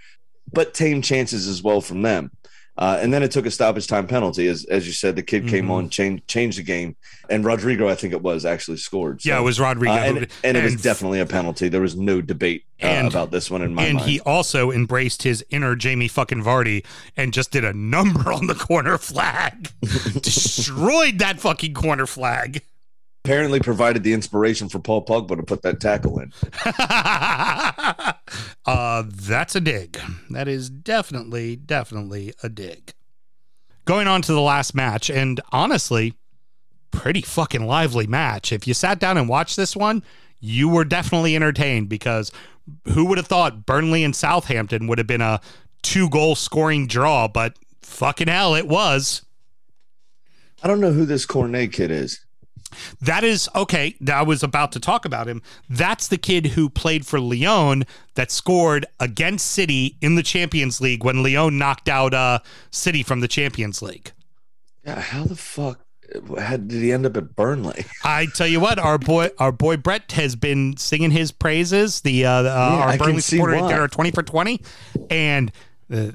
but 0.52 0.74
tame 0.74 1.00
chances 1.00 1.48
as 1.48 1.62
well 1.62 1.80
from 1.80 2.02
them. 2.02 2.30
Uh, 2.78 2.98
and 3.02 3.12
then 3.12 3.22
it 3.22 3.30
took 3.30 3.44
a 3.44 3.50
stoppage 3.50 3.86
time 3.86 4.06
penalty, 4.06 4.46
as 4.46 4.64
as 4.64 4.86
you 4.86 4.94
said. 4.94 5.14
The 5.14 5.22
kid 5.22 5.46
came 5.46 5.66
Mhm. 5.66 5.70
on, 5.70 5.88
changed 5.90 6.26
changed 6.26 6.58
the 6.58 6.62
game, 6.62 6.96
and 7.28 7.44
Rodrigo, 7.44 7.86
I 7.86 7.94
think 7.94 8.14
it 8.14 8.22
was, 8.22 8.46
actually 8.46 8.78
scored. 8.78 9.20
So, 9.20 9.28
Yeah, 9.28 9.38
it 9.40 9.42
was 9.42 9.60
Rodrigo. 9.60 9.92
uh, 9.92 9.98
who- 10.12 10.16
and, 10.18 10.26
and 10.42 10.56
it 10.56 10.64
was 10.64 10.76
definitely 10.80 11.20
a 11.20 11.26
penalty. 11.26 11.68
There 11.68 11.82
was 11.82 11.94
no 11.96 12.22
debate 12.22 12.64
uh, 12.82 12.86
And- 12.86 13.08
about 13.08 13.30
this 13.30 13.50
one 13.50 13.60
in 13.60 13.74
my 13.74 13.84
and 13.84 13.94
mind. 13.96 14.02
And 14.04 14.10
he 14.10 14.20
also 14.20 14.70
embraced 14.70 15.22
his 15.22 15.44
inner 15.50 15.76
Jamie 15.76 16.08
fucking 16.08 16.42
Vardy 16.42 16.82
and 17.14 17.34
just 17.34 17.50
did 17.50 17.64
a 17.64 17.74
number 17.74 18.32
on 18.32 18.46
the 18.46 18.54
corner 18.54 18.96
flag. 18.96 19.68
Destroyed 20.22 21.18
that 21.18 21.40
fucking 21.40 21.74
corner 21.74 22.06
flag. 22.06 22.62
apparently 23.24 23.60
provided 23.60 24.02
the 24.02 24.12
inspiration 24.14 24.68
for 24.68 24.78
Paul 24.80 25.04
Pogba 25.04 25.36
to 25.36 25.42
put 25.44 25.62
that 25.62 25.78
tackle 25.78 26.18
in. 26.20 26.32
uh, 28.66 29.04
that's 29.06 29.54
a 29.56 29.60
dig. 29.60 29.98
That 30.30 30.48
is 30.48 30.70
definitely, 30.70 31.56
definitely 31.56 32.32
a 32.42 32.48
dig. 32.48 32.92
Going 33.84 34.06
on 34.06 34.22
to 34.22 34.32
the 34.32 34.40
last 34.40 34.74
match, 34.74 35.10
and 35.10 35.40
honestly, 35.50 36.14
pretty 36.92 37.22
fucking 37.22 37.66
lively 37.66 38.06
match. 38.06 38.52
If 38.52 38.66
you 38.66 38.74
sat 38.74 39.00
down 39.00 39.16
and 39.16 39.28
watched 39.28 39.56
this 39.56 39.74
one, 39.74 40.04
you 40.38 40.68
were 40.68 40.84
definitely 40.84 41.34
entertained 41.34 41.88
because 41.88 42.30
who 42.92 43.04
would 43.06 43.18
have 43.18 43.26
thought 43.26 43.66
Burnley 43.66 44.04
and 44.04 44.14
Southampton 44.14 44.86
would 44.86 44.98
have 44.98 45.06
been 45.06 45.20
a 45.20 45.40
two 45.82 46.08
goal 46.08 46.36
scoring 46.36 46.86
draw, 46.86 47.26
but 47.26 47.56
fucking 47.82 48.28
hell, 48.28 48.54
it 48.54 48.68
was. 48.68 49.22
I 50.62 50.68
don't 50.68 50.80
know 50.80 50.92
who 50.92 51.04
this 51.04 51.26
Cornet 51.26 51.72
kid 51.72 51.90
is. 51.90 52.24
That 53.00 53.24
is 53.24 53.48
okay. 53.54 53.96
I 54.12 54.22
was 54.22 54.42
about 54.42 54.72
to 54.72 54.80
talk 54.80 55.04
about 55.04 55.28
him. 55.28 55.42
That's 55.68 56.08
the 56.08 56.18
kid 56.18 56.48
who 56.48 56.68
played 56.68 57.06
for 57.06 57.20
Lyon 57.20 57.84
that 58.14 58.30
scored 58.30 58.86
against 59.00 59.50
City 59.50 59.96
in 60.00 60.14
the 60.14 60.22
Champions 60.22 60.80
League 60.80 61.04
when 61.04 61.22
Lyon 61.22 61.58
knocked 61.58 61.88
out 61.88 62.14
uh, 62.14 62.40
City 62.70 63.02
from 63.02 63.20
the 63.20 63.28
Champions 63.28 63.82
League. 63.82 64.12
Yeah, 64.84 65.00
how 65.00 65.24
the 65.24 65.36
fuck 65.36 65.80
how 66.38 66.56
did 66.56 66.82
he 66.82 66.92
end 66.92 67.06
up 67.06 67.16
at 67.16 67.34
Burnley? 67.34 67.84
I 68.04 68.26
tell 68.26 68.46
you 68.46 68.60
what, 68.60 68.78
our 68.78 68.98
boy, 68.98 69.30
our 69.38 69.52
boy 69.52 69.76
Brett 69.76 70.12
has 70.12 70.36
been 70.36 70.76
singing 70.76 71.10
his 71.10 71.32
praises. 71.32 72.00
The 72.02 72.26
uh, 72.26 72.30
uh, 72.42 72.46
I 72.46 72.82
our 72.82 72.90
can 72.92 72.98
Burnley 72.98 73.20
supporter 73.20 73.54
at 73.54 73.68
dinner, 73.68 73.88
twenty 73.88 74.10
for 74.10 74.22
twenty, 74.22 74.60
and 75.10 75.52
uh, 75.92 76.08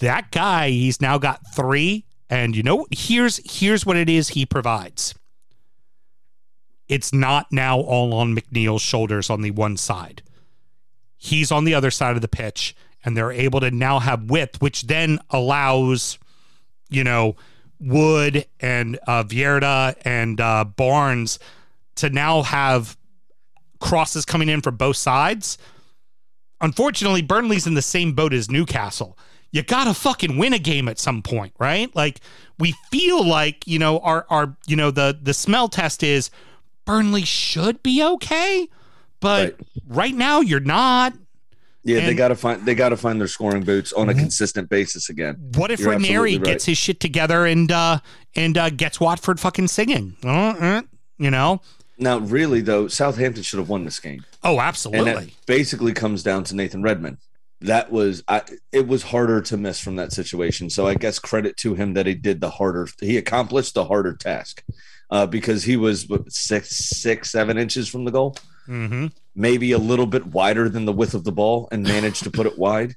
that 0.00 0.30
guy, 0.30 0.70
he's 0.70 1.00
now 1.00 1.18
got 1.18 1.40
three. 1.54 2.04
And 2.28 2.56
you 2.56 2.62
know, 2.62 2.86
here's 2.90 3.40
here's 3.44 3.86
what 3.86 3.96
it 3.96 4.08
is 4.08 4.28
he 4.30 4.44
provides. 4.46 5.14
It's 6.88 7.12
not 7.12 7.50
now 7.50 7.80
all 7.80 8.14
on 8.14 8.36
McNeil's 8.36 8.82
shoulders 8.82 9.30
on 9.30 9.42
the 9.42 9.50
one 9.50 9.76
side. 9.76 10.22
He's 11.16 11.50
on 11.50 11.64
the 11.64 11.74
other 11.74 11.90
side 11.90 12.16
of 12.16 12.22
the 12.22 12.28
pitch, 12.28 12.76
and 13.04 13.16
they're 13.16 13.32
able 13.32 13.60
to 13.60 13.70
now 13.70 13.98
have 13.98 14.30
width, 14.30 14.60
which 14.60 14.82
then 14.82 15.18
allows, 15.30 16.18
you 16.88 17.02
know, 17.02 17.36
Wood 17.80 18.46
and 18.60 18.98
uh, 19.06 19.22
Vydra 19.24 19.96
and 20.04 20.40
uh, 20.40 20.64
Barnes 20.64 21.38
to 21.96 22.10
now 22.10 22.42
have 22.42 22.96
crosses 23.80 24.24
coming 24.24 24.48
in 24.48 24.62
from 24.62 24.76
both 24.76 24.96
sides. 24.96 25.58
Unfortunately, 26.60 27.22
Burnley's 27.22 27.66
in 27.66 27.74
the 27.74 27.82
same 27.82 28.12
boat 28.12 28.32
as 28.32 28.50
Newcastle. 28.50 29.18
You 29.52 29.62
gotta 29.62 29.94
fucking 29.94 30.38
win 30.38 30.52
a 30.52 30.58
game 30.58 30.88
at 30.88 30.98
some 30.98 31.22
point, 31.22 31.52
right? 31.58 31.94
Like 31.94 32.20
we 32.58 32.74
feel 32.90 33.24
like 33.26 33.66
you 33.66 33.78
know 33.78 34.00
our 34.00 34.26
our 34.28 34.56
you 34.66 34.76
know 34.76 34.90
the 34.90 35.18
the 35.20 35.34
smell 35.34 35.68
test 35.68 36.02
is 36.02 36.30
Burnley 36.86 37.24
should 37.24 37.82
be 37.82 38.02
okay, 38.02 38.68
but 39.20 39.56
right, 39.86 40.14
now 40.14 40.40
you're 40.40 40.60
not. 40.60 41.12
Yeah, 41.84 42.00
they 42.06 42.14
got 42.14 42.28
to 42.28 42.34
find 42.34 42.66
they 42.66 42.74
got 42.74 42.88
to 42.88 42.96
find 42.96 43.20
their 43.20 43.28
scoring 43.28 43.62
boots 43.62 43.92
on 43.92 44.08
a 44.08 44.14
consistent 44.14 44.68
basis 44.68 45.08
again. 45.08 45.36
What 45.54 45.70
if 45.70 45.78
You're 45.80 45.90
Ranieri 45.90 46.36
right. 46.36 46.44
gets 46.44 46.64
his 46.64 46.76
shit 46.78 46.98
together 46.98 47.46
and 47.46 47.70
uh 47.70 47.98
and 48.34 48.58
uh 48.58 48.70
gets 48.70 48.98
Watford 48.98 49.38
fucking 49.38 49.68
singing? 49.68 50.16
Uh, 50.24 50.28
uh, 50.30 50.82
you 51.18 51.30
know? 51.30 51.60
Now, 51.96 52.18
really 52.18 52.60
though, 52.60 52.88
Southampton 52.88 53.44
should 53.44 53.60
have 53.60 53.68
won 53.68 53.84
this 53.84 54.00
game, 54.00 54.24
Oh, 54.42 54.60
absolutely. 54.60 55.10
and 55.12 55.28
that 55.28 55.46
basically 55.46 55.92
comes 55.92 56.24
down 56.24 56.42
to 56.44 56.56
Nathan 56.56 56.82
Redmond. 56.82 57.18
That 57.60 57.92
was 57.92 58.24
I, 58.26 58.42
it 58.72 58.88
was 58.88 59.04
harder 59.04 59.40
to 59.42 59.56
miss 59.56 59.78
from 59.78 59.94
that 59.94 60.12
situation. 60.12 60.68
So 60.70 60.88
I 60.88 60.94
guess 60.94 61.20
credit 61.20 61.56
to 61.58 61.74
him 61.76 61.94
that 61.94 62.06
he 62.06 62.14
did 62.14 62.40
the 62.40 62.50
harder. 62.50 62.88
He 63.00 63.16
accomplished 63.16 63.74
the 63.74 63.84
harder 63.84 64.12
task 64.12 64.64
uh, 65.10 65.26
because 65.26 65.64
he 65.64 65.76
was 65.76 66.08
what, 66.08 66.30
six, 66.32 66.76
six, 66.76 67.30
seven 67.30 67.58
inches 67.58 67.88
from 67.88 68.04
the 68.04 68.10
goal. 68.10 68.36
mm-hmm. 68.68 69.06
maybe 69.34 69.72
a 69.72 69.78
little 69.78 70.06
bit 70.06 70.26
wider 70.26 70.68
than 70.68 70.84
the 70.84 70.92
width 70.92 71.14
of 71.14 71.24
the 71.24 71.32
ball 71.32 71.68
and 71.70 71.82
managed 71.82 72.24
to 72.24 72.30
put 72.30 72.46
it 72.46 72.58
wide. 72.58 72.94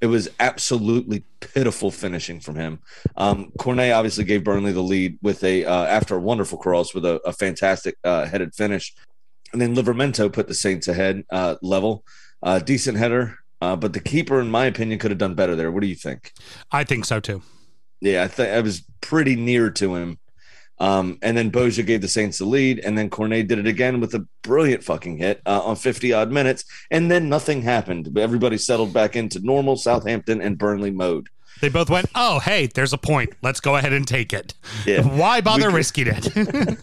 It 0.00 0.06
was 0.06 0.30
absolutely 0.40 1.24
pitiful 1.40 1.90
finishing 1.90 2.40
from 2.40 2.56
him. 2.56 2.80
Um, 3.16 3.52
Cornet 3.58 3.92
obviously 3.92 4.24
gave 4.24 4.44
Burnley 4.44 4.72
the 4.72 4.80
lead 4.80 5.18
with 5.20 5.44
a 5.44 5.66
uh, 5.66 5.84
after 5.84 6.16
a 6.16 6.20
wonderful 6.20 6.56
cross 6.56 6.94
with 6.94 7.04
a, 7.04 7.20
a 7.26 7.34
fantastic 7.34 7.96
uh, 8.02 8.24
headed 8.24 8.54
finish, 8.54 8.94
and 9.52 9.60
then 9.60 9.76
Livramento 9.76 10.32
put 10.32 10.48
the 10.48 10.54
Saints 10.54 10.88
ahead 10.88 11.24
uh, 11.30 11.56
level. 11.60 12.02
Uh, 12.42 12.58
decent 12.58 12.96
header, 12.96 13.36
uh, 13.60 13.76
but 13.76 13.92
the 13.92 14.00
keeper, 14.00 14.40
in 14.40 14.50
my 14.50 14.64
opinion, 14.64 14.98
could 14.98 15.10
have 15.10 15.18
done 15.18 15.34
better 15.34 15.54
there. 15.54 15.70
What 15.70 15.82
do 15.82 15.86
you 15.86 15.94
think? 15.94 16.32
I 16.72 16.84
think 16.84 17.04
so 17.04 17.20
too. 17.20 17.42
Yeah, 18.00 18.22
I 18.22 18.28
think 18.28 18.48
I 18.48 18.60
was 18.60 18.82
pretty 19.02 19.36
near 19.36 19.70
to 19.72 19.96
him. 19.96 20.18
Um, 20.80 21.18
and 21.20 21.36
then 21.36 21.50
Broja 21.50 21.84
gave 21.84 22.00
the 22.00 22.08
Saints 22.08 22.38
the 22.38 22.46
lead, 22.46 22.78
and 22.78 22.96
then 22.96 23.10
Cornet 23.10 23.46
did 23.48 23.58
it 23.58 23.66
again 23.66 24.00
with 24.00 24.14
a 24.14 24.26
brilliant 24.42 24.82
fucking 24.82 25.18
hit 25.18 25.42
uh, 25.44 25.60
on 25.62 25.76
50 25.76 26.12
odd 26.14 26.32
minutes, 26.32 26.64
and 26.90 27.10
then 27.10 27.28
nothing 27.28 27.60
happened. 27.60 28.18
Everybody 28.18 28.56
settled 28.56 28.94
back 28.94 29.14
into 29.14 29.40
normal 29.40 29.76
Southampton 29.76 30.40
and 30.40 30.56
Burnley 30.56 30.90
mode. 30.90 31.28
They 31.60 31.68
both 31.68 31.90
went, 31.90 32.08
"Oh, 32.14 32.38
hey, 32.38 32.66
there's 32.66 32.94
a 32.94 32.98
point. 32.98 33.34
Let's 33.42 33.60
go 33.60 33.76
ahead 33.76 33.92
and 33.92 34.08
take 34.08 34.32
it. 34.32 34.54
Yeah. 34.86 35.02
Why 35.18 35.42
bother 35.42 35.68
We 35.68 35.74
risking 35.74 36.06
it?" 36.06 36.28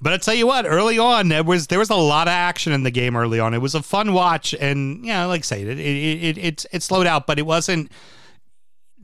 but 0.00 0.12
I 0.12 0.16
tell 0.18 0.34
you 0.34 0.46
what, 0.46 0.66
early 0.66 0.98
on 0.98 1.28
there 1.28 1.42
was 1.42 1.66
there 1.66 1.80
was 1.80 1.90
a 1.90 1.96
lot 1.96 2.28
of 2.28 2.32
action 2.32 2.72
in 2.72 2.84
the 2.84 2.92
game 2.92 3.16
early 3.16 3.40
on. 3.40 3.54
It 3.54 3.58
was 3.58 3.74
a 3.74 3.82
fun 3.82 4.12
watch, 4.12 4.54
and 4.54 5.04
yeah, 5.04 5.24
like 5.24 5.40
I 5.40 5.42
say, 5.42 5.62
it 5.62 5.68
it 5.68 5.80
it 5.80 6.38
it, 6.38 6.66
it 6.70 6.82
slowed 6.84 7.08
out, 7.08 7.26
but 7.26 7.40
it 7.40 7.46
wasn't 7.46 7.90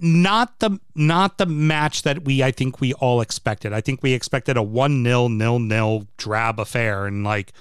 not 0.01 0.59
the 0.59 0.79
not 0.95 1.39
the 1.39 1.47
match 1.47 2.03
that 2.03 2.25
we 2.25 2.43
I 2.43 2.51
think 2.51 2.81
we 2.81 2.93
all 2.95 3.21
expected. 3.21 3.73
I 3.73 3.81
think 3.81 4.03
we 4.03 4.13
expected 4.13 4.57
a 4.57 4.63
one 4.63 5.03
nil 5.03 5.29
nil 5.29 5.59
nil 5.59 6.07
drab 6.17 6.61
affair, 6.61 7.07
and 7.07 7.25
like 7.25 7.53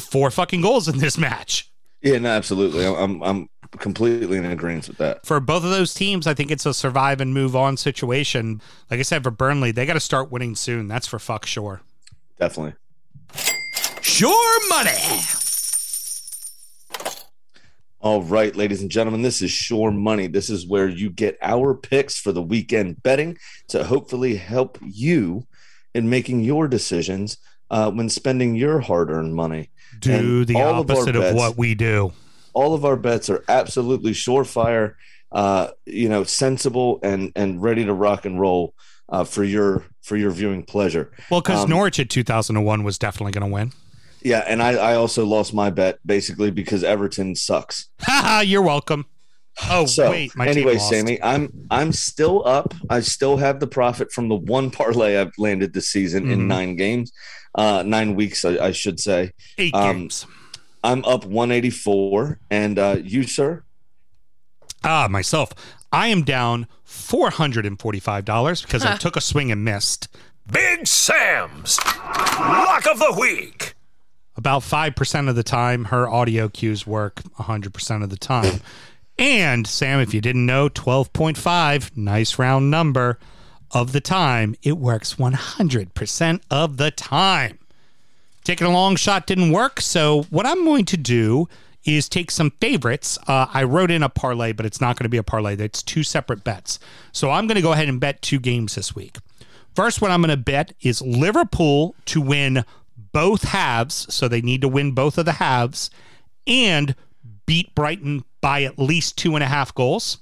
four 0.00 0.30
fucking 0.30 0.60
goals 0.62 0.88
in 0.88 0.98
this 0.98 1.18
match. 1.18 1.70
Yeah, 2.00 2.18
no, 2.18 2.30
absolutely. 2.30 2.84
I'm 2.86 3.22
I'm 3.22 3.48
completely 3.78 4.38
in 4.38 4.44
agreement 4.44 4.88
with 4.88 4.98
that. 4.98 5.24
for 5.24 5.40
both 5.40 5.64
of 5.64 5.70
those 5.70 5.94
teams, 5.94 6.26
I 6.26 6.34
think 6.34 6.50
it's 6.50 6.66
a 6.66 6.74
survive 6.74 7.20
and 7.20 7.32
move 7.32 7.56
on 7.56 7.76
situation. 7.76 8.60
Like 8.90 9.00
I 9.00 9.02
said, 9.02 9.22
for 9.22 9.30
Burnley, 9.30 9.70
they 9.70 9.86
got 9.86 9.94
to 9.94 10.00
start 10.00 10.30
winning 10.30 10.54
soon. 10.56 10.88
That's 10.88 11.06
for 11.06 11.18
fuck 11.18 11.46
sure. 11.46 11.80
Definitely. 12.38 12.74
Sure 14.02 14.68
money. 14.68 15.20
All 18.02 18.20
right, 18.20 18.54
ladies 18.56 18.82
and 18.82 18.90
gentlemen, 18.90 19.22
this 19.22 19.40
is 19.40 19.52
Shore 19.52 19.92
Money. 19.92 20.26
This 20.26 20.50
is 20.50 20.66
where 20.66 20.88
you 20.88 21.08
get 21.08 21.38
our 21.40 21.72
picks 21.72 22.18
for 22.18 22.32
the 22.32 22.42
weekend 22.42 23.00
betting 23.00 23.38
to 23.68 23.84
hopefully 23.84 24.34
help 24.34 24.76
you 24.84 25.46
in 25.94 26.10
making 26.10 26.40
your 26.40 26.66
decisions 26.66 27.38
uh, 27.70 27.92
when 27.92 28.08
spending 28.08 28.56
your 28.56 28.80
hard 28.80 29.08
earned 29.08 29.36
money. 29.36 29.70
Do 30.00 30.12
And 30.12 30.46
the 30.48 30.56
all 30.56 30.80
of 30.80 30.90
opposite 30.90 31.14
of, 31.14 31.22
bets- 31.22 31.36
what 31.36 31.56
we 31.56 31.76
do. 31.76 32.12
All 32.54 32.74
of 32.74 32.84
our 32.84 32.96
bets 32.96 33.30
are 33.30 33.44
absolutely 33.48 34.12
surefire, 34.12 34.94
uh, 35.30 35.68
you 35.86 36.08
know, 36.08 36.24
sensible 36.24 36.98
and 37.04 37.30
and 37.36 37.62
ready 37.62 37.84
to 37.84 37.94
rock 37.94 38.24
and 38.24 38.40
roll 38.40 38.74
uh, 39.10 39.22
for 39.22 39.44
your 39.44 39.84
for 40.02 40.16
your 40.16 40.32
viewing 40.32 40.64
pleasure. 40.64 41.12
Well, 41.30 41.40
because 41.40 41.62
Um, 41.64 41.70
Norwich 41.70 42.00
at 42.00 42.10
2001 42.10 42.82
was 42.82 42.98
definitely 42.98 43.30
going 43.30 43.48
to 43.48 43.54
win. 43.54 43.72
Yeah, 44.24 44.44
and 44.46 44.62
I, 44.62 44.72
I 44.74 44.94
also 44.94 45.24
lost 45.26 45.52
my 45.54 45.70
bet 45.70 45.98
basically 46.06 46.50
because 46.50 46.82
Everton 46.84 47.34
sucks. 47.34 47.88
Haha, 48.00 48.40
you're 48.40 48.62
welcome. 48.62 49.06
Oh 49.68 49.84
So 49.86 50.10
wait, 50.10 50.34
my 50.34 50.46
anyway, 50.48 50.72
team 50.72 50.78
lost. 50.78 50.90
Sammy, 50.90 51.22
I'm 51.22 51.66
I'm 51.70 51.92
still 51.92 52.46
up. 52.46 52.72
I 52.88 53.00
still 53.00 53.36
have 53.36 53.60
the 53.60 53.66
profit 53.66 54.10
from 54.10 54.28
the 54.28 54.34
one 54.36 54.70
parlay 54.70 55.18
I've 55.18 55.32
landed 55.36 55.74
this 55.74 55.88
season 55.88 56.24
Mhm. 56.26 56.32
in 56.32 56.48
nine 56.48 56.76
games, 56.76 57.12
uh, 57.54 57.82
nine 57.86 58.14
weeks, 58.14 58.44
I, 58.46 58.56
I 58.68 58.72
should 58.72 58.98
say. 58.98 59.32
eight 59.58 59.74
um, 59.74 59.96
games. 59.98 60.26
I'm 60.84 61.04
up 61.04 61.24
184, 61.26 62.38
and 62.50 62.76
uh, 62.78 62.96
you, 63.04 63.22
sir, 63.24 63.62
Ah, 64.84 65.06
myself, 65.08 65.50
I 65.92 66.08
am 66.08 66.22
down 66.24 66.66
four 66.82 67.30
hundred 67.30 67.66
and 67.66 67.78
forty-five 67.78 68.24
dollars 68.24 68.62
because 68.62 68.84
I 68.84 68.96
took 68.96 69.16
a 69.16 69.20
swing 69.20 69.52
and 69.52 69.62
missed. 69.64 70.08
Big 70.50 70.86
Sam's 70.88 71.78
Lock 71.86 72.86
of 72.90 72.98
the 72.98 73.14
Week. 73.20 73.71
About 74.36 74.62
5% 74.62 75.28
of 75.28 75.36
the 75.36 75.42
time, 75.42 75.86
her 75.86 76.08
audio 76.08 76.48
cues 76.48 76.86
work 76.86 77.22
100% 77.38 78.02
of 78.02 78.10
the 78.10 78.16
time. 78.16 78.60
and, 79.18 79.66
Sam, 79.66 80.00
if 80.00 80.14
you 80.14 80.20
didn't 80.20 80.46
know, 80.46 80.68
12.5, 80.68 81.96
nice 81.96 82.38
round 82.38 82.70
number 82.70 83.18
of 83.70 83.92
the 83.92 84.00
time, 84.00 84.54
it 84.62 84.78
works 84.78 85.14
100% 85.14 86.40
of 86.50 86.76
the 86.76 86.90
time. 86.90 87.58
Taking 88.44 88.66
a 88.66 88.72
long 88.72 88.96
shot 88.96 89.26
didn't 89.26 89.52
work. 89.52 89.80
So, 89.80 90.24
what 90.30 90.46
I'm 90.46 90.64
going 90.64 90.84
to 90.86 90.96
do 90.96 91.48
is 91.84 92.08
take 92.08 92.30
some 92.30 92.50
favorites. 92.60 93.18
Uh, 93.26 93.46
I 93.52 93.64
wrote 93.64 93.90
in 93.90 94.02
a 94.02 94.08
parlay, 94.08 94.52
but 94.52 94.66
it's 94.66 94.80
not 94.80 94.96
going 94.96 95.04
to 95.04 95.10
be 95.10 95.16
a 95.16 95.22
parlay. 95.22 95.56
It's 95.56 95.82
two 95.82 96.02
separate 96.02 96.44
bets. 96.44 96.78
So 97.12 97.30
I'm 97.30 97.46
going 97.46 97.56
to 97.56 97.62
go 97.62 97.72
ahead 97.72 97.88
and 97.88 98.00
bet 98.00 98.22
two 98.22 98.38
games 98.38 98.74
this 98.74 98.94
week. 98.94 99.18
First 99.74 100.00
one 100.00 100.10
I'm 100.10 100.20
going 100.20 100.30
to 100.30 100.36
bet 100.36 100.72
is 100.82 101.02
Liverpool 101.02 101.94
to 102.06 102.20
win 102.20 102.64
both 103.12 103.44
halves. 103.44 104.12
So 104.12 104.28
they 104.28 104.40
need 104.40 104.60
to 104.62 104.68
win 104.68 104.92
both 104.92 105.18
of 105.18 105.24
the 105.24 105.32
halves 105.32 105.90
and 106.46 106.94
beat 107.46 107.74
Brighton 107.74 108.24
by 108.40 108.62
at 108.62 108.78
least 108.78 109.16
two 109.16 109.34
and 109.34 109.42
a 109.44 109.48
half 109.48 109.74
goals. 109.74 110.18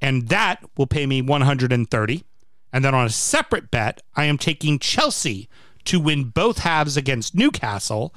And 0.00 0.28
that 0.28 0.64
will 0.76 0.86
pay 0.86 1.06
me 1.06 1.20
130. 1.20 2.24
And 2.72 2.84
then 2.84 2.94
on 2.94 3.06
a 3.06 3.10
separate 3.10 3.70
bet, 3.70 4.00
I 4.14 4.24
am 4.24 4.38
taking 4.38 4.78
Chelsea 4.78 5.48
to 5.84 5.98
win 5.98 6.24
both 6.24 6.58
halves 6.58 6.96
against 6.96 7.34
Newcastle 7.34 8.14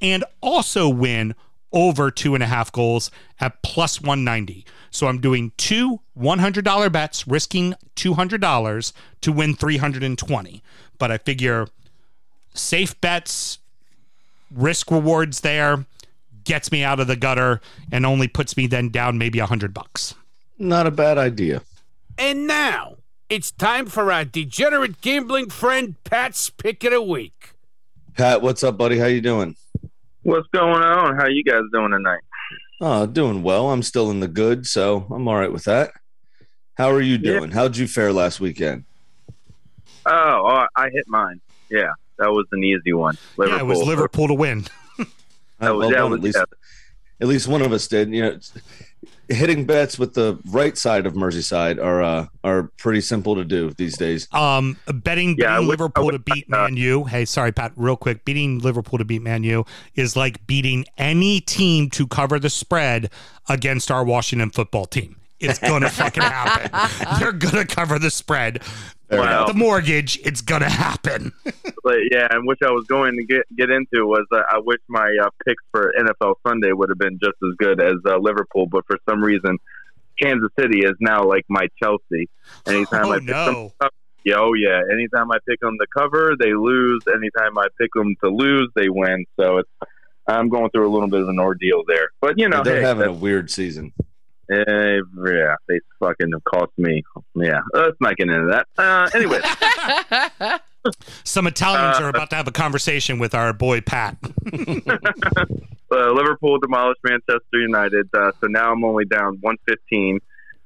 and 0.00 0.24
also 0.40 0.88
win 0.88 1.34
over 1.72 2.10
two 2.10 2.34
and 2.34 2.42
a 2.42 2.46
half 2.46 2.70
goals 2.70 3.10
at 3.40 3.62
plus 3.62 4.00
190. 4.00 4.64
So 4.90 5.08
I'm 5.08 5.20
doing 5.20 5.52
two 5.56 6.00
$100 6.16 6.92
bets, 6.92 7.26
risking 7.26 7.74
$200 7.96 8.92
to 9.22 9.32
win 9.32 9.54
320. 9.54 10.62
But 10.98 11.10
I 11.10 11.18
figure 11.18 11.66
safe 12.54 12.98
bets, 13.00 13.58
risk 14.50 14.90
rewards 14.90 15.40
there, 15.40 15.84
gets 16.44 16.70
me 16.72 16.82
out 16.82 17.00
of 17.00 17.06
the 17.06 17.16
gutter 17.16 17.60
and 17.92 18.04
only 18.06 18.28
puts 18.28 18.56
me 18.56 18.66
then 18.66 18.88
down 18.90 19.18
maybe 19.18 19.38
a 19.38 19.46
hundred 19.46 19.74
bucks. 19.74 20.14
Not 20.58 20.86
a 20.86 20.90
bad 20.90 21.18
idea. 21.18 21.62
And 22.16 22.46
now 22.46 22.96
it's 23.28 23.50
time 23.50 23.86
for 23.86 24.12
our 24.12 24.24
degenerate 24.24 25.00
gambling 25.00 25.50
friend 25.50 25.96
Pat's 26.04 26.50
pick 26.50 26.84
of 26.84 26.92
the 26.92 27.02
week. 27.02 27.50
Pat, 28.16 28.42
what's 28.42 28.62
up, 28.62 28.78
buddy? 28.78 28.98
How 28.98 29.06
you 29.06 29.20
doing? 29.20 29.56
What's 30.22 30.46
going 30.48 30.82
on? 30.82 31.16
How 31.16 31.26
you 31.26 31.42
guys 31.42 31.62
doing 31.72 31.90
tonight? 31.90 32.20
Oh, 32.80 33.06
doing 33.06 33.42
well. 33.42 33.70
I'm 33.70 33.82
still 33.82 34.10
in 34.10 34.20
the 34.20 34.28
good, 34.28 34.66
so 34.66 35.06
I'm 35.10 35.26
all 35.26 35.36
right 35.36 35.52
with 35.52 35.64
that. 35.64 35.92
How 36.76 36.90
are 36.90 37.00
you 37.00 37.14
Yeah. 37.16 37.38
doing? 37.38 37.50
How'd 37.50 37.76
you 37.76 37.86
fare 37.88 38.12
last 38.12 38.40
weekend? 38.40 38.84
Oh, 40.06 40.42
oh, 40.46 40.66
I 40.76 40.90
hit 40.90 41.04
mine. 41.08 41.40
Yeah, 41.70 41.90
that 42.18 42.30
was 42.30 42.46
an 42.52 42.62
easy 42.64 42.92
one. 42.92 43.16
Liverpool. 43.36 43.56
Yeah, 43.58 43.62
it 43.64 43.66
was 43.66 43.78
Liverpool 43.82 44.28
to 44.28 44.34
win. 44.34 44.66
That 45.60 45.74
was, 45.76 45.86
Uh, 45.86 45.90
that 45.90 45.96
done. 45.96 46.10
was- 46.10 46.18
at 46.18 46.24
least, 46.24 46.36
yeah. 46.38 46.44
at 47.20 47.28
least 47.28 47.48
one 47.48 47.62
of 47.62 47.72
us 47.72 47.86
did. 47.88 48.10
You 48.10 48.22
know, 48.22 48.38
hitting 49.28 49.64
bets 49.64 49.98
with 49.98 50.12
the 50.14 50.38
right 50.50 50.76
side 50.76 51.06
of 51.06 51.14
Merseyside 51.14 51.82
are 51.82 52.02
uh, 52.02 52.26
are 52.42 52.64
pretty 52.76 53.00
simple 53.00 53.34
to 53.36 53.44
do 53.44 53.70
these 53.70 53.96
days. 53.96 54.28
Um, 54.32 54.76
betting 54.92 55.36
Yeah, 55.38 55.54
I 55.54 55.58
beating 55.58 55.68
wish- 55.68 55.78
I 55.78 55.82
Liverpool 55.82 56.10
to 56.10 56.18
beat 56.18 56.46
uh, 56.52 56.56
Man 56.62 56.76
U. 56.76 57.04
Hey, 57.04 57.24
sorry, 57.24 57.52
Pat, 57.52 57.72
real 57.76 57.96
quick. 57.96 58.24
Beating 58.24 58.58
Liverpool 58.58 58.98
to 58.98 59.04
beat 59.04 59.22
Man 59.22 59.44
U 59.44 59.64
is 59.94 60.16
like 60.16 60.46
beating 60.46 60.84
any 60.98 61.40
team 61.40 61.88
to 61.90 62.06
cover 62.06 62.38
the 62.38 62.50
spread 62.50 63.10
against 63.48 63.90
our 63.90 64.04
Washington 64.04 64.50
football 64.50 64.84
team. 64.84 65.16
It's 65.40 65.58
gonna 65.58 65.90
fucking 65.90 66.22
happen. 66.22 67.18
They're 67.20 67.32
gonna 67.32 67.66
cover 67.66 67.98
the 67.98 68.10
spread. 68.10 68.62
Wow. 69.10 69.46
The 69.46 69.54
mortgage, 69.54 70.18
it's 70.24 70.40
gonna 70.40 70.70
happen. 70.70 71.32
But 71.82 71.98
yeah, 72.10 72.26
and 72.30 72.46
which 72.46 72.60
I 72.64 72.70
was 72.70 72.86
going 72.86 73.14
to 73.18 73.24
get 73.24 73.42
get 73.54 73.68
into 73.68 74.06
was 74.06 74.24
uh, 74.32 74.40
I 74.48 74.58
wish 74.58 74.80
my 74.88 75.14
uh, 75.22 75.28
picks 75.46 75.62
for 75.70 75.92
NFL 75.98 76.36
Sunday 76.46 76.72
would 76.72 76.88
have 76.88 76.96
been 76.96 77.18
just 77.22 77.36
as 77.42 77.54
good 77.58 77.78
as 77.78 77.96
uh, 78.06 78.16
Liverpool, 78.16 78.66
but 78.66 78.86
for 78.86 78.96
some 79.06 79.22
reason, 79.22 79.58
Kansas 80.18 80.48
City 80.58 80.78
is 80.78 80.94
now 80.98 81.24
like 81.24 81.44
my 81.50 81.68
Chelsea. 81.82 82.30
Anytime 82.66 83.06
I 83.06 83.16
oh 83.16 83.18
pick 83.18 83.26
them, 83.26 83.54
no. 83.54 83.72
yeah, 84.24 84.36
oh 84.38 84.54
yeah, 84.54 84.80
anytime 84.90 85.30
I 85.30 85.36
pick 85.46 85.60
them 85.60 85.76
to 85.78 85.86
cover, 85.94 86.36
they 86.40 86.54
lose. 86.54 87.02
Anytime 87.06 87.58
I 87.58 87.66
pick 87.78 87.90
them 87.94 88.16
to 88.24 88.30
lose, 88.30 88.70
they 88.74 88.88
win. 88.88 89.26
So 89.38 89.58
it's 89.58 89.70
I'm 90.26 90.48
going 90.48 90.70
through 90.70 90.88
a 90.88 90.92
little 90.92 91.08
bit 91.08 91.20
of 91.20 91.28
an 91.28 91.38
ordeal 91.38 91.82
there. 91.86 92.08
But 92.20 92.38
you 92.38 92.48
know, 92.48 92.62
They're 92.62 92.80
hey, 92.80 92.86
having 92.86 93.08
a 93.08 93.12
weird 93.12 93.50
season. 93.50 93.92
Eh, 94.50 95.00
yeah, 95.26 95.56
they 95.68 95.80
fucking 95.98 96.32
cost 96.44 96.72
me. 96.76 97.02
Yeah, 97.34 97.60
let's 97.72 97.96
not 98.00 98.16
get 98.16 98.28
into 98.28 98.46
that. 98.50 98.66
Uh, 98.76 99.08
anyway, 99.14 99.40
Some 101.24 101.46
Italians 101.46 101.98
Uh, 101.98 102.04
are 102.04 102.08
about 102.10 102.30
to 102.30 102.36
have 102.36 102.46
a 102.46 102.52
conversation 102.52 103.18
with 103.18 103.34
our 103.34 103.52
boy 103.54 103.80
Pat. 103.80 104.18
uh, 104.52 105.46
Liverpool 105.90 106.58
demolished 106.58 107.00
Manchester 107.04 107.40
United, 107.54 108.08
uh, 108.14 108.32
so 108.40 108.48
now 108.48 108.72
I'm 108.72 108.84
only 108.84 109.06
down 109.06 109.38
115. 109.40 110.18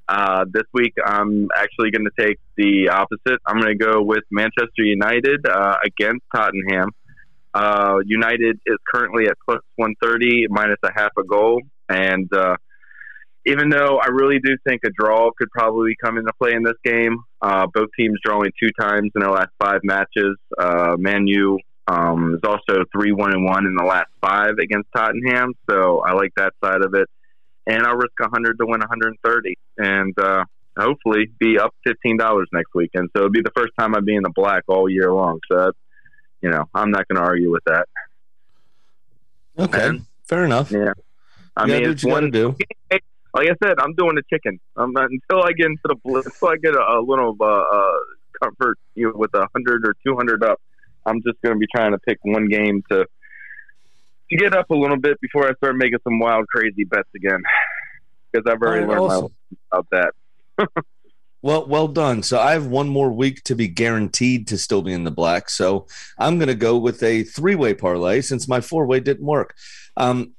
Uh, 0.09 0.45
this 0.51 0.65
week, 0.73 0.95
I'm 1.05 1.49
actually 1.57 1.91
going 1.91 2.07
to 2.07 2.11
take 2.19 2.39
the 2.57 2.89
opposite. 2.89 3.41
I'm 3.47 3.61
going 3.61 3.79
to 3.79 3.85
go 3.85 4.03
with 4.03 4.25
Manchester 4.31 4.83
United 4.83 5.47
uh, 5.47 5.77
against 5.85 6.25
Tottenham. 6.35 6.91
Uh, 7.55 7.99
United 8.07 8.59
is 8.67 8.77
currently 8.93 9.27
at 9.27 9.37
plus 9.45 9.61
130, 9.77 10.47
minus 10.49 10.79
a 10.83 10.91
half 10.95 11.11
a 11.19 11.25
goal. 11.25 11.61
And 11.91 12.33
uh, 12.35 12.57
even 13.49 13.69
though 13.71 13.99
I 13.99 14.09
really 14.09 14.39
do 14.39 14.57
think 14.67 14.83
a 14.85 14.91
draw 14.91 15.31
could 15.37 15.51
probably 15.51 15.97
come 16.03 16.19
into 16.19 16.33
play 16.35 16.53
in 16.53 16.63
this 16.63 16.77
game, 16.85 17.19
uh, 17.43 17.67
both 17.73 17.89
teams 17.99 18.19
drawing 18.25 18.51
two 18.61 18.71
times 18.81 19.11
in 19.15 19.21
their 19.23 19.31
last 19.31 19.51
five 19.59 19.81
matches. 19.85 20.37
Uh, 20.59 20.97
Man 20.99 21.27
U 21.27 21.59
um, 21.87 22.35
is 22.35 22.41
also 22.45 22.85
three 22.93 23.13
one 23.13 23.33
and 23.33 23.45
one 23.45 23.65
in 23.67 23.75
the 23.75 23.85
last 23.85 24.11
five 24.21 24.59
against 24.59 24.89
Tottenham, 24.95 25.55
so 25.69 26.01
I 26.01 26.13
like 26.13 26.33
that 26.37 26.53
side 26.63 26.83
of 26.83 26.95
it. 26.95 27.09
And 27.67 27.83
I'll 27.87 27.97
risk 27.97 28.13
a 28.21 28.29
hundred 28.29 28.59
to 28.59 28.67
win 28.67 28.81
130, 28.81 29.59
and 29.79 30.19
uh, 30.19 30.45
hopefully 30.79 31.27
be 31.39 31.59
up 31.59 31.75
fifteen 31.85 32.17
dollars 32.17 32.49
next 32.53 32.75
weekend. 32.75 33.11
So 33.15 33.21
it'll 33.25 33.31
be 33.31 33.43
the 33.43 33.53
first 33.57 33.73
time 33.79 33.95
I'd 33.95 34.05
be 34.07 34.17
in 34.17 34.23
the 34.23 34.33
black 34.35 34.65
all 34.69 34.89
year 34.89 35.13
long. 35.13 35.41
So 35.51 35.57
that's, 35.59 35.77
you 36.41 36.51
know, 36.51 36.65
I'm 36.75 36.91
not 36.91 37.07
going 37.09 37.17
to 37.17 37.23
argue 37.29 37.51
with 37.51 37.65
that. 37.67 37.87
Okay, 39.59 39.87
And- 39.89 40.07
fair 40.25 40.45
enough. 40.45 40.71
Yeah, 40.71 40.93
I 41.57 41.67
you 41.67 41.73
mean, 41.73 41.91
it's 41.91 42.05
one. 42.05 42.31
do. 42.31 42.57
Like 43.35 43.49
I 43.49 43.55
said, 43.67 43.79
I'm 43.79 43.95
doing 43.95 44.15
the 44.15 44.23
chicken. 44.33 44.59
I'm 44.77 44.93
not, 44.93 45.11
until 45.11 45.45
I 45.45 45.53
get 45.53 45.67
into 45.67 45.81
the 45.85 45.97
until 46.05 46.49
I 46.49 46.57
get 46.57 46.75
a, 46.75 46.81
a 46.81 47.01
little 47.01 47.37
uh, 47.41 47.45
uh, 47.45 47.99
comfort 48.43 48.79
you 48.95 49.07
know, 49.07 49.13
with 49.15 49.35
a 49.35 49.47
hundred 49.53 49.87
or 49.87 49.95
two 50.05 50.17
hundred 50.17 50.43
up. 50.43 50.61
I'm 51.07 51.23
just 51.23 51.41
going 51.43 51.55
to 51.55 51.59
be 51.59 51.67
trying 51.75 51.93
to 51.93 51.99
pick 51.99 52.19
one 52.23 52.49
game 52.49 52.83
to 52.91 53.07
to 54.31 54.37
get 54.37 54.55
up 54.55 54.69
a 54.71 54.75
little 54.75 54.99
bit 54.99 55.19
before 55.21 55.49
I 55.49 55.55
start 55.55 55.77
making 55.77 55.99
some 56.05 56.19
wild, 56.19 56.47
crazy 56.49 56.85
bets 56.85 57.09
again. 57.17 57.43
Because 58.31 58.51
I've 58.51 58.61
already 58.61 58.85
right, 58.85 58.91
learned 58.91 59.01
awesome. 59.01 59.23
lesson 59.23 59.59
about 59.73 59.87
that. 59.93 60.85
Well, 61.41 61.67
well 61.69 61.87
done. 61.87 62.25
So 62.25 62.41
I 62.41 62.53
have 62.53 62.67
one 62.67 62.89
more 62.89 63.13
week 63.13 63.45
to 63.45 63.55
be 63.55 63.69
guaranteed 63.69 64.49
to 64.49 64.59
still 64.59 64.83
be 64.83 64.93
in 64.93 65.05
the 65.05 65.13
black. 65.13 65.49
So 65.51 65.87
I'm 66.19 66.39
going 66.39 66.49
to 66.49 66.55
go 66.57 66.77
with 66.77 67.03
a 67.03 67.23
three-way 67.23 67.75
parlay 67.75 68.23
since 68.23 68.49
my 68.49 68.61
four-way 68.61 69.01
didn't 69.01 69.25
work. 69.25 69.55
Um, 69.97 70.35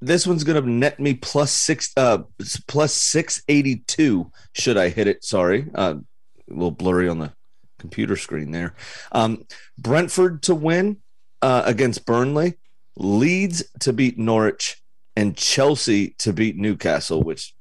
this 0.00 0.26
one's 0.26 0.44
going 0.44 0.62
to 0.62 0.68
net 0.68 1.00
me 1.00 1.14
plus 1.14 1.52
six, 1.52 1.92
uh, 1.96 2.18
plus 2.66 2.92
six 2.92 3.42
eighty-two. 3.48 4.30
Should 4.54 4.76
I 4.76 4.88
hit 4.88 5.06
it? 5.06 5.24
Sorry, 5.24 5.66
uh, 5.74 5.94
a 5.96 6.52
little 6.52 6.70
blurry 6.70 7.08
on 7.08 7.18
the 7.18 7.32
computer 7.78 8.16
screen 8.16 8.50
there. 8.50 8.74
Um, 9.12 9.44
Brentford 9.78 10.42
to 10.44 10.54
win 10.54 10.98
uh, 11.42 11.62
against 11.64 12.06
Burnley, 12.06 12.54
Leeds 12.96 13.64
to 13.80 13.92
beat 13.92 14.18
Norwich, 14.18 14.80
and 15.16 15.36
Chelsea 15.36 16.14
to 16.18 16.32
beat 16.32 16.56
Newcastle. 16.56 17.22
Which, 17.22 17.54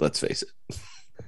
let's 0.00 0.20
face 0.20 0.42
it. 0.42 0.78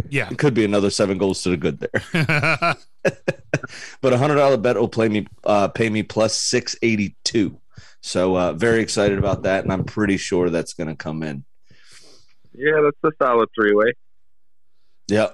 Yeah. 0.09 0.29
It 0.31 0.39
could 0.39 0.55
be 0.55 0.65
another 0.65 0.91
seven 0.91 1.19
goals 1.19 1.43
to 1.43 1.51
the 1.51 1.57
good 1.57 1.81
there. 1.81 2.77
but 4.01 4.13
a 4.13 4.19
hundred 4.19 4.37
dollar 4.37 4.57
bet 4.57 4.77
will 4.77 4.89
play 4.89 5.09
me 5.09 5.27
uh, 5.45 5.69
pay 5.69 5.89
me 5.89 6.03
plus 6.03 6.35
six 6.35 6.77
eighty 6.83 7.17
two. 7.25 7.59
So 8.03 8.37
uh, 8.37 8.53
very 8.55 8.81
excited 8.81 9.19
about 9.19 9.43
that, 9.43 9.65
and 9.65 9.73
I'm 9.73 9.85
pretty 9.85 10.17
sure 10.17 10.51
that's 10.51 10.73
going 10.75 10.89
to 10.89 10.97
come 10.97 11.23
in. 11.23 11.45
Yeah, 12.55 12.81
that's 12.83 13.15
a 13.15 13.25
solid 13.25 13.49
three 13.55 13.75
way. 13.75 13.93
Yeah, 15.09 15.29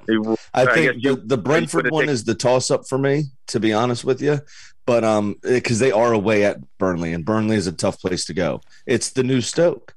I 0.55 0.63
I 0.63 0.75
think 0.75 1.03
you- 1.03 1.17
the, 1.17 1.23
the 1.23 1.39
Brentford 1.39 1.91
one 1.91 2.09
is 2.09 2.25
the 2.25 2.35
toss 2.35 2.71
up 2.71 2.89
for 2.89 2.97
me, 2.99 3.25
to 3.49 3.61
be 3.61 3.73
honest 3.73 4.05
with 4.05 4.23
you. 4.23 4.41
But 4.87 5.05
um, 5.05 5.37
because 5.43 5.79
they 5.81 5.91
are 5.93 6.13
away 6.13 6.45
at 6.45 6.59
Burnley, 6.79 7.13
and 7.13 7.25
Burnley 7.25 7.57
is 7.57 7.67
a 7.67 7.73
tough 7.73 8.01
place 8.01 8.25
to 8.27 8.35
go. 8.35 8.61
It's 8.87 9.11
the 9.11 9.25
new 9.25 9.41
Stoke, 9.41 9.95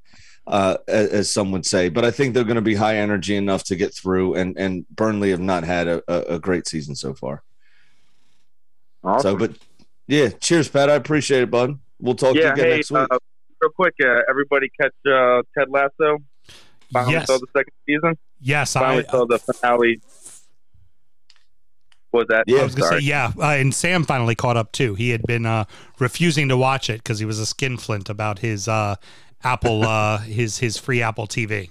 uh, 0.48 0.78
as, 0.88 1.10
as 1.10 1.32
some 1.32 1.52
would 1.52 1.66
say. 1.66 1.90
But 1.90 2.04
I 2.06 2.12
think 2.12 2.34
they're 2.34 2.44
going 2.44 2.56
to 2.56 2.62
be 2.62 2.76
high 2.76 2.98
energy 2.98 3.36
enough 3.36 3.64
to 3.66 3.76
get 3.76 3.94
through, 3.94 4.34
and 4.36 4.58
and 4.58 4.88
Burnley 4.90 5.30
have 5.30 5.40
not 5.40 5.64
had 5.64 5.88
a, 5.88 6.04
a, 6.08 6.36
a 6.36 6.40
great 6.40 6.68
season 6.68 6.96
so 6.96 7.14
far. 7.14 7.44
Awesome. 9.04 9.40
So, 9.40 9.48
but 9.48 9.58
yeah, 10.08 10.30
cheers, 10.30 10.68
Pat. 10.68 10.90
I 10.90 10.96
appreciate 10.96 11.44
it, 11.44 11.52
bud. 11.52 11.80
We'll 12.00 12.16
talk 12.16 12.34
to 12.34 12.40
you 12.40 12.46
yeah, 12.46 12.54
again 12.54 12.66
hey, 12.66 12.76
next 12.78 12.92
week. 12.92 13.08
uh, 13.12 13.18
real 13.62 13.72
quick, 13.72 13.96
uh, 14.04 14.22
everybody 14.30 14.70
catch 14.80 14.94
uh, 15.06 15.42
Ted 15.58 15.70
Lasso. 15.70 16.20
Finally 16.92 17.14
yes. 17.14 17.28
saw 17.28 17.38
the 17.38 17.48
second 17.56 17.74
season. 17.86 18.18
Yes. 18.40 18.76
I, 18.76 18.80
Finally 18.80 19.06
saw 19.10 19.26
the 19.26 19.40
finale. 19.40 20.02
What 22.12 22.22
was 22.22 22.28
that? 22.30 22.46
Yeah, 22.48 22.62
I 22.62 22.64
was 22.64 22.76
gonna 22.76 22.88
Sorry. 22.88 23.02
say 23.02 23.08
yeah, 23.08 23.32
uh, 23.38 23.50
and 23.50 23.74
Sam 23.74 24.04
finally 24.04 24.34
caught 24.34 24.58
up 24.58 24.72
too. 24.72 24.96
He 24.96 25.12
had 25.12 25.22
been 25.24 25.46
uh, 25.46 25.66
refusing 26.00 26.50
to 26.50 26.58
watch 26.58 26.90
it 26.90 27.04
because 27.04 27.20
he 27.20 27.26
was 27.26 27.38
a 27.38 27.46
skinflint 27.46 28.10
about 28.10 28.40
his 28.40 28.68
uh, 28.68 28.96
Apple, 29.44 29.84
uh, 29.88 30.18
his 30.20 30.58
his 30.58 30.78
free 30.78 31.04
Apple 31.04 31.28
TV. 31.28 31.70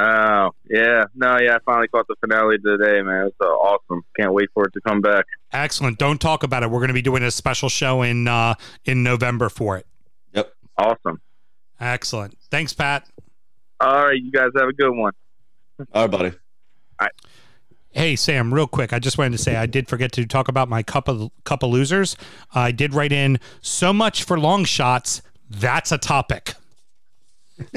Oh, 0.00 0.50
yeah. 0.70 1.04
No, 1.14 1.38
yeah, 1.38 1.56
I 1.56 1.58
finally 1.64 1.88
caught 1.88 2.06
the 2.06 2.14
finale 2.20 2.58
today, 2.58 3.02
man. 3.02 3.26
It's 3.26 3.36
uh, 3.40 3.46
awesome. 3.46 4.02
Can't 4.16 4.32
wait 4.32 4.48
for 4.54 4.64
it 4.64 4.72
to 4.74 4.80
come 4.80 5.00
back. 5.00 5.24
Excellent. 5.52 5.98
Don't 5.98 6.20
talk 6.20 6.44
about 6.44 6.62
it. 6.62 6.70
We're 6.70 6.78
going 6.78 6.88
to 6.88 6.94
be 6.94 7.02
doing 7.02 7.22
a 7.22 7.30
special 7.30 7.68
show 7.68 8.02
in 8.02 8.28
uh, 8.28 8.54
in 8.84 9.02
November 9.02 9.48
for 9.48 9.76
it. 9.76 9.86
Yep. 10.34 10.52
Awesome. 10.76 11.20
Excellent. 11.80 12.38
Thanks, 12.50 12.72
Pat. 12.72 13.08
All 13.80 14.06
right, 14.06 14.20
you 14.20 14.30
guys 14.30 14.50
have 14.56 14.68
a 14.68 14.72
good 14.72 14.94
one. 14.94 15.12
All 15.92 16.02
right, 16.02 16.10
buddy. 16.10 16.32
Hey 17.90 18.14
Sam, 18.16 18.52
real 18.54 18.66
quick, 18.66 18.92
I 18.92 18.98
just 18.98 19.18
wanted 19.18 19.32
to 19.32 19.38
say 19.38 19.56
I 19.56 19.66
did 19.66 19.88
forget 19.88 20.12
to 20.12 20.26
talk 20.26 20.46
about 20.46 20.68
my 20.68 20.84
cup 20.84 21.08
of 21.08 21.32
cup 21.44 21.62
of 21.64 21.70
losers. 21.70 22.16
I 22.52 22.70
did 22.70 22.94
write 22.94 23.12
in 23.12 23.40
so 23.60 23.92
much 23.92 24.22
for 24.22 24.38
long 24.38 24.64
shots. 24.64 25.22
That's 25.50 25.90
a 25.90 25.98
topic. 25.98 26.54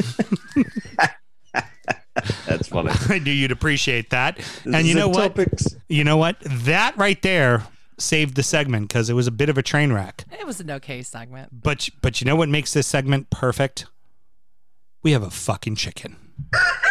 That's 2.45 2.67
funny. 2.67 2.91
I 3.09 3.19
knew 3.19 3.31
you'd 3.31 3.51
appreciate 3.51 4.09
that. 4.09 4.39
And 4.65 4.85
you 4.85 4.95
know 4.95 5.07
what? 5.07 5.35
Topics. 5.35 5.75
You 5.87 6.03
know 6.03 6.17
what? 6.17 6.37
That 6.41 6.97
right 6.97 7.21
there 7.21 7.63
saved 7.97 8.35
the 8.35 8.43
segment 8.43 8.87
because 8.87 9.09
it 9.09 9.13
was 9.13 9.27
a 9.27 9.31
bit 9.31 9.49
of 9.49 9.57
a 9.57 9.63
train 9.63 9.93
wreck. 9.93 10.25
It 10.31 10.45
was 10.45 10.59
an 10.59 10.71
okay 10.71 11.03
segment. 11.03 11.61
But 11.63 11.89
but 12.01 12.19
you 12.19 12.25
know 12.25 12.35
what 12.35 12.49
makes 12.49 12.73
this 12.73 12.87
segment 12.87 13.29
perfect? 13.29 13.85
We 15.03 15.13
have 15.13 15.23
a 15.23 15.31
fucking 15.31 15.75
chicken. 15.75 16.17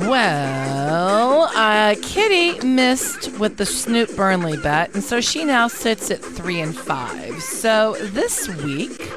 Well, 0.00 1.50
uh, 1.54 1.94
Kitty 2.02 2.66
missed 2.66 3.38
with 3.38 3.58
the 3.58 3.66
Snoop 3.66 4.16
Burnley 4.16 4.56
bet, 4.56 4.94
and 4.94 5.04
so 5.04 5.20
she 5.20 5.44
now 5.44 5.68
sits 5.68 6.10
at 6.10 6.20
three 6.20 6.60
and 6.60 6.76
five. 6.76 7.42
So 7.42 7.96
this 8.00 8.48
week, 8.64 9.12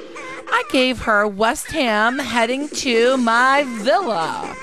I 0.49 0.63
gave 0.71 0.99
her 0.99 1.25
West 1.25 1.67
Ham 1.71 2.19
heading 2.19 2.67
to 2.69 3.15
my 3.17 3.63
villa. 3.81 4.55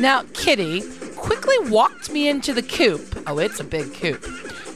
Now, 0.00 0.24
Kitty 0.34 0.82
quickly 1.16 1.56
walked 1.70 2.10
me 2.10 2.28
into 2.28 2.52
the 2.52 2.62
coop. 2.62 3.22
Oh, 3.26 3.38
it's 3.38 3.60
a 3.60 3.64
big 3.64 3.94
coop. 3.94 4.26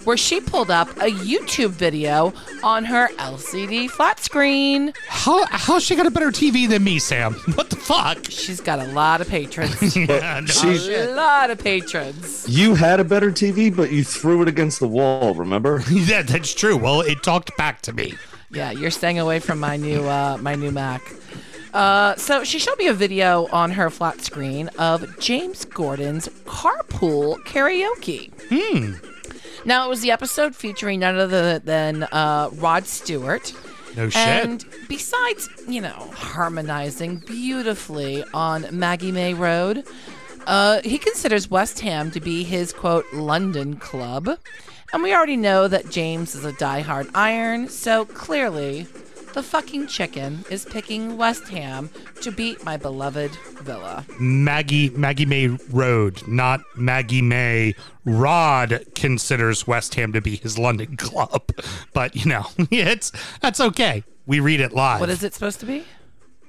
Where 0.05 0.16
she 0.18 0.40
pulled 0.40 0.70
up 0.70 0.89
a 0.98 1.10
YouTube 1.10 1.70
video 1.70 2.32
on 2.62 2.85
her 2.85 3.09
LCD 3.16 3.89
flat 3.90 4.20
screen. 4.20 4.93
How 5.09 5.47
how's 5.47 5.82
she 5.82 5.97
got 5.97 6.06
a 6.06 6.10
better 6.10 6.31
TV 6.31 6.68
than 6.68 6.85
me, 6.85 6.98
Sam? 6.98 7.35
What 7.55 7.70
the 7.70 7.76
fuck? 7.76 8.26
She's 8.31 8.60
got 8.60 8.78
a 8.81 8.86
lot 8.93 9.20
of 9.20 9.28
patrons. 9.28 9.97
Yeah, 9.97 10.40
no 10.40 10.47
She- 10.47 10.93
a 10.94 11.14
lot 11.14 11.51
of 11.51 11.59
patrons. 11.59 12.47
You 12.48 12.74
had 12.74 13.01
a 13.01 13.05
better 13.05 13.31
TV, 13.31 13.74
but 13.74 13.90
you 13.93 14.05
threw 14.05 14.43
it 14.43 14.48
against 14.48 14.81
the 14.81 14.89
wall. 14.89 15.35
Remember? 15.35 15.82
Yeah, 15.90 16.22
that's 16.22 16.52
true. 16.55 16.76
Well, 16.76 17.01
it 17.01 17.22
talked 17.22 17.56
back 17.56 17.81
to 17.82 17.93
me. 17.93 18.14
Yeah, 18.51 18.70
you're 18.72 18.90
staying 18.90 19.18
away 19.18 19.39
from 19.40 19.59
my 19.59 19.76
new 19.76 20.05
uh, 20.05 20.36
my 20.40 20.55
new 20.55 20.70
Mac. 20.70 21.01
Uh, 21.72 22.14
so 22.16 22.44
she 22.44 22.59
showed 22.59 22.78
me 22.78 22.86
a 22.89 22.93
video 22.93 23.47
on 23.52 23.70
her 23.72 23.90
flat 23.90 24.20
screen 24.20 24.68
of 24.78 25.18
James 25.18 25.64
Corden's 25.64 26.28
carpool 26.44 27.36
karaoke. 27.47 28.31
Hmm. 28.51 28.93
Now 29.64 29.86
it 29.86 29.89
was 29.89 30.01
the 30.01 30.10
episode 30.10 30.55
featuring 30.55 31.01
none 31.01 31.16
other 31.16 31.59
than 31.59 32.05
uh, 32.05 32.51
Rod 32.55 32.86
Stewart. 32.86 33.52
No 33.97 34.09
shit. 34.09 34.16
And 34.16 34.64
besides, 34.89 35.48
you 35.68 35.81
know, 35.81 36.10
harmonizing 36.14 37.18
beautifully 37.18 38.24
on 38.35 38.66
Maggie 38.72 39.12
May 39.12 39.35
Road, 39.35 39.86
uh, 40.47 40.81
he 40.82 40.98
considers 40.98 41.51
West 41.51 41.81
Ham 41.81 42.10
to 42.10 42.20
be 42.20 42.44
his 42.44 42.72
quote 42.72 43.06
London 43.12 43.76
club. 43.76 44.39
And 44.93 45.02
we 45.02 45.14
already 45.14 45.36
know 45.36 45.68
that 45.68 45.90
James 45.90 46.35
is 46.35 46.44
a 46.44 46.52
diehard 46.52 47.10
Iron, 47.14 47.68
so 47.68 48.05
clearly 48.05 48.86
the 49.35 49.43
fucking 49.43 49.89
chicken 49.89 50.44
is 50.48 50.65
picking 50.65 51.16
West 51.16 51.48
Ham 51.48 51.90
to 52.23 52.31
beat 52.31 52.65
my 52.65 52.77
beloved 52.77 53.32
Villa. 53.62 54.06
Maggie 54.20 54.90
Maggie 54.90 55.27
May 55.27 55.48
Road, 55.70 56.27
not 56.28 56.61
Maggie 56.77 57.20
May 57.20 57.74
Rod 58.05 58.86
considers 58.94 59.66
West 59.66 59.97
Ham 59.97 60.12
to 60.12 60.20
be 60.20 60.36
his 60.36 60.56
London 60.59 60.97
club. 60.97 61.51
But 61.93 62.16
you 62.16 62.27
know, 62.27 62.47
it's 62.70 63.12
that's 63.40 63.61
okay. 63.61 64.02
We 64.27 64.40
read 64.40 64.61
it 64.61 64.73
live. 64.73 65.01
What 65.01 65.11
is 65.11 65.23
it 65.23 65.35
supposed 65.35 65.61
to 65.61 65.66
be? 65.66 65.85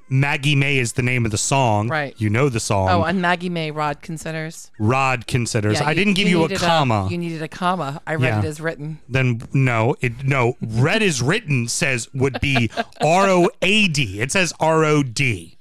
Maggie 0.07 0.56
May 0.56 0.77
is 0.77 0.94
the 0.94 1.02
name 1.02 1.26
of 1.26 1.32
the 1.32 1.38
song. 1.38 1.88
Right. 1.88 2.14
You 2.19 2.30
know 2.30 2.48
the 2.49 2.60
song. 2.60 2.90
Oh, 2.90 3.03
and 3.03 3.22
Maggie 3.22 3.49
May 3.49 3.72
Rod 3.72 4.02
considers. 4.02 4.72
Rod 4.77 5.26
considers. 5.27 5.80
Yeah, 5.80 5.88
I 5.88 5.94
didn't 5.94 6.14
give 6.14 6.27
you, 6.27 6.40
a 6.40 6.48
needed 6.48 6.60
comma. 6.60 7.07
you 7.10 7.18
needed 7.18 7.41
a 7.41 7.48
comma. 7.48 8.02
I 8.06 8.15
read 8.15 8.30
Yeah. 8.30 8.40
it 8.40 8.45
as 8.45 8.61
written. 8.61 8.99
then 9.10 9.41
no, 9.53 9.95
it 10.02 10.23
no. 10.23 10.57
Red 10.61 11.02
is 11.02 11.22
written 11.22 11.68
says 11.68 12.07
would 12.14 12.40
be 12.40 12.69
R 13.02 13.27
O 13.30 13.49
A 13.61 13.88
D. 13.88 14.22
It 14.22 14.32
says 14.32 14.53
R 14.60 14.84
O 14.86 15.02
D. 15.02 15.57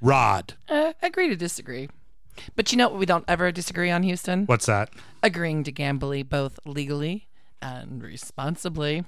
Rod. 0.00 0.54
Uh, 0.68 0.92
agree 1.02 1.28
to 1.28 1.36
disagree. 1.36 1.88
But 2.54 2.70
you 2.70 2.78
know 2.78 2.88
what 2.88 2.98
we 2.98 3.06
don't 3.06 3.24
ever 3.28 3.50
disagree 3.50 3.90
on, 3.90 4.02
Houston? 4.02 4.44
What's 4.46 4.66
that? 4.66 4.90
Agreeing 5.22 5.64
to 5.64 5.72
gamble 5.72 6.22
both 6.24 6.58
legally 6.66 7.28
and 7.62 8.02
responsibly. 8.02 9.04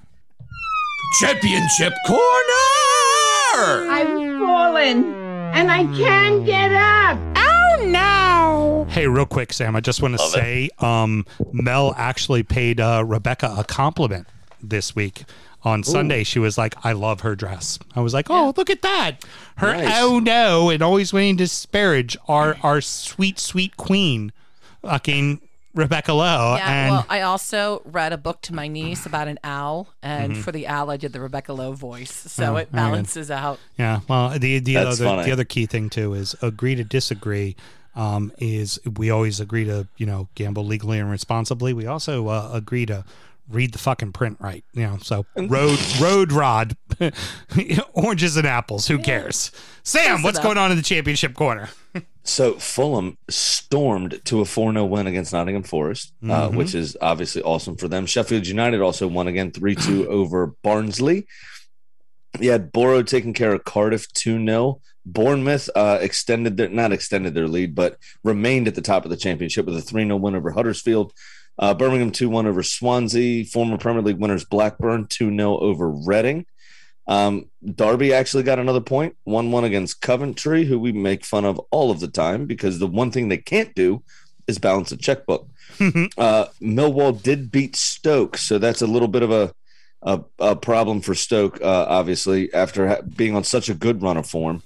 Championship 1.20 1.92
Corner! 2.06 2.97
I've 3.58 4.38
fallen 4.38 5.14
and 5.54 5.70
I 5.70 5.84
can't 5.96 6.44
get 6.46 6.72
up. 6.72 7.18
Oh 7.36 7.84
no! 7.86 8.86
Hey, 8.90 9.06
real 9.06 9.26
quick, 9.26 9.52
Sam. 9.52 9.74
I 9.76 9.80
just 9.80 10.00
want 10.02 10.14
to 10.18 10.28
say, 10.28 10.70
um, 10.78 11.26
Mel 11.52 11.94
actually 11.96 12.42
paid 12.42 12.80
uh, 12.80 13.02
Rebecca 13.06 13.54
a 13.58 13.64
compliment 13.64 14.26
this 14.62 14.94
week. 14.94 15.24
On 15.64 15.82
Sunday, 15.82 16.22
she 16.22 16.38
was 16.38 16.56
like, 16.56 16.76
"I 16.84 16.92
love 16.92 17.20
her 17.22 17.34
dress." 17.34 17.80
I 17.96 18.00
was 18.00 18.14
like, 18.14 18.30
"Oh, 18.30 18.54
look 18.56 18.70
at 18.70 18.82
that! 18.82 19.24
Her 19.56 19.72
Nice. 19.76 20.00
oh 20.00 20.20
no!" 20.20 20.70
And 20.70 20.82
always 20.82 21.12
wanting 21.12 21.36
to 21.38 21.44
disparage 21.44 22.16
our 22.28 22.56
our 22.62 22.80
sweet 22.80 23.40
sweet 23.40 23.76
queen, 23.76 24.32
fucking 24.82 25.40
Rebecca 25.78 26.12
Lowe. 26.12 26.56
Yeah, 26.56 26.70
and 26.70 26.90
well, 26.92 27.06
I 27.08 27.20
also 27.22 27.82
read 27.84 28.12
a 28.12 28.18
book 28.18 28.40
to 28.42 28.54
my 28.54 28.68
niece 28.68 29.06
about 29.06 29.28
an 29.28 29.38
owl, 29.44 29.88
and 30.02 30.36
for 30.36 30.52
the 30.52 30.66
owl, 30.66 30.90
I 30.90 30.96
did 30.96 31.12
the 31.12 31.20
Rebecca 31.20 31.52
Lowe 31.52 31.72
voice, 31.72 32.12
so 32.12 32.42
Mm-hmm. 32.42 32.52
Oh, 32.52 32.56
it 32.56 32.56
very 32.56 32.64
good. 32.64 32.72
balances 32.72 33.30
out. 33.30 33.58
Yeah, 33.78 34.00
well, 34.08 34.30
the 34.38 34.58
the 34.58 34.74
That's 34.74 35.00
other 35.00 35.04
funny. 35.08 35.24
the 35.24 35.32
other 35.32 35.44
key 35.44 35.66
thing 35.66 35.88
too 35.88 36.14
is 36.14 36.34
agree 36.42 36.74
to 36.74 36.84
disagree. 36.84 37.56
Um, 37.94 38.32
is 38.38 38.78
we 38.96 39.10
always 39.10 39.40
agree 39.40 39.64
to 39.64 39.88
you 39.96 40.06
know 40.06 40.28
gamble 40.34 40.64
legally 40.64 40.98
and 40.98 41.10
responsibly. 41.10 41.72
We 41.72 41.86
also 41.86 42.28
uh, 42.28 42.50
agree 42.52 42.86
to 42.86 43.04
read 43.48 43.72
the 43.72 43.78
fucking 43.78 44.12
print 44.12 44.36
right. 44.40 44.62
You 44.72 44.82
know, 44.82 44.98
so 45.02 45.26
road 45.36 45.78
road 46.00 46.30
rod, 46.32 46.76
oranges 47.92 48.36
and 48.36 48.46
apples. 48.46 48.86
Who 48.88 48.98
cares? 48.98 49.50
Sam, 49.82 50.16
Close 50.16 50.24
what's 50.24 50.38
going 50.38 50.58
on 50.58 50.70
in 50.70 50.76
the 50.76 50.82
championship 50.82 51.34
corner? 51.34 51.70
So 52.28 52.54
Fulham 52.58 53.16
stormed 53.30 54.20
to 54.26 54.40
a 54.40 54.44
4 54.44 54.72
0 54.72 54.84
win 54.84 55.06
against 55.06 55.32
Nottingham 55.32 55.62
Forest, 55.62 56.12
uh, 56.28 56.50
which 56.50 56.74
is 56.74 56.96
obviously 57.00 57.42
awesome 57.42 57.76
for 57.76 57.88
them. 57.88 58.04
Sheffield 58.04 58.46
United 58.46 58.82
also 58.82 59.08
won 59.08 59.28
again 59.28 59.50
3 59.50 59.74
2 59.74 60.06
over 60.10 60.48
Barnsley. 60.62 61.26
You 62.38 62.50
had 62.50 62.70
Borough 62.70 63.02
taking 63.02 63.32
care 63.32 63.54
of 63.54 63.64
Cardiff 63.64 64.12
2 64.12 64.44
0. 64.44 64.80
Bournemouth 65.06 65.70
uh, 65.74 65.98
extended 66.02 66.58
their, 66.58 66.68
not 66.68 66.92
extended 66.92 67.32
their 67.32 67.48
lead, 67.48 67.74
but 67.74 67.96
remained 68.22 68.68
at 68.68 68.74
the 68.74 68.82
top 68.82 69.04
of 69.04 69.10
the 69.10 69.16
championship 69.16 69.64
with 69.64 69.76
a 69.76 69.82
3 69.82 70.04
0 70.04 70.16
win 70.18 70.36
over 70.36 70.50
Huddersfield. 70.50 71.14
Uh, 71.58 71.72
Birmingham 71.72 72.12
2 72.12 72.28
1 72.28 72.46
over 72.46 72.62
Swansea. 72.62 73.46
Former 73.46 73.78
Premier 73.78 74.02
League 74.02 74.18
winners 74.18 74.44
Blackburn 74.44 75.06
2 75.06 75.34
0 75.34 75.58
over 75.58 75.90
Reading. 75.90 76.44
Um, 77.08 77.46
Derby 77.74 78.12
actually 78.12 78.42
got 78.42 78.58
another 78.58 78.82
point, 78.82 79.16
1 79.24 79.50
1 79.50 79.64
against 79.64 80.02
Coventry, 80.02 80.64
who 80.64 80.78
we 80.78 80.92
make 80.92 81.24
fun 81.24 81.46
of 81.46 81.58
all 81.70 81.90
of 81.90 82.00
the 82.00 82.08
time 82.08 82.46
because 82.46 82.78
the 82.78 82.86
one 82.86 83.10
thing 83.10 83.28
they 83.28 83.38
can't 83.38 83.74
do 83.74 84.02
is 84.46 84.58
balance 84.58 84.92
a 84.92 84.96
checkbook. 84.96 85.48
uh, 85.80 86.46
Millwall 86.60 87.20
did 87.20 87.50
beat 87.50 87.76
Stoke, 87.76 88.36
so 88.36 88.58
that's 88.58 88.82
a 88.82 88.86
little 88.86 89.08
bit 89.08 89.22
of 89.22 89.30
a, 89.30 89.54
a, 90.02 90.20
a 90.38 90.56
problem 90.56 91.00
for 91.00 91.14
Stoke, 91.14 91.60
uh, 91.62 91.86
obviously, 91.88 92.52
after 92.52 92.88
ha- 92.88 93.02
being 93.16 93.34
on 93.34 93.42
such 93.42 93.70
a 93.70 93.74
good 93.74 94.02
run 94.02 94.18
of 94.18 94.26
form. 94.26 94.62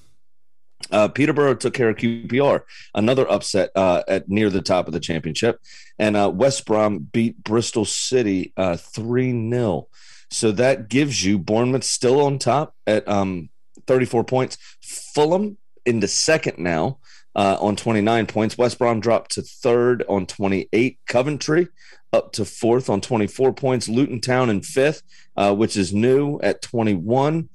Uh, 0.91 1.07
Peterborough 1.07 1.55
took 1.55 1.75
care 1.75 1.91
of 1.91 1.97
QPR, 1.97 2.63
another 2.95 3.31
upset 3.31 3.71
uh, 3.77 4.03
at 4.09 4.29
near 4.29 4.51
the 4.51 4.61
top 4.61 4.89
of 4.89 4.93
the 4.93 5.01
championship, 5.01 5.61
and 5.99 6.17
uh, 6.17 6.31
West 6.33 6.67
Brom 6.67 6.99
beat 6.99 7.43
Bristol 7.45 7.85
City 7.85 8.53
uh, 8.57 8.77
three 8.77 9.31
0 9.31 9.89
So 10.33 10.51
that 10.53 10.89
gives 10.89 11.25
you 11.25 11.39
Bournemouth 11.39 11.85
still 11.85 12.21
on 12.23 12.39
top 12.39 12.75
at 12.87 13.07
um, 13.07 13.51
34 13.87 14.25
points. 14.25 14.57
Fulham 14.81 15.59
into 15.85 16.09
second 16.09 16.59
now 16.59 16.99
uh, 17.35 17.59
on 17.61 17.77
29 17.77 18.27
points. 18.27 18.57
West 18.57 18.79
Brom 18.79 19.01
dropped 19.01 19.33
to 19.33 19.43
third 19.43 20.05
on 20.09 20.27
28. 20.27 20.99
Coventry 21.07 21.69
up 22.13 22.33
to 22.33 22.45
fourth 22.45 22.89
on 22.89 23.01
24 23.01 23.53
points. 23.53 23.89
Luton 23.89 24.21
Town 24.21 24.49
in 24.49 24.63
fifth, 24.63 25.03
uh, 25.37 25.55
which 25.55 25.77
is 25.77 25.93
new 25.93 26.39
at 26.41 26.63
21. 26.63 27.49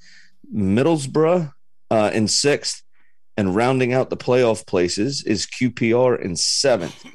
Middlesbrough 0.53 1.51
uh, 1.89 2.11
in 2.13 2.27
sixth. 2.27 2.83
And 3.35 3.55
rounding 3.55 3.93
out 3.93 4.09
the 4.09 4.17
playoff 4.17 4.65
places 4.65 5.23
is 5.23 5.45
QPR 5.45 6.19
in 6.19 6.35
seventh. 6.35 7.05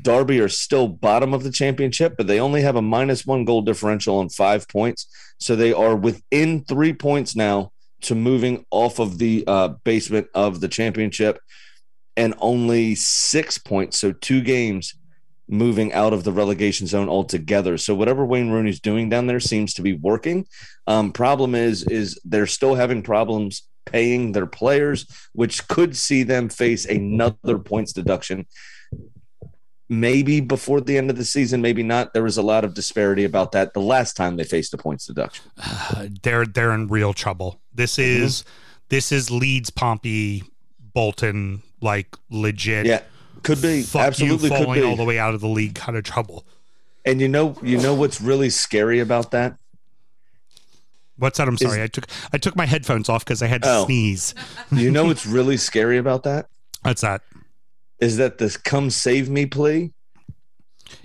Derby 0.00 0.40
are 0.40 0.48
still 0.48 0.88
bottom 0.88 1.34
of 1.34 1.42
the 1.42 1.50
championship, 1.50 2.16
but 2.16 2.26
they 2.26 2.40
only 2.40 2.62
have 2.62 2.76
a 2.76 2.82
minus 2.82 3.26
one 3.26 3.44
goal 3.44 3.62
differential 3.62 4.18
on 4.18 4.28
five 4.28 4.68
points. 4.68 5.06
So 5.38 5.56
they 5.56 5.72
are 5.72 5.96
within 5.96 6.64
three 6.64 6.92
points 6.92 7.34
now 7.34 7.72
to 8.02 8.14
moving 8.14 8.64
off 8.70 8.98
of 8.98 9.18
the 9.18 9.44
uh, 9.46 9.68
basement 9.84 10.28
of 10.34 10.60
the 10.60 10.68
championship 10.68 11.38
and 12.16 12.34
only 12.38 12.94
six 12.94 13.58
points. 13.58 13.98
So 13.98 14.12
two 14.12 14.40
games 14.42 14.94
moving 15.48 15.92
out 15.92 16.12
of 16.12 16.22
the 16.22 16.32
relegation 16.32 16.86
zone 16.86 17.08
altogether. 17.08 17.76
So 17.76 17.94
whatever 17.94 18.24
Wayne 18.24 18.50
Rooney's 18.50 18.80
doing 18.80 19.08
down 19.08 19.26
there 19.26 19.40
seems 19.40 19.74
to 19.74 19.82
be 19.82 19.94
working. 19.94 20.46
Um, 20.86 21.12
problem 21.12 21.54
is, 21.54 21.82
is 21.84 22.20
they're 22.24 22.46
still 22.46 22.76
having 22.76 23.02
problems 23.02 23.66
paying 23.84 24.32
their 24.32 24.46
players, 24.46 25.06
which 25.32 25.66
could 25.66 25.96
see 25.96 26.22
them 26.22 26.48
face 26.48 26.84
another 26.84 27.58
points 27.58 27.92
deduction. 27.92 28.46
Maybe 29.92 30.40
before 30.40 30.80
the 30.80 30.96
end 30.96 31.10
of 31.10 31.16
the 31.16 31.24
season, 31.24 31.60
maybe 31.60 31.82
not. 31.82 32.14
There 32.14 32.22
was 32.22 32.38
a 32.38 32.42
lot 32.42 32.64
of 32.64 32.74
disparity 32.74 33.24
about 33.24 33.50
that 33.52 33.74
the 33.74 33.80
last 33.80 34.16
time 34.16 34.36
they 34.36 34.44
faced 34.44 34.72
a 34.72 34.78
points 34.78 35.06
deduction. 35.06 35.44
they're 36.22 36.46
they're 36.46 36.72
in 36.72 36.86
real 36.86 37.12
trouble. 37.12 37.60
This 37.74 37.96
Mm-hmm. 37.96 38.22
is 38.24 38.44
this 38.88 39.10
is 39.10 39.30
Leeds, 39.32 39.70
Pompey, 39.70 40.44
Bolton, 40.94 41.62
like 41.80 42.16
legit. 42.30 42.86
Yeah, 42.86 43.02
could 43.42 43.60
be 43.60 43.82
fuck 43.82 44.02
absolutely 44.02 44.48
falling 44.48 44.80
be. 44.80 44.86
all 44.86 44.94
the 44.94 45.04
way 45.04 45.18
out 45.18 45.34
of 45.34 45.40
the 45.40 45.48
league 45.48 45.74
kind 45.74 45.98
of 45.98 46.04
trouble. 46.04 46.46
And 47.04 47.20
you 47.20 47.26
know, 47.28 47.56
you 47.62 47.76
know 47.78 47.94
what's 47.94 48.20
really 48.20 48.50
scary 48.50 49.00
about 49.00 49.32
that? 49.32 49.56
What's 51.16 51.38
that? 51.38 51.48
I'm 51.48 51.56
sorry. 51.58 51.82
I 51.82 51.86
took 51.88 52.06
I 52.32 52.38
took 52.38 52.54
my 52.56 52.66
headphones 52.66 53.08
off 53.08 53.24
because 53.24 53.42
I 53.42 53.46
had 53.46 53.62
to 53.62 53.68
Oh. 53.70 53.84
sneeze. 53.86 54.34
You 54.70 54.90
know 54.90 55.04
what's 55.06 55.26
really 55.26 55.56
scary 55.56 55.98
about 55.98 56.22
that 56.22 56.46
What's 56.82 57.02
that? 57.02 57.22
Is 58.00 58.16
that 58.18 58.38
this 58.38 58.56
"come 58.56 58.90
save 58.90 59.28
me" 59.28 59.46
plea 59.46 59.92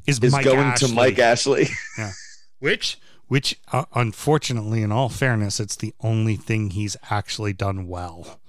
Is, 0.08 0.20
is 0.20 0.32
Mike 0.32 0.46
going 0.46 0.60
Ashley, 0.60 0.88
to 0.90 0.94
Mike 0.94 1.20
Ashley. 1.20 1.68
yeah. 1.98 2.12
which 2.60 2.98
which 3.28 3.60
uh, 3.72 3.86
unfortunately, 3.96 4.82
in 4.84 4.92
all 4.92 5.10
fairness, 5.10 5.60
it's 5.60 5.76
the 5.76 5.94
only 6.02 6.36
thing 6.36 6.72
he's 6.72 6.96
actually 7.10 7.54
done 7.54 7.88
well. 7.88 8.40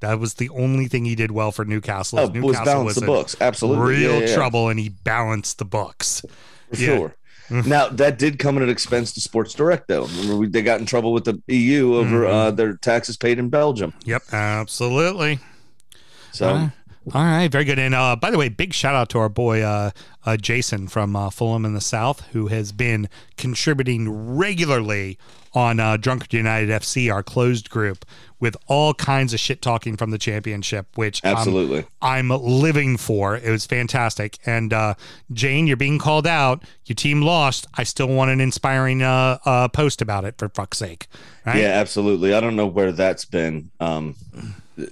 That 0.00 0.20
was 0.20 0.34
the 0.34 0.48
only 0.50 0.86
thing 0.86 1.04
he 1.06 1.14
did 1.16 1.32
well 1.32 1.50
for 1.50 1.64
Newcastle. 1.64 2.20
oh, 2.20 2.24
is 2.24 2.30
was 2.30 2.34
Newcastle 2.34 2.64
balance 2.64 2.94
the 2.94 3.06
books 3.06 3.36
absolutely 3.40 3.96
Real 3.96 4.12
Yeah, 4.12 4.18
yeah, 4.20 4.26
yeah. 4.26 4.34
trouble, 4.34 4.68
and 4.68 4.78
he 4.78 4.90
balanced 4.90 5.58
the 5.58 5.64
books. 5.64 6.22
for 6.72 6.76
Yeah. 6.80 6.86
sure. 6.96 7.14
now 7.66 7.88
that 7.88 8.18
did 8.18 8.38
come 8.38 8.58
at 8.58 8.62
an 8.62 8.68
expense 8.68 9.12
to 9.14 9.20
Sports 9.22 9.54
Direct, 9.54 9.88
though. 9.88 10.04
Remember, 10.04 10.36
we, 10.36 10.46
they 10.48 10.60
got 10.62 10.78
in 10.80 10.86
trouble 10.86 11.12
with 11.14 11.24
the 11.24 11.42
EU 11.48 11.94
over 11.96 12.20
Mm-hmm. 12.24 12.32
uh, 12.34 12.50
their 12.52 12.76
taxes 12.76 13.16
paid 13.16 13.38
in 13.38 13.48
Belgium. 13.48 13.92
Yep, 14.04 14.22
absolutely. 14.34 15.40
So 16.32 16.48
Uh, 16.48 16.68
all 17.14 17.24
right, 17.24 17.50
very 17.50 17.64
good. 17.64 17.78
And 17.78 17.94
uh, 17.94 18.16
by 18.16 18.30
the 18.30 18.38
way, 18.38 18.48
big 18.48 18.72
shout 18.72 18.94
out 18.94 19.08
to 19.10 19.18
our 19.18 19.28
boy 19.28 19.62
uh, 19.62 19.90
uh, 20.24 20.36
Jason 20.36 20.88
from 20.88 21.14
uh, 21.16 21.30
Fulham 21.30 21.64
in 21.64 21.74
the 21.74 21.80
South, 21.80 22.20
who 22.32 22.48
has 22.48 22.72
been 22.72 23.08
contributing 23.36 24.36
regularly 24.36 25.18
on 25.54 25.80
uh, 25.80 25.96
Drunkard 25.96 26.32
United 26.34 26.68
FC, 26.68 27.12
our 27.12 27.22
closed 27.22 27.70
group, 27.70 28.04
with 28.38 28.56
all 28.66 28.94
kinds 28.94 29.32
of 29.32 29.40
shit 29.40 29.62
talking 29.62 29.96
from 29.96 30.10
the 30.10 30.18
championship, 30.18 30.86
which 30.94 31.24
I'm- 31.24 31.36
absolutely, 31.36 31.86
I'm 32.02 32.28
living 32.28 32.96
for. 32.96 33.36
It 33.36 33.50
was 33.50 33.64
fantastic. 33.66 34.38
And 34.44 34.72
uh, 34.72 34.94
Jane, 35.32 35.66
you're 35.66 35.76
being 35.76 35.98
called 35.98 36.26
out. 36.26 36.62
Your 36.84 36.94
team 36.94 37.22
lost. 37.22 37.66
I 37.74 37.84
still 37.84 38.08
want 38.08 38.30
an 38.30 38.40
inspiring 38.40 39.02
uh, 39.02 39.38
uh, 39.44 39.68
post 39.68 40.02
about 40.02 40.24
it, 40.24 40.36
for 40.38 40.48
fuck's 40.50 40.78
sake. 40.78 41.08
Right? 41.46 41.62
yeah, 41.62 41.68
absolutely. 41.68 42.34
I 42.34 42.40
don't 42.40 42.56
know 42.56 42.66
where 42.66 42.92
that's 42.92 43.24
been. 43.24 43.70
Um, 43.80 44.14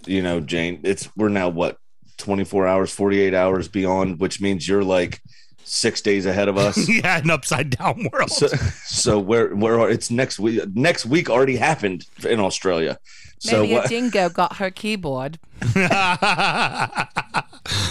you 0.06 0.22
know, 0.22 0.40
Jane, 0.40 0.80
it's 0.82 1.08
we're 1.16 1.28
now 1.28 1.48
what 1.48 1.78
24 2.18 2.66
hours, 2.66 2.92
48 2.92 3.34
hours 3.34 3.68
beyond, 3.68 4.20
which 4.20 4.40
means 4.40 4.68
you're 4.68 4.84
like 4.84 5.20
six 5.64 6.00
days 6.00 6.26
ahead 6.26 6.48
of 6.48 6.56
us. 6.56 6.88
yeah, 6.88 7.18
an 7.18 7.30
upside 7.30 7.70
down 7.70 8.08
world. 8.12 8.30
so, 8.30 8.46
so 8.84 9.18
where 9.18 9.54
where 9.54 9.78
are 9.80 9.90
it's 9.90 10.10
next 10.10 10.38
week? 10.38 10.60
Next 10.74 11.06
week 11.06 11.28
already 11.28 11.56
happened 11.56 12.06
in 12.24 12.40
Australia. 12.40 12.98
So 13.38 13.62
Maybe 13.62 13.74
a 13.74 13.76
what? 13.78 13.88
dingo 13.88 14.28
got 14.30 14.56
her 14.56 14.70
keyboard. 14.70 15.38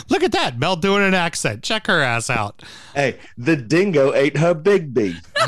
Look 0.10 0.24
at 0.24 0.32
that. 0.32 0.56
Mel 0.58 0.76
doing 0.76 1.04
an 1.04 1.14
accent. 1.14 1.62
Check 1.64 1.86
her 1.88 2.02
ass 2.02 2.30
out. 2.30 2.64
Hey, 2.96 3.20
the 3.38 3.56
dingo 3.56 4.14
ate 4.14 4.38
her 4.38 4.54
big 4.56 4.94
bee. 4.94 5.16
All 5.40 5.48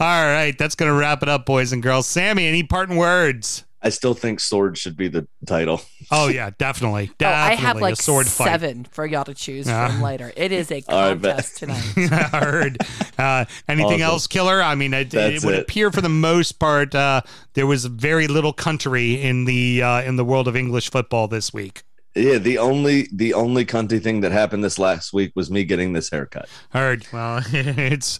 right. 0.00 0.54
That's 0.58 0.74
going 0.74 0.90
to 0.90 0.96
wrap 0.98 1.22
it 1.22 1.28
up, 1.28 1.44
boys 1.44 1.72
and 1.72 1.82
girls. 1.82 2.06
Sammy, 2.06 2.46
any 2.46 2.62
parting 2.62 2.96
words? 2.96 3.64
I 3.84 3.90
still 3.90 4.14
think 4.14 4.40
sword 4.40 4.78
should 4.78 4.96
be 4.96 5.08
the 5.08 5.28
title. 5.46 5.82
Oh, 6.10 6.28
yeah, 6.28 6.50
definitely. 6.56 7.10
Oh, 7.22 7.26
I 7.26 7.54
have 7.54 7.80
like 7.80 7.92
a 7.92 8.02
sword 8.02 8.26
fight. 8.26 8.46
seven 8.46 8.84
for 8.84 9.04
y'all 9.04 9.24
to 9.24 9.34
choose 9.34 9.68
Ah. 9.68 9.88
from 9.88 10.00
later. 10.00 10.32
It 10.36 10.52
is 10.52 10.72
a 10.72 10.82
All 10.88 11.10
right, 11.10 11.20
bet. 11.20 11.32
contest 11.36 11.58
tonight. 11.58 11.92
I 12.12 12.38
heard. 12.38 12.78
Uh, 13.18 13.44
anything 13.68 13.92
Awesome. 14.02 14.02
else, 14.02 14.26
Killer? 14.26 14.62
I 14.62 14.74
mean, 14.74 14.94
it, 14.94 15.12
it 15.12 15.44
would 15.44 15.54
it. 15.54 15.60
appear 15.60 15.90
for 15.92 16.00
the 16.00 16.08
most 16.08 16.52
part 16.52 16.94
uh, 16.94 17.20
there 17.52 17.66
was 17.66 17.84
very 17.84 18.26
little 18.26 18.54
country 18.54 19.20
in 19.20 19.44
the 19.44 19.82
uh, 19.82 20.00
in 20.02 20.16
the 20.16 20.24
world 20.24 20.48
of 20.48 20.56
English 20.56 20.90
football 20.90 21.28
this 21.28 21.52
week. 21.52 21.82
Yeah, 22.16 22.38
the 22.38 22.56
only 22.58 23.08
the 23.12 23.34
only 23.34 23.66
cunty 23.66 24.02
thing 24.02 24.22
that 24.22 24.32
happened 24.32 24.64
this 24.64 24.78
last 24.78 25.12
week 25.12 25.32
was 25.36 25.50
me 25.50 25.64
getting 25.64 25.92
this 25.92 26.10
haircut. 26.10 26.48
Heard. 26.70 27.06
Well, 27.12 27.42
it's 27.52 28.18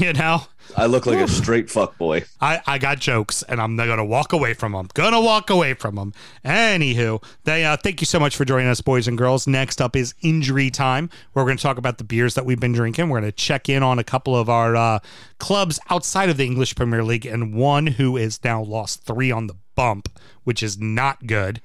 you 0.00 0.12
know. 0.14 0.42
I 0.76 0.86
look 0.86 1.06
like 1.06 1.18
a 1.18 1.28
straight 1.28 1.70
fuck 1.70 1.96
boy. 1.98 2.24
I, 2.40 2.60
I 2.66 2.78
got 2.78 2.98
jokes 2.98 3.42
and 3.42 3.60
I'm 3.60 3.76
not 3.76 3.86
gonna 3.86 4.04
walk 4.04 4.32
away 4.32 4.54
from 4.54 4.72
them. 4.72 4.88
Gonna 4.94 5.20
walk 5.20 5.50
away 5.50 5.74
from 5.74 5.96
them. 5.96 6.12
Anywho, 6.44 7.22
they 7.44 7.64
uh, 7.64 7.76
thank 7.76 8.00
you 8.00 8.06
so 8.06 8.18
much 8.18 8.36
for 8.36 8.44
joining 8.44 8.68
us, 8.68 8.80
boys 8.80 9.06
and 9.08 9.16
girls. 9.16 9.46
Next 9.46 9.80
up 9.80 9.96
is 9.96 10.14
injury 10.22 10.70
time. 10.70 11.10
Where 11.32 11.44
we're 11.44 11.50
gonna 11.50 11.58
talk 11.58 11.78
about 11.78 11.98
the 11.98 12.04
beers 12.04 12.34
that 12.34 12.44
we've 12.44 12.60
been 12.60 12.72
drinking. 12.72 13.08
We're 13.08 13.20
gonna 13.20 13.32
check 13.32 13.68
in 13.68 13.82
on 13.82 13.98
a 13.98 14.04
couple 14.04 14.36
of 14.36 14.48
our 14.48 14.76
uh, 14.76 14.98
clubs 15.38 15.78
outside 15.90 16.28
of 16.28 16.36
the 16.36 16.44
English 16.44 16.74
Premier 16.74 17.04
League 17.04 17.26
and 17.26 17.54
one 17.54 17.86
who 17.86 18.16
has 18.16 18.42
now 18.42 18.62
lost 18.62 19.04
three 19.04 19.30
on 19.30 19.46
the 19.46 19.56
bump, 19.74 20.08
which 20.44 20.62
is 20.62 20.78
not 20.78 21.26
good. 21.26 21.60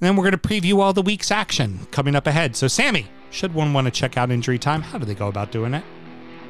And 0.00 0.08
then 0.08 0.16
we're 0.16 0.24
gonna 0.24 0.38
preview 0.38 0.80
all 0.80 0.92
the 0.92 1.02
week's 1.02 1.30
action 1.30 1.86
coming 1.90 2.16
up 2.16 2.26
ahead. 2.26 2.56
So, 2.56 2.66
Sammy, 2.68 3.06
should 3.30 3.54
one 3.54 3.72
want 3.72 3.86
to 3.86 3.90
check 3.90 4.16
out 4.16 4.30
injury 4.30 4.58
time, 4.58 4.82
how 4.82 4.98
do 4.98 5.06
they 5.06 5.14
go 5.14 5.28
about 5.28 5.52
doing 5.52 5.74
it? 5.74 5.84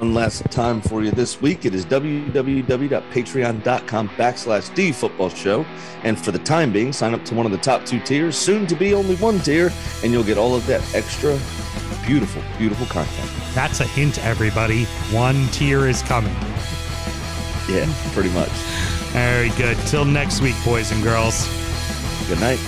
One 0.03 0.15
last 0.15 0.43
time 0.51 0.81
for 0.81 1.05
you 1.05 1.13
this 1.13 1.41
week. 1.41 1.65
It 1.65 1.77
is 1.77 1.87
www.patreon.com 1.87 4.09
backslash 4.09 4.75
D 4.75 4.91
football 4.91 5.29
show. 5.29 5.65
And 6.03 6.19
for 6.19 6.33
the 6.33 6.41
time 6.41 6.73
being, 6.73 6.93
sign 6.93 7.15
up 7.15 7.25
to 7.27 7.37
one 7.37 7.47
of 7.47 7.53
the 7.53 7.59
top 7.59 7.87
two 7.87 8.01
tiers, 8.01 8.37
soon 8.37 8.67
to 8.67 8.75
be 8.75 8.95
only 8.95 9.15
one 9.15 9.39
tier, 9.39 9.71
and 10.03 10.11
you'll 10.11 10.25
get 10.25 10.39
all 10.39 10.57
of 10.57 10.67
that 10.67 10.83
extra 10.93 11.39
beautiful, 12.05 12.43
beautiful 12.59 12.85
content. 12.87 13.31
That's 13.55 13.79
a 13.79 13.85
hint, 13.85 14.19
everybody. 14.25 14.87
One 15.13 15.47
tier 15.51 15.87
is 15.87 16.03
coming. 16.03 16.35
Yeah, 17.69 17.89
pretty 18.11 18.31
much. 18.31 18.51
Very 19.13 19.51
good. 19.51 19.79
Till 19.87 20.05
next 20.05 20.41
week, 20.41 20.57
boys 20.65 20.91
and 20.91 21.01
girls. 21.01 21.47
Good 22.27 22.41
night. 22.41 22.59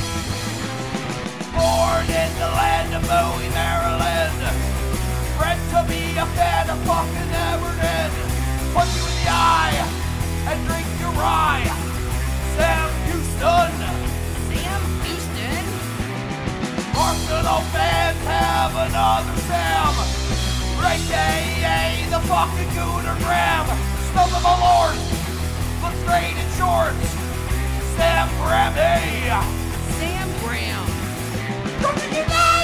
Born 1.50 2.06
in 2.06 2.32
the 2.38 2.46
land 2.46 2.94
of 2.94 3.02
Bowie, 3.08 3.50
Maryland. 3.50 4.73
Bred 5.54 5.70
to 5.70 5.88
be 5.88 6.16
a 6.18 6.26
fan 6.34 6.68
of 6.70 6.78
fucking 6.82 7.30
Everton. 7.30 8.10
Punch 8.74 8.90
you 8.96 9.06
in 9.06 9.14
the 9.22 9.30
eye 9.30 9.76
and 10.50 10.66
drink 10.66 10.86
your 10.98 11.12
rye. 11.12 11.62
Sam 12.56 12.90
Houston. 13.06 13.72
Sam 14.50 14.82
Houston. 15.04 15.64
Arsenal 16.96 17.62
fans 17.70 18.18
have 18.26 18.74
another 18.74 19.36
Sam. 19.46 19.94
Right 20.82 21.04
day, 21.06 22.06
the 22.10 22.20
fucking 22.26 22.70
Gooner 22.74 23.16
Graham. 23.22 23.66
Snub 24.10 24.34
of 24.34 24.42
my 24.42 24.54
lord. 24.58 24.96
Look 25.82 25.94
straight 26.02 26.34
in 26.34 26.48
shorts. 26.58 27.10
Sam 27.94 28.28
Grammy. 28.42 29.30
Sam 29.98 30.28
Graham. 30.42 30.84
Brooklyn 31.80 32.10
United! 32.10 32.24
Brooklyn 32.24 32.63